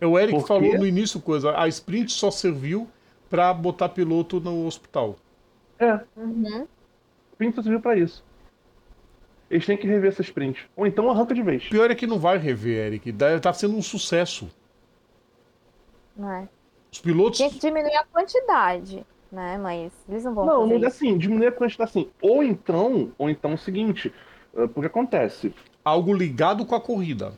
o 0.02 0.18
Eric 0.20 0.42
falou 0.48 0.78
no 0.78 0.86
início 0.86 1.20
coisa, 1.22 1.58
a 1.58 1.68
sprint 1.68 2.12
só 2.12 2.32
serviu 2.32 2.88
para 3.30 3.54
botar 3.54 3.90
piloto 3.90 4.40
no 4.40 4.66
hospital. 4.66 5.16
É, 5.80 6.00
Uhum. 6.16 6.68
Sprint 7.36 7.56
só 7.56 7.62
serviu 7.62 7.80
pra 7.82 7.96
isso. 7.98 8.24
Eles 9.50 9.66
têm 9.66 9.78
que 9.78 9.86
rever 9.86 10.10
essa 10.10 10.22
sprint. 10.22 10.68
Ou 10.76 10.88
então 10.88 11.10
arranca 11.10 11.34
de 11.36 11.42
vez. 11.44 11.68
Pior 11.70 11.92
é 11.92 11.96
que 11.96 12.08
não 12.08 12.18
vai 12.20 12.38
rever, 12.38 12.88
Eric. 12.88 13.14
Tá 13.42 13.54
sendo 13.54 13.76
um 13.78 13.82
sucesso. 13.82 14.50
Não 16.18 16.32
é? 16.32 16.48
Os 16.92 17.00
pilotos. 17.00 17.38
Tem 17.40 17.50
que 17.50 17.60
diminuir 17.60 17.96
a 17.96 18.06
quantidade, 18.06 19.06
né? 19.32 19.58
Mas 19.58 19.92
eles 20.10 20.24
não 20.24 20.34
vão 20.34 20.46
Não, 20.46 20.62
fazer 20.64 20.78
não 20.80 20.84
é 20.84 20.88
assim, 20.88 21.18
diminuir 21.18 21.48
a 21.48 21.52
quantidade 21.52 21.90
assim. 21.90 22.10
Ou 22.22 22.42
então, 22.44 23.12
ou 23.18 23.30
então 23.30 23.52
é 23.52 23.54
o 23.54 23.58
seguinte, 23.58 24.12
eh, 24.56 24.68
porque 24.68 24.88
acontece. 24.88 25.54
Algo 25.84 26.14
ligado 26.14 26.66
com 26.66 26.74
a 26.74 26.82
corrida. 26.82 27.34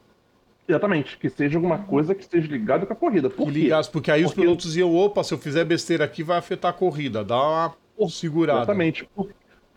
Exatamente, 0.68 1.18
que 1.18 1.30
seja 1.30 1.58
alguma 1.58 1.80
coisa 1.80 2.14
que 2.14 2.22
esteja 2.22 2.48
ligada 2.48 2.86
com 2.86 2.94
a 2.94 2.96
corrida. 2.96 3.30
Por 3.30 3.46
Que 3.48 3.52
ligasse, 3.52 3.90
porque 3.90 4.12
aí 4.12 4.24
os 4.24 4.32
Porque- 4.32 4.42
pilotos 4.42 4.76
iam, 4.78 4.94
opa, 4.96 5.24
se 5.24 5.34
eu 5.34 5.38
fizer 5.38 5.64
besteira 5.66 6.04
aqui 6.06 6.24
vai 6.24 6.38
afetar 6.38 6.72
a 6.72 6.74
corrida. 6.74 7.24
Dá 7.24 7.74
uma 7.98 8.10
segurada. 8.10 8.60
Exatamente. 8.60 9.10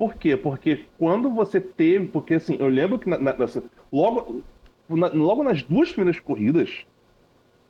Por 0.00 0.14
quê? 0.14 0.34
Porque 0.34 0.86
quando 0.98 1.28
você 1.28 1.60
teve. 1.60 2.06
Porque 2.08 2.32
assim, 2.34 2.56
eu 2.58 2.68
lembro 2.68 2.98
que 2.98 3.06
na- 3.06 3.18
na- 3.18 3.34
nessa- 3.34 3.62
logo, 3.92 4.42
na- 4.88 5.08
logo 5.08 5.42
nas 5.44 5.62
duas 5.62 5.92
primeiras 5.92 6.18
corridas. 6.18 6.70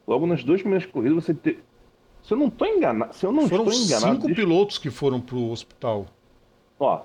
Logo 0.07 0.29
nas 0.29 0.45
duas 0.45 0.61
primeiras 0.61 0.87
corridas, 0.89 1.25
você 1.25 1.35
teve. 1.35 1.59
Se 2.23 2.33
eu 2.33 2.39
não 2.39 2.47
estou 2.47 2.69
enganado. 2.69 3.13
Se 3.15 3.27
eu 3.27 3.33
não 3.33 3.49
Foram 3.49 3.65
estou 3.65 3.83
enganado. 3.85 4.15
cinco 4.15 4.27
deixa- 4.29 4.41
pilotos 4.43 4.79
que 4.79 4.91
foram 4.91 5.21
pro 5.21 5.51
hospital. 5.51 6.07
Ó, 6.79 7.03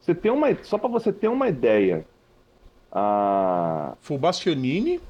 você 0.00 0.12
tem 0.12 0.32
uma. 0.32 0.52
Só 0.64 0.76
para 0.76 0.88
você 0.88 1.12
ter 1.12 1.28
uma 1.28 1.48
ideia. 1.48 2.04
Ah, 2.90 3.94
Foi 4.00 4.16
o 4.16 4.20
Bastianini, 4.20 5.00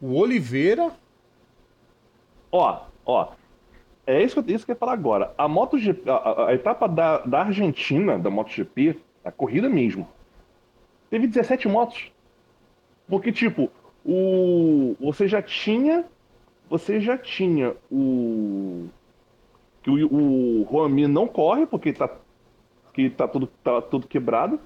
o 0.00 0.14
Oliveira. 0.18 0.90
Ó, 2.50 2.80
ó. 3.06 3.28
É 4.10 4.22
isso 4.22 4.42
que, 4.42 4.50
eu- 4.50 4.56
isso 4.56 4.64
que 4.64 4.72
eu 4.72 4.74
ia 4.74 4.78
falar 4.78 4.94
agora. 4.94 5.34
A 5.36 5.46
MotoGP, 5.46 6.08
a, 6.08 6.14
a- 6.14 6.48
a 6.48 6.54
etapa 6.54 6.88
da, 6.88 7.18
da 7.18 7.40
Argentina, 7.42 8.18
da 8.18 8.30
MotoGP, 8.30 8.96
a 9.22 9.30
corrida 9.30 9.68
mesmo, 9.68 10.08
teve 11.10 11.26
17 11.26 11.68
motos. 11.68 12.10
Porque, 13.06 13.30
tipo, 13.30 13.70
o, 14.04 14.96
você 14.98 15.28
já 15.28 15.42
tinha. 15.42 16.06
Você 16.70 17.00
já 17.00 17.18
tinha 17.18 17.74
o. 17.92 18.86
Que 19.82 19.90
o, 19.90 20.66
o 20.70 20.88
não 20.88 21.26
corre, 21.26 21.66
porque 21.66 21.92
tá, 21.92 22.10
que 22.94 23.10
tá, 23.10 23.28
tudo, 23.28 23.46
tá 23.62 23.80
tudo 23.82 24.06
quebrado. 24.06 24.58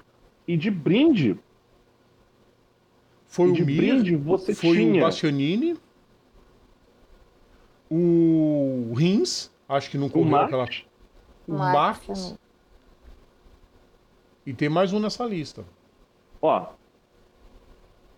E 0.47 0.55
de 0.57 0.71
brinde, 0.71 1.37
Foi 3.25 3.51
de 3.51 3.63
o 3.63 3.65
Mir, 3.65 3.75
brinde 3.77 4.15
você 4.15 4.53
foi 4.53 4.77
tinha. 4.77 5.01
o 5.01 5.05
Bastianini, 5.05 5.75
o 7.89 8.93
Rins, 8.95 9.51
acho 9.67 9.89
que 9.89 9.97
não 9.97 10.07
O 10.07 10.09
correu 10.09 10.29
Max, 10.29 10.45
aquela. 10.45 10.67
O 11.47 11.53
Max. 11.53 12.35
E 14.45 14.53
tem 14.53 14.69
mais 14.69 14.91
um 14.93 14.99
nessa 14.99 15.23
lista. 15.25 15.63
Ó. 16.41 16.67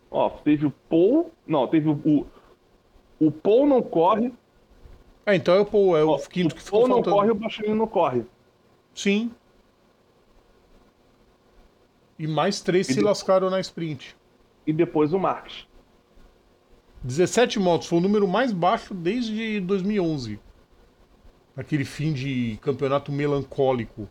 Ó, 0.09 0.29
teve 0.29 0.65
o 0.65 0.71
Paul. 0.89 1.31
Não, 1.45 1.67
teve 1.67 1.89
o. 1.89 1.93
O, 2.05 2.25
o 3.27 3.31
Paul 3.31 3.67
não 3.67 3.81
corre. 3.81 4.33
É, 5.25 5.35
então 5.35 5.55
é 5.55 5.59
o 5.59 5.65
Paul, 5.65 5.97
é 5.97 6.03
o 6.03 6.09
ó, 6.09 6.17
quinto 6.19 6.53
que 6.55 6.61
o 6.61 6.63
ficou 6.63 6.79
Paul 6.81 6.87
não 6.89 6.95
faltando. 6.97 7.15
corre, 7.15 7.31
o 7.31 7.35
Baixinho 7.35 7.75
não 7.75 7.87
corre. 7.87 8.23
Sim. 8.93 9.31
E 12.17 12.27
mais 12.27 12.61
três 12.61 12.87
E 12.89 12.93
se 12.93 12.99
de- 12.99 13.05
lascaram 13.05 13.49
na 13.49 13.59
sprint. 13.59 14.15
E 14.65 14.71
depois 14.73 15.13
o 15.13 15.19
Marx. 15.19 15.67
17 17.05 17.59
motos, 17.59 17.87
foi 17.87 17.99
o 17.99 18.01
número 18.01 18.27
mais 18.27 18.51
baixo 18.51 18.93
desde 18.93 19.59
2011. 19.61 20.39
Aquele 21.55 21.85
fim 21.85 22.11
de 22.11 22.57
campeonato 22.61 23.11
melancólico 23.11 24.09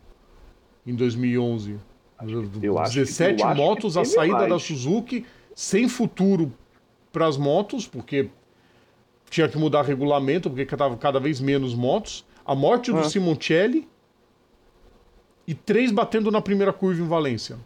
em 0.87 0.95
2011. 0.95 1.77
eu 2.63 2.79
acho 2.79 2.93
que- 2.93 2.99
17 3.01 3.41
eu 3.41 3.47
acho 3.47 3.55
que 3.57 3.61
motos, 3.61 3.97
a 3.97 4.05
saída 4.05 4.39
da 4.43 4.47
mais. 4.49 4.63
Suzuki, 4.63 5.25
sem 5.53 5.89
futuro 5.89 6.53
para 7.11 7.27
as 7.27 7.35
motos, 7.37 7.85
porque 7.85 8.29
tinha 9.29 9.49
que 9.49 9.57
mudar 9.57 9.81
regulamento, 9.81 10.49
porque 10.49 10.63
estava 10.63 10.95
cada 10.95 11.19
vez 11.19 11.41
menos 11.41 11.75
motos. 11.75 12.25
A 12.45 12.55
morte 12.55 12.91
do 12.91 12.99
Ah. 12.99 13.03
Simoncelli 13.09 13.87
e 15.45 15.53
três 15.53 15.91
batendo 15.91 16.31
na 16.31 16.41
primeira 16.41 16.71
curva 16.71 17.01
em 17.01 17.07
Valência. 17.07 17.57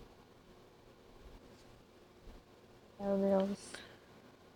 Meu 3.00 3.18
Deus. 3.18 3.69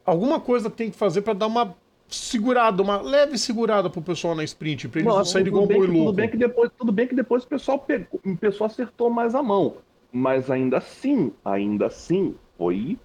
Alguma 0.05 0.39
coisa 0.39 0.69
tem 0.69 0.91
que 0.91 0.97
fazer 0.97 1.21
para 1.21 1.33
dar 1.33 1.47
uma 1.47 1.75
segurada, 2.07 2.81
uma 2.81 3.01
leve 3.01 3.37
segurada 3.37 3.89
pro 3.89 4.01
pessoal 4.01 4.35
na 4.35 4.43
sprint, 4.43 4.87
pra 4.87 5.01
eles 5.01 5.13
não, 5.13 5.25
saírem 5.25 5.47
igual 5.47 5.63
um 5.63 5.67
boi 5.67 5.75
que, 5.79 5.85
tudo 5.87 5.97
louco. 5.97 6.13
bem 6.13 6.29
que 6.29 6.37
depois, 6.37 6.71
tudo 6.77 6.91
bem 6.91 7.07
que 7.07 7.15
depois 7.15 7.43
o 7.43 7.47
pessoal 7.47 7.79
pegou, 7.79 8.19
o 8.23 8.37
pessoal 8.37 8.69
acertou 8.69 9.09
mais 9.09 9.33
a 9.33 9.41
mão. 9.41 9.77
Mas 10.11 10.51
ainda 10.51 10.77
assim, 10.77 11.31
ainda 11.43 11.87
assim, 11.87 12.35
foi, 12.57 12.99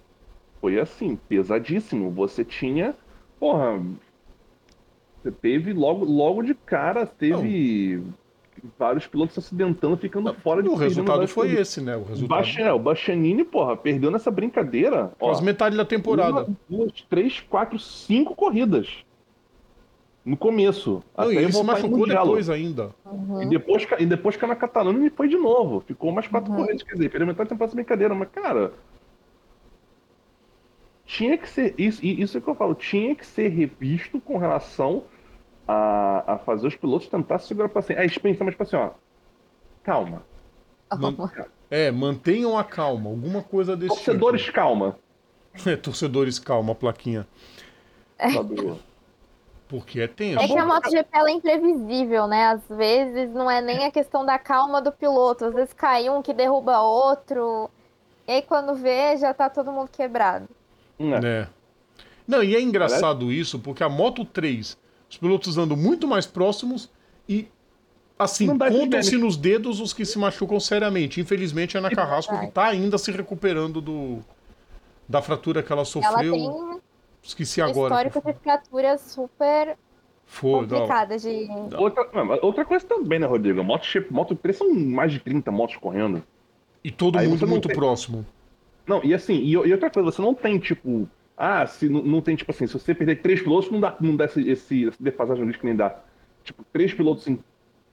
foi 0.61 0.79
assim, 0.79 1.15
pesadíssimo. 1.27 2.11
Você 2.11 2.45
tinha, 2.45 2.95
porra, 3.39 3.81
você 5.21 5.31
teve 5.31 5.73
logo, 5.73 6.05
logo 6.05 6.43
de 6.43 6.53
cara, 6.53 7.05
teve 7.05 8.03
vários 8.77 9.07
pilotos 9.07 9.33
se 9.33 9.39
acidentando, 9.39 9.97
ficando 9.97 10.33
fora 10.35 10.61
de 10.63 10.69
o 10.69 10.75
resultado 10.75 11.27
foi 11.27 11.53
esse, 11.53 11.81
né? 11.81 11.95
O 11.95 12.03
resultado. 12.03 12.39
Bastian- 12.39 12.65
é, 12.65 12.73
o 12.73 12.79
Bastianini, 12.79 13.43
porra, 13.43 13.75
perdeu 13.77 14.09
nessa 14.11 14.29
brincadeira. 14.31 15.11
ó, 15.19 15.25
Quase 15.27 15.43
metade 15.43 15.75
da 15.77 15.85
temporada. 15.85 16.43
Uma, 16.45 16.57
duas, 16.69 16.91
três, 17.09 17.39
quatro, 17.39 17.77
cinco 17.79 18.35
corridas. 18.35 18.87
No 20.25 20.35
começo. 20.37 21.01
Não, 21.17 21.23
até 21.25 21.33
e 21.33 21.37
ele 21.37 21.51
se 21.51 21.63
machucou 21.63 22.05
depois 22.05 22.49
ainda. 22.49 22.91
Uhum. 23.05 23.41
E 23.41 23.49
depois, 23.49 23.87
e 23.97 24.05
depois 24.05 24.35
caiu 24.35 24.49
na 24.49 24.55
Catalunha 24.55 25.07
e 25.07 25.09
foi 25.09 25.27
de 25.27 25.37
novo. 25.37 25.79
Ficou 25.87 26.11
mais 26.11 26.27
quatro 26.27 26.53
corridas. 26.53 26.83
Quer 26.83 26.93
dizer, 26.93 27.09
perdeu 27.09 27.25
metade 27.27 27.49
da 27.49 27.55
temporada 27.55 27.69
essa 27.71 27.75
brincadeira. 27.75 28.13
Mas, 28.13 28.29
cara. 28.29 28.73
Tinha 31.05 31.37
que 31.37 31.49
ser. 31.49 31.73
Isso, 31.77 32.05
e 32.05 32.21
isso 32.21 32.37
é 32.37 32.41
que 32.41 32.47
eu 32.47 32.53
falo. 32.53 32.75
Tinha 32.75 33.15
que 33.15 33.25
ser 33.25 33.47
revisto 33.47 34.19
com 34.21 34.37
relação 34.37 35.03
a, 35.71 36.33
a 36.33 36.37
fazer 36.39 36.65
os 36.67 36.75
pilotos 36.75 37.07
tentar 37.07 37.37
segurar 37.39 37.69
pra 37.69 37.81
cima. 37.81 37.99
Aí 37.99 38.09
pensa 38.19 38.43
mais 38.43 38.55
pra 38.55 38.65
assim, 38.65 38.75
ó. 38.75 38.89
Calma. 39.83 40.23
Man- 40.97 41.15
É, 41.69 41.91
mantenham 41.91 42.57
a 42.57 42.63
calma, 42.63 43.11
alguma 43.11 43.43
coisa 43.43 43.77
desse 43.77 43.93
Torcedores, 43.95 44.49
calma. 44.49 44.97
tipo. 45.55 45.69
É, 45.69 45.75
torcedores, 45.75 46.39
calma, 46.39 46.71
a 46.71 46.75
plaquinha. 46.75 47.27
Sabe? 48.33 48.79
Porque 49.67 50.01
é 50.01 50.07
tenso. 50.07 50.43
É 50.43 50.47
que 50.47 50.57
a 50.57 50.65
MotoGP 50.65 51.09
ela 51.11 51.29
é 51.29 51.33
imprevisível, 51.33 52.25
né? 52.25 52.47
Às 52.47 52.63
vezes 52.67 53.31
não 53.31 53.49
é 53.51 53.61
nem 53.61 53.85
a 53.85 53.91
questão 53.91 54.25
da 54.25 54.39
calma 54.39 54.81
do 54.81 54.91
piloto. 54.91 55.45
Às 55.45 55.53
vezes 55.53 55.73
cai 55.73 56.09
um 56.09 56.23
que 56.23 56.33
derruba 56.33 56.79
outro. 56.79 57.69
E 58.27 58.31
aí 58.31 58.41
quando 58.41 58.73
vê, 58.73 59.15
já 59.17 59.31
tá 59.31 59.47
todo 59.49 59.71
mundo 59.71 59.89
quebrado. 59.91 60.47
É. 60.99 61.41
É. 61.43 61.47
Não, 62.27 62.43
e 62.43 62.55
é 62.55 62.61
engraçado 62.61 63.31
isso, 63.31 63.59
porque 63.59 63.83
a 63.83 63.89
Moto 63.89 64.25
3, 64.25 64.75
os 65.09 65.17
pilotos 65.17 65.57
andam 65.57 65.75
muito 65.75 66.07
mais 66.07 66.25
próximos 66.25 66.89
e, 67.27 67.47
assim, 68.17 68.47
contam-se 68.57 69.17
nos 69.17 69.35
dedos 69.37 69.79
os 69.79 69.91
que 69.93 70.05
se 70.05 70.17
machucam 70.19 70.59
seriamente. 70.59 71.19
Infelizmente, 71.19 71.75
é 71.75 71.79
a 71.79 71.81
Ana 71.81 71.89
Carrasco 71.95 72.37
que 72.39 72.47
tá 72.47 72.65
ainda 72.67 72.97
se 72.97 73.11
recuperando 73.11 73.81
do, 73.81 74.19
da 75.07 75.21
fratura 75.21 75.63
que 75.63 75.71
ela 75.71 75.79
Ela 75.81 75.85
sofreu. 75.85 76.33
tem 76.33 76.49
um 76.49 76.79
Esqueci 77.23 77.61
agora. 77.61 77.93
histórico 77.95 78.21
de 78.25 78.39
fraturas 78.39 79.01
super 79.01 79.77
Foi, 80.25 80.61
complicadas 80.67 81.21
de. 81.23 81.47
Outra, 81.77 82.07
outra 82.41 82.63
coisa 82.65 82.85
também, 82.85 83.19
né, 83.19 83.25
Rodrigo? 83.27 83.61
Moto, 83.63 83.85
Moto 84.09 84.35
3 84.35 84.57
são 84.57 84.73
mais 84.73 85.11
de 85.11 85.19
30 85.19 85.51
motos 85.51 85.75
correndo. 85.77 86.23
E 86.83 86.89
todo 86.91 87.17
Aí 87.19 87.27
mundo 87.27 87.45
muito 87.47 87.67
tem- 87.67 87.75
próximo. 87.75 88.25
Não, 88.87 89.03
e 89.03 89.13
assim, 89.13 89.33
e, 89.33 89.49
e 89.51 89.57
outra 89.73 89.89
coisa, 89.89 90.11
você 90.11 90.21
não 90.21 90.33
tem, 90.33 90.57
tipo, 90.57 91.07
Ah, 91.41 91.65
se 91.65 91.87
não, 91.87 92.03
não 92.03 92.21
tem, 92.21 92.35
tipo 92.35 92.51
assim, 92.51 92.67
se 92.67 92.73
você 92.73 92.93
perder 92.93 93.21
três 93.21 93.41
pilotos, 93.41 93.71
não 93.71 93.79
dá, 93.79 93.95
não 94.01 94.13
dá 94.13 94.25
esse, 94.25 94.41
esse, 94.49 94.87
essa 94.89 95.01
defasagem 95.01 95.45
grid 95.45 95.57
que 95.57 95.65
nem 95.65 95.75
dá. 95.75 95.97
Tipo, 96.43 96.65
três 96.73 96.93
pilotos 96.93 97.25
em 97.29 97.39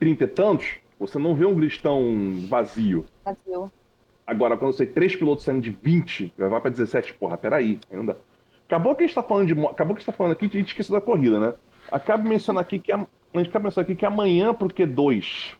trinta 0.00 0.24
e 0.24 0.26
tantos, 0.26 0.66
você 0.98 1.16
não 1.16 1.32
vê 1.32 1.46
um 1.46 1.54
grid 1.54 1.80
tão 1.80 2.44
vazio. 2.48 3.06
Brasil. 3.24 3.70
Agora, 4.26 4.56
quando 4.56 4.72
você 4.72 4.84
tem 4.84 4.94
três 4.94 5.14
pilotos 5.14 5.44
saindo 5.44 5.60
de 5.60 5.70
20, 5.70 6.34
vai 6.36 6.60
pra 6.60 6.70
17, 6.70 7.14
porra, 7.14 7.38
peraí, 7.38 7.78
ainda. 7.88 8.18
Acabou 8.66 8.96
que 8.96 9.04
a 9.04 9.06
gente 9.06 9.14
tá 9.14 9.22
falando 9.22 9.46
de. 9.46 9.52
Acabou 9.66 9.94
que 9.94 10.00
a 10.00 10.02
gente 10.02 10.06
tá 10.06 10.12
falando 10.12 10.32
aqui, 10.32 10.46
a 10.46 10.48
gente 10.48 10.66
esqueceu 10.66 10.96
da 10.96 11.00
corrida, 11.00 11.38
né? 11.38 11.54
Acabo 11.88 12.28
mencionando 12.28 12.62
aqui 12.62 12.80
que 12.80 12.90
a, 12.90 12.96
a 12.96 13.38
gente 13.38 13.48
acaba 13.48 13.62
mencionando 13.62 13.92
aqui 13.92 13.94
que 13.94 14.04
amanhã 14.04 14.52
pro 14.52 14.68
Q2, 14.68 15.54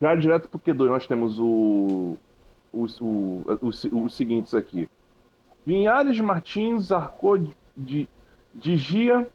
já 0.00 0.16
direto 0.16 0.48
pro 0.48 0.58
Q2, 0.58 0.86
nós 0.88 1.06
temos 1.06 1.38
o. 1.38 2.16
Os, 2.72 3.00
o, 3.00 3.42
os, 3.60 3.84
os 3.84 4.14
seguintes 4.14 4.54
aqui. 4.54 4.88
Vinhares, 5.66 6.18
Martins, 6.20 6.90
Arcô 6.90 7.38
de, 7.76 8.08
de 8.54 8.76
Gia, 8.76 9.26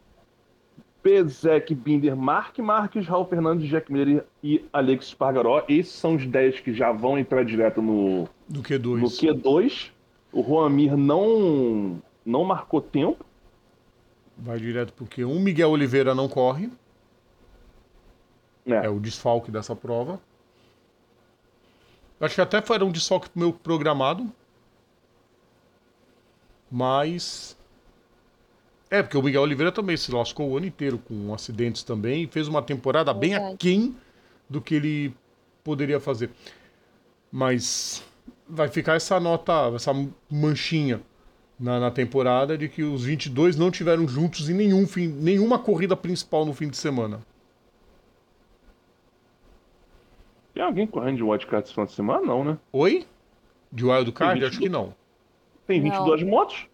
Bezek, 1.04 1.74
Binder, 1.74 2.16
Mark 2.16 2.58
Marques, 2.60 3.08
Raul 3.08 3.26
Fernandes, 3.26 3.70
Jack 3.70 3.92
Miller 3.92 4.26
e 4.44 4.66
Alex 4.74 5.08
Spargaró. 5.08 5.64
Esses 5.70 5.94
são 5.94 6.16
os 6.16 6.26
10 6.26 6.60
que 6.60 6.74
já 6.74 6.92
vão 6.92 7.18
entrar 7.18 7.46
direto 7.46 7.82
no, 7.82 8.28
Do 8.50 8.62
Q2. 8.62 9.00
no 9.00 9.08
Q2. 9.08 9.92
O 10.34 10.44
Juanmir 10.44 10.98
não, 10.98 12.02
não 12.26 12.44
marcou 12.44 12.82
tempo. 12.82 13.26
Vai 14.38 14.60
direto 14.60 14.92
pro 14.94 15.06
Q1. 15.06 15.40
Miguel 15.40 15.70
Oliveira 15.72 16.14
não 16.14 16.28
corre. 16.28 16.70
né? 18.66 18.86
É 18.86 18.90
o 18.90 19.00
desfalque 19.00 19.50
dessa 19.50 19.76
prova. 19.76 20.20
Acho 22.20 22.36
que 22.36 22.42
até 22.42 22.62
foi 22.62 22.84
um 22.84 22.92
desfalque 22.92 23.30
meu 23.34 23.54
programado. 23.54 24.30
Mas. 26.72 27.58
É, 28.90 29.04
porque 29.04 29.18
o 29.18 29.22
Miguel 29.22 29.42
Oliveira 29.42 29.72
também 29.72 29.98
se 29.98 30.12
lascou 30.12 30.50
o 30.50 30.58
ano 30.58 30.66
inteiro 30.66 30.98
com 30.98 31.34
acidentes 31.34 31.84
também 31.84 32.24
e 32.24 32.28
fez 32.28 32.48
uma 32.48 32.62
temporada 32.62 33.14
bem 33.14 33.32
Verdade. 33.32 33.54
aquém 33.54 33.96
do 34.50 34.62
que 34.62 34.76
ele 34.76 35.14
poderia 35.64 36.00
fazer. 36.00 36.30
Mas 37.30 38.04
vai 38.48 38.70
ficar 38.70 38.96
essa 38.96 39.20
nota, 39.20 39.72
essa 39.76 39.92
manchinha 40.30 41.02
na, 41.60 41.80
na 41.80 41.92
temporada 41.92 42.58
de 42.58 42.70
que 42.70 42.84
os 42.84 43.04
22 43.04 43.58
não 43.58 43.70
tiveram 43.70 44.08
juntos 44.08 44.50
em 44.50 44.54
nenhum 44.54 44.88
fim, 44.88 45.08
nenhuma 45.08 45.60
corrida 45.60 45.96
principal 45.96 46.46
no 46.46 46.54
fim 46.54 46.70
de 46.70 46.78
semana. 46.78 47.20
Tem 50.54 50.64
alguém 50.64 50.88
correndo 50.88 51.18
de 51.18 51.24
wildcard 51.24 51.66
esse 51.66 51.74
final 51.74 51.86
de 51.86 51.94
semana? 51.94 52.26
Não, 52.26 52.44
né? 52.44 52.58
Oi? 52.72 53.06
De 53.72 53.86
Wild 53.86 54.12
Card? 54.12 54.40
Tem 54.40 54.50
Acho 54.50 54.60
que 54.60 54.70
não. 54.70 54.94
Tem 55.68 55.82
Não. 55.82 55.90
22 55.90 56.24
motos? 56.24 56.66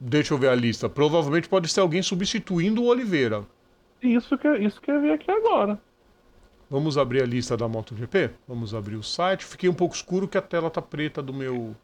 Deixa 0.00 0.34
eu 0.34 0.38
ver 0.38 0.48
a 0.48 0.54
lista. 0.54 0.88
Provavelmente 0.88 1.48
pode 1.48 1.68
ser 1.68 1.80
alguém 1.80 2.02
substituindo 2.02 2.82
o 2.82 2.86
Oliveira. 2.86 3.44
Isso 4.02 4.36
que, 4.36 4.48
isso 4.58 4.80
que 4.80 4.90
eu 4.90 5.00
vi 5.00 5.10
aqui 5.10 5.30
agora. 5.30 5.80
Vamos 6.68 6.98
abrir 6.98 7.22
a 7.22 7.26
lista 7.26 7.56
da 7.56 7.68
MotoGP? 7.68 8.30
Vamos 8.48 8.74
abrir 8.74 8.96
o 8.96 9.02
site. 9.02 9.44
Fiquei 9.44 9.68
um 9.68 9.74
pouco 9.74 9.94
escuro 9.94 10.26
que 10.26 10.36
a 10.36 10.42
tela 10.42 10.70
tá 10.70 10.82
preta 10.82 11.22
do 11.22 11.32
meu 11.32 11.76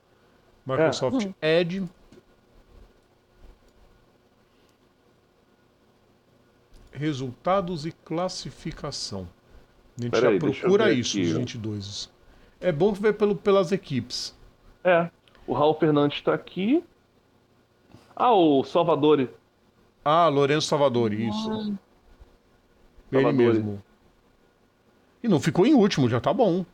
Microsoft 0.67 1.29
Edge. 1.41 1.85
Resultados 6.93 7.87
e 7.87 7.93
classificação. 7.93 9.29
A 9.99 10.03
gente 10.03 10.11
Peraí, 10.13 10.39
já 10.39 10.47
eu 10.47 10.53
procura 10.53 10.93
isso, 10.93 11.19
aqui, 11.19 11.27
os 11.29 11.35
ó. 11.35 11.39
22. 11.39 12.11
É 12.61 12.73
bom 12.73 12.93
ver 12.93 13.15
pelo, 13.15 13.37
pelas 13.37 13.73
equipes. 13.73 14.35
É. 14.85 15.11
O 15.47 15.53
Raul 15.53 15.75
Fernandes 15.75 16.21
tá 16.23 16.35
aqui. 16.35 16.83
Ah, 18.15 18.33
o 18.33 18.63
Salvador. 18.65 19.29
Ah, 20.05 20.29
Lourenço 20.29 20.67
Salvadori, 20.69 21.29
isso. 21.29 21.51
Ele 23.13 23.23
Salvadori. 23.23 23.35
mesmo. 23.35 23.83
E 25.23 25.29
não 25.29 25.41
ficou 25.41 25.67
em 25.67 25.75
último, 25.75 26.09
já 26.09 26.21
tá 26.21 26.33
bom. 26.33 26.65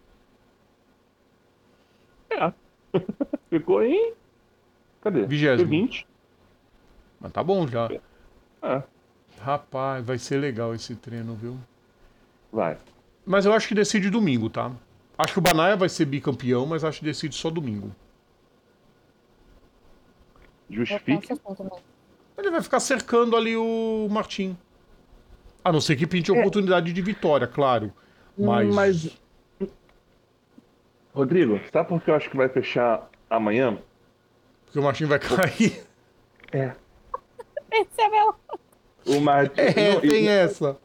É. 2.30 2.52
Ficou 3.50 3.82
em. 3.82 4.12
Cadê? 5.00 5.26
Vigésimo. 5.26 5.68
20. 5.68 6.06
Mas 7.20 7.32
tá 7.32 7.42
bom 7.42 7.66
já. 7.66 7.88
É. 8.62 8.82
Rapaz, 9.40 10.04
vai 10.04 10.18
ser 10.18 10.38
legal 10.38 10.74
esse 10.74 10.94
treino, 10.94 11.34
viu? 11.34 11.56
Vai. 12.52 12.78
Mas 13.24 13.44
eu 13.46 13.52
acho 13.52 13.68
que 13.68 13.74
decide 13.74 14.10
domingo, 14.10 14.48
tá? 14.48 14.72
Acho 15.18 15.32
que 15.32 15.38
o 15.38 15.42
Banaia 15.42 15.76
vai 15.76 15.88
ser 15.88 16.04
bicampeão, 16.04 16.66
mas 16.66 16.84
acho 16.84 16.98
que 16.98 17.04
decide 17.04 17.34
só 17.34 17.50
domingo. 17.50 17.94
Justifique. 20.68 21.28
Ele 22.36 22.50
vai 22.50 22.60
ficar 22.62 22.80
cercando 22.80 23.36
ali 23.36 23.56
o 23.56 24.08
Martim. 24.10 24.56
A 25.64 25.72
não 25.72 25.80
ser 25.80 25.96
que 25.96 26.06
pinte 26.06 26.30
oportunidade 26.30 26.92
de 26.92 27.02
vitória, 27.02 27.46
claro. 27.46 27.92
Mas. 28.36 28.74
Mas- 28.74 29.18
Rodrigo, 31.14 31.58
sabe 31.72 31.88
por 31.88 32.02
que 32.02 32.10
eu 32.10 32.14
acho 32.14 32.28
que 32.28 32.36
vai 32.36 32.48
fechar 32.48 33.08
amanhã? 33.30 33.78
Porque 34.66 34.78
o 34.78 34.82
Martim 34.82 35.06
vai 35.06 35.18
cair. 35.18 35.82
É. 36.52 36.72
Esse 37.72 38.00
é 38.00 38.08
meu. 38.08 38.34
O 39.06 39.20
Martin. 39.20 39.60
É, 39.60 40.00
tem 40.00 40.28
essa. 40.28 40.76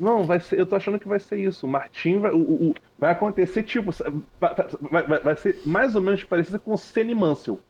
Não, 0.00 0.24
vai 0.24 0.40
ser, 0.40 0.58
eu 0.58 0.64
tô 0.64 0.74
achando 0.76 0.98
que 0.98 1.06
vai 1.06 1.20
ser 1.20 1.38
isso. 1.38 1.66
O 1.66 1.68
Martim 1.68 2.18
vai. 2.18 2.32
O, 2.32 2.38
o- 2.70 2.74
vai 2.98 3.12
acontecer, 3.12 3.62
tipo. 3.62 3.90
Vai, 4.40 4.54
vai- 5.06 5.20
vai- 5.20 5.36
ser 5.36 5.60
mais 5.66 5.94
ou 5.94 6.00
menos 6.00 6.24
parecido 6.24 6.58
com 6.58 6.72
o 6.72 6.78
Senna 6.78 7.10
e 7.10 7.14
Mansell. 7.14 7.60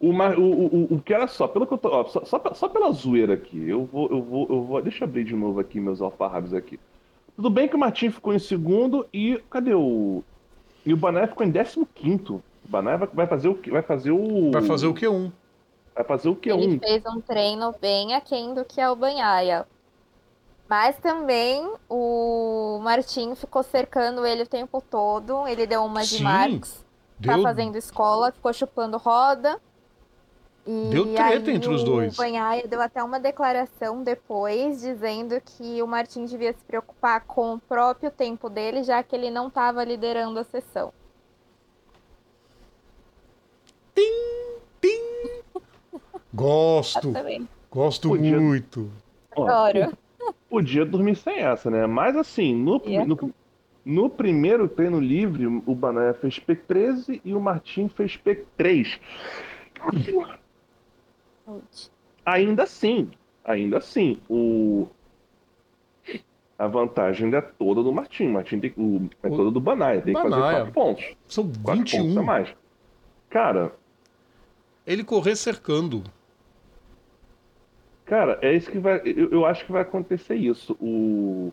O, 0.00 0.10
o, 0.10 0.40
o, 0.40 0.66
o- 0.92 0.94
o 0.96 1.00
que 1.00 1.14
era 1.14 1.28
só, 1.28 1.46
pelo 1.46 1.64
que 1.66 1.72
eu 1.74 1.78
tô. 1.78 1.88
ó, 1.90 2.04
só, 2.06 2.24
só, 2.24 2.42
só 2.54 2.68
pela 2.68 2.90
zoeira 2.90 3.34
aqui. 3.34 3.68
Eu 3.68 3.84
vou, 3.84 4.08
eu 4.10 4.20
vou, 4.20 4.46
eu 4.50 4.62
vou. 4.64 4.82
Deixa 4.82 5.04
eu 5.04 5.08
abrir 5.08 5.22
de 5.24 5.36
novo 5.36 5.60
aqui 5.60 5.78
meus 5.80 6.02
alfarrábios 6.02 6.52
aqui. 6.52 6.78
Tudo 7.36 7.50
bem 7.50 7.68
que 7.68 7.76
o 7.76 7.78
Martim 7.78 8.10
ficou 8.10 8.34
em 8.34 8.38
segundo 8.40 9.06
e. 9.14 9.40
Cadê 9.48 9.74
o. 9.74 10.24
E 10.84 10.92
o 10.92 10.96
Bané 10.96 11.26
ficou 11.28 11.46
em 11.46 11.52
15. 11.52 12.30
O 12.30 12.42
Bané 12.68 12.96
vai, 12.96 13.08
vai 13.12 13.26
fazer 13.28 13.46
o 13.48 13.54
que? 13.54 13.70
Vai 13.70 13.82
fazer 13.82 14.10
o. 14.10 14.50
Vai 14.50 14.62
fazer 14.62 14.88
o 14.88 14.94
Q1. 14.94 15.30
Vai 15.94 16.04
fazer 16.04 16.28
o 16.28 16.34
que? 16.36 16.50
Ele 16.50 16.76
Um. 16.76 16.78
fez 16.80 17.04
um 17.06 17.20
treino 17.20 17.72
bem 17.80 18.14
aquém 18.14 18.54
do 18.54 18.64
que 18.64 18.80
é 18.80 18.88
o 18.90 18.96
Banhaia. 18.96 19.66
Mas 20.68 20.98
também 20.98 21.72
o 21.88 22.78
Martim 22.82 23.34
ficou 23.34 23.62
cercando 23.62 24.26
ele 24.26 24.42
o 24.42 24.46
tempo 24.46 24.82
todo. 24.82 25.46
Ele 25.48 25.66
deu 25.66 25.82
uma 25.82 26.02
de 26.02 26.18
Sim, 26.18 26.22
Marx, 26.24 26.84
tá 27.24 27.38
fazendo 27.40 27.76
escola, 27.76 28.30
ficou 28.30 28.52
chupando 28.52 28.98
roda. 28.98 29.58
E 30.66 30.90
Deu 30.90 31.14
treta 31.14 31.50
aí 31.50 31.56
entre 31.56 31.70
os 31.72 31.82
dois. 31.82 32.12
O 32.12 32.16
Banhaia 32.18 32.68
deu 32.68 32.82
até 32.82 33.02
uma 33.02 33.18
declaração 33.18 34.02
depois 34.02 34.82
dizendo 34.82 35.40
que 35.40 35.82
o 35.82 35.86
Martim 35.86 36.26
devia 36.26 36.52
se 36.52 36.62
preocupar 36.66 37.22
com 37.22 37.54
o 37.54 37.58
próprio 37.58 38.10
tempo 38.10 38.50
dele, 38.50 38.82
já 38.82 39.02
que 39.02 39.16
ele 39.16 39.30
não 39.30 39.48
estava 39.48 39.82
liderando 39.82 40.38
a 40.38 40.44
sessão. 40.44 40.92
Gosto. 46.34 47.12
Também. 47.14 47.48
Gosto 47.70 48.10
Podia- 48.10 48.38
muito. 48.38 48.90
Adoro. 49.32 49.96
Podia 50.48 50.84
dormir 50.84 51.16
sem 51.16 51.38
essa, 51.40 51.70
né? 51.70 51.86
Mas 51.86 52.16
assim, 52.16 52.54
no, 52.54 52.80
é 52.86 53.04
no, 53.04 53.34
no 53.84 54.10
primeiro 54.10 54.68
treino 54.68 54.98
livre, 54.98 55.46
o 55.46 55.74
Banaia 55.74 56.14
fez 56.14 56.38
P13 56.38 57.20
e 57.24 57.34
o 57.34 57.40
Martim 57.40 57.88
fez 57.88 58.18
P3. 58.18 58.98
Ainda 62.24 62.62
assim, 62.64 63.10
ainda 63.44 63.78
assim, 63.78 64.20
o... 64.28 64.88
a 66.58 66.66
vantagem 66.66 67.26
ainda 67.26 67.38
é 67.38 67.42
toda 67.42 67.82
do 67.82 67.92
Martim. 67.92 68.26
O 68.26 68.32
Martim 68.32 68.60
tem, 68.60 68.72
o, 68.76 69.08
é 69.22 69.28
toda 69.28 69.50
do 69.50 69.60
Banaia, 69.60 70.02
tem 70.02 70.14
que 70.14 70.20
fazer 70.20 70.34
Banaia. 70.34 70.56
quatro 70.58 70.72
pontos. 70.72 71.04
São 71.26 71.50
Quatro 71.62 71.82
pontos 71.82 71.94
a 71.94 72.02
21. 72.02 72.22
mais. 72.22 72.54
Cara, 73.30 73.72
Ele 74.86 75.04
correr 75.04 75.36
cercando. 75.36 76.02
Cara, 78.08 78.38
é 78.42 78.54
isso 78.54 78.70
que 78.70 78.78
vai. 78.78 79.00
Eu, 79.04 79.30
eu 79.30 79.44
acho 79.46 79.64
que 79.66 79.72
vai 79.72 79.82
acontecer 79.82 80.34
isso. 80.34 80.76
O. 80.80 81.52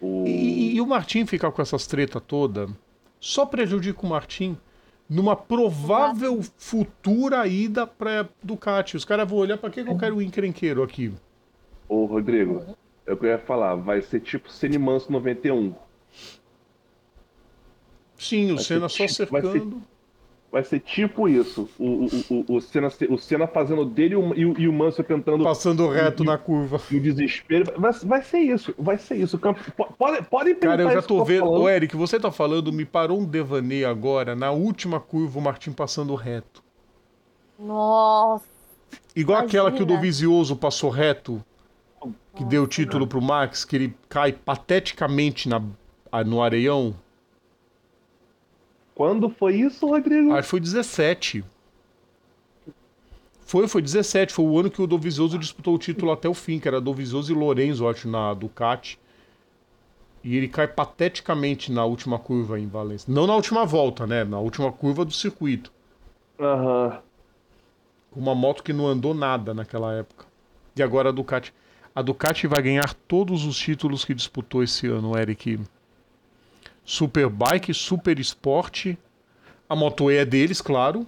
o... 0.00 0.24
E, 0.26 0.76
e- 0.76 0.80
o 0.80 0.86
Martim 0.86 1.26
ficar 1.26 1.50
com 1.52 1.60
essas 1.60 1.86
treta 1.86 2.20
toda 2.20 2.68
só 3.20 3.44
prejudica 3.44 4.06
o 4.06 4.08
Martim 4.08 4.56
numa 5.10 5.34
provável 5.34 6.40
futura 6.56 7.46
ida 7.46 7.86
pra 7.86 8.28
Ducati. 8.42 8.96
Os 8.96 9.04
caras 9.04 9.28
vão 9.28 9.38
olhar 9.38 9.58
pra 9.58 9.70
que 9.70 9.82
que 9.82 9.90
eu 9.90 9.98
quero 9.98 10.16
o 10.16 10.22
encrenqueiro 10.22 10.82
aqui. 10.82 11.12
Ô, 11.88 12.04
Rodrigo, 12.04 12.76
é 13.06 13.12
o 13.12 13.16
que 13.16 13.24
eu 13.26 13.30
ia 13.30 13.38
falar. 13.38 13.74
Vai 13.74 14.02
ser 14.02 14.20
tipo 14.20 14.50
Senimanso 14.52 15.10
91. 15.10 15.74
Sim, 18.16 18.52
o 18.52 18.54
Vai 18.56 18.64
Senna 18.64 18.88
só 18.88 19.06
tipo- 19.06 19.30
vai 19.32 19.42
ser- 19.42 19.50
cercando. 19.52 19.82
Vai 20.50 20.64
ser 20.64 20.80
tipo 20.80 21.28
isso. 21.28 21.68
O, 21.78 21.84
o, 21.84 22.08
o, 22.30 22.56
o, 22.56 22.60
Senna, 22.60 22.88
o 23.10 23.18
Senna 23.18 23.46
fazendo 23.46 23.84
dele 23.84 24.14
e 24.14 24.16
o, 24.16 24.34
e 24.34 24.46
o, 24.46 24.60
e 24.60 24.68
o 24.68 24.72
Mansell 24.72 25.04
tentando. 25.04 25.44
Passando 25.44 25.86
reto 25.88 26.24
na 26.24 26.38
curva. 26.38 26.80
No 26.90 27.00
desespero. 27.00 27.70
Vai, 27.78 27.92
vai 27.92 28.22
ser 28.22 28.38
isso. 28.38 28.74
Vai 28.78 28.96
ser 28.96 29.16
isso. 29.16 29.38
Pode, 29.38 30.22
podem 30.24 30.54
Cara, 30.54 30.82
eu 30.82 30.90
já 30.90 31.02
tô 31.02 31.22
vendo. 31.22 31.50
Ô, 31.50 31.68
Eric, 31.68 31.94
você 31.94 32.18
tá 32.18 32.32
falando, 32.32 32.72
me 32.72 32.86
parou 32.86 33.20
um 33.20 33.26
devaneio 33.26 33.88
agora, 33.88 34.34
na 34.34 34.50
última 34.50 34.98
curva, 34.98 35.38
o 35.38 35.42
Martin 35.42 35.72
passando 35.72 36.14
reto. 36.14 36.62
Nossa. 37.58 38.44
Igual 39.14 39.40
Imagina. 39.40 39.62
aquela 39.62 39.76
que 39.76 39.82
o 39.82 39.86
Dovizioso 39.86 40.56
passou 40.56 40.88
reto, 40.88 41.44
que 42.34 42.40
Nossa, 42.40 42.46
deu 42.46 42.62
o 42.62 42.66
título 42.66 43.06
pro 43.06 43.20
Max, 43.20 43.66
que 43.66 43.76
ele 43.76 43.94
cai 44.08 44.32
pateticamente 44.32 45.46
na, 45.46 45.60
no 46.24 46.42
areião. 46.42 46.94
Quando 48.98 49.30
foi 49.30 49.54
isso, 49.54 49.86
Rodrigo? 49.86 50.32
Acho 50.32 50.42
que 50.42 50.48
foi 50.48 50.58
17. 50.58 51.44
Foi, 53.46 53.68
foi 53.68 53.80
17. 53.80 54.32
Foi 54.32 54.44
o 54.44 54.58
ano 54.58 54.68
que 54.68 54.82
o 54.82 54.88
Dovizioso 54.88 55.38
disputou 55.38 55.76
o 55.76 55.78
título 55.78 56.10
até 56.10 56.28
o 56.28 56.34
fim, 56.34 56.58
que 56.58 56.66
era 56.66 56.80
Dovizioso 56.80 57.30
e 57.30 57.34
Lorenzo, 57.36 57.86
acho, 57.86 58.08
na 58.08 58.34
Ducati. 58.34 58.98
E 60.24 60.36
ele 60.36 60.48
cai 60.48 60.66
pateticamente 60.66 61.70
na 61.70 61.84
última 61.84 62.18
curva 62.18 62.58
em 62.58 62.66
Valência. 62.66 63.06
Não 63.08 63.24
na 63.24 63.36
última 63.36 63.64
volta, 63.64 64.04
né? 64.04 64.24
Na 64.24 64.40
última 64.40 64.72
curva 64.72 65.04
do 65.04 65.12
circuito. 65.12 65.72
Aham. 66.40 67.00
Uhum. 68.16 68.24
Uma 68.24 68.34
moto 68.34 68.64
que 68.64 68.72
não 68.72 68.88
andou 68.88 69.14
nada 69.14 69.54
naquela 69.54 69.94
época. 69.94 70.26
E 70.74 70.82
agora 70.82 71.10
a 71.10 71.12
Ducati. 71.12 71.54
A 71.94 72.02
Ducati 72.02 72.48
vai 72.48 72.60
ganhar 72.60 72.92
todos 73.06 73.44
os 73.44 73.56
títulos 73.56 74.04
que 74.04 74.12
disputou 74.12 74.60
esse 74.60 74.88
ano, 74.88 75.16
Eric. 75.16 75.60
Superbike, 76.88 77.74
Super 77.74 78.18
Sport. 78.18 78.94
A 79.68 79.76
Moto 79.76 80.10
E 80.10 80.16
é 80.16 80.24
deles, 80.24 80.62
claro. 80.62 81.06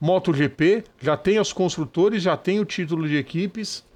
MotoGP, 0.00 0.82
já 0.98 1.16
tem 1.16 1.38
os 1.38 1.52
construtores, 1.52 2.24
já 2.24 2.36
tem 2.36 2.58
o 2.58 2.64
título 2.64 3.06
de 3.06 3.16
equipes. 3.16 3.86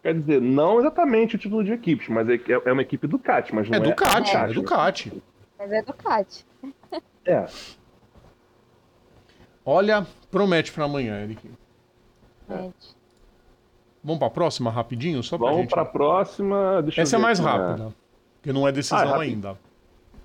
Quer 0.00 0.14
dizer, 0.14 0.40
não 0.40 0.78
exatamente 0.78 1.34
o 1.34 1.38
título 1.40 1.64
de 1.64 1.72
equipes, 1.72 2.08
mas 2.08 2.28
é, 2.28 2.38
é 2.64 2.72
uma 2.72 2.82
equipe 2.82 3.08
Ducati, 3.08 3.52
mas 3.52 3.68
não 3.68 3.78
é, 3.78 3.80
é 3.80 3.82
Ducati, 3.82 4.36
é, 4.36 4.40
é 4.40 4.46
Ducati. 4.52 5.22
Mas 5.58 5.72
é 5.72 5.82
Ducati. 5.82 6.46
É. 7.24 7.46
Olha, 9.66 10.06
promete 10.30 10.70
para 10.70 10.84
amanhã, 10.84 11.20
Eric. 11.20 11.50
Promete. 12.46 12.96
Vamos 14.04 14.20
para 14.20 14.28
a 14.28 14.30
próxima 14.30 14.70
rapidinho, 14.70 15.20
só 15.20 15.36
pra 15.36 15.48
Vamos 15.48 15.62
gente... 15.62 15.70
para 15.70 15.82
a 15.82 15.86
próxima. 15.86 16.84
Essa 16.96 17.16
é 17.16 17.18
mais 17.18 17.40
rápida. 17.40 17.92
Porque 18.42 18.52
não 18.52 18.66
é 18.66 18.72
decisão 18.72 19.14
ah, 19.14 19.20
ainda. 19.20 19.56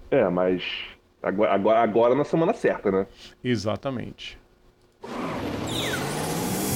É, 0.10 0.28
mas 0.28 0.64
agora, 1.22 1.54
agora, 1.54 1.80
agora 1.80 2.16
na 2.16 2.24
semana 2.24 2.52
certa, 2.52 2.92
né? 2.92 3.06
Exatamente. 3.44 4.40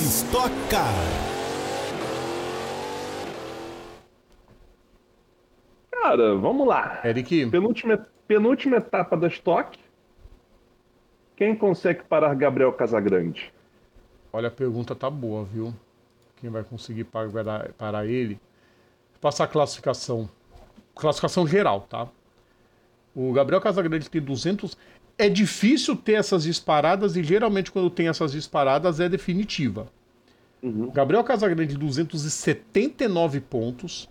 Stock 0.05 0.51
Car. 0.69 0.93
Cara, 5.89 6.35
vamos 6.35 6.68
lá. 6.68 7.01
Eric. 7.03 7.49
Penúltima, 7.49 8.07
penúltima 8.27 8.77
etapa 8.77 9.18
da 9.18 9.27
Stock. 9.27 9.80
Quem 11.35 11.55
consegue 11.55 12.03
parar 12.03 12.35
Gabriel 12.35 12.72
Casagrande? 12.73 13.51
Olha, 14.31 14.49
a 14.49 14.51
pergunta 14.51 14.93
tá 14.93 15.09
boa, 15.09 15.43
viu? 15.43 15.73
Quem 16.35 16.51
vai 16.51 16.63
conseguir 16.63 17.05
parar, 17.05 17.72
parar 17.73 18.05
ele? 18.05 18.39
Passar 19.19 19.45
a 19.45 19.47
classificação 19.47 20.30
classificação 21.01 21.45
geral, 21.47 21.81
tá? 21.89 22.07
O 23.15 23.33
Gabriel 23.33 23.59
Casagrande 23.59 24.09
tem 24.09 24.21
200. 24.21 24.77
É 25.17 25.27
difícil 25.27 25.95
ter 25.95 26.13
essas 26.13 26.43
disparadas 26.43 27.15
e 27.15 27.23
geralmente 27.23 27.71
quando 27.71 27.89
tem 27.89 28.07
essas 28.07 28.31
disparadas 28.31 28.99
é 28.99 29.09
definitiva. 29.09 29.87
Uhum. 30.61 30.91
Gabriel 30.91 31.23
Casagrande 31.23 31.75
279 31.75 33.41
pontos. 33.41 34.07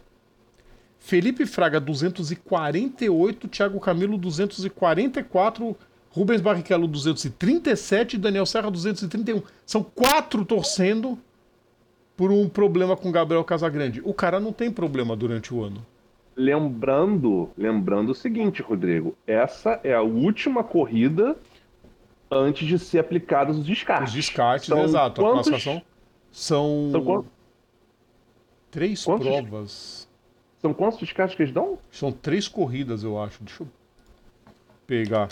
Felipe 0.99 1.47
Fraga 1.47 1.81
248, 1.81 3.49
Thiago 3.49 3.81
Camilo 3.81 4.19
244, 4.19 5.75
Rubens 6.11 6.43
Barrichello 6.43 6.87
237 6.87 8.19
Daniel 8.19 8.45
Serra 8.45 8.71
231. 8.71 9.43
São 9.65 9.83
quatro 9.83 10.45
torcendo 10.45 11.19
por 12.17 12.31
um 12.31 12.47
problema 12.51 12.99
com 12.99 13.11
Gabriel 13.11 13.43
Casagrande. 13.43 14.03
O 14.05 14.13
cara 14.13 14.39
não 14.39 14.53
tem 14.53 14.71
problema 14.71 15.17
durante 15.17 15.55
o 15.55 15.65
ano. 15.65 15.87
Lembrando, 16.41 17.51
lembrando 17.55 18.13
o 18.13 18.15
seguinte, 18.15 18.63
Rodrigo, 18.63 19.15
essa 19.27 19.79
é 19.85 19.93
a 19.93 20.01
última 20.01 20.65
corrida 20.65 21.37
antes 22.31 22.67
de 22.67 22.79
ser 22.79 23.01
aplicados 23.01 23.59
os 23.59 23.67
descartes. 23.67 24.09
Os 24.09 24.15
descartes, 24.15 24.67
são 24.67 24.83
exato. 24.83 25.21
Quantos... 25.21 25.49
A 25.49 25.51
classificação 25.51 25.83
são, 26.33 26.89
são 26.93 27.05
quantos... 27.05 27.31
três 28.71 29.05
quantos... 29.05 29.27
provas. 29.27 30.09
São 30.63 30.73
quantos 30.73 30.99
descartes 30.99 31.37
que 31.37 31.43
eles 31.43 31.53
dão? 31.53 31.79
São 31.91 32.11
três 32.11 32.49
corridas, 32.49 33.05
eu 33.05 33.23
acho. 33.23 33.45
Deixa 33.45 33.63
eu 33.63 33.69
pegar 34.87 35.29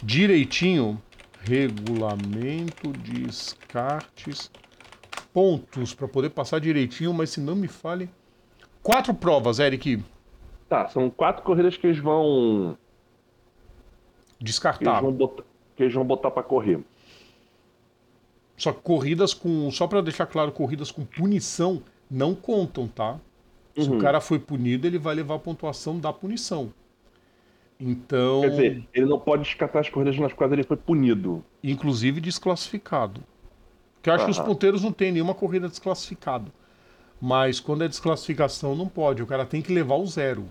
direitinho. 0.00 1.02
Regulamento, 1.40 2.92
descartes, 2.92 4.52
pontos 5.32 5.92
para 5.92 6.06
poder 6.06 6.30
passar 6.30 6.60
direitinho, 6.60 7.12
mas 7.12 7.30
se 7.30 7.40
não 7.40 7.56
me 7.56 7.66
fale. 7.66 8.08
Quatro 8.84 9.12
provas, 9.12 9.58
Eric. 9.58 10.00
Tá, 10.68 10.88
são 10.88 11.10
quatro 11.10 11.42
corridas 11.42 11.76
que 11.76 11.86
eles 11.86 11.98
vão. 11.98 12.76
Descartar. 14.40 14.78
Que 14.78 14.88
eles 14.88 15.02
vão 15.02 15.12
botar, 15.12 15.42
que 15.76 15.82
eles 15.82 15.94
vão 15.94 16.04
botar 16.04 16.30
pra 16.30 16.42
correr. 16.42 16.80
Só 18.56 18.72
que 18.72 18.80
corridas 18.82 19.34
com. 19.34 19.70
Só 19.70 19.86
para 19.86 20.00
deixar 20.00 20.26
claro, 20.26 20.52
corridas 20.52 20.90
com 20.90 21.04
punição 21.04 21.82
não 22.10 22.34
contam, 22.34 22.86
tá? 22.88 23.18
Se 23.76 23.88
uhum. 23.88 23.98
o 23.98 24.00
cara 24.00 24.20
foi 24.20 24.38
punido, 24.38 24.86
ele 24.86 24.98
vai 24.98 25.14
levar 25.14 25.34
a 25.34 25.38
pontuação 25.38 25.98
da 25.98 26.12
punição. 26.12 26.72
Então. 27.78 28.42
Quer 28.42 28.50
dizer, 28.50 28.88
ele 28.94 29.06
não 29.06 29.18
pode 29.18 29.42
descartar 29.42 29.80
as 29.80 29.88
corridas 29.88 30.18
nas 30.18 30.32
quais 30.32 30.52
ele 30.52 30.62
foi 30.62 30.76
punido. 30.76 31.44
Inclusive 31.62 32.20
desclassificado. 32.20 33.20
Porque 33.96 34.10
eu 34.10 34.14
acho 34.14 34.24
uhum. 34.24 34.32
que 34.32 34.38
os 34.38 34.46
ponteiros 34.46 34.82
não 34.82 34.92
tem 34.92 35.10
nenhuma 35.10 35.34
corrida 35.34 35.68
desclassificado. 35.68 36.52
Mas 37.26 37.58
quando 37.58 37.82
é 37.82 37.88
desclassificação, 37.88 38.74
não 38.74 38.86
pode. 38.86 39.22
O 39.22 39.26
cara 39.26 39.46
tem 39.46 39.62
que 39.62 39.72
levar 39.72 39.94
o 39.94 40.06
zero. 40.06 40.46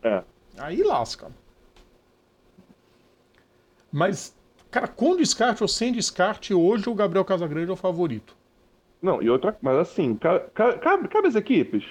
É. 0.00 0.22
Aí 0.56 0.80
lasca. 0.80 1.26
Mas, 3.90 4.32
cara, 4.70 4.86
com 4.86 5.16
descarte 5.16 5.60
ou 5.60 5.68
sem 5.68 5.92
descarte, 5.92 6.54
hoje 6.54 6.88
o 6.88 6.94
Gabriel 6.94 7.24
Casagrande 7.24 7.70
é 7.70 7.72
o 7.72 7.76
favorito. 7.76 8.36
Não, 9.02 9.20
e 9.20 9.28
outra. 9.28 9.58
Mas 9.60 9.76
assim, 9.76 10.14
cabe, 10.14 10.44
cabe 11.08 11.26
as 11.26 11.34
equipes? 11.34 11.84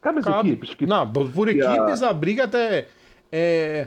Cabe 0.00 0.18
as 0.18 0.24
cabe. 0.24 0.50
equipes? 0.50 0.74
Que, 0.74 0.84
não, 0.84 1.08
por 1.08 1.48
equipes 1.48 2.02
a... 2.02 2.10
a 2.10 2.12
briga 2.12 2.42
até. 2.42 2.88
É, 3.30 3.86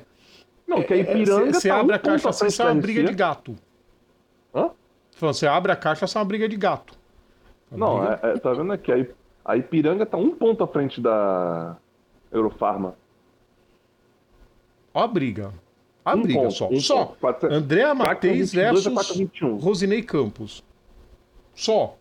não, 0.66 0.82
que 0.82 0.94
a 0.94 0.96
é, 0.96 1.00
é, 1.00 1.04
Ipiranga. 1.04 1.52
Você 1.52 1.68
tá 1.68 1.82
abre 1.82 1.92
um 1.92 1.96
a 1.98 2.00
caixa 2.00 2.30
assim, 2.30 2.48
isso 2.48 2.62
é 2.62 2.66
uma 2.66 2.76
briga 2.76 3.04
de 3.04 3.14
gato. 3.14 3.54
Hã? 4.56 4.72
Você 5.20 5.46
abre 5.46 5.74
a 5.74 5.76
caixa, 5.76 6.06
isso 6.06 6.18
é 6.18 6.22
uma 6.22 6.26
briga 6.26 6.48
de 6.48 6.56
gato. 6.56 6.97
Não, 7.72 8.03
é, 8.03 8.19
é, 8.23 8.38
tá 8.38 8.53
vendo 8.53 8.72
aqui? 8.72 9.10
A 9.44 9.57
Ipiranga 9.57 10.06
tá 10.06 10.18
um 10.18 10.35
ponto 10.35 10.64
à 10.64 10.68
frente 10.68 11.02
da 11.02 11.77
Eurofarma. 12.31 12.95
Ó 14.94 15.03
a 15.03 15.07
briga. 15.07 15.53
A 16.03 16.15
um 16.15 16.22
briga 16.22 16.41
ponto, 16.41 16.53
só. 16.53 16.69
Um 16.69 16.80
só. 16.80 17.06
Quatro, 17.19 17.53
Andréa 17.53 17.94
Matheus 17.94 18.53
versus 18.53 19.11
Rosinei 19.61 20.02
Campos. 20.02 20.64
Só. 21.53 21.98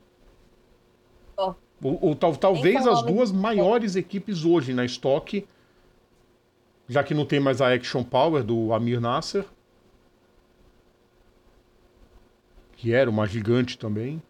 Oh. 1.37 1.55
Ou, 1.83 1.99
ou 2.01 2.15
talvez 2.15 2.87
as 2.87 3.03
duas 3.03 3.33
maiores 3.33 3.97
equipes 3.97 4.45
hoje 4.45 4.73
na 4.73 4.85
estoque, 4.85 5.47
já 6.89 7.03
que 7.03 7.15
não 7.15 7.27
tem 7.27 7.41
mais 7.41 7.61
a 7.61 7.73
Action 7.75 8.03
Power 8.03 8.43
do 8.43 8.73
Amir 8.73 9.01
Nasser, 9.01 9.45
que 12.73 12.93
era 12.93 13.11
uma 13.11 13.27
gigante 13.27 13.79
também. 13.79 14.23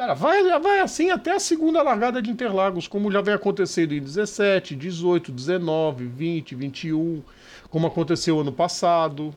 Cara, 0.00 0.14
vai, 0.14 0.42
vai 0.60 0.80
assim 0.80 1.10
até 1.10 1.32
a 1.32 1.38
segunda 1.38 1.82
largada 1.82 2.22
de 2.22 2.30
Interlagos, 2.30 2.88
como 2.88 3.12
já 3.12 3.20
vem 3.20 3.34
acontecendo 3.34 3.92
em 3.92 4.00
17, 4.00 4.74
18, 4.74 5.30
19, 5.30 6.06
20, 6.06 6.54
21, 6.54 7.22
como 7.68 7.86
aconteceu 7.86 8.40
ano 8.40 8.50
passado. 8.50 9.34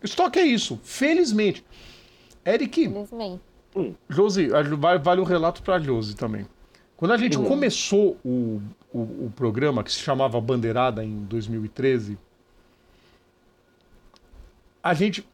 Estoque 0.00 0.38
é 0.38 0.44
isso, 0.44 0.78
felizmente. 0.84 1.64
Eric. 2.46 2.88
Felizmente. 2.88 3.42
Josi, 4.08 4.50
vale 5.02 5.20
o 5.20 5.24
relato 5.24 5.64
para 5.64 5.80
Josi 5.80 6.14
também. 6.14 6.46
Quando 6.96 7.10
a 7.10 7.16
gente 7.16 7.36
uhum. 7.36 7.46
começou 7.46 8.16
o, 8.24 8.62
o, 8.92 9.00
o 9.00 9.32
programa, 9.34 9.82
que 9.82 9.90
se 9.90 9.98
chamava 9.98 10.40
Bandeirada 10.40 11.04
em 11.04 11.24
2013, 11.24 12.16
a 14.80 14.94
gente 14.94 15.26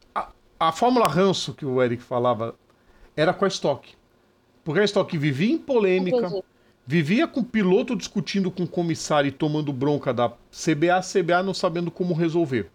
a 0.59 0.71
fórmula 0.71 1.07
ranço 1.07 1.53
que 1.53 1.65
o 1.65 1.81
Eric 1.81 2.03
falava 2.03 2.55
era 3.15 3.33
com 3.33 3.45
a 3.45 3.47
Stock. 3.47 3.95
Porque 4.63 4.81
a 4.81 4.83
Stock 4.83 5.17
vivia 5.17 5.53
em 5.53 5.57
polêmica, 5.57 6.17
Entendi. 6.17 6.43
Vivia 6.85 7.27
com 7.27 7.41
o 7.41 7.45
piloto 7.45 7.95
discutindo 7.95 8.49
com 8.49 8.63
o 8.63 8.67
comissário 8.67 9.27
e 9.27 9.31
tomando 9.31 9.71
bronca 9.71 10.11
da 10.11 10.29
CBA, 10.29 11.01
CBA 11.01 11.43
não 11.43 11.53
sabendo 11.53 11.91
como 11.91 12.15
resolver. 12.15 12.71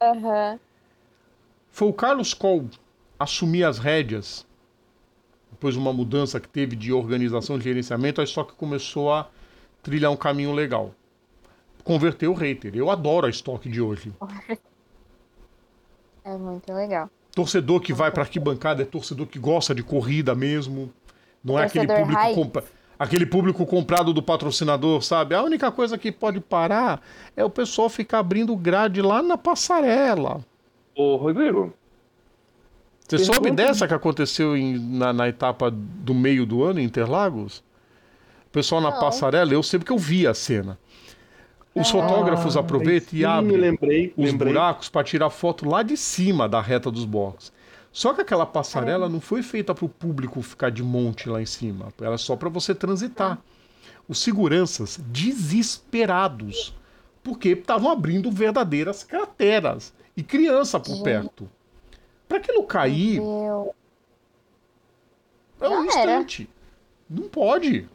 Aham. 0.00 0.56
Foi 1.72 1.88
o 1.88 1.92
Carlos 1.92 2.32
Coll 2.32 2.68
assumir 3.18 3.64
as 3.64 3.76
rédeas, 3.76 4.46
depois 5.50 5.74
de 5.74 5.80
uma 5.80 5.92
mudança 5.92 6.38
que 6.38 6.48
teve 6.48 6.76
de 6.76 6.92
organização 6.92 7.58
de 7.58 7.64
gerenciamento, 7.64 8.20
a 8.20 8.24
Stock 8.24 8.54
começou 8.54 9.12
a 9.12 9.28
trilhar 9.82 10.12
um 10.12 10.16
caminho 10.16 10.52
legal. 10.52 10.94
Converteu 11.82 12.30
o 12.30 12.34
hater. 12.34 12.76
Eu 12.76 12.88
adoro 12.88 13.26
a 13.26 13.30
Stock 13.30 13.68
de 13.68 13.80
hoje. 13.80 14.12
É 16.24 16.36
muito 16.36 16.72
legal. 16.72 17.08
Torcedor 17.34 17.80
que 17.80 17.92
vai 17.92 18.10
para 18.10 18.22
arquibancada 18.22 18.82
é 18.82 18.84
torcedor 18.84 19.26
que 19.26 19.38
gosta 19.38 19.74
de 19.74 19.82
corrida 19.82 20.34
mesmo. 20.34 20.92
Não 21.42 21.58
é 21.58 21.64
aquele 21.64 21.86
público 21.86 22.62
aquele 22.98 23.24
público 23.24 23.64
comprado 23.64 24.12
do 24.12 24.22
patrocinador, 24.22 25.00
sabe? 25.02 25.34
A 25.34 25.42
única 25.42 25.70
coisa 25.72 25.96
que 25.96 26.12
pode 26.12 26.38
parar 26.38 27.00
é 27.34 27.42
o 27.42 27.48
pessoal 27.48 27.88
ficar 27.88 28.18
abrindo 28.18 28.54
grade 28.54 29.00
lá 29.00 29.22
na 29.22 29.38
passarela. 29.38 30.44
Ô, 30.94 31.16
Rodrigo, 31.16 31.72
Você 33.08 33.16
Pergunta- 33.16 33.34
soube 33.34 33.50
dessa 33.50 33.88
que 33.88 33.94
aconteceu 33.94 34.56
em- 34.56 34.78
na, 34.78 35.12
na 35.12 35.28
etapa 35.28 35.68
do 35.68 36.14
meio 36.14 36.46
do 36.46 36.62
ano 36.62 36.78
em 36.78 36.84
Interlagos? 36.84 37.58
O 38.46 38.50
pessoal 38.52 38.80
na 38.80 38.90
Não. 38.92 39.00
passarela, 39.00 39.52
eu 39.52 39.62
sei 39.64 39.80
porque 39.80 39.92
eu 39.92 39.98
vi 39.98 40.26
a 40.28 40.34
cena. 40.34 40.78
Os 41.74 41.88
fotógrafos 41.88 42.56
aproveitam 42.56 43.10
e 43.12 43.18
sim, 43.18 43.24
abrem 43.24 43.52
me 43.52 43.56
lembrei, 43.56 44.14
os 44.16 44.24
lembrei. 44.24 44.52
buracos 44.52 44.88
para 44.88 45.04
tirar 45.04 45.30
foto 45.30 45.68
lá 45.68 45.82
de 45.82 45.96
cima 45.96 46.48
da 46.48 46.60
reta 46.60 46.90
dos 46.90 47.04
boxes. 47.04 47.52
Só 47.92 48.12
que 48.12 48.20
aquela 48.20 48.46
passarela 48.46 49.08
não 49.08 49.20
foi 49.20 49.42
feita 49.42 49.74
para 49.74 49.84
o 49.84 49.88
público 49.88 50.42
ficar 50.42 50.70
de 50.70 50.82
monte 50.82 51.28
lá 51.28 51.40
em 51.40 51.46
cima. 51.46 51.88
Era 52.00 52.18
só 52.18 52.36
para 52.36 52.48
você 52.48 52.74
transitar. 52.74 53.38
Os 54.08 54.22
seguranças 54.22 55.00
desesperados, 55.06 56.74
porque 57.22 57.50
estavam 57.50 57.90
abrindo 57.90 58.30
verdadeiras 58.30 59.04
crateras 59.04 59.92
e 60.16 60.22
criança 60.22 60.78
por 60.80 61.02
perto. 61.02 61.48
Para 62.28 62.38
aquilo 62.38 62.64
cair, 62.64 63.20
é 65.60 65.68
um 65.68 65.84
instante. 65.84 66.48
Não 67.08 67.28
pode. 67.28 67.88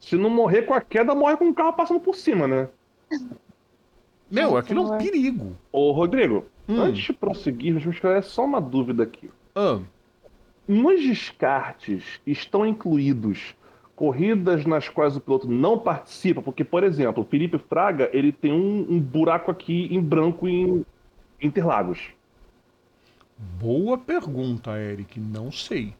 Se 0.00 0.16
não 0.16 0.30
morrer 0.30 0.62
com 0.62 0.74
a 0.74 0.80
queda, 0.80 1.14
morre 1.14 1.36
com 1.36 1.48
o 1.48 1.54
carro 1.54 1.72
passando 1.72 2.00
por 2.00 2.14
cima, 2.16 2.48
né? 2.48 2.68
Meu, 4.30 4.54
Ai, 4.56 4.60
aquilo 4.60 4.80
é 4.80 4.94
um 4.94 4.98
perigo. 4.98 5.56
Ô, 5.72 5.92
Rodrigo, 5.92 6.46
Hum. 6.68 6.80
antes 6.82 7.02
de 7.02 7.12
prosseguir, 7.12 7.72
deixa 7.74 7.88
eu 7.88 7.92
esclarecer 7.92 8.30
só 8.30 8.44
uma 8.44 8.60
dúvida 8.60 9.02
aqui. 9.02 9.28
Ah, 9.56 9.80
Nos 10.68 11.02
descartes 11.02 12.20
estão 12.24 12.64
incluídos 12.64 13.56
corridas 13.96 14.64
nas 14.64 14.88
quais 14.88 15.16
o 15.16 15.20
piloto 15.20 15.48
não 15.50 15.78
participa, 15.78 16.40
porque, 16.40 16.62
por 16.64 16.84
exemplo, 16.84 17.22
o 17.24 17.26
Felipe 17.26 17.58
Fraga 17.58 18.08
ele 18.12 18.30
tem 18.30 18.52
um, 18.52 18.86
um 18.88 19.00
buraco 19.00 19.50
aqui 19.50 19.88
em 19.94 20.00
branco 20.00 20.46
em 20.48 20.86
Interlagos. 21.42 21.98
boa 23.58 23.98
pergunta, 23.98 24.78
Eric. 24.78 25.18
Não 25.18 25.50
sei. 25.50 25.92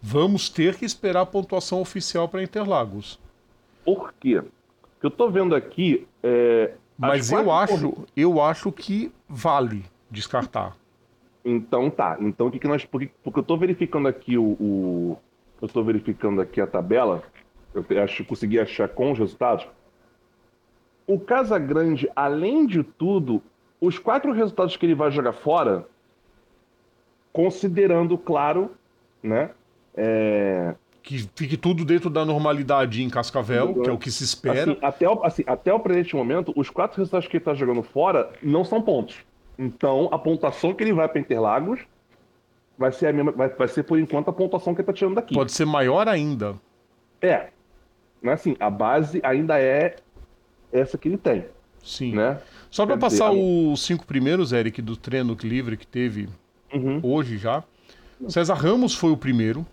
Vamos 0.00 0.48
ter 0.48 0.76
que 0.76 0.84
esperar 0.84 1.22
a 1.22 1.26
pontuação 1.26 1.80
oficial 1.80 2.28
para 2.28 2.42
Interlagos. 2.42 3.18
Por 3.84 4.12
quê? 4.20 4.42
Eu 5.06 5.10
tô 5.10 5.30
vendo 5.30 5.54
aqui. 5.54 6.04
é, 6.20 6.74
as 7.00 7.30
Mas 7.30 7.30
eu 7.32 7.52
acho, 7.52 7.94
eu 8.16 8.42
acho 8.42 8.72
que 8.72 9.12
vale 9.28 9.84
descartar. 10.10 10.76
Então 11.44 11.88
tá. 11.88 12.16
Então 12.20 12.48
o 12.48 12.50
que, 12.50 12.58
que 12.58 12.66
nós. 12.66 12.84
Porque, 12.84 13.08
porque 13.22 13.38
eu 13.38 13.44
tô 13.44 13.56
verificando 13.56 14.08
aqui 14.08 14.36
o, 14.36 14.42
o- 14.58 15.18
Eu 15.62 15.68
tô 15.68 15.84
verificando 15.84 16.40
aqui 16.40 16.60
a 16.60 16.66
tabela. 16.66 17.22
Eu 17.72 18.02
acho 18.02 18.24
consegui 18.24 18.58
achar 18.58 18.88
com 18.88 19.12
os 19.12 19.18
resultados. 19.18 19.68
O 21.06 21.20
Casagrande, 21.20 22.10
além 22.16 22.66
de 22.66 22.82
tudo, 22.82 23.40
os 23.80 24.00
quatro 24.00 24.32
resultados 24.32 24.76
que 24.76 24.84
ele 24.86 24.94
vai 24.96 25.12
jogar 25.12 25.34
fora, 25.34 25.86
considerando, 27.32 28.18
claro, 28.18 28.72
né? 29.22 29.50
é, 29.94 30.74
Que 31.06 31.18
fique 31.36 31.56
tudo 31.56 31.84
dentro 31.84 32.10
da 32.10 32.24
normalidade 32.24 33.00
em 33.00 33.08
Cascavel, 33.08 33.74
que 33.80 33.88
é 33.88 33.92
o 33.92 33.96
que 33.96 34.10
se 34.10 34.24
espera. 34.24 34.72
assim, 34.72 34.78
até, 34.82 35.08
o, 35.08 35.24
assim, 35.24 35.44
até 35.46 35.72
o 35.72 35.78
presente 35.78 36.16
momento, 36.16 36.52
os 36.56 36.68
quatro 36.68 36.98
resultados 36.98 37.28
que 37.28 37.36
ele 37.36 37.44
tá 37.44 37.54
jogando 37.54 37.80
fora 37.84 38.32
não 38.42 38.64
são 38.64 38.82
pontos. 38.82 39.18
Então, 39.56 40.08
a 40.10 40.18
pontuação 40.18 40.74
que 40.74 40.82
ele 40.82 40.92
vai 40.92 41.08
para 41.08 41.20
Interlagos 41.20 41.78
vai 42.76 42.90
ser 42.90 43.06
a 43.06 43.12
mesma, 43.12 43.30
vai, 43.30 43.48
vai 43.50 43.68
ser 43.68 43.84
por 43.84 44.00
enquanto 44.00 44.30
a 44.30 44.32
pontuação 44.32 44.74
que 44.74 44.80
ele 44.80 44.86
tá 44.86 44.92
tirando 44.92 45.14
daqui. 45.14 45.32
Pode 45.32 45.52
ser 45.52 45.64
maior 45.64 46.08
ainda. 46.08 46.56
É. 47.22 47.50
Mas 48.20 48.40
assim, 48.40 48.56
a 48.58 48.68
base 48.68 49.20
ainda 49.22 49.60
é 49.60 49.94
essa 50.72 50.98
que 50.98 51.06
ele 51.06 51.18
tem, 51.18 51.44
Sim. 51.84 52.16
né? 52.16 52.40
Só 52.68 52.84
para 52.84 52.96
dizer, 52.96 53.06
passar 53.06 53.26
a- 53.28 53.32
os 53.32 53.80
cinco 53.86 54.04
primeiros, 54.04 54.52
Eric, 54.52 54.82
do 54.82 54.96
treino 54.96 55.36
livre 55.40 55.76
que 55.76 55.86
teve 55.86 56.28
Uhum. 56.74 56.98
hoje 57.00 57.38
já. 57.38 57.62
César 58.28 58.54
Ramos 58.54 58.92
foi 58.92 59.12
o 59.12 59.16
primeiro. 59.16 59.64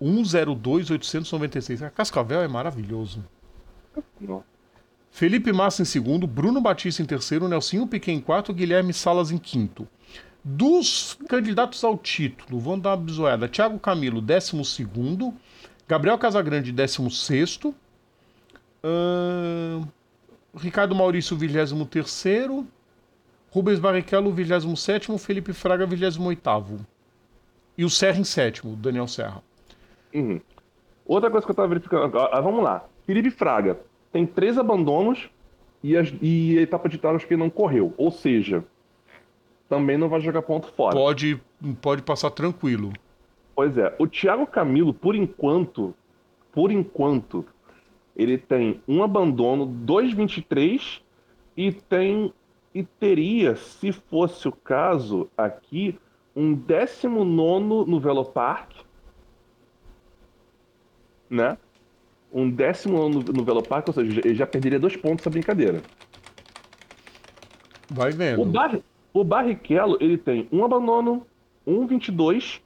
102,896. 0.00 1.82
A 1.82 1.90
Cascavel 1.90 2.42
é 2.42 2.48
maravilhoso. 2.48 3.24
Não. 4.20 4.44
Felipe 5.10 5.50
Massa 5.52 5.80
em 5.80 5.86
segundo, 5.86 6.26
Bruno 6.26 6.60
Batista 6.60 7.02
em 7.02 7.06
terceiro, 7.06 7.48
Nelsinho 7.48 7.86
Piquet 7.86 8.12
em 8.12 8.20
quarto, 8.20 8.52
Guilherme 8.52 8.92
Salas 8.92 9.30
em 9.30 9.38
quinto. 9.38 9.88
Dos 10.44 11.18
candidatos 11.26 11.82
ao 11.82 11.96
título, 11.96 12.60
vamos 12.60 12.82
dar 12.82 12.90
uma 12.90 12.98
bisoiada. 12.98 13.48
Thiago 13.48 13.78
Camilo, 13.78 14.20
décimo 14.20 14.64
segundo. 14.64 15.34
Gabriel 15.88 16.18
Casagrande, 16.18 16.70
décimo 16.70 17.10
sexto. 17.10 17.74
Ahn, 18.84 19.88
Ricardo 20.54 20.94
Maurício, 20.94 21.36
vigésimo 21.36 21.86
terceiro. 21.86 22.66
Rubens 23.50 23.78
Barrichello, 23.78 24.30
vigésimo 24.32 24.76
sétimo. 24.76 25.16
Felipe 25.16 25.52
Fraga, 25.52 25.86
vigésimo 25.86 26.28
oitavo. 26.28 26.84
E 27.76 27.84
o 27.84 27.90
Serra 27.90 28.20
em 28.20 28.24
sétimo, 28.24 28.76
Daniel 28.76 29.08
Serra. 29.08 29.42
Uhum. 30.14 30.40
Outra 31.04 31.30
coisa 31.30 31.46
que 31.46 31.50
eu 31.50 31.54
tava 31.54 31.68
verificando 31.68 32.18
ah, 32.18 32.40
vamos 32.40 32.62
lá. 32.62 32.84
Felipe 33.06 33.30
Fraga 33.30 33.78
tem 34.12 34.26
três 34.26 34.58
abandonos 34.58 35.30
e, 35.82 35.96
as, 35.96 36.12
e 36.20 36.58
a 36.58 36.62
etapa 36.62 36.88
de 36.88 36.98
Taros 36.98 37.24
que 37.24 37.36
não 37.36 37.48
correu. 37.48 37.94
Ou 37.96 38.10
seja, 38.10 38.64
também 39.68 39.96
não 39.96 40.08
vai 40.08 40.20
jogar 40.20 40.42
ponto 40.42 40.68
fora. 40.72 40.96
Pode, 40.96 41.40
pode 41.80 42.02
passar 42.02 42.30
tranquilo. 42.30 42.92
Pois 43.54 43.76
é, 43.78 43.94
o 43.98 44.06
Thiago 44.06 44.46
Camilo, 44.46 44.92
por 44.92 45.14
enquanto, 45.14 45.94
por 46.52 46.70
enquanto, 46.70 47.44
ele 48.14 48.36
tem 48.36 48.80
um 48.86 49.02
abandono, 49.02 49.66
2,23 49.66 51.00
e 51.56 51.72
tem 51.72 52.32
e 52.74 52.82
teria, 52.82 53.56
se 53.56 53.90
fosse 53.90 54.46
o 54.46 54.52
caso 54.52 55.30
aqui, 55.34 55.98
um 56.34 56.52
19 56.52 57.90
no 57.90 57.98
Velopark, 57.98 58.70
né? 61.28 61.56
Um 62.32 62.50
19 62.50 63.14
no, 63.14 63.32
no 63.32 63.44
Velopark, 63.44 63.88
ou 63.88 63.94
seja, 63.94 64.20
ele 64.24 64.34
já 64.34 64.46
perderia 64.46 64.78
dois 64.78 64.96
pontos 64.96 65.22
essa 65.22 65.30
brincadeira. 65.30 65.82
Vai 67.88 68.10
vendo. 68.10 68.42
O, 68.42 68.44
Bar... 68.44 68.78
o 69.12 69.24
Barrichello, 69.24 69.96
ele 70.00 70.18
tem 70.18 70.48
um 70.50 70.64
abandono, 70.64 71.26
um 71.66 71.86
22, 71.86 72.60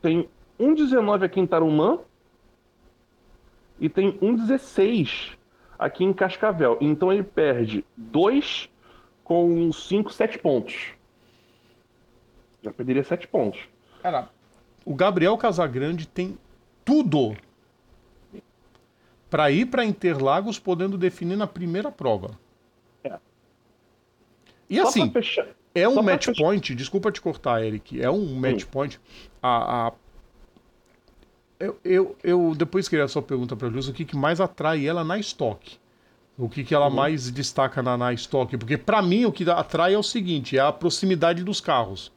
tem 0.00 0.28
um 0.58 0.74
19 0.74 1.24
aqui 1.24 1.40
em 1.40 1.46
Tarumã 1.46 1.98
e 3.80 3.88
tem 3.88 4.16
um 4.22 4.34
16 4.34 5.32
aqui 5.78 6.04
em 6.04 6.12
Cascavel. 6.12 6.78
Então 6.80 7.12
ele 7.12 7.22
perde 7.22 7.84
dois 7.96 8.68
com 9.24 9.72
5, 9.72 10.12
7 10.12 10.38
pontos. 10.38 10.92
Já 12.62 12.72
perderia 12.72 13.02
7 13.02 13.26
pontos. 13.28 13.60
Cara, 14.02 14.28
o 14.84 14.94
Gabriel 14.94 15.36
Casagrande 15.36 16.06
tem 16.06 16.38
tudo 16.84 17.36
para 19.30 19.50
ir 19.50 19.66
para 19.66 19.84
Interlagos 19.84 20.58
podendo 20.58 20.96
definir 20.96 21.36
na 21.36 21.46
primeira 21.46 21.90
prova. 21.90 22.38
É. 23.02 23.18
E 24.70 24.76
Só 24.80 24.88
assim, 24.88 25.12
é 25.74 25.88
um 25.88 25.94
só 25.94 26.02
match 26.02 26.28
point, 26.36 26.74
desculpa 26.74 27.10
te 27.10 27.20
cortar, 27.20 27.62
Eric, 27.64 28.00
é 28.00 28.10
um 28.10 28.34
match 28.34 28.64
point. 28.66 29.00
A, 29.42 29.88
a- 29.88 29.92
Eu, 31.58 31.78
eu, 31.84 32.16
eu 32.22 32.54
depois 32.54 32.88
queria 32.88 33.04
a 33.04 33.08
sua 33.08 33.22
pergunta 33.22 33.56
para 33.56 33.68
Luz, 33.68 33.88
o 33.88 33.92
que, 33.92 34.04
que 34.04 34.16
mais 34.16 34.40
atrai 34.40 34.86
ela 34.86 35.02
na 35.04 35.18
estoque? 35.18 35.78
O 36.36 36.48
que, 36.48 36.64
que 36.64 36.74
ela 36.74 36.88
Uhum. 36.88 36.94
mais 36.94 37.30
destaca 37.30 37.80
na, 37.82 37.96
na 37.96 38.12
estoque? 38.12 38.56
Porque 38.58 38.76
para 38.76 39.00
mim 39.00 39.24
o 39.24 39.32
que 39.32 39.48
atrai 39.48 39.94
é 39.94 39.98
o 39.98 40.02
seguinte, 40.02 40.58
é 40.58 40.60
a 40.60 40.72
proximidade 40.72 41.44
dos 41.44 41.60
carros. 41.60 42.12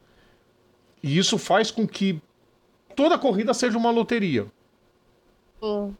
E 1.02 1.16
isso 1.16 1.38
faz 1.38 1.70
com 1.70 1.86
que 1.86 2.20
toda 2.96 3.16
corrida 3.16 3.54
seja 3.54 3.78
uma 3.78 3.90
loteria. 3.92 4.46
Sim, 5.60 5.96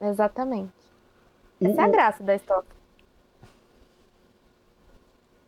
exatamente. 0.00 0.72
O- 1.60 1.66
Essa 1.66 1.80
é 1.82 1.84
a 1.84 1.88
o- 1.88 1.92
graça 1.92 2.22
da 2.22 2.34
Stock. 2.36 2.66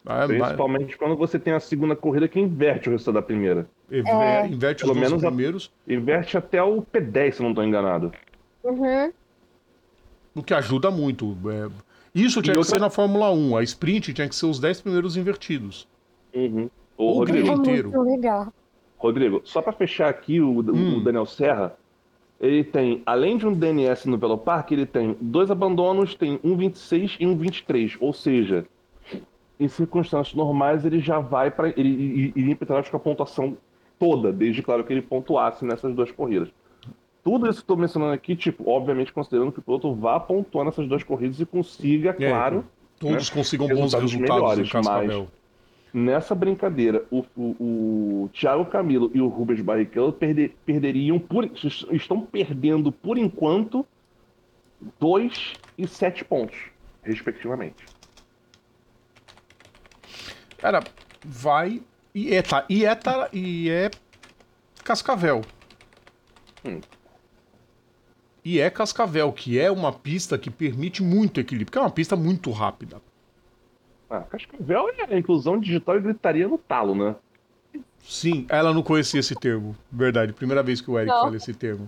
Ah, 0.04 0.26
mas- 0.26 0.38
Principalmente 0.38 0.98
quando 0.98 1.16
você 1.16 1.38
tem 1.38 1.52
a 1.52 1.60
segunda 1.60 1.94
corrida 1.94 2.26
que 2.26 2.40
inverte 2.40 2.88
o 2.88 2.92
resultado 2.92 3.14
da 3.14 3.22
primeira. 3.22 3.66
Inve- 3.90 4.10
É. 4.10 4.46
Inverte 4.48 4.80
Pelo 4.80 4.92
os 4.94 4.98
menos 4.98 5.22
a- 5.24 5.28
primeiros. 5.28 5.70
Inverte 5.86 6.36
até 6.36 6.60
o 6.62 6.82
P10, 6.82 7.36
se 7.36 7.42
não 7.42 7.50
estou 7.50 7.62
enganado. 7.64 8.12
Uhum. 8.64 9.12
O 10.34 10.42
que 10.42 10.54
ajuda 10.54 10.90
muito. 10.90 11.36
É, 11.50 11.70
Isso 12.14 12.42
tinha 12.42 12.52
E 12.52 12.54
que 12.56 12.58
outra- 12.58 12.74
ser 12.74 12.80
na 12.80 12.90
Fórmula 12.90 13.30
1. 13.30 13.56
A 13.56 13.62
sprint 13.62 14.12
tinha 14.12 14.28
que 14.28 14.34
ser 14.34 14.44
os 14.44 14.60
10 14.60 14.80
primeiros 14.82 15.16
invertidos. 15.16 15.88
Uhum. 16.34 16.68
Ô, 16.96 17.06
O 17.10 17.12
Rodrigo, 17.14 17.48
inteiro. 17.52 18.02
legal. 18.02 18.52
Rodrigo, 18.98 19.40
só 19.44 19.62
pra 19.62 19.72
fechar 19.72 20.08
aqui 20.10 20.38
o, 20.40 20.48
o 20.58 20.60
Hum. 20.74 21.02
Daniel 21.02 21.24
Serra, 21.24 21.74
ele 22.42 22.64
tem, 22.64 23.02
além 23.06 23.36
de 23.36 23.46
um 23.46 23.54
DNS 23.54 24.08
no 24.08 24.18
Velopark, 24.18 24.72
ele 24.72 24.84
tem 24.84 25.16
dois 25.20 25.48
abandonos, 25.48 26.16
tem 26.16 26.40
um 26.42 26.56
26 26.56 27.18
e 27.20 27.26
um 27.26 27.36
23. 27.36 27.96
Ou 28.00 28.12
seja, 28.12 28.66
em 29.60 29.68
circunstâncias 29.68 30.34
normais, 30.34 30.84
ele 30.84 30.98
já 30.98 31.20
vai 31.20 31.52
para 31.52 31.68
ele 31.68 32.32
iria 32.34 32.56
para 32.56 32.82
com 32.82 32.96
a 32.96 33.00
pontuação 33.00 33.56
toda, 33.96 34.32
desde 34.32 34.60
claro 34.60 34.82
que 34.82 34.92
ele 34.92 35.02
pontuasse 35.02 35.64
nessas 35.64 35.94
duas 35.94 36.10
corridas. 36.10 36.48
Tudo 37.22 37.48
isso 37.48 37.60
que 37.60 37.62
estou 37.62 37.76
mencionando 37.76 38.12
aqui, 38.12 38.34
tipo, 38.34 38.68
obviamente 38.68 39.12
considerando 39.12 39.52
que 39.52 39.60
o 39.60 39.62
piloto 39.62 39.94
vá 39.94 40.18
pontuar 40.18 40.64
nessas 40.64 40.88
duas 40.88 41.04
corridas 41.04 41.38
e 41.38 41.46
consiga, 41.46 42.10
É, 42.18 42.28
claro, 42.28 42.64
Todos 42.98 43.30
né, 43.30 43.36
consigam 43.36 43.68
bons 43.68 43.94
resultados 43.94 44.14
melhores, 44.14 44.68
em 44.68 44.70
Cascavel. 44.70 45.28
Nessa 45.94 46.34
brincadeira, 46.34 47.04
o, 47.10 47.24
o, 47.36 48.22
o 48.24 48.30
Thiago 48.32 48.64
Camilo 48.64 49.10
e 49.12 49.20
o 49.20 49.28
Rubens 49.28 49.60
Barrichello 49.60 50.12
perder- 50.12 50.56
perderiam 50.64 51.18
por, 51.18 51.50
estão 51.92 52.22
perdendo 52.22 52.90
por 52.90 53.18
enquanto 53.18 53.86
2 54.98 55.52
e 55.76 55.86
7 55.86 56.24
pontos, 56.24 56.56
respectivamente. 57.02 57.84
Cara, 60.56 60.82
vai. 61.24 61.82
E 62.14 62.34
é, 62.34 62.40
tá, 62.40 62.64
e 62.68 62.84
é, 62.86 62.94
tá, 62.94 63.28
e 63.32 63.68
é 63.68 63.90
Cascavel. 64.82 65.42
Hum. 66.64 66.80
E 68.44 68.60
é 68.60 68.70
Cascavel, 68.70 69.30
que 69.32 69.58
é 69.58 69.70
uma 69.70 69.92
pista 69.92 70.38
que 70.38 70.50
permite 70.50 71.02
muito 71.02 71.38
equilíbrio, 71.38 71.66
porque 71.66 71.78
é 71.78 71.82
uma 71.82 71.90
pista 71.90 72.16
muito 72.16 72.50
rápida. 72.50 73.00
Ah, 74.14 74.20
Cascavel 74.28 74.90
é 74.90 75.14
a 75.14 75.18
inclusão 75.18 75.58
digital 75.58 75.96
e 75.96 76.00
gritaria 76.00 76.46
no 76.46 76.58
talo, 76.58 76.94
né? 76.94 77.16
Sim, 78.02 78.44
ela 78.50 78.70
não 78.74 78.82
conhecia 78.82 79.20
esse 79.20 79.34
termo. 79.34 79.74
Verdade, 79.90 80.34
primeira 80.34 80.62
vez 80.62 80.82
que 80.82 80.90
o 80.90 80.98
Eric 80.98 81.10
Não. 81.14 81.22
fala 81.22 81.36
esse 81.36 81.54
termo. 81.54 81.86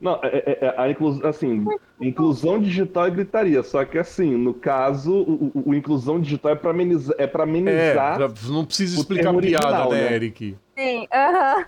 Não, 0.00 0.18
é, 0.20 0.28
é- 0.38 0.58
é 0.66 0.74
a 0.76 0.90
inclusão, 0.90 1.28
assim, 1.28 1.64
inclusão 2.00 2.60
digital 2.60 3.06
e 3.06 3.12
gritaria, 3.12 3.62
só 3.62 3.84
que 3.84 3.96
assim, 3.96 4.36
no 4.36 4.52
caso, 4.52 5.12
o, 5.14 5.52
o- 5.54 5.62
o 5.70 5.74
inclusão 5.74 6.20
digital 6.20 6.50
é 6.50 6.56
para 6.56 6.70
amenizar, 6.70 7.14
é 7.20 7.26
pra 7.28 7.42
É, 7.44 7.46
amenizar 7.46 8.16
pra- 8.16 8.32
não 8.48 8.64
precisa 8.64 8.98
explicar 8.98 9.26
termo 9.26 9.40
piada, 9.40 9.66
original, 9.68 9.90
né, 9.92 10.00
né? 10.10 10.12
Eric? 10.12 10.56
Sim, 10.76 11.06
aham. 11.14 11.64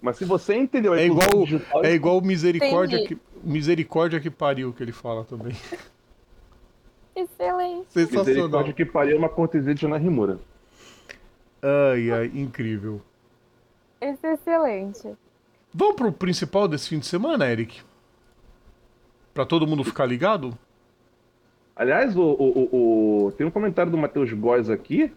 mas 0.00 0.16
se 0.16 0.24
você 0.24 0.54
entendeu 0.54 0.92
a 0.92 1.00
É 1.00 1.06
inclusão 1.06 1.28
igual, 1.30 1.44
digital, 1.44 1.84
é 1.84 1.92
igual 1.92 2.18
o 2.18 2.22
misericórdia 2.24 2.96
Entendi. 2.98 3.16
que, 3.16 3.20
misericórdia 3.42 4.20
que 4.20 4.30
pariu 4.30 4.72
que 4.72 4.80
ele 4.82 4.92
fala 4.92 5.24
também. 5.24 5.54
Excelente. 7.14 7.86
Sensacional. 7.92 8.24
misericórdia 8.26 8.72
que 8.72 8.84
pariu 8.86 9.18
uma 9.18 9.28
cortesia 9.28 9.74
de 9.74 9.84
Ana 9.86 9.96
Rimura. 9.98 10.38
Ai, 11.62 12.10
ai, 12.10 12.26
incrível. 12.34 13.00
Esse 14.00 14.26
é 14.26 14.32
excelente. 14.34 15.14
Vamos 15.72 15.96
pro 15.96 16.12
principal 16.12 16.66
desse 16.66 16.88
fim 16.88 16.98
de 16.98 17.06
semana, 17.06 17.46
Eric? 17.50 17.82
Pra 19.34 19.44
todo 19.44 19.66
mundo 19.66 19.84
ficar 19.84 20.06
ligado? 20.06 20.56
Aliás, 21.76 22.16
o, 22.16 22.22
o- 22.22 22.58
o- 22.72 23.26
o- 23.26 23.32
tem 23.32 23.46
um 23.46 23.50
comentário 23.50 23.90
do 23.92 23.98
Matheus 23.98 24.32
Góes 24.32 24.68
aqui. 24.70 25.12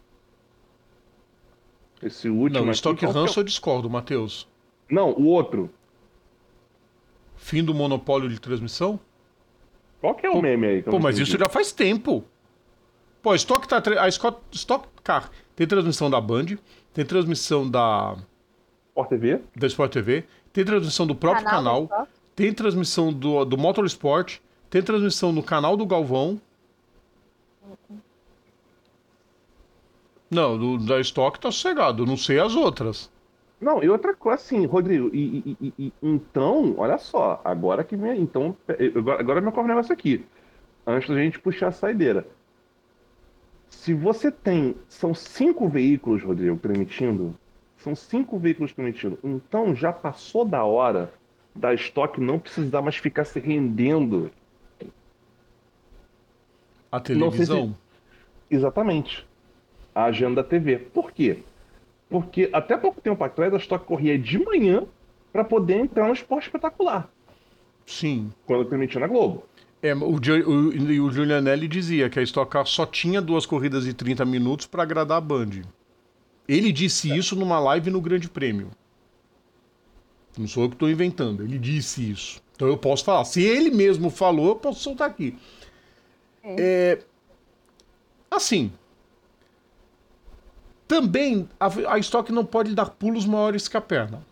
Esse 2.01 2.29
último. 2.29 2.65
Não, 2.65 2.71
Stock 2.71 2.99
que 2.99 3.05
é 3.05 3.09
Ranço 3.09 3.39
eu 3.39 3.43
discordo, 3.43 3.89
Matheus. 3.89 4.47
Não, 4.89 5.11
o 5.11 5.25
outro. 5.25 5.69
Fim 7.37 7.63
do 7.63 7.73
monopólio 7.73 8.29
de 8.29 8.39
transmissão? 8.39 8.99
Qual 10.03 10.13
que 10.15 10.25
é 10.25 10.30
o 10.30 10.34
Pô, 10.34 10.41
meme 10.41 10.67
aí? 10.67 10.84
Pô, 10.84 10.99
mas 10.99 11.17
isso 11.17 11.38
já 11.38 11.47
faz 11.47 11.71
tempo. 11.71 12.25
Pô, 13.21 13.31
a 13.31 13.38
Stock, 13.38 13.65
tá, 13.65 13.80
tra- 13.80 14.03
a 14.03 14.11
Scott- 14.11 14.41
Stock 14.51 14.85
Car 15.01 15.31
tem 15.55 15.65
transmissão 15.65 16.09
da 16.09 16.19
Band, 16.19 16.57
tem 16.93 17.05
transmissão 17.05 17.69
da, 17.69 18.17
Sport 18.89 19.07
TV? 19.09 19.39
da 19.55 19.65
Sport 19.67 19.93
TV, 19.93 20.25
tem 20.51 20.65
transmissão 20.65 21.07
do 21.07 21.15
próprio 21.15 21.45
canal, 21.45 21.88
Canal 21.88 22.07
tem 22.35 22.51
transmissão 22.51 23.13
do, 23.13 23.45
do 23.45 23.57
Motorsport, 23.57 24.39
tem 24.69 24.81
transmissão 24.84 25.31
no 25.31 25.41
canal 25.41 25.77
do 25.77 25.85
Galvão. 25.85 26.38
Não, 30.30 30.57
do, 30.57 30.77
da 30.85 30.99
Stock 30.99 31.39
tá 31.39 31.49
sossegado, 31.49 32.05
não 32.05 32.17
sei 32.17 32.39
as 32.41 32.55
outras. 32.55 33.09
Não, 33.64 33.84
e 33.84 33.90
outra 33.90 34.14
coisa, 34.14 34.35
assim, 34.41 34.65
Rodrigo, 34.65 35.10
e, 35.14 35.56
e- 35.61 35.73
e- 35.80 35.94
então, 36.02 36.76
olha 36.77 36.98
só, 36.98 37.41
agora 37.44 37.84
que 37.84 37.95
vem. 37.95 38.22
Então, 38.22 38.56
agora, 38.98 39.19
agora 39.19 39.41
me 39.41 39.48
ocorre 39.48 39.65
um 39.65 39.69
negócio 39.69 39.94
aqui. 39.94 40.26
Antes 40.85 41.10
da 41.10 41.15
gente 41.15 41.40
puxar 41.40 41.68
a 41.69 41.72
saideira. 41.72 42.27
Se 43.69 43.94
você 43.94 44.31
tem. 44.31 44.76
São 44.88 45.14
cinco 45.14 45.68
veículos, 45.68 46.22
Rodrigo, 46.23 46.57
transmitindo. 46.57 47.35
São 47.77 47.95
cinco 47.95 48.38
veículos 48.38 48.72
transmitindo. 48.73 49.18
Então 49.23 49.73
já 49.76 49.91
passou 49.91 50.45
da 50.45 50.64
hora 50.64 51.11
da 51.56 51.73
estoque 51.73 52.19
não 52.22 52.40
precisar 52.40 52.81
mais 52.81 52.95
ficar 52.98 53.26
se 53.26 53.40
rendendo. 53.40 54.31
A 56.91 56.99
sei 56.99 57.15
se- 57.15 57.19
televisão. 57.19 57.76
Exatamente. 58.49 59.26
A 59.95 60.06
agenda 60.06 60.41
da 60.44 60.48
TV. 60.48 60.77
Por 60.77 61.11
quê? 61.11 61.44
Porque 62.14 62.48
até 62.53 62.77
pouco 62.77 63.02
tempo 63.02 63.23
atrás 63.23 63.52
a 63.56 63.57
estoque 63.57 63.88
corria 63.88 64.19
de 64.19 64.38
manhã 64.38 64.85
para 65.31 65.44
poder 65.44 65.80
entrar 65.80 66.06
no 66.06 66.14
esporte 66.14 66.45
espetacular. 66.45 67.10
Sim. 67.88 68.31
Quando 68.45 68.65
transmitia 68.65 68.99
na 68.99 69.07
Globo. 69.07 69.45
É, 69.81 69.95
o, 69.95 70.11
o, 70.11 70.73
e 70.76 71.02
o 71.02 71.11
Giulianelli 71.11 71.68
dizia 71.68 72.11
que 72.11 72.19
a 72.19 72.22
Stock 72.22 72.52
Car 72.52 72.68
só 72.68 72.85
tinha 72.85 73.19
duas 73.19 73.48
corridas 73.48 73.85
de 73.85 73.95
30 73.95 74.23
minutos 74.26 74.68
para 74.68 74.84
agradar 74.84 75.18
a 75.18 75.22
Band. 75.22 75.64
Ele 76.48 76.72
disse 76.72 77.10
isso 77.10 77.35
numa 77.35 77.60
live 77.60 77.90
no 77.90 77.99
Grande 77.99 78.30
Prêmio. 78.30 78.69
Não 80.38 80.45
sou 80.48 80.65
eu 80.65 80.69
que 80.69 80.76
estou 80.76 80.91
inventando, 80.91 81.41
ele 81.41 81.57
disse 81.57 82.11
isso. 82.11 82.44
Então 82.56 82.68
eu 82.68 82.77
posso 82.77 83.03
falar. 83.03 83.26
Se 83.26 83.41
ele 83.41 83.72
mesmo 83.72 84.11
falou, 84.11 84.49
eu 84.49 84.56
posso 84.56 84.81
soltar 84.81 85.10
aqui. 85.10 85.35
É, 86.44 86.99
assim. 88.30 88.72
Também 90.93 91.49
a, 91.59 91.93
a 91.95 91.97
Stock 91.97 92.31
não 92.31 92.45
pode 92.45 92.75
dar 92.75 92.85
pulos 92.85 93.25
maiores 93.25 93.67
que 93.67 93.75
a 93.75 93.81
perna 93.81 94.23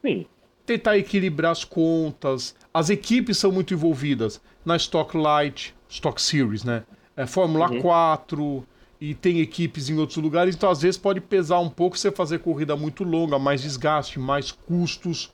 Sim. 0.00 0.24
tentar 0.64 0.96
equilibrar 0.96 1.50
as 1.50 1.64
contas. 1.64 2.54
As 2.72 2.90
equipes 2.90 3.38
são 3.38 3.50
muito 3.50 3.74
envolvidas 3.74 4.40
na 4.64 4.76
Stock 4.76 5.16
Light, 5.16 5.74
Stock 5.88 6.22
Series, 6.22 6.62
né? 6.62 6.84
É, 7.16 7.26
Fórmula 7.26 7.80
4 7.80 8.64
e 9.00 9.16
tem 9.16 9.40
equipes 9.40 9.88
em 9.88 9.98
outros 9.98 10.18
lugares, 10.18 10.54
então 10.54 10.70
às 10.70 10.80
vezes 10.80 10.96
pode 10.96 11.20
pesar 11.20 11.58
um 11.58 11.68
pouco 11.68 11.98
você 11.98 12.12
fazer 12.12 12.38
corrida 12.38 12.76
muito 12.76 13.02
longa, 13.02 13.36
mais 13.36 13.60
desgaste, 13.60 14.20
mais 14.20 14.52
custos. 14.52 15.32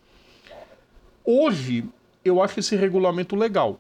Hoje, 1.22 1.84
eu 2.24 2.42
acho 2.42 2.60
esse 2.60 2.74
regulamento 2.74 3.36
legal. 3.36 3.78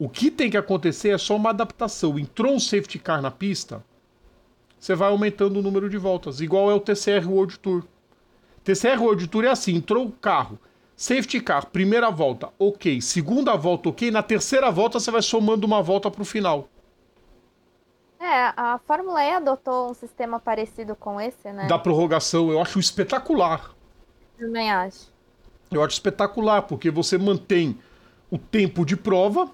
O 0.00 0.08
que 0.08 0.32
tem 0.32 0.50
que 0.50 0.56
acontecer 0.56 1.10
é 1.10 1.18
só 1.18 1.36
uma 1.36 1.50
adaptação. 1.50 2.18
Entrou 2.18 2.52
um 2.52 2.58
safety 2.58 2.98
car 2.98 3.22
na 3.22 3.30
pista, 3.30 3.84
você 4.82 4.96
vai 4.96 5.10
aumentando 5.10 5.60
o 5.60 5.62
número 5.62 5.88
de 5.88 5.96
voltas, 5.96 6.40
igual 6.40 6.68
é 6.68 6.74
o 6.74 6.80
TCR 6.80 7.30
World 7.30 7.56
Tour. 7.60 7.84
TCR 8.64 9.00
World 9.00 9.28
Tour 9.28 9.44
é 9.44 9.48
assim: 9.48 9.76
entrou 9.76 10.04
o 10.06 10.10
carro, 10.10 10.58
safety 10.96 11.40
car, 11.40 11.66
primeira 11.66 12.10
volta, 12.10 12.48
ok. 12.58 13.00
Segunda 13.00 13.54
volta, 13.54 13.90
ok. 13.90 14.10
Na 14.10 14.24
terceira 14.24 14.72
volta, 14.72 14.98
você 14.98 15.08
vai 15.12 15.22
somando 15.22 15.64
uma 15.64 15.80
volta 15.80 16.10
pro 16.10 16.24
final. 16.24 16.68
É, 18.18 18.52
a 18.56 18.80
Fórmula 18.84 19.22
E 19.22 19.30
adotou 19.30 19.88
um 19.88 19.94
sistema 19.94 20.40
parecido 20.40 20.96
com 20.96 21.20
esse, 21.20 21.52
né? 21.52 21.68
Da 21.68 21.78
prorrogação, 21.78 22.50
eu 22.50 22.60
acho 22.60 22.80
espetacular. 22.80 23.70
Também 24.36 24.72
acho. 24.72 25.12
Eu 25.70 25.84
acho 25.84 25.92
espetacular, 25.92 26.62
porque 26.62 26.90
você 26.90 27.16
mantém 27.16 27.78
o 28.28 28.36
tempo 28.36 28.84
de 28.84 28.96
prova, 28.96 29.48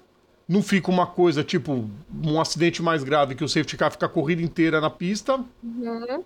não 0.49 0.63
fica 0.63 0.89
uma 0.89 1.05
coisa 1.05 1.43
tipo 1.43 1.87
um 2.25 2.41
acidente 2.41 2.81
mais 2.81 3.03
grave 3.03 3.35
que 3.35 3.43
o 3.43 3.47
safety 3.47 3.77
car 3.77 3.91
fica 3.91 4.07
a 4.07 4.09
corrida 4.09 4.41
inteira 4.41 4.81
na 4.81 4.89
pista. 4.89 5.39
Uhum. 5.63 6.23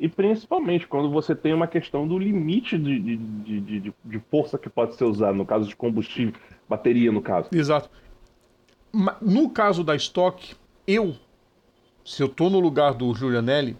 E 0.00 0.08
principalmente 0.08 0.86
quando 0.86 1.10
você 1.10 1.34
tem 1.36 1.52
uma 1.52 1.66
questão 1.66 2.08
do 2.08 2.18
limite 2.18 2.78
de, 2.78 2.98
de, 2.98 3.16
de, 3.18 3.80
de- 3.80 3.94
de 4.02 4.18
força 4.30 4.56
que 4.56 4.70
pode 4.70 4.96
ser 4.96 5.04
usado, 5.04 5.36
no 5.36 5.44
caso 5.44 5.68
de 5.68 5.76
combustível, 5.76 6.32
bateria, 6.66 7.12
no 7.12 7.20
caso. 7.20 7.48
Exato. 7.52 7.90
No 9.20 9.50
caso 9.50 9.84
da 9.84 9.94
Stock, 9.96 10.56
eu, 10.86 11.14
se 12.04 12.22
eu 12.22 12.28
tô 12.30 12.48
no 12.48 12.58
lugar 12.58 12.94
do 12.94 13.14
Giulianelli, 13.14 13.76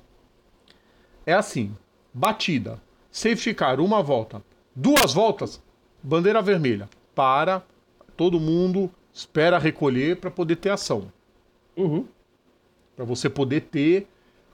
é 1.25 1.33
assim: 1.33 1.75
batida, 2.13 2.81
safety 3.11 3.55
car, 3.55 3.81
uma 3.81 4.03
volta, 4.03 4.43
duas 4.77 5.15
voltas, 5.15 5.63
bandeira 6.03 6.43
vermelha. 6.43 6.89
Para, 7.15 7.63
todo 8.17 8.39
mundo 8.41 8.91
espera 9.13 9.59
recolher 9.59 10.17
para 10.17 10.31
poder 10.31 10.57
ter 10.57 10.71
ação. 10.71 11.13
Uhum. 11.77 12.07
Para 12.97 13.05
você 13.05 13.29
poder 13.29 13.63
ter 13.63 14.07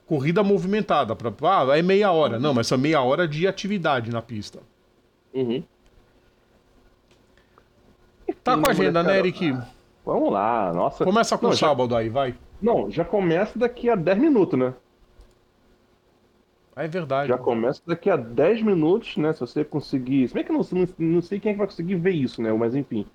corrida 0.05 0.43
movimentada. 0.43 1.15
Pra, 1.15 1.31
ah, 1.43 1.77
é 1.77 1.81
meia 1.81 2.11
hora. 2.11 2.39
Não, 2.39 2.53
mas 2.53 2.67
são 2.67 2.77
meia 2.77 3.01
hora 3.01 3.27
de 3.27 3.47
atividade 3.47 4.11
na 4.11 4.21
pista. 4.21 4.59
Uhum. 5.33 5.63
Tá 8.43 8.57
com 8.57 8.67
a 8.67 8.71
agenda, 8.71 9.03
né. 9.03 9.19
Eric? 9.19 9.57
Vamos 10.05 10.31
lá, 10.31 10.71
nossa. 10.73 11.03
Começa 11.03 11.37
com 11.37 11.45
Não, 11.47 11.51
o 11.51 11.55
já- 11.55 11.67
sábado 11.67 11.95
aí, 11.95 12.09
vai. 12.09 12.35
Não, 12.61 12.89
já 12.89 13.05
começa 13.05 13.57
daqui 13.57 13.89
a 13.89 13.95
10 13.95 14.17
minutos, 14.17 14.57
né? 14.59 14.73
Ah, 16.75 16.83
É 16.83 16.87
verdade. 16.87 17.29
Já 17.29 17.37
começa 17.37 17.81
daqui 17.85 18.09
a 18.09 18.15
10 18.15 18.61
minutos, 18.61 19.17
né? 19.17 19.33
Se 19.33 19.39
você 19.41 19.63
conseguir. 19.63 20.27
Se 20.27 20.33
bem 20.33 20.43
que 20.43 20.51
eu 20.51 20.57
não, 20.57 20.65
não, 20.71 20.87
não 20.97 21.21
sei 21.21 21.39
quem 21.39 21.49
é 21.51 21.53
que 21.53 21.57
vai 21.57 21.67
conseguir 21.67 21.95
ver 21.95 22.11
isso, 22.11 22.41
né? 22.41 22.51
Mas 22.53 22.75
enfim. 22.75 23.05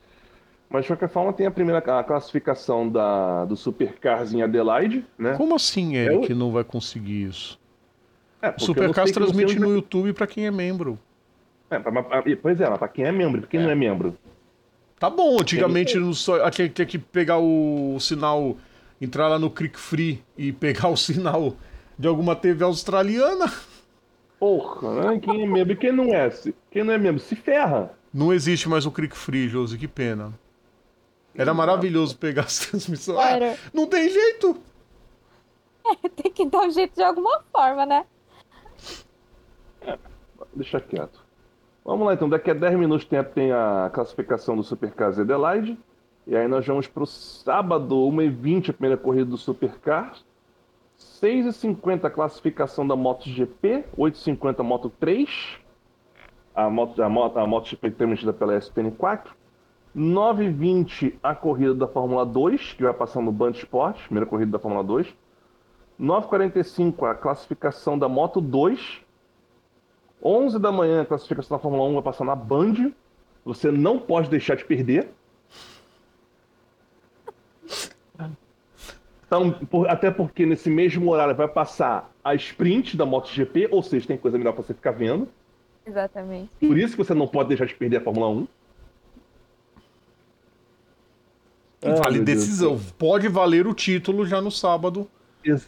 Mas 0.75 0.87
de 0.87 0.89
qualquer 0.89 1.09
forma, 1.09 1.33
tem 1.33 1.47
a 1.47 1.53
primeira 1.53 1.79
a 1.79 2.03
classificação 2.03 2.89
da, 2.89 3.45
do 3.45 3.55
Supercars 3.55 4.35
em 4.35 4.43
Adelaide, 4.43 5.07
né? 5.17 5.35
Como 5.37 5.55
assim, 5.55 5.95
Eric, 5.95 6.35
não 6.35 6.51
vai 6.51 6.65
conseguir 6.65 7.23
isso? 7.29 7.61
É, 8.43 8.51
que 8.51 8.61
você 8.61 9.13
transmite 9.13 9.57
no 9.57 9.69
vai- 9.69 9.77
YouTube 9.77 10.13
pra 10.15 10.27
quem 10.27 10.47
é 10.47 10.51
membro. 10.51 10.99
É, 11.71 11.79
pra- 11.79 12.03
pra- 12.03 12.25
pois 12.43 12.61
é, 12.61 12.69
mas 12.69 12.77
pra 12.77 12.89
quem 12.89 13.05
é 13.05 13.13
membro, 13.13 13.43
pra 13.43 13.51
quem 13.51 13.61
não 13.61 13.71
é 13.71 13.75
membro. 13.77 14.19
Tá 14.99 15.09
bom, 15.09 15.41
antigamente 15.41 15.97
não 15.97 16.13
só, 16.13 16.51
tinha, 16.51 16.69
tinha 16.69 16.87
que 16.87 16.99
pegar 16.99 17.39
o, 17.39 17.97
sinal, 18.01 18.57
entrar 19.01 19.29
lá 19.29 19.39
no 19.39 19.51
Click 19.51 19.79
Free 19.79 20.25
e 20.37 20.51
pegar 20.53 20.89
o 20.89 20.97
sinal 20.97 21.55
de 21.97 22.09
alguma 22.09 22.35
TV 22.35 22.65
australiana. 22.65 23.47
Porra, 24.41 25.13
né? 25.13 25.21
Quem 25.21 25.45
é 25.45 25.47
membro 25.47 25.73
e 25.73 25.77
quem 25.77 25.93
não 25.93 26.13
é? 26.13 26.29
Quem 26.73 26.83
não 26.83 26.93
é 26.93 26.99
membro 26.99 27.23
se 27.23 27.37
ferra. 27.37 27.93
Não 28.13 28.33
existe 28.33 28.69
mais 28.69 28.85
o 28.85 28.91
Click 28.91 29.17
Free, 29.17 29.49
Josi, 29.49 29.79
que 29.79 29.87
pena. 29.87 30.33
Era 31.35 31.53
maravilhoso 31.53 32.17
pegar 32.17 32.43
as 32.43 32.59
transmissões. 32.67 33.19
Ah, 33.19 33.57
não 33.73 33.87
tem 33.87 34.09
jeito. 34.09 34.57
Tem 36.17 36.33
que 36.33 36.47
dar 36.47 36.63
um 36.63 36.71
jeito 36.71 36.95
de 36.95 37.03
alguma 37.03 37.43
forma, 37.53 37.85
né? 37.85 38.07
Deixa 40.55 40.81
quieto. 40.81 41.23
Vamos 41.85 42.07
lá 42.07 42.15
então, 42.15 42.29
daqui 42.29 42.51
a 42.51 42.55
10 42.55 42.79
minutos 42.79 43.05
tem 43.07 43.19
a, 43.19 43.25
tem 43.25 43.53
a 43.53 43.91
classificação 43.93 44.57
do 44.57 44.63
Supercars 44.63 45.19
Adelaide. 45.19 45.79
E 46.27 46.35
aí 46.35 46.49
nós 46.49 46.67
vamos 46.67 46.87
pro 46.87 47.05
sábado, 47.05 47.95
1h20, 47.95 48.71
a 48.71 48.73
primeira 48.73 48.97
corrida 48.97 49.27
do 49.27 49.37
Supercars. 49.37 50.25
6h50 50.99 52.05
a 52.05 52.11
classificação 52.11 52.87
da 52.87 52.97
MotoGP, 52.97 53.85
8h50 53.99 54.61
a 54.61 54.63
Moto 54.63 54.91
3. 54.99 55.59
A, 56.55 56.71
moto, 56.71 57.03
a, 57.03 57.09
moto, 57.09 57.37
a 57.37 57.47
MotoGP 57.47 57.91
transmitida 57.91 58.33
pela 58.33 58.57
SPN4. 58.57 59.27
9h20 59.97 61.15
a 61.23 61.35
corrida 61.35 61.75
da 61.75 61.87
Fórmula 61.87 62.27
2, 62.27 62.73
que 62.73 62.83
vai 62.83 62.93
passar 62.93 63.21
no 63.23 63.31
Band 63.31 63.53
Sport, 63.53 63.97
primeira 64.05 64.27
corrida 64.29 64.53
da 64.53 64.59
Fórmula 64.59 64.83
2. 64.83 65.07
9h45 66.01 67.09
a 67.11 67.15
classificação 67.15 67.97
da 67.99 68.09
Moto 68.09 68.41
2. 68.41 69.01
11 70.23 70.59
da 70.59 70.73
manhã 70.73 71.03
a 71.03 71.07
classificação 71.07 71.57
da 71.57 71.63
Fórmula 71.63 71.85
1 71.85 71.95
vai 71.95 72.03
passar 72.03 72.25
na 72.25 72.35
Band. 72.35 72.91
Você 73.45 73.71
não 73.71 73.99
pode 73.99 74.29
deixar 74.29 74.57
de 74.57 74.65
perder. 74.65 75.11
Então, 79.27 79.51
por- 79.53 79.89
até 79.89 80.11
porque 80.11 80.47
nesse 80.47 80.71
mesmo 80.71 81.11
horário 81.11 81.35
vai 81.35 81.49
passar 81.49 82.11
a 82.23 82.35
sprint 82.35 82.97
da 82.97 83.05
MotoGP, 83.05 83.69
ou 83.71 83.83
seja, 83.83 84.07
tem 84.07 84.17
coisa 84.17 84.39
melhor 84.39 84.53
pra 84.53 84.63
você 84.63 84.75
ficar 84.75 84.93
vendo. 84.93 85.29
Exatamente. 85.87 86.51
Por 86.61 86.79
isso 86.79 86.97
que 86.97 87.05
você 87.05 87.15
não 87.15 87.27
pode 87.29 87.49
deixar 87.49 87.67
de 87.67 87.75
perder 87.75 87.99
a 87.99 88.01
Fórmula 88.01 88.29
1. 88.29 88.43
E 88.43 88.49
Ah, 91.85 91.95
vale 91.95 92.21
decisão. 92.21 92.81
Pode 92.99 93.29
valer 93.29 93.67
o 93.67 93.75
título 93.75 94.27
já 94.27 94.41
no 94.41 94.51
sábado. 94.51 95.07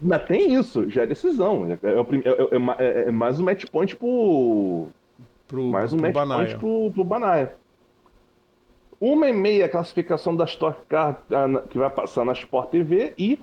Mas 0.00 0.24
tem 0.26 0.54
isso, 0.54 0.88
já 0.88 1.02
é 1.02 1.06
decisão. 1.06 1.66
É, 1.70 1.72
é 1.86 1.90
é- 1.90 1.98
é- 1.98 2.56
é 2.56 3.02
é- 3.04 3.08
é 3.08 3.10
mais 3.10 3.38
um 3.38 3.44
match 3.44 3.64
point 3.66 3.94
pro, 3.96 4.86
Pro, 5.46 5.64
Mais 5.64 5.92
um 5.92 5.96
pro 5.98 6.06
match 6.06 6.14
Banaia. 6.14 6.38
point 6.46 6.58
pro, 6.58 6.90
pro 6.92 7.04
Banaia. 7.04 7.54
Uma 8.98 9.28
e 9.28 9.32
meia 9.32 9.68
classificação 9.68 10.34
da 10.34 10.44
Stock 10.46 10.80
Car 10.88 11.22
ah, 11.30 11.62
que 11.68 11.76
vai 11.76 11.90
passar 11.90 12.24
na 12.24 12.32
Sport 12.32 12.70
TV 12.70 13.12
e 13.18 13.38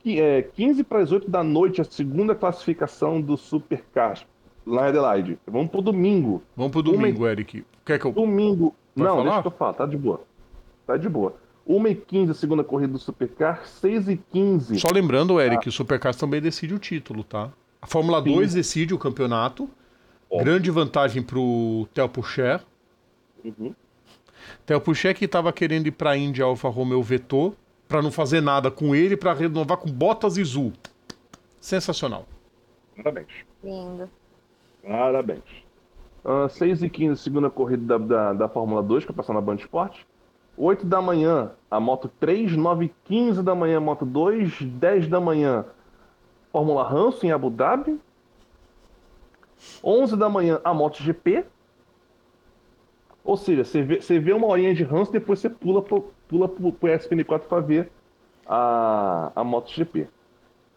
que 0.00 0.20
é 0.20 0.42
15 0.42 0.84
para 0.84 0.98
as 1.00 1.10
8 1.10 1.30
da 1.30 1.42
noite 1.42 1.80
a 1.80 1.84
segunda 1.84 2.34
classificação 2.34 3.20
do 3.22 3.38
Supercar 3.38 4.20
lá 4.66 4.84
em 4.84 4.88
Adelaide. 4.90 5.38
Vamos 5.46 5.70
pro 5.70 5.80
domingo. 5.80 6.42
Vamos 6.54 6.72
pro 6.72 6.82
Uma- 6.82 6.92
domingo, 6.92 7.26
Eric. 7.26 7.64
Quer 7.86 7.98
que 7.98 8.04
eu... 8.04 8.12
Domingo. 8.12 8.74
Vai 8.94 9.06
não, 9.06 9.16
falar? 9.16 9.24
deixa 9.24 9.42
que 9.42 9.48
eu 9.48 9.52
falar, 9.52 9.72
tá 9.74 9.86
de 9.86 9.96
boa. 9.96 10.20
Tá 10.86 10.96
de 10.96 11.08
boa. 11.08 11.34
1 11.66 11.86
e 11.86 11.94
15 11.94 12.30
a 12.30 12.34
segunda 12.34 12.62
corrida 12.62 12.92
do 12.92 12.98
Supercar, 12.98 13.66
6 13.66 14.08
e 14.08 14.16
15 14.16 14.78
Só 14.80 14.88
lembrando, 14.92 15.40
Eric, 15.40 15.62
que 15.62 15.68
o 15.68 15.72
Supercars 15.72 16.16
também 16.16 16.40
decide 16.40 16.74
o 16.74 16.78
título, 16.78 17.24
tá? 17.24 17.50
A 17.80 17.86
Fórmula 17.86 18.22
Sim. 18.22 18.34
2 18.34 18.54
decide 18.54 18.94
o 18.94 18.98
campeonato. 18.98 19.68
Grande 20.30 20.70
vantagem 20.70 21.22
pro 21.22 21.86
Theo 21.94 22.08
Pourchaire. 22.08 22.62
Uhum. 23.44 23.74
Theo 24.66 24.80
Pourchaire 24.80 25.18
que 25.18 25.28
tava 25.28 25.52
querendo 25.52 25.86
ir 25.86 25.92
pra 25.92 26.16
Índia, 26.16 26.44
Alfa 26.44 26.68
Romeo 26.68 27.02
vetou, 27.02 27.54
pra 27.86 28.02
não 28.02 28.10
fazer 28.10 28.40
nada 28.40 28.70
com 28.70 28.94
ele, 28.94 29.16
pra 29.16 29.32
renovar 29.32 29.76
com 29.78 29.90
Bottas 29.90 30.36
e 30.36 30.44
Zul. 30.44 30.72
Sensacional. 31.60 32.26
Parabéns. 32.96 33.28
Lindo. 33.62 34.10
Parabéns. 34.82 35.63
Ah, 36.24 36.48
6 36.48 36.82
e 36.82 36.88
15 36.88 37.20
segunda 37.22 37.50
corrida 37.50 37.98
da, 37.98 38.06
da, 38.06 38.32
da 38.32 38.48
Fórmula 38.48 38.82
2, 38.82 39.04
que 39.04 39.12
vai 39.12 39.16
passar 39.16 39.34
na 39.34 39.40
Band 39.40 39.56
Sport. 39.56 40.00
8 40.56 40.86
da 40.86 41.02
manhã, 41.02 41.50
a 41.70 41.78
Moto 41.78 42.10
3. 42.20 42.56
9 42.56 42.86
e 42.86 42.88
15 43.04 43.42
da 43.42 43.54
manhã, 43.54 43.78
Moto 43.80 44.06
2. 44.06 44.62
10 44.62 45.08
da 45.08 45.20
manhã, 45.20 45.64
Fórmula 46.50 46.88
Hanso 46.88 47.26
em 47.26 47.32
Abu 47.32 47.50
Dhabi. 47.50 48.00
11 49.82 50.16
da 50.16 50.28
manhã, 50.28 50.60
a 50.64 50.72
MotoGP. 50.72 51.44
Ou 53.22 53.36
seja, 53.36 53.64
você 53.64 53.82
vê, 53.82 53.98
vê 53.98 54.32
uma 54.32 54.46
horinha 54.46 54.74
de 54.74 54.84
Hanso, 54.84 55.10
depois 55.12 55.38
você 55.38 55.48
pula 55.48 55.80
pro, 55.80 56.12
pula 56.28 56.48
pro, 56.48 56.72
pro 56.72 56.88
SPN4 56.90 57.40
para 57.40 57.60
ver 57.60 57.90
a, 58.46 59.32
a 59.34 59.44
MotoGP. 59.44 60.08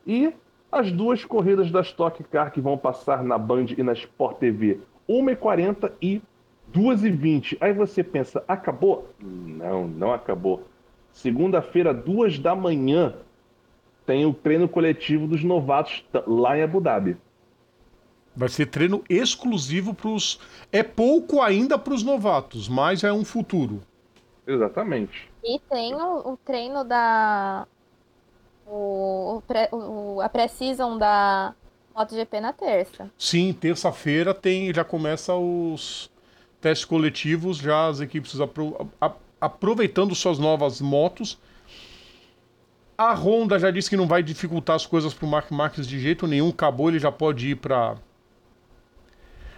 E 0.06 0.34
as 0.72 0.92
duas 0.92 1.26
corridas 1.26 1.72
da 1.72 1.82
Stock 1.82 2.24
Car 2.26 2.52
que 2.52 2.62
vão 2.62 2.78
passar 2.78 3.24
na 3.24 3.38
Band 3.38 3.68
e 3.78 3.84
na 3.84 3.94
Sport 3.94 4.38
TV, 4.38 4.80
1h40 5.10 5.92
e 6.02 6.22
2h20. 6.74 7.58
Aí 7.62 7.74
você 7.74 8.04
pensa, 8.04 8.44
acabou? 8.48 9.10
Não, 9.20 9.88
não 9.88 10.14
acabou. 10.14 10.64
Segunda-feira, 11.12 11.94
2 11.94 12.40
da 12.40 12.56
manhã, 12.56 13.16
tem 14.06 14.26
o 14.26 14.34
treino 14.34 14.68
coletivo 14.70 15.28
dos 15.28 15.44
novatos 15.44 16.04
lá 16.26 16.58
em 16.58 16.62
Abu 16.64 16.80
Dhabi. 16.80 17.18
Vai 18.36 18.50
ser 18.50 18.68
treino 18.68 19.04
exclusivo 19.10 19.94
pros. 19.94 20.40
É 20.72 20.84
pouco 20.84 21.42
ainda 21.42 21.78
pros 21.80 22.04
novatos, 22.04 22.70
mas 22.70 23.04
é 23.04 23.12
um 23.12 23.26
futuro. 23.26 23.82
Exatamente. 24.46 25.28
E 25.44 25.60
tem 25.70 25.96
o, 25.96 26.34
o 26.34 26.38
treino 26.38 26.84
da. 26.84 27.66
O, 28.66 29.38
o 29.38 29.42
pré- 29.42 29.70
o- 29.72 30.22
a 30.22 30.30
pré-season 30.30 30.98
da 30.98 31.56
MotoGP 32.02 32.40
na 32.40 32.54
terça. 32.54 33.10
Sim, 33.18 33.52
terça-feira 33.54 34.34
tem, 34.34 34.72
já 34.72 34.84
começa 34.84 35.34
os 35.34 36.12
testes 36.62 36.86
coletivos, 36.86 37.58
já 37.58 37.88
as 37.88 38.00
equipes 38.00 38.40
apro- 38.40 38.88
a- 39.02 39.12
aproveitando 39.42 40.14
suas 40.14 40.38
novas 40.38 40.80
motos. 40.80 41.40
A 42.96 43.14
Honda 43.14 43.58
já 43.60 43.72
disse 43.72 43.90
que 43.90 43.98
não 43.98 44.08
vai 44.08 44.22
dificultar 44.22 44.76
as 44.76 44.86
coisas 44.86 45.14
para 45.14 45.26
o 45.26 45.30
Mark 45.30 45.50
Marques 45.52 45.88
de 45.88 46.00
jeito 46.00 46.28
nenhum. 46.28 46.50
Acabou, 46.50 46.90
ele 46.90 47.00
já 47.00 47.12
pode 47.12 47.50
ir 47.50 47.56
para. 47.56 47.96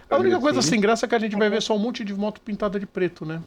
A 0.08 0.16
única 0.16 0.40
coisa 0.40 0.60
sem 0.62 0.80
graça 0.80 1.06
é 1.06 1.08
que 1.08 1.14
a 1.14 1.18
gente 1.18 1.36
vai 1.36 1.48
ver 1.48 1.62
só 1.62 1.74
um 1.74 1.78
monte 1.78 2.04
de 2.04 2.12
moto 2.14 2.40
pintada 2.40 2.80
de 2.80 2.86
preto, 2.86 3.24
né? 3.24 3.42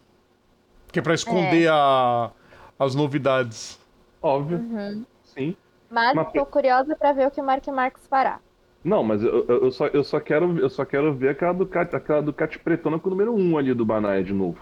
Que 0.91 0.99
é 0.99 1.01
para 1.01 1.13
esconder 1.13 1.69
a- 1.69 2.31
as 2.79 2.95
novidades. 2.95 3.79
Óbvio. 4.21 4.59
Uhum. 4.59 5.05
Sim. 5.23 5.55
Mas 5.91 6.31
tô 6.31 6.45
curiosa 6.45 6.95
pra 6.95 7.11
ver 7.11 7.27
o 7.27 7.31
que 7.31 7.41
o 7.41 7.43
Mark 7.43 7.67
Marques 7.67 8.07
fará. 8.07 8.39
Não, 8.83 9.01
mas 9.03 9.23
eu, 9.23 9.45
eu, 9.47 9.63
eu 9.65 9.71
só, 9.71 9.87
eu, 9.87 10.03
só 10.03 10.19
quero, 10.19 10.59
eu 10.59 10.69
só 10.69 10.83
quero 10.83 11.13
ver 11.13 11.29
aquela 11.29 11.53
Ducati, 11.53 11.95
aquela 11.95 12.21
Ducati 12.21 12.59
pretona 12.59 12.99
com 12.99 13.07
o 13.07 13.11
número 13.11 13.33
1 13.33 13.57
ali 13.57 13.73
do 13.73 13.85
Banaia 13.85 14.23
de 14.23 14.33
novo. 14.33 14.57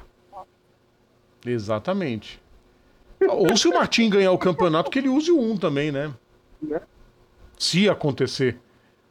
Exatamente. 1.45 2.41
Ou 3.27 3.56
se 3.56 3.68
o 3.68 3.73
Martin 3.73 4.10
ganhar 4.10 4.31
o 4.31 4.38
campeonato, 4.38 4.89
que 4.91 4.99
ele 4.99 5.10
use 5.10 5.31
o 5.31 5.39
1 5.39 5.57
também, 5.57 5.91
né? 5.91 6.14
Né? 6.61 6.81
Se 7.57 7.89
acontecer. 7.89 8.60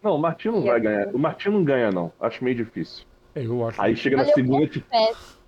Não, 0.03 0.15
o 0.17 0.19
Martin 0.19 0.49
não 0.49 0.63
vai 0.63 0.81
ganhar. 0.81 1.09
O 1.15 1.19
Martin 1.19 1.49
não 1.51 1.65
ganha, 1.65 1.91
não. 1.93 2.13
Acho 2.21 2.43
meio 2.43 2.57
difícil. 2.57 3.05
É, 3.35 3.45
eu 3.45 3.67
acho. 3.67 3.81
Aí 3.81 3.95
chega 3.97 4.17
na 4.17 4.23
Olha, 4.23 4.31
eu 4.31 4.35
segunda, 4.35 4.67
tipo, 4.67 4.89
confesso, 4.91 5.39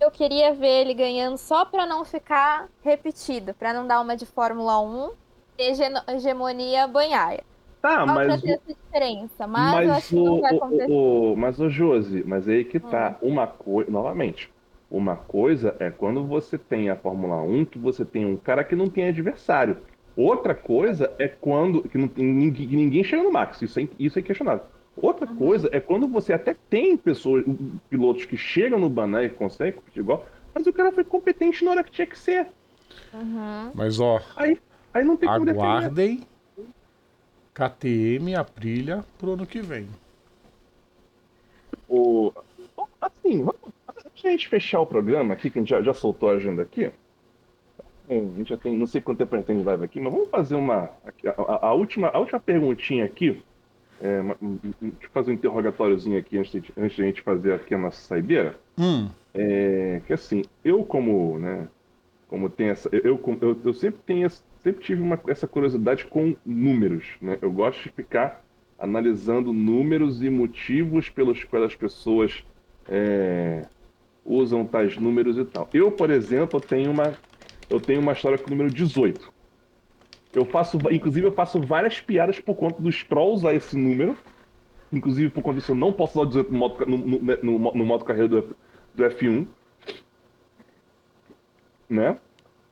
Eu 0.00 0.10
queria 0.10 0.54
ver 0.54 0.82
ele 0.82 0.94
ganhando 0.94 1.36
só 1.36 1.64
pra 1.64 1.84
não 1.84 2.04
ficar 2.04 2.68
repetido, 2.82 3.52
pra 3.54 3.72
não 3.74 3.86
dar 3.86 4.00
uma 4.00 4.16
de 4.16 4.24
Fórmula 4.24 4.80
1 4.80 5.10
e 5.58 5.62
hege- 5.70 6.02
hegemonia 6.08 6.86
banhaia. 6.86 7.42
Tá, 7.80 8.06
mas 8.06 8.40
ter 8.42 8.50
essa 8.50 8.74
diferença, 8.74 9.46
mas, 9.46 9.72
eu 9.72 9.88
Mas 9.88 9.90
acho 9.90 10.08
que 10.08 10.14
não 10.14 10.34
o, 10.34 10.40
vai 10.40 10.52
o, 10.52 10.56
acontecer. 10.56 10.86
o, 10.90 11.36
mas 11.36 11.60
o 11.60 11.70
Josi, 11.70 12.24
mas 12.26 12.48
aí 12.48 12.64
que 12.64 12.78
tá. 12.80 13.16
Uma 13.22 13.46
coisa, 13.46 13.90
novamente, 13.90 14.50
uma 14.90 15.16
coisa 15.16 15.76
é 15.78 15.90
quando 15.90 16.24
você 16.24 16.56
tem 16.56 16.90
a 16.90 16.96
Fórmula 16.96 17.42
1 17.42 17.64
que 17.66 17.78
você 17.78 18.04
tem 18.04 18.24
um 18.24 18.36
cara 18.36 18.64
que 18.64 18.74
não 18.74 18.88
tem 18.88 19.08
adversário. 19.08 19.78
Outra 20.16 20.54
coisa 20.54 21.12
é 21.18 21.28
quando 21.28 21.82
que, 21.88 21.96
não, 21.96 22.08
tem 22.08 22.24
ninguém, 22.24 22.66
que 22.68 22.76
ninguém 22.76 23.04
chega 23.04 23.22
no 23.22 23.30
Max, 23.30 23.62
isso 23.62 23.78
é, 23.78 23.88
isso 23.98 24.18
é 24.18 24.22
questionável. 24.22 24.64
Outra 25.00 25.28
coisa 25.28 25.68
é 25.70 25.78
quando 25.78 26.08
você 26.08 26.32
até 26.32 26.56
tem 26.68 26.96
pessoas, 26.96 27.44
pilotos 27.88 28.24
que 28.24 28.36
chegam 28.36 28.80
no 28.80 28.90
Baná 28.90 29.22
e 29.22 29.28
conseguem 29.28 29.74
competir 29.74 30.00
igual, 30.00 30.26
mas 30.52 30.66
o 30.66 30.72
cara 30.72 30.90
foi 30.90 31.04
competente 31.04 31.64
na 31.64 31.70
hora 31.70 31.84
que 31.84 31.92
tinha 31.92 32.06
que 32.06 32.18
ser. 32.18 32.48
Uhum. 33.14 33.70
Mas 33.74 34.00
ó, 34.00 34.20
Aí, 34.36 34.58
aí 34.92 35.04
não 35.04 35.16
tem 35.16 35.28
aguardem 35.28 36.26
KTM 37.58 38.36
Aprilia 38.36 39.04
pro 39.18 39.32
ano 39.32 39.44
que 39.44 39.60
vem. 39.60 39.88
O... 41.88 42.32
Assim, 43.00 43.38
vamos... 43.38 43.56
antes 44.06 44.22
de 44.22 44.28
a 44.28 44.30
gente 44.30 44.48
fechar 44.48 44.80
o 44.80 44.86
programa 44.86 45.34
aqui, 45.34 45.50
que 45.50 45.58
a 45.58 45.62
gente 45.62 45.70
já, 45.70 45.82
já 45.82 45.92
soltou 45.92 46.30
a 46.30 46.34
agenda 46.34 46.62
aqui. 46.62 46.90
Bom, 48.06 48.30
a 48.32 48.38
gente 48.38 48.50
já 48.50 48.56
tem, 48.56 48.76
não 48.76 48.86
sei 48.86 49.00
quanto 49.00 49.18
tempo 49.18 49.34
a 49.34 49.38
gente 49.38 49.46
tem 49.46 49.58
de 49.58 49.64
live 49.64 49.84
aqui, 49.84 50.00
mas 50.00 50.12
vamos 50.12 50.28
fazer 50.30 50.54
uma. 50.54 50.84
A, 50.84 51.42
a- 51.42 51.66
a 51.68 51.72
última, 51.74 52.08
a 52.08 52.18
última 52.20 52.38
perguntinha 52.38 53.04
aqui. 53.04 53.42
É, 54.00 54.20
uma- 54.20 54.36
deixa 54.40 54.86
eu 55.02 55.10
fazer 55.10 55.32
um 55.32 55.34
interrogatóriozinho 55.34 56.16
aqui 56.16 56.38
antes 56.38 56.52
de, 56.52 56.72
antes 56.76 56.94
de 56.96 57.02
a 57.02 57.06
gente 57.06 57.22
fazer 57.22 57.52
aqui 57.54 57.74
a 57.74 57.78
nossa 57.78 58.00
saideira. 58.00 58.56
Hum, 58.78 59.10
É, 59.34 60.00
que 60.06 60.12
assim, 60.12 60.42
eu 60.64 60.84
como, 60.84 61.38
né, 61.38 61.68
como 62.28 62.50
tem 62.50 62.68
essa, 62.68 62.88
eu, 62.92 63.20
eu, 63.40 63.60
eu, 63.64 63.74
sempre 63.74 64.00
tenho, 64.04 64.28
sempre 64.62 64.84
tive 64.84 65.02
uma, 65.02 65.18
essa 65.26 65.48
curiosidade 65.48 66.04
com 66.04 66.36
números, 66.44 67.06
né? 67.20 67.38
Eu 67.40 67.50
gosto 67.50 67.82
de 67.82 67.88
ficar 67.88 68.44
analisando 68.78 69.52
números 69.52 70.22
e 70.22 70.28
motivos 70.30 71.08
pelos 71.08 71.42
quais 71.42 71.64
as 71.64 71.74
pessoas 71.74 72.44
é, 72.86 73.66
usam 74.24 74.64
tais 74.66 74.96
números 74.98 75.38
e 75.38 75.44
tal. 75.44 75.68
Eu, 75.72 75.90
por 75.90 76.10
exemplo, 76.10 76.60
tenho 76.60 76.90
uma, 76.90 77.14
eu 77.68 77.80
tenho 77.80 78.00
uma 78.00 78.12
história 78.12 78.38
com 78.38 78.46
o 78.46 78.50
número 78.50 78.70
18. 78.70 79.32
Eu 80.34 80.44
faço, 80.44 80.78
inclusive, 80.90 81.26
eu 81.26 81.32
faço 81.32 81.58
várias 81.60 81.98
piadas 82.00 82.38
por 82.38 82.54
conta 82.54 82.80
do 82.80 82.92
Stroll 82.92 83.32
usar 83.32 83.54
esse 83.54 83.76
número. 83.76 84.16
Inclusive, 84.92 85.30
por 85.30 85.42
conta 85.42 85.58
disso, 85.58 85.72
eu 85.72 85.76
não 85.76 85.92
posso 85.92 86.20
usar 86.20 86.26
o 86.26 86.30
18 86.30 86.52
no 86.52 86.58
modo, 86.58 86.86
no, 86.86 86.98
no, 86.98 87.18
no, 87.42 87.58
no 87.74 87.84
modo 87.86 88.04
carreira 88.04 88.28
do, 88.28 88.56
do 88.94 89.04
F1. 89.04 89.46
Né? 91.88 92.16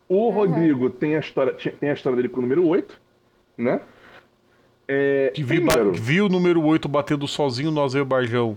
O 0.09 0.31
Rodrigo 0.31 0.91
tem 0.91 1.17
a, 1.17 1.21
história, 1.21 1.53
tem 1.53 1.91
a 1.91 1.95
história 1.95 2.17
dele 2.17 2.29
com 2.29 2.39
o 2.39 2.43
número 2.43 2.67
8. 2.67 3.01
Né? 3.59 3.81
É, 4.87 5.33
que 5.35 5.43
vi, 5.43 5.61
primeiro, 5.61 5.93
viu 5.93 6.27
o 6.27 6.29
número 6.29 6.63
8 6.63 6.89
batendo 6.89 7.27
sozinho 7.27 7.71
no 7.71 7.83
Azerbaijão. 7.83 8.57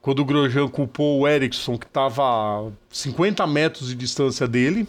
Quando 0.00 0.20
o 0.20 0.24
Grosjean 0.24 0.68
culpou 0.68 1.20
o 1.20 1.28
Ericsson, 1.28 1.76
que 1.76 1.86
tava 1.86 2.22
a 2.22 2.70
50 2.88 3.46
metros 3.46 3.88
de 3.88 3.94
distância 3.94 4.46
dele. 4.46 4.88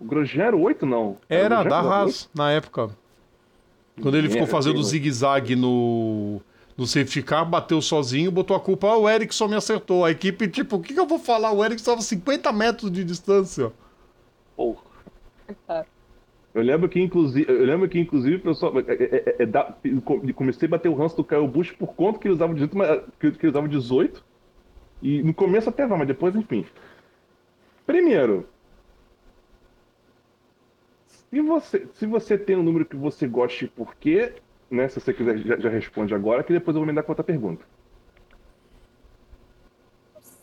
o 0.00 0.04
Grosjean 0.04 0.44
era 0.44 0.56
o 0.56 0.62
8, 0.62 0.86
não? 0.86 1.18
Era 1.28 1.62
da 1.62 1.76
era 1.76 1.86
o 1.86 1.92
Haas, 1.92 2.30
na 2.34 2.50
época. 2.50 2.90
Quando 4.00 4.16
ele 4.16 4.30
ficou 4.30 4.46
fazendo 4.46 4.82
zigue-zague 4.82 5.56
no, 5.56 6.40
no 6.78 6.86
safety 6.86 7.22
car, 7.22 7.44
bateu 7.44 7.82
sozinho, 7.82 8.30
botou 8.30 8.56
a 8.56 8.60
culpa. 8.60 8.86
Ah, 8.86 8.96
o 8.96 9.08
Ericsson 9.10 9.48
me 9.48 9.56
acertou. 9.56 10.04
A 10.04 10.12
equipe, 10.12 10.46
tipo, 10.48 10.76
o 10.76 10.80
que, 10.80 10.94
que 10.94 11.00
eu 11.00 11.06
vou 11.06 11.18
falar? 11.18 11.50
O 11.52 11.64
Ericsson 11.64 11.90
tava 11.90 11.98
a 12.00 12.04
50 12.04 12.52
metros 12.52 12.90
de 12.92 13.02
distância. 13.04 13.72
Porra. 14.56 14.82
Eu 16.54 16.62
lembro 16.62 16.88
que, 16.88 17.00
inclusive, 17.00 17.50
eu 17.50 17.64
lembro 17.64 17.88
que, 17.88 17.98
inclusive, 17.98 18.38
pessoal, 18.38 18.72
é, 18.80 18.82
é, 18.92 19.24
é, 19.38 19.42
é, 19.42 19.46
da- 19.46 19.76
comecei 20.34 20.66
a 20.66 20.70
bater 20.70 20.88
o 20.88 20.94
ranço 20.94 21.16
do 21.16 21.24
Caio 21.24 21.46
Bush 21.48 21.72
por 21.72 21.94
conta 21.94 22.18
que 22.18 22.28
ele 22.28 22.34
usava 22.34 22.54
18, 22.54 22.76
mas- 22.76 23.02
que, 23.18 23.30
que 23.32 23.46
ele 23.46 23.50
usava 23.50 23.68
18. 23.68 24.24
E 25.02 25.22
no 25.22 25.34
começo 25.34 25.68
até 25.68 25.86
vai, 25.86 25.98
mas 25.98 26.08
depois, 26.08 26.34
enfim. 26.34 26.64
Primeiro, 27.86 28.48
se 31.06 31.40
você, 31.40 31.86
se 31.94 32.06
você 32.06 32.38
tem 32.38 32.56
um 32.56 32.62
número 32.62 32.86
que 32.86 32.96
você 32.96 33.26
goste 33.26 33.66
e 33.66 33.68
por 33.68 33.94
quê, 33.96 34.34
né? 34.70 34.88
Se 34.88 35.00
você 35.00 35.12
quiser, 35.14 35.38
já, 35.38 35.56
já 35.58 35.68
responde 35.68 36.14
agora, 36.14 36.42
que 36.44 36.52
depois 36.52 36.74
eu 36.76 36.80
vou 36.82 36.86
me 36.86 36.94
dar 36.94 37.02
com 37.02 37.12
outra 37.12 37.24
pergunta. 37.24 37.64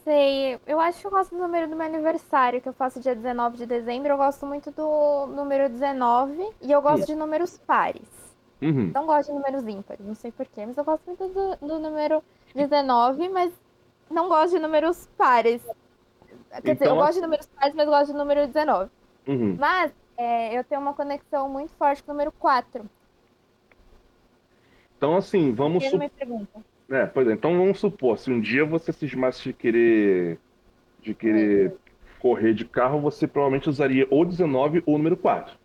Sei, 0.04 0.60
eu 0.68 0.80
acho 0.80 1.02
que 1.02 1.08
eu 1.08 1.12
gosto 1.12 1.36
do 1.36 1.42
número 1.42 1.68
do 1.68 1.76
meu 1.76 1.86
aniversário, 1.86 2.62
que 2.62 2.70
eu 2.70 2.74
faço 2.74 3.00
dia 3.00 3.16
19 3.16 3.58
de 3.58 3.66
dezembro. 3.66 4.10
Eu 4.10 4.18
gosto 4.18 4.46
muito 4.46 4.70
do 4.72 5.26
número 5.28 5.68
19 5.68 6.48
e 6.62 6.72
eu 6.72 6.82
gosto 6.82 7.04
Hum. 7.04 7.06
de 7.08 7.16
números 7.16 7.58
pares. 7.58 8.08
Uhum. 8.62 8.92
Não 8.94 9.06
gosto 9.06 9.30
de 9.30 9.34
números 9.36 9.68
ímpares, 9.68 10.06
não 10.06 10.16
sei 10.16 10.32
porquê, 10.32 10.66
mas 10.66 10.78
eu 10.78 10.84
gosto 10.86 11.04
muito 11.06 11.28
do, 11.28 11.56
do 11.68 11.80
número 11.80 12.24
19, 12.54 13.30
mas 13.30 13.52
não 14.10 14.30
gosto 14.30 14.52
de 14.56 14.60
números 14.60 15.08
pares. 15.18 15.62
Quer 16.64 16.74
dizer, 16.74 16.86
eu 16.86 16.94
Então, 16.94 16.96
gosto 16.96 17.16
de 17.16 17.22
números 17.22 17.48
pares, 17.48 17.76
mas 17.76 17.86
gosto 17.88 18.12
de 18.12 18.18
número 18.18 18.48
19. 18.48 18.90
Uhum. 19.28 19.58
Mas 19.60 19.92
é, 20.18 20.58
eu 20.58 20.64
tenho 20.64 20.80
uma 20.82 20.94
conexão 20.94 21.50
muito 21.50 21.74
forte 21.74 22.02
com 22.04 22.12
o 22.12 22.14
número 22.14 22.32
4. 22.32 22.86
Então, 24.98 25.16
assim, 25.16 25.52
vamos 25.54 25.84
supor. 25.84 26.10
É, 26.90 27.06
pois 27.06 27.28
é, 27.28 27.34
então 27.34 27.58
vamos 27.58 27.80
supor, 27.80 28.18
se 28.18 28.32
um 28.32 28.40
dia 28.40 28.64
você 28.64 28.94
cismasse 28.94 29.44
de 29.44 29.54
querer 29.54 30.38
de 31.02 31.14
querer 31.14 31.74
correr 32.20 32.54
de 32.54 32.66
carro, 32.66 33.00
você 33.00 33.28
provavelmente 33.28 33.70
usaria 33.70 34.08
ou 34.10 34.26
19 34.26 34.82
ou 34.86 34.96
o 34.96 34.98
número 34.98 35.18
4. 35.18 35.56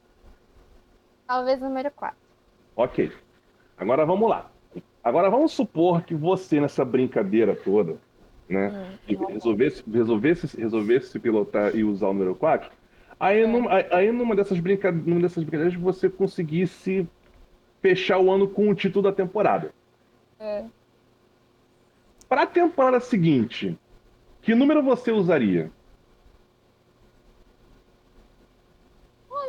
Talvez 1.27 1.61
o 1.61 1.65
número 1.65 1.91
4. 1.91 2.17
Ok. 2.77 3.13
Agora 3.77 4.05
vamos 4.05 4.29
lá. 4.29 4.51
Agora 5.03 5.31
vamos 5.31 5.53
supor 5.53 6.03
que 6.03 6.15
você, 6.15 6.61
nessa 6.61 6.85
brincadeira 6.85 7.55
toda, 7.55 7.97
né, 8.49 8.99
de 9.07 9.15
resolvesse, 9.15 9.83
resolvesse, 9.91 10.61
resolvesse 10.61 11.19
pilotar 11.19 11.75
e 11.75 11.85
usar 11.85 12.09
o 12.09 12.13
número 12.13 12.35
4, 12.35 12.71
aí, 13.19 13.47
num- 13.47 13.69
aí, 13.69 13.87
aí 13.91 14.13
numa, 14.13 14.37
dessas 14.37 14.61
brinca, 14.61 14.93
numa 14.93 15.21
dessas 15.21 15.43
brincadeiras 15.45 15.75
você 15.81 16.11
conseguisse 16.11 17.09
fechar 17.81 18.19
o 18.19 18.31
ano 18.31 18.49
com 18.49 18.69
o 18.69 18.75
título 18.75 19.03
da 19.05 19.13
temporada. 19.13 19.73
É. 20.39 20.65
Para 22.29 22.43
a 22.43 22.47
temporada 22.47 23.01
seguinte, 23.01 23.79
que 24.43 24.55
número 24.55 24.83
você 24.83 25.11
usaria? 25.11 25.71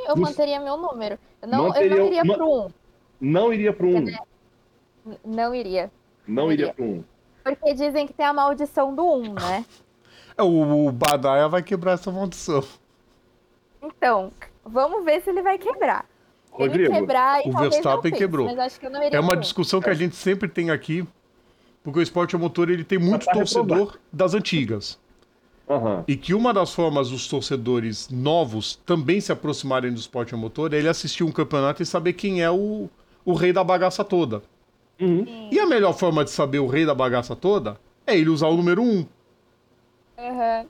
Eu 0.08 0.16
Não- 0.16 0.24
manteria 0.24 0.60
meu 0.60 0.78
número. 0.78 1.18
Eu 1.42 1.48
não, 1.48 1.58
eu 1.60 1.68
Manteria 1.68 1.96
não 1.98 2.04
o- 2.04 2.08
iria 2.08 2.24
pro 2.36 2.50
1. 2.52 2.72
Não 3.20 3.54
iria 3.54 3.74
para 3.74 3.86
um. 3.86 4.06
Não 5.24 5.54
iria. 5.56 5.92
Não 6.28 6.46
não 6.46 6.52
iria 6.52 6.66
iria. 6.66 6.74
para 6.74 6.84
um. 6.86 7.04
Porque 7.44 7.74
dizem 7.74 8.08
que 8.08 8.14
tem 8.14 8.26
a 8.26 8.34
maldição 8.34 8.94
do 8.96 9.06
1, 9.06 9.34
né? 9.34 9.66
É, 10.38 10.42
o, 10.44 10.88
o 10.88 10.92
Badaia 10.92 11.48
vai 11.48 11.62
quebrar 11.62 11.94
essa 11.94 12.12
maldição. 12.12 12.64
Então, 13.82 14.32
vamos 14.64 15.04
ver 15.06 15.22
se 15.22 15.30
ele 15.30 15.42
vai 15.42 15.58
quebrar. 15.58 16.06
Rodrigo, 16.52 16.94
quebrar, 16.94 17.42
o 17.46 17.52
Verstappen 17.52 18.12
pense, 18.12 18.18
quebrou. 18.18 18.46
Mas 18.46 18.60
acho 18.60 18.80
que 18.80 18.86
eu 18.86 18.90
não 18.90 19.02
iria 19.02 19.18
É 19.18 19.20
uma 19.20 19.36
um. 19.36 19.40
discussão 19.40 19.80
que 19.82 19.90
a 19.90 19.94
gente 19.94 20.16
sempre 20.16 20.50
tem 20.50 20.70
aqui, 20.70 21.08
porque 21.84 22.00
o 22.00 22.02
esporte 22.02 22.36
a 22.36 22.40
motor 22.40 22.70
ele 22.70 22.84
tem 22.84 23.00
muito 23.00 23.26
torcedor 23.26 23.98
das 24.12 24.34
antigas. 24.34 25.00
Aham. 25.70 26.04
E 26.08 26.18
que 26.18 26.34
uma 26.34 26.54
das 26.54 26.74
formas 26.74 27.10
dos 27.10 27.28
torcedores 27.28 28.10
novos 28.10 28.76
também 28.86 29.22
se 29.22 29.32
aproximarem 29.32 29.92
do 29.94 29.98
esporte 30.00 30.34
a 30.34 30.38
motor 30.38 30.74
é 30.74 30.78
ele 30.78 30.90
assistir 30.90 31.24
um 31.24 31.32
campeonato 31.32 31.82
e 31.82 31.86
saber 31.86 32.14
quem 32.14 32.44
é 32.44 32.52
o, 32.52 32.90
o 33.24 33.34
rei 33.34 33.54
da 33.54 33.64
bagaça 33.64 34.04
toda. 34.04 34.44
Uhum. 35.00 35.50
E 35.50 35.58
a 35.60 35.66
melhor 35.66 35.94
forma 35.94 36.24
de 36.26 36.30
saber 36.30 36.60
o 36.60 36.68
rei 36.68 36.86
da 36.86 36.94
bagaça 36.94 37.36
toda 37.36 37.78
é 38.06 38.18
ele 38.18 38.30
usar 38.30 38.48
o 38.48 38.58
número 38.58 38.84
1. 38.84 39.06
Aham. 40.18 40.66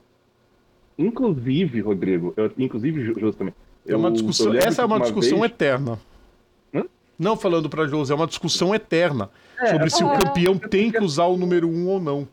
Inclusive, 0.96 1.80
Rodrigo, 1.80 2.32
eu, 2.36 2.52
inclusive, 2.56 3.14
José 3.18 3.36
também. 3.36 3.54
É 3.86 3.96
uma 3.96 4.10
discussão, 4.10 4.54
essa 4.54 4.82
é 4.82 4.84
que 4.86 4.92
uma 4.92 5.00
discussão 5.00 5.40
vez- 5.40 5.52
eterna. 5.52 5.98
Hã? 6.74 6.84
Não 7.18 7.36
falando 7.36 7.68
pra 7.68 7.86
José, 7.86 8.12
é 8.12 8.16
uma 8.16 8.26
discussão 8.26 8.74
eterna 8.74 9.30
É, 9.60 9.66
sobre 9.72 9.90
se 9.90 10.02
o 10.04 10.12
é. 10.12 10.18
campeão 10.18 10.56
tem 10.56 10.90
que 10.90 11.02
usar 11.02 11.26
o 11.26 11.36
número 11.36 11.68
1 11.68 11.88
ou 11.88 12.00
não. 12.00 12.28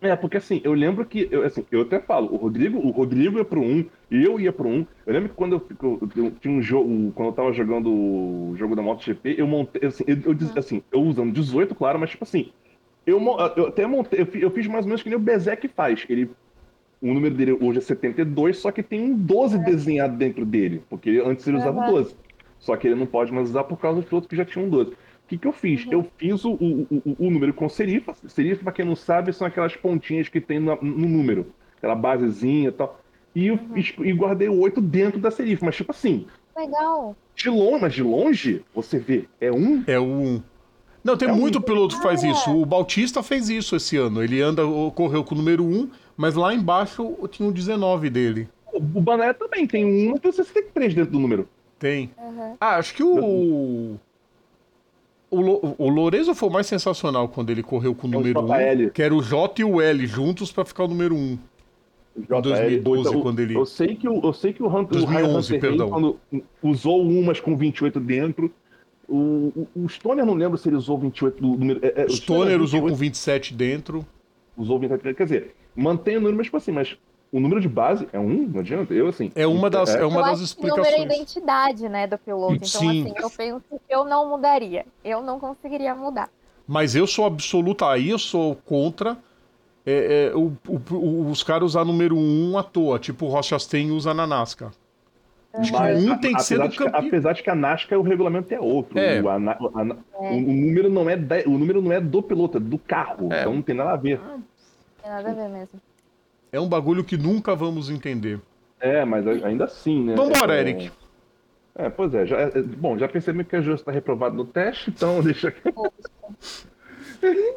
É, 0.00 0.14
porque 0.14 0.36
assim, 0.36 0.60
eu 0.62 0.72
lembro 0.74 1.04
que, 1.04 1.26
eu, 1.28 1.42
assim, 1.44 1.64
eu 1.72 1.80
até 1.82 1.98
falo, 1.98 2.32
o 2.32 2.36
Rodrigo, 2.36 2.78
o 2.78 2.90
Rodrigo 2.90 3.38
ia 3.38 3.44
pro 3.44 3.60
1, 3.60 3.84
eu 4.12 4.38
ia 4.38 4.52
pro 4.52 4.68
1. 4.68 4.86
Eu 5.04 5.12
lembro 5.12 5.28
que 5.30 5.34
quando 5.34 5.54
eu, 5.54 5.66
eu, 5.82 6.08
eu 6.24 6.30
tinha 6.40 6.54
um 6.54 6.62
jogo, 6.62 7.10
quando 7.16 7.28
eu 7.30 7.32
tava 7.32 7.52
jogando 7.52 7.90
o 7.90 8.54
jogo 8.56 8.76
da 8.76 8.82
MotoGP, 8.82 9.34
eu 9.36 9.46
montei, 9.48 9.88
assim, 9.88 10.04
eu, 10.06 10.16
eu 10.26 10.34
diz- 10.34 10.56
assim, 10.56 10.82
eu 10.92 11.02
usando 11.02 11.32
18, 11.32 11.74
claro, 11.74 11.98
mas 11.98 12.10
tipo 12.10 12.22
assim, 12.22 12.52
eu, 13.04 13.20
eu 13.56 13.66
até 13.66 13.84
montei, 13.88 14.20
eu 14.40 14.50
fiz 14.52 14.68
mais 14.68 14.84
ou 14.84 14.88
menos 14.88 15.02
que 15.02 15.08
nem 15.08 15.18
o 15.18 15.20
Bezek 15.20 15.66
faz. 15.66 16.06
Ele, 16.08 16.30
o 17.00 17.12
número 17.14 17.34
dele 17.34 17.52
hoje 17.60 17.78
é 17.78 17.82
72, 17.82 18.58
só 18.58 18.70
que 18.72 18.82
tem 18.82 19.00
um 19.02 19.16
12 19.16 19.58
desenhado 19.58 20.16
dentro 20.16 20.44
dele, 20.44 20.82
porque 20.90 21.22
antes 21.24 21.46
ele 21.46 21.58
usava 21.58 21.80
Aham. 21.82 21.90
12. 21.92 22.16
Só 22.58 22.76
que 22.76 22.88
ele 22.88 22.96
não 22.96 23.06
pode 23.06 23.32
mais 23.32 23.50
usar 23.50 23.64
por 23.64 23.78
causa 23.78 24.00
de 24.02 24.12
outros 24.14 24.28
que 24.28 24.36
já 24.36 24.44
tinham 24.44 24.68
12. 24.68 24.90
O 24.90 24.96
que, 25.28 25.38
que 25.38 25.46
eu 25.46 25.52
fiz? 25.52 25.86
Eu 25.90 26.04
fiz 26.16 26.44
o, 26.44 26.52
o, 26.54 26.86
o, 26.90 27.16
o 27.26 27.30
número 27.30 27.52
com 27.54 27.68
serifa. 27.68 28.14
Serifa, 28.26 28.64
pra 28.64 28.72
quem 28.72 28.84
não 28.84 28.96
sabe, 28.96 29.32
são 29.32 29.46
aquelas 29.46 29.76
pontinhas 29.76 30.28
que 30.28 30.40
tem 30.40 30.58
no, 30.58 30.74
no 30.82 31.06
número. 31.08 31.46
Aquela 31.76 31.94
basezinha 31.94 32.70
e 32.70 32.72
tal. 32.72 32.98
E, 33.34 33.46
eu 33.46 33.58
fiz- 33.74 33.94
e 34.00 34.12
guardei 34.12 34.48
o 34.48 34.58
8 34.58 34.80
dentro 34.80 35.20
da 35.20 35.30
serifa. 35.30 35.66
Mas, 35.66 35.76
tipo 35.76 35.92
assim, 35.92 36.26
Legal. 36.56 37.14
de 37.36 37.48
longe, 37.50 37.80
mas 37.82 37.92
de 37.94 38.02
longe, 38.02 38.64
você 38.74 38.98
vê, 38.98 39.28
é 39.40 39.52
um. 39.52 39.84
É 39.86 39.98
o 40.00 40.02
1. 40.04 40.42
Não, 41.04 41.16
tem 41.16 41.28
É 41.28 41.32
um- 41.32 41.36
muito 41.36 41.60
piloto 41.60 41.96
que 41.96 42.02
faz 42.02 42.24
isso. 42.24 42.50
O 42.50 42.66
Bautista 42.66 43.22
fez 43.22 43.48
isso 43.50 43.76
esse 43.76 43.96
ano. 43.96 44.24
Ele 44.24 44.40
anda, 44.40 44.62
correu 44.94 45.22
com 45.22 45.34
o 45.34 45.38
número 45.38 45.62
1, 45.62 45.90
mas 46.18 46.34
lá 46.34 46.52
embaixo 46.52 47.16
tinha 47.30 47.48
o 47.48 47.52
19 47.52 48.10
dele. 48.10 48.48
O 48.74 48.80
Bané 49.00 49.32
também 49.32 49.66
tem 49.66 49.84
um, 49.84 50.18
tem 50.18 50.32
63 50.32 50.92
dentro 50.94 51.12
do 51.12 51.18
número. 51.20 51.48
Tem. 51.78 52.10
Aham. 52.18 52.56
Ah, 52.60 52.76
acho 52.76 52.92
que 52.94 53.02
o. 53.02 53.96
O, 55.30 55.40
Lo, 55.42 55.74
o 55.78 55.88
Lourenço 55.90 56.34
foi 56.34 56.48
o 56.48 56.52
mais 56.52 56.66
sensacional 56.66 57.28
quando 57.28 57.50
ele 57.50 57.62
correu 57.62 57.94
com 57.94 58.08
o 58.08 58.10
É 58.12 58.16
o 58.16 58.18
número 58.20 58.40
1, 58.40 58.46
JL. 58.46 58.90
que 58.90 59.02
era 59.02 59.14
o 59.14 59.22
J 59.22 59.60
e 59.60 59.64
o 59.64 59.80
L 59.80 60.06
juntos 60.06 60.50
pra 60.50 60.64
ficar 60.64 60.84
o 60.84 60.88
número 60.88 61.14
1. 61.14 61.38
JL, 62.16 62.40
2012, 62.42 63.14
eu- 63.14 63.20
quando 63.20 63.38
ele- 63.40 63.54
Eu 63.54 63.66
sei 63.66 63.94
que 63.94 64.08
o, 64.08 64.20
eu 64.24 64.32
sei 64.32 64.52
que 64.54 64.62
o 64.62 64.66
Hunter, 64.66 65.00
o 65.02 65.04
Ryan 65.04 65.20
2011, 65.28 65.54
Hunter 65.56 65.60
perdão. 65.60 65.90
Quando 65.90 66.16
usou 66.62 67.02
umas 67.02 67.38
com 67.40 67.56
28 67.56 68.00
dentro. 68.00 68.50
O, 69.06 69.52
o, 69.74 69.84
o 69.84 69.88
Stoner, 69.88 70.24
não 70.26 70.34
lembro 70.34 70.58
se 70.58 70.68
ele 70.68 70.76
usou 70.76 70.98
28 70.98 71.40
do 71.40 71.48
número. 71.58 71.80
É, 71.82 72.02
é, 72.02 72.04
O 72.06 72.10
Stoner 72.10 72.60
usou 72.60 72.80
com 72.80 72.86
28, 72.88 72.98
27 73.00 73.54
dentro. 73.54 74.06
Usou 74.58 74.78
28, 74.78 75.16
quer 75.16 75.24
dizer, 75.24 75.54
mantém 75.74 76.16
o 76.16 76.20
número, 76.20 76.36
mas 76.36 76.46
tipo 76.46 76.56
assim, 76.56 76.72
mas 76.72 76.98
o 77.32 77.38
número 77.38 77.60
de 77.60 77.68
base 77.68 78.08
é 78.12 78.18
um, 78.18 78.48
não 78.48 78.60
adianta. 78.60 78.92
Eu, 78.92 79.06
assim. 79.08 79.30
É 79.34 79.46
uma 79.46 79.70
das, 79.70 79.94
é 79.94 80.02
Eu 80.02 80.08
uma 80.08 80.22
das 80.22 80.42
acho 80.42 80.56
que 80.56 80.64
o 80.64 80.68
número 80.68 80.82
é 80.82 80.88
a 80.88 80.90
explicações. 80.90 81.18
identidade, 81.20 81.88
né, 81.88 82.06
do 82.06 82.18
piloto. 82.18 82.54
Então, 82.54 82.66
Sim. 82.66 83.02
assim, 83.02 83.14
eu 83.16 83.30
penso 83.30 83.62
que 83.70 83.94
eu 83.94 84.04
não 84.04 84.28
mudaria. 84.28 84.84
Eu 85.04 85.22
não 85.22 85.38
conseguiria 85.38 85.94
mudar. 85.94 86.28
Mas 86.66 86.94
eu 86.96 87.06
sou 87.06 87.24
absoluta, 87.24 87.88
aí 87.88 88.10
eu 88.10 88.18
sou 88.18 88.54
contra 88.56 89.16
é, 89.86 90.30
é, 90.32 90.36
o- 90.36 90.52
o- 90.68 90.94
o- 90.94 91.30
os 91.30 91.42
caras 91.42 91.64
usar 91.64 91.82
número 91.84 92.14
1 92.14 92.58
à 92.58 92.62
toa, 92.62 92.98
tipo 92.98 93.24
o 93.24 93.28
Rochastain 93.30 93.90
usa 93.90 94.12
na 94.12 94.26
NASCAR. 94.26 94.70
Acho 95.58 95.72
que 95.72 95.78
Mas, 95.78 96.04
um 96.04 96.16
tem 96.18 96.34
que 96.34 96.42
ser 96.42 96.54
apesar, 96.54 96.66
do 96.66 96.70
de 96.70 96.78
que, 96.78 96.84
campeão. 96.84 97.06
apesar 97.08 97.32
de 97.32 97.42
que 97.42 97.50
a 97.50 97.54
NASCAR 97.54 97.98
o 97.98 98.02
regulamento 98.02 98.52
é 98.54 98.60
outro. 98.60 98.98
É. 98.98 99.20
O, 99.20 99.28
a 99.28 99.34
a 99.34 99.58
o- 99.58 100.36
o 100.36 100.40
número 100.40 100.88
não 100.90 101.08
é 101.10 101.16
da- 101.16 101.42
o 101.46 101.58
número 101.58 101.82
não 101.82 101.92
é 101.92 102.00
do 102.00 102.22
piloto, 102.22 102.58
é 102.58 102.60
do 102.60 102.78
carro. 102.78 103.32
É. 103.32 103.40
Então 103.40 103.54
não 103.54 103.62
tem 103.62 103.74
nada 103.74 103.90
a 103.92 103.96
ver. 103.96 104.18
Não 104.20 104.42
tem 105.02 105.10
nada 105.10 105.30
a 105.30 105.34
ver 105.34 105.48
mesmo. 105.48 105.80
É 106.52 106.60
um 106.60 106.68
bagulho 106.68 107.02
que 107.04 107.16
nunca 107.16 107.54
vamos 107.54 107.90
entender. 107.90 108.40
É, 108.80 109.04
mas 109.04 109.26
ainda 109.26 109.64
assim, 109.64 110.04
né? 110.04 110.14
Vambora, 110.14 110.54
é, 110.56 110.60
Eric. 110.60 110.92
É, 111.74 111.88
pois 111.90 112.14
é. 112.14 112.26
Já, 112.26 112.36
é, 112.38 112.62
bom, 112.62 112.96
já 112.98 113.08
percebi 113.08 113.44
que 113.44 113.56
a 113.56 113.60
Justo 113.60 113.80
está 113.82 113.92
reprovado 113.92 114.36
no 114.36 114.44
teste, 114.44 114.90
então 114.90 115.20
deixa 115.22 115.48
aqui. 115.48 115.60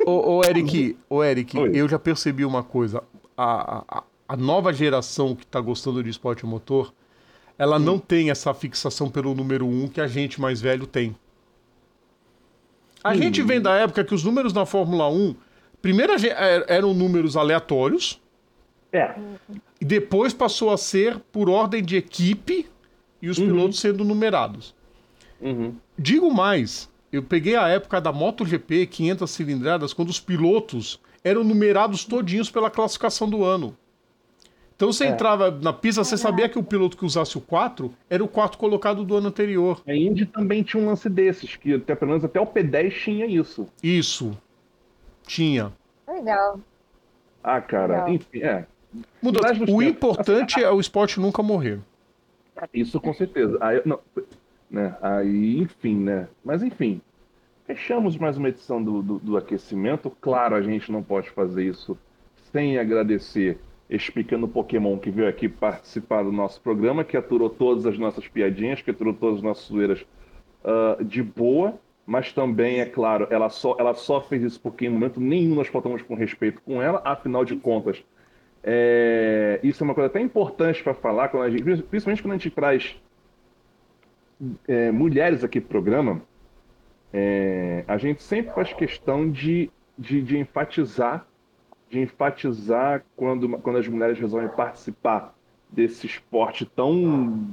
Ô, 0.05 0.37
ô, 0.37 0.41
Eric, 0.43 0.97
ô, 1.09 1.23
Eric, 1.23 1.57
Oi. 1.57 1.71
eu 1.73 1.87
já 1.87 1.99
percebi 1.99 2.43
uma 2.43 2.63
coisa. 2.63 3.03
A, 3.37 3.83
a, 3.99 4.03
a 4.29 4.35
nova 4.37 4.73
geração 4.73 5.35
que 5.35 5.45
tá 5.45 5.59
gostando 5.59 6.03
de 6.03 6.09
esporte 6.09 6.45
motor, 6.45 6.93
ela 7.61 7.77
não 7.77 7.99
tem 7.99 8.31
essa 8.31 8.51
fixação 8.55 9.07
pelo 9.07 9.35
número 9.35 9.67
1 9.67 9.87
que 9.89 10.01
a 10.01 10.07
gente 10.07 10.41
mais 10.41 10.59
velho 10.59 10.87
tem. 10.87 11.15
A 13.03 13.11
Hum. 13.11 13.15
gente 13.15 13.43
vem 13.43 13.61
da 13.61 13.75
época 13.75 14.03
que 14.03 14.15
os 14.15 14.23
números 14.23 14.51
na 14.51 14.65
Fórmula 14.65 15.07
1, 15.07 15.35
primeiro 15.79 16.11
er- 16.13 16.65
eram 16.67 16.91
números 16.91 17.37
aleatórios, 17.37 18.19
É. 18.91 19.13
e 19.79 19.85
depois 19.85 20.33
passou 20.33 20.71
a 20.71 20.77
ser 20.77 21.19
por 21.31 21.49
ordem 21.51 21.83
de 21.83 21.95
equipe 21.95 22.67
e 23.21 23.29
os 23.29 23.37
pilotos 23.37 23.79
sendo 23.79 24.03
numerados. 24.03 24.73
Uhum. 25.39 25.75
Digo 25.97 26.33
mais, 26.33 26.89
eu 27.11 27.21
peguei 27.21 27.55
a 27.55 27.67
época 27.67 28.01
da 28.01 28.11
MotoGP 28.11 28.87
500 28.87 29.29
cilindradas, 29.29 29.93
quando 29.93 30.09
os 30.09 30.19
pilotos 30.19 30.99
eram 31.23 31.43
numerados 31.43 32.05
todinhos 32.05 32.49
pela 32.49 32.71
classificação 32.71 33.29
do 33.29 33.43
ano. 33.43 33.77
Então 34.81 34.91
você 34.91 35.05
entrava 35.05 35.51
na 35.51 35.71
pista, 35.71 36.03
você 36.03 36.17
sabia 36.17 36.49
que 36.49 36.57
o 36.57 36.63
piloto 36.63 36.97
que 36.97 37.05
usasse 37.05 37.37
o 37.37 37.41
4 37.41 37.93
era 38.09 38.23
o 38.23 38.27
quarto 38.27 38.57
colocado 38.57 39.05
do 39.05 39.15
ano 39.15 39.27
anterior. 39.27 39.79
A 39.87 39.93
Indy 39.93 40.25
também 40.25 40.63
tinha 40.63 40.81
um 40.81 40.87
lance 40.87 41.07
desses, 41.07 41.55
que 41.55 41.75
até, 41.75 41.93
pelo 41.93 42.09
menos 42.09 42.25
até 42.25 42.41
o 42.41 42.47
P10 42.47 42.89
tinha 42.89 43.27
isso. 43.27 43.67
Isso. 43.83 44.35
Tinha. 45.21 45.71
Legal. 46.07 46.59
Ah, 47.43 47.61
cara, 47.61 47.93
Legal. 47.93 48.09
enfim, 48.09 48.39
é. 48.41 48.65
Mudou. 49.21 49.43
O 49.69 49.83
importante 49.83 50.63
é 50.63 50.71
o 50.71 50.79
esporte 50.79 51.19
nunca 51.19 51.43
morrer. 51.43 51.79
Isso 52.73 52.99
com 52.99 53.13
certeza. 53.13 53.59
Aí, 53.61 53.83
não, 53.85 53.99
né, 54.67 54.95
aí, 54.99 55.59
enfim, 55.59 55.95
né? 55.95 56.27
Mas 56.43 56.63
enfim, 56.63 56.99
fechamos 57.67 58.17
mais 58.17 58.35
uma 58.35 58.49
edição 58.49 58.83
do, 58.83 59.03
do, 59.03 59.19
do 59.19 59.37
aquecimento. 59.37 60.09
Claro, 60.19 60.55
a 60.55 60.61
gente 60.63 60.91
não 60.91 61.03
pode 61.03 61.29
fazer 61.29 61.65
isso 61.65 61.95
sem 62.51 62.79
agradecer 62.79 63.59
explicando 63.91 64.47
Pokémon 64.47 64.97
que 64.97 65.11
veio 65.11 65.27
aqui 65.27 65.49
participar 65.49 66.23
do 66.23 66.31
nosso 66.31 66.61
programa, 66.61 67.03
que 67.03 67.17
aturou 67.17 67.49
todas 67.49 67.85
as 67.85 67.97
nossas 67.99 68.27
piadinhas, 68.27 68.81
que 68.81 68.89
aturou 68.89 69.13
todas 69.13 69.37
as 69.37 69.43
nossas 69.43 69.65
zoeiras 69.65 70.05
ah, 70.63 70.97
de 71.01 71.21
boa, 71.21 71.77
mas 72.05 72.33
também, 72.33 72.79
é 72.79 72.85
claro, 72.85 73.27
ela 73.29 73.49
só, 73.49 73.75
ela 73.79 73.93
só 73.93 74.21
fez 74.21 74.43
isso 74.43 74.59
porque 74.61 74.85
em 74.85 74.89
momento 74.89 75.19
nenhum 75.19 75.55
nós 75.55 75.67
faltamos 75.67 76.01
com 76.01 76.15
respeito 76.15 76.61
com 76.61 76.81
ela, 76.81 77.01
afinal 77.03 77.43
de 77.43 77.55
contas, 77.55 78.03
é, 78.63 79.59
isso 79.63 79.83
é 79.83 79.85
uma 79.85 79.93
coisa 79.93 80.07
até 80.07 80.19
importante 80.19 80.83
para 80.83 80.93
falar, 80.93 81.29
quando 81.29 81.43
a 81.43 81.49
gente, 81.49 81.63
principalmente 81.63 82.21
quando 82.21 82.33
a 82.33 82.37
gente 82.37 82.51
traz 82.51 82.95
é, 84.67 84.91
mulheres 84.91 85.43
aqui 85.43 85.59
pro 85.59 85.69
programa, 85.69 86.21
é, 87.13 87.83
a 87.87 87.97
gente 87.97 88.21
sempre 88.23 88.53
faz 88.53 88.71
questão 88.73 89.29
de, 89.29 89.69
de, 89.97 90.21
de 90.21 90.37
enfatizar, 90.37 91.25
de 91.91 91.99
enfatizar 91.99 93.03
quando, 93.17 93.49
quando 93.59 93.77
as 93.77 93.87
mulheres 93.87 94.17
resolvem 94.17 94.49
participar 94.49 95.35
desse 95.69 96.07
esporte 96.07 96.65
tão, 96.65 97.49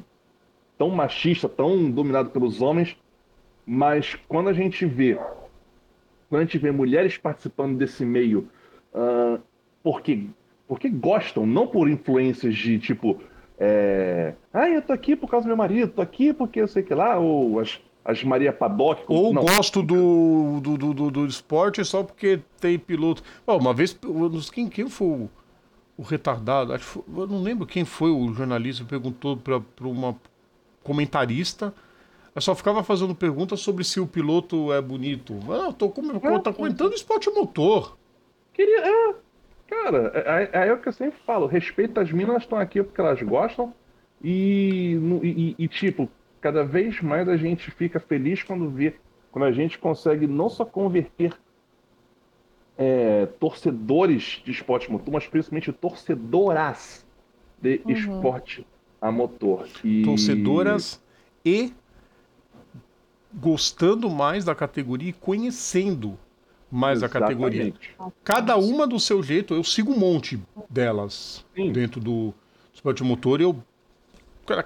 tão 0.79 0.91
machista, 0.91 1.49
tão 1.49 1.91
dominado 1.91 2.31
pelos 2.31 2.63
homens, 2.63 2.97
mas 3.67 4.15
quando 4.29 4.49
a 4.49 4.53
gente 4.53 4.87
vê, 4.87 5.19
quando 6.29 6.43
a 6.43 6.45
gente 6.45 6.57
vê 6.57 6.71
mulheres 6.71 7.19
participando 7.19 7.77
desse 7.77 8.05
meio, 8.05 8.49
ah, 8.95 9.41
porque, 9.83 10.27
porque 10.69 10.89
gostam, 10.89 11.45
não 11.45 11.67
por 11.67 11.89
influências 11.89 12.55
de 12.55 12.79
tipo, 12.79 13.21
é, 13.59 14.35
ah, 14.53 14.71
eu 14.71 14.81
tô 14.83 14.93
aqui 14.93 15.17
por 15.17 15.29
causa 15.29 15.47
do 15.47 15.49
meu 15.49 15.57
marido, 15.57 15.91
tô 15.91 16.01
aqui 16.01 16.33
porque 16.33 16.61
eu 16.61 16.69
sei 16.69 16.85
que 16.85 16.95
lá, 16.95 17.19
ou 17.19 17.59
as, 17.59 17.81
as 18.09 18.25
Maria 18.25 18.55
Paddock, 18.55 19.03
Ou 19.07 19.35
não, 19.35 19.43
gosto 19.43 19.83
do, 19.83 20.61
do, 20.63 20.95
do, 20.95 21.11
do- 21.11 21.27
esporte 21.27 21.85
só 21.85 22.03
porque 22.03 22.41
tem 22.59 22.79
piloto. 22.79 23.23
Ó, 23.47 23.59
uma 23.59 23.75
vez, 23.75 23.95
quem, 24.51 24.67
quem 24.67 24.89
foi 24.89 25.07
o, 25.07 25.31
o 25.99 26.03
retardado? 26.03 26.73
Acho 26.73 27.05
eu 27.07 27.27
não 27.27 27.43
lembro 27.43 27.67
quem 27.67 27.85
foi 27.85 28.11
o 28.11 28.33
jornalista 28.33 28.83
que 28.83 28.89
perguntou 28.89 29.37
para 29.37 29.61
uma 29.87 30.17
comentarista. 30.83 31.75
Eu 32.35 32.41
só 32.41 32.55
ficava 32.55 32.83
fazendo 32.83 33.15
perguntas 33.15 33.61
sobre 33.61 33.85
se 33.85 34.01
o 34.01 34.07
piloto 34.07 34.73
é 34.73 34.81
bonito. 34.81 35.39
Ah, 35.51 35.71
tô, 35.71 35.91
com, 35.91 36.01
eu 36.03 36.41
tô 36.41 36.55
comentando 36.55 36.95
esporte 36.95 37.29
motor. 37.31 37.99
Queria. 38.55 38.87
É, 38.87 39.15
cara, 39.67 40.13
é, 40.15 40.51
é, 40.65 40.69
é 40.69 40.73
o 40.73 40.79
que 40.79 40.89
eu 40.89 40.93
sempre 40.95 41.19
falo. 41.27 41.47
Respeita 41.47 42.01
as 42.01 42.11
minas, 42.11 42.31
elas 42.31 42.43
estão 42.45 42.59
aqui 42.59 42.83
porque 42.83 43.01
elas 43.03 43.21
gostam. 43.21 43.75
E, 44.25 44.99
e, 45.23 45.55
e, 45.59 45.69
tipo, 45.69 46.09
cada 46.41 46.65
vez 46.65 47.01
mais 47.01 47.29
a 47.29 47.37
gente 47.37 47.71
fica 47.71 47.99
feliz 48.01 48.43
quando 48.43 48.71
vê. 48.71 48.95
Quando 49.31 49.45
a 49.45 49.53
gente 49.53 49.79
consegue 49.79 50.27
não 50.27 50.49
só 50.49 50.65
converter 50.65 51.33
é, 52.77 53.27
torcedores 53.39 54.41
de 54.45 54.51
esporte 54.53 54.91
motor, 54.91 55.13
mas 55.13 55.27
principalmente 55.27 55.73
torcedoras 55.73 57.05
de 57.61 57.83
esporte 57.87 58.67
a 59.01 59.11
motor. 59.11 59.69
E- 59.85 60.03
Torcedoras 60.05 61.03
e 61.45 61.73
gostando 63.35 64.09
mais 64.09 64.45
da 64.45 64.55
categoria 64.55 65.11
e 65.11 65.13
conhecendo 65.13 66.19
mais 66.71 67.03
a 67.03 67.09
categoria. 67.09 67.63
Exatamente. 67.63 67.97
Cada 68.25 68.57
uma 68.57 68.87
do 68.87 68.99
seu 69.01 69.23
jeito, 69.23 69.55
eu 69.55 69.65
sigo 69.65 69.93
um 69.93 69.99
monte 69.99 70.41
delas 70.69 71.45
Sim. 71.55 71.73
dentro 71.73 72.01
do 72.01 72.33
esporte 72.73 73.03
motor. 73.03 73.41
e 73.41 73.45
Eu, 73.45 73.63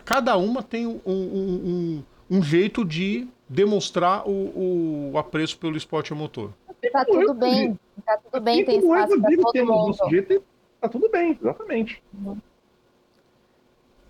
cada 0.04 0.36
uma 0.36 0.62
tem 0.62 0.86
um, 0.86 1.00
um, 1.06 1.12
um- 1.12 2.04
um 2.38 2.42
jeito 2.42 2.84
de 2.84 3.26
demonstrar 3.48 4.26
o, 4.26 5.10
o 5.12 5.18
apreço 5.18 5.58
pelo 5.58 5.76
esporte 5.76 6.14
motor. 6.14 6.50
Tá 6.92 7.04
tudo 7.04 7.34
bem. 7.34 7.78
Tá 8.04 8.18
tudo 8.18 8.42
bem, 8.42 8.64
tem 8.64 8.78
espaço 8.78 9.14
Rodrigo, 9.14 9.42
todo 9.52 9.66
mundo. 9.66 9.96
jeito, 10.10 10.42
tá 10.80 10.88
tudo 10.88 11.08
bem, 11.10 11.38
exatamente. 11.40 12.02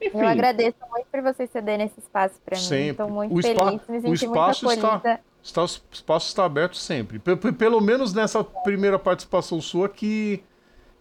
Enfim, 0.00 0.18
Eu 0.18 0.26
agradeço 0.26 0.76
muito 0.90 1.06
por 1.10 1.22
vocês 1.22 1.50
cederem 1.50 1.86
esse 1.86 1.98
espaço 2.00 2.34
pra 2.44 2.56
mim. 2.58 2.88
Estou 2.88 3.08
muito 3.08 3.38
O 3.38 3.42
feliz, 3.42 3.58
me 3.88 3.98
o 3.98 4.00
senti 4.00 4.02
muito 4.02 4.14
espaço 4.24 4.66
está- 4.72 4.88
acolhida. 4.96 5.20
Está, 5.42 5.62
o 5.62 5.66
espaço 5.92 6.28
está 6.28 6.44
aberto 6.44 6.76
sempre. 6.76 7.18
Pe- 7.18 7.34
pe- 7.36 7.52
Pelo 7.52 7.80
menos 7.80 8.12
nessa 8.14 8.42
primeira 8.44 8.98
participação 8.98 9.60
sua 9.60 9.88
que, 9.88 10.42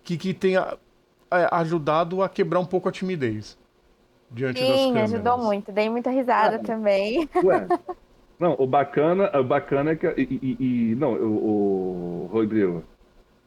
que, 0.03 0.17
que 0.17 0.33
tenha 0.33 0.77
é, 1.31 1.47
ajudado 1.51 2.21
a 2.23 2.29
quebrar 2.29 2.59
um 2.59 2.65
pouco 2.65 2.89
a 2.89 2.91
timidez. 2.91 3.57
Diante 4.31 4.61
das 4.65 4.69
Sim, 4.79 4.87
câmeras. 4.93 5.13
ajudou 5.13 5.37
muito. 5.37 5.71
Dei 5.71 5.89
muita 5.89 6.09
risada 6.09 6.55
Ah. 6.55 6.59
também. 6.59 7.29
Ué. 7.43 7.67
Não, 8.39 8.55
o 8.57 8.65
bacana, 8.65 9.29
o 9.37 9.43
bacana 9.43 9.91
é 9.91 9.95
que. 9.95 10.07
E, 10.07 10.39
e- 10.41 10.91
e- 10.91 10.95
não, 10.95 11.13
o, 11.13 12.25
o 12.25 12.29
Rodrigo. 12.31 12.83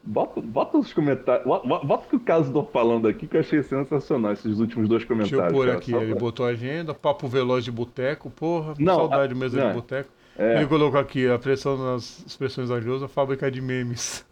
Bota, 0.06 0.40
bota 0.43 0.77
os 0.77 0.93
comentários. 0.93 1.47
Bota, 1.47 1.66
bota 1.86 2.06
o 2.06 2.09
que 2.11 2.16
o 2.16 2.20
caso 2.20 2.52
tô 2.52 2.62
falando 2.65 3.09
aqui, 3.09 3.27
que 3.27 3.36
eu 3.36 3.40
achei 3.40 3.62
sensacional 3.62 4.32
esses 4.35 4.61
últimos 4.61 4.86
dois 4.89 5.01
Deixa 5.02 5.15
comentários. 5.15 5.43
eu 5.51 5.51
pôr 5.59 5.66
cara, 5.66 5.78
aqui, 5.78 5.94
ele 5.94 6.11
pra- 6.12 6.20
botou 6.20 6.44
a 6.47 6.51
agenda, 6.51 6.93
papo 6.94 7.27
veloz 7.27 7.65
de 7.65 7.73
boteco, 7.73 8.28
porra, 8.31 8.74
Não, 8.78 8.97
saudade 8.97 9.32
a- 9.32 9.36
mesmo 9.36 9.59
não, 9.59 9.69
de 9.69 9.74
boteco. 9.74 10.11
é. 10.39 10.56
Ele 10.59 10.66
colocou 10.66 11.01
aqui, 11.01 11.27
a 11.27 11.39
pressão 11.39 11.78
nas 11.78 12.23
expressões 12.27 12.69
da 12.69 12.78
Josa, 12.81 13.09
fábrica 13.09 13.51
de 13.51 13.62
memes. 13.62 14.24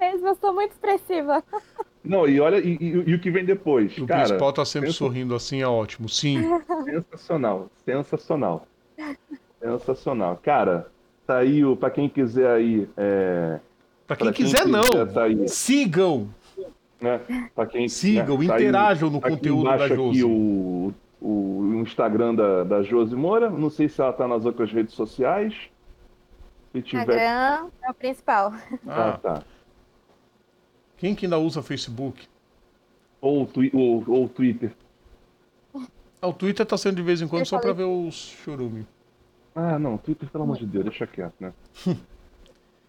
Mesmo, 0.00 0.28
eu 0.28 0.34
sou 0.36 0.52
muito 0.54 0.72
expressiva. 0.72 1.42
Não, 2.06 2.26
e 2.28 2.40
olha, 2.40 2.58
e, 2.58 2.76
e- 2.80 3.04
e 3.10 3.14
o 3.14 3.20
que 3.20 3.30
vem 3.30 3.44
depois? 3.44 3.96
O 3.98 4.06
cara, 4.06 4.20
principal 4.22 4.52
tá 4.52 4.64
sempre 4.64 4.92
sorrindo 4.92 5.34
assim, 5.34 5.60
é 5.62 5.66
ótimo. 5.66 6.08
Sim, 6.08 6.40
sensacional, 6.84 7.68
sensacional. 7.84 8.66
Sensacional. 9.60 10.38
Cara, 10.42 10.86
Tá 11.26 11.38
aí, 11.38 11.64
o- 11.64 11.74
pra 11.76 11.90
quem 11.90 12.08
quiser 12.08 12.48
aí. 12.48 12.88
É, 12.96 13.58
Pra 14.06 14.14
quem 14.14 14.26
pra 14.28 14.32
quiser, 14.32 14.64
não. 14.64 14.80
Tá 15.12 15.24
aí, 15.24 15.48
Sigam. 15.48 16.28
né? 17.00 17.20
Pra 17.52 17.66
quem, 17.66 17.88
Sigam, 17.88 18.38
né, 18.38 18.46
tá 18.46 18.54
aí- 18.54 18.62
interajam 18.62 19.10
no 19.10 19.18
aqui 19.18 19.30
conteúdo 19.30 19.64
da 19.64 19.88
Josi. 19.88 20.20
aqui 20.20 20.22
o, 20.22 20.94
o, 21.20 21.28
o 21.60 21.74
Instagram 21.82 22.32
da, 22.36 22.62
da 22.62 22.82
Josi 22.84 23.16
Moura. 23.16 23.50
Não 23.50 23.68
sei 23.68 23.88
se 23.88 24.00
ela 24.00 24.12
tá 24.12 24.28
nas 24.28 24.44
outras 24.46 24.70
redes 24.70 24.94
sociais. 24.94 25.52
Se 26.70 26.80
tiver. 26.82 27.00
Instagram 27.02 27.70
é 27.82 27.90
o 27.90 27.94
principal. 27.94 28.52
Ah, 28.86 29.08
Ah, 29.14 29.18
tá. 29.20 29.42
Quem 30.96 31.14
que 31.14 31.26
ainda 31.26 31.38
usa 31.38 31.62
Facebook? 31.62 32.26
Ou, 33.20 33.46
twi- 33.46 33.70
ou, 33.74 34.04
ou 34.08 34.28
Twitter. 34.28 34.72
Ah, 36.20 36.28
o 36.28 36.32
Twitter 36.32 36.64
tá 36.64 36.76
sendo 36.76 36.96
de 36.96 37.02
vez 37.02 37.20
em 37.20 37.28
quando 37.28 37.42
Eu 37.42 37.46
só 37.46 37.58
pra 37.58 37.74
falei- 37.74 37.86
ver 37.86 38.06
os 38.08 38.14
chorume. 38.14 38.86
Ah, 39.54 39.78
não, 39.78 39.96
Twitter, 39.96 40.28
pelo 40.28 40.44
amor 40.44 40.56
de 40.58 40.66
Deus, 40.66 40.84
deixa 40.84 41.06
quieto, 41.06 41.34
né? 41.40 41.52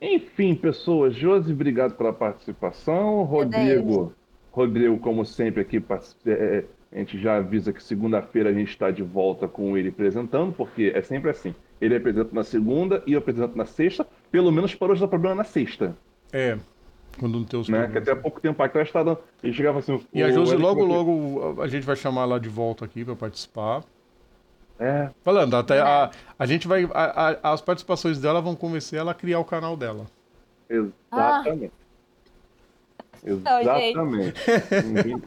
Enfim, 0.02 0.54
pessoas, 0.54 1.16
Josi, 1.16 1.52
obrigado 1.52 1.96
pela 1.96 2.14
participação. 2.14 3.24
Rodrigo, 3.24 4.14
Rodrigo, 4.52 5.00
como 5.00 5.26
sempre, 5.26 5.62
aqui, 5.62 5.78
é, 6.26 6.32
é, 6.32 6.66
a 6.92 7.00
gente 7.00 7.20
já 7.20 7.38
avisa 7.38 7.74
que 7.74 7.82
segunda-feira 7.82 8.50
a 8.50 8.54
gente 8.54 8.70
está 8.70 8.92
de 8.92 9.02
volta 9.02 9.48
com 9.48 9.76
ele 9.78 9.90
apresentando, 9.90 10.54
porque 10.54 10.92
é 10.94 11.02
sempre 11.02 11.32
assim. 11.32 11.56
Ele 11.82 11.96
apresenta 11.96 12.30
na 12.34 12.44
segunda 12.44 13.02
e 13.08 13.14
eu 13.14 13.20
apresento 13.20 13.58
na 13.58 13.66
sexta. 13.66 14.06
Pelo 14.30 14.52
menos 14.52 14.76
para 14.76 14.92
hoje 14.92 15.02
dar 15.02 15.08
problema 15.08 15.36
na 15.36 15.44
sexta, 15.44 15.96
É, 16.32 16.58
quando 17.18 17.38
não 17.40 17.44
tem 17.46 17.60
os 17.60 17.68
né? 17.70 17.88
Que 17.88 17.98
até 17.98 18.12
há 18.12 18.16
pouco 18.16 18.40
tempo 18.40 18.62
atrás 18.64 18.88
estava. 18.88 19.20
Ele 19.44 19.54
chegava 19.54 19.80
assim. 19.80 20.00
E 20.14 20.22
a 20.24 20.28
"Ô, 20.28 20.32
Josi, 20.32 20.56
logo, 20.56 20.84
logo, 20.86 21.62
a 21.62 21.68
gente 21.68 21.86
vai 21.86 21.96
chamar 21.96 22.24
ela 22.24 22.40
de 22.40 22.50
volta 22.50 22.86
aqui 22.86 23.04
pra 23.04 23.16
participar. 23.16 23.82
que-" 23.82 23.88
É, 24.80 25.10
Falando, 25.24 25.56
até 25.56 25.80
a, 25.82 26.12
a 26.38 26.46
gente 26.46 26.68
vai. 26.68 26.84
a- 26.94 27.40
a- 27.44 27.54
as 27.54 27.62
participações 27.62 28.20
dela 28.20 28.40
vão 28.42 28.56
convencer 28.56 29.00
ela 29.00 29.12
a 29.12 29.16
criar 29.16 29.40
o 29.40 29.46
canal 29.46 29.76
dela. 29.76 30.06
Exatamente. 30.70 31.72
Exatamente. 33.26 34.40
Ninguém- 34.86 35.22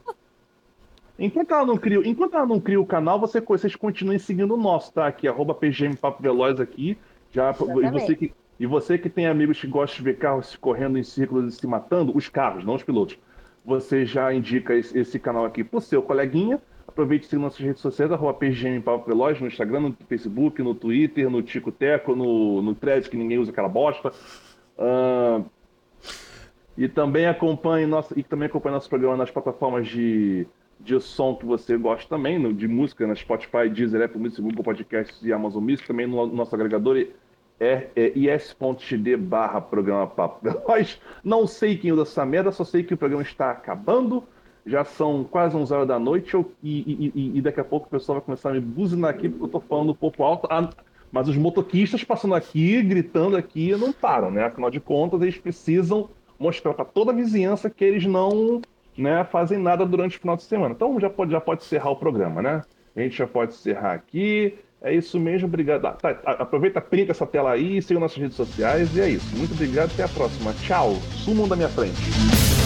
Enquanto 1.19 1.51
ela, 1.53 1.67
não 1.67 1.77
cria, 1.77 1.99
enquanto 2.09 2.35
ela 2.35 2.47
não 2.47 2.59
cria 2.59 2.81
o 2.81 2.87
canal, 2.87 3.21
você, 3.21 3.41
vocês 3.43 3.77
continuem 3.77 4.19
seguindo 4.19 4.55
o 4.55 4.57
nosso, 4.57 4.91
tá? 4.93 5.07
Aqui, 5.07 5.29
arroba 5.29 5.53
PGM 5.55 5.95
Papo 5.95 6.23
Veloz 6.23 6.59
aqui. 6.59 6.97
Já, 7.31 7.51
e, 7.51 7.53
Exatamente. 7.53 7.91
você 7.93 8.17
que, 8.17 8.33
e 8.61 8.67
você 8.67 8.97
que 8.99 9.09
tem 9.09 9.27
amigos 9.27 9.59
que 9.61 9.67
gostam 9.67 9.97
de 9.97 10.05
ver 10.05 10.19
carros 10.19 10.55
correndo 10.55 10.99
em 10.99 11.03
círculos 11.03 11.55
e 11.55 11.57
se 11.59 11.67
matando, 11.67 12.17
os 12.17 12.29
carros, 12.29 12.63
não 12.63 12.75
os 12.75 12.83
pilotos. 12.85 13.19
Você 13.65 14.05
já 14.07 14.33
indica 14.33 14.75
esse, 14.75 14.97
esse 14.99 15.19
canal 15.19 15.45
aqui 15.47 15.65
pro 15.65 15.81
seu 15.81 16.03
coleguinha. 16.03 16.61
Aproveite 16.87 17.27
e 17.27 17.29
siga 17.29 17.41
nossas 17.43 17.61
redes 17.61 17.81
sociais, 17.81 18.13
arroba 18.13 18.35
PGM 18.35 18.81
Papo 18.83 19.07
Veloz, 19.07 19.41
no 19.41 19.47
Instagram, 19.47 19.81
no 19.81 19.97
Facebook, 20.09 20.63
no 20.63 20.75
Twitter, 20.75 21.31
no 21.31 21.43
Tico 21.43 21.73
Teco, 21.73 22.15
no, 22.15 22.61
no 22.61 22.75
Threads, 22.75 23.09
que 23.09 23.17
ninguém 23.17 23.39
usa 23.39 23.51
aquela 23.51 23.69
bosta. 23.69 24.13
Ah, 24.79 25.43
e 26.77 26.89
também 26.89 27.27
acompanhe 27.27 27.87
nosso, 27.87 28.19
e 28.19 28.23
também 28.23 28.47
acompanhe 28.47 28.75
nosso 28.75 28.89
programa 28.89 29.17
nas 29.17 29.31
plataformas 29.31 29.87
de, 29.87 30.47
de 30.81 30.99
som 31.01 31.35
que 31.35 31.45
você 31.47 31.77
gosta 31.77 32.09
também, 32.09 32.39
no- 32.39 32.53
de 32.53 32.67
música, 32.67 33.07
na 33.07 33.15
Spotify, 33.15 33.69
Deezer, 33.73 34.03
Apple 34.03 34.21
Music, 34.21 34.41
Google 34.41 34.65
Podcasts 34.65 35.23
e 35.23 35.33
Amazon 35.33 35.63
Music, 35.63 35.87
também 35.87 36.07
no 36.07 36.27
nosso 36.27 36.55
agregador 36.55 36.97
é, 37.61 37.89
é 37.95 38.09
is.xd 38.19 39.17
barra 39.17 39.61
programa 39.61 40.07
Papo 40.07 40.41
Veloz. 40.43 40.99
Não 41.23 41.47
sei 41.47 41.77
quem 41.77 41.93
usa 41.93 42.03
essa 42.03 42.25
merda, 42.25 42.51
só 42.51 42.65
sei 42.65 42.83
que 42.83 42.95
o 42.95 42.97
programa 42.97 43.23
está 43.23 43.51
acabando. 43.51 44.25
Já 44.67 44.85
são 44.85 45.25
quase 45.25 45.57
11 45.57 45.73
horas 45.73 45.89
da 45.89 45.99
noite 45.99 46.35
eu- 46.35 46.53
e, 46.63 47.13
e- 47.15 47.39
e- 47.39 47.41
daqui 47.43 47.61
a 47.61 47.65
pouco 47.65 47.87
o 47.87 47.91
pessoal 47.91 48.19
vai 48.19 48.25
começar 48.25 48.51
a 48.51 48.53
me 48.53 48.61
buzinar 48.61 49.11
aqui 49.11 49.29
porque 49.29 49.45
eu 49.45 49.49
tô 49.49 49.61
falando 49.61 49.91
um 49.91 49.95
pouco 49.95 50.23
alto. 50.23 50.47
Ah, 50.51 50.71
mas 51.13 51.29
os 51.29 51.37
motoquistas 51.37 52.05
passando 52.05 52.35
aqui, 52.35 52.81
gritando 52.83 53.37
aqui, 53.37 53.75
não 53.77 53.93
param, 53.93 54.31
né? 54.31 54.45
Afinal 54.45 54.71
de 54.71 54.79
contas, 54.81 55.21
eles 55.23 55.39
precisam 55.39 56.09
mostrar 56.39 56.73
para 56.75 56.85
toda 56.85 57.11
a 57.11 57.15
vizinhança 57.15 57.69
que 57.69 57.85
eles 57.85 58.07
não 58.07 58.61
né, 58.97 59.25
fazem 59.25 59.59
nada 59.59 59.85
durante 59.87 60.17
o 60.19 60.21
final 60.21 60.37
de 60.37 60.43
semana. 60.43 60.75
Então 60.75 60.99
já 61.01 61.09
pode, 61.11 61.33
já 61.33 61.41
pode 61.41 61.63
encerrar 61.63 61.91
o 61.91 61.97
programa, 61.97 62.41
né? 62.43 62.63
A 62.95 63.01
gente 63.01 63.17
já 63.17 63.27
pode 63.27 63.53
encerrar 63.55 63.93
aqui. 63.95 64.59
É 64.83 64.95
isso 64.95 65.21
mesmo, 65.21 65.47
obrigado. 65.47 65.85
Ah, 65.87 65.93
tá, 65.93 66.11
aproveita, 66.39 66.81
printa 66.81 67.13
essa 67.13 67.27
tela 67.27 67.53
aí, 67.53 67.83
siga 67.83 68.01
nossas 68.01 68.17
redes 68.17 68.37
sociais 68.37 68.97
e 68.97 69.01
é 69.01 69.09
isso. 69.11 69.37
Muito 69.37 69.53
obrigado, 69.53 69.91
até 69.93 70.05
a 70.05 70.09
próxima. 70.09 70.55
Tchau. 70.63 70.95
Sumam 71.25 71.47
da 71.47 71.57
minha 71.57 71.69
frente. 71.69 72.60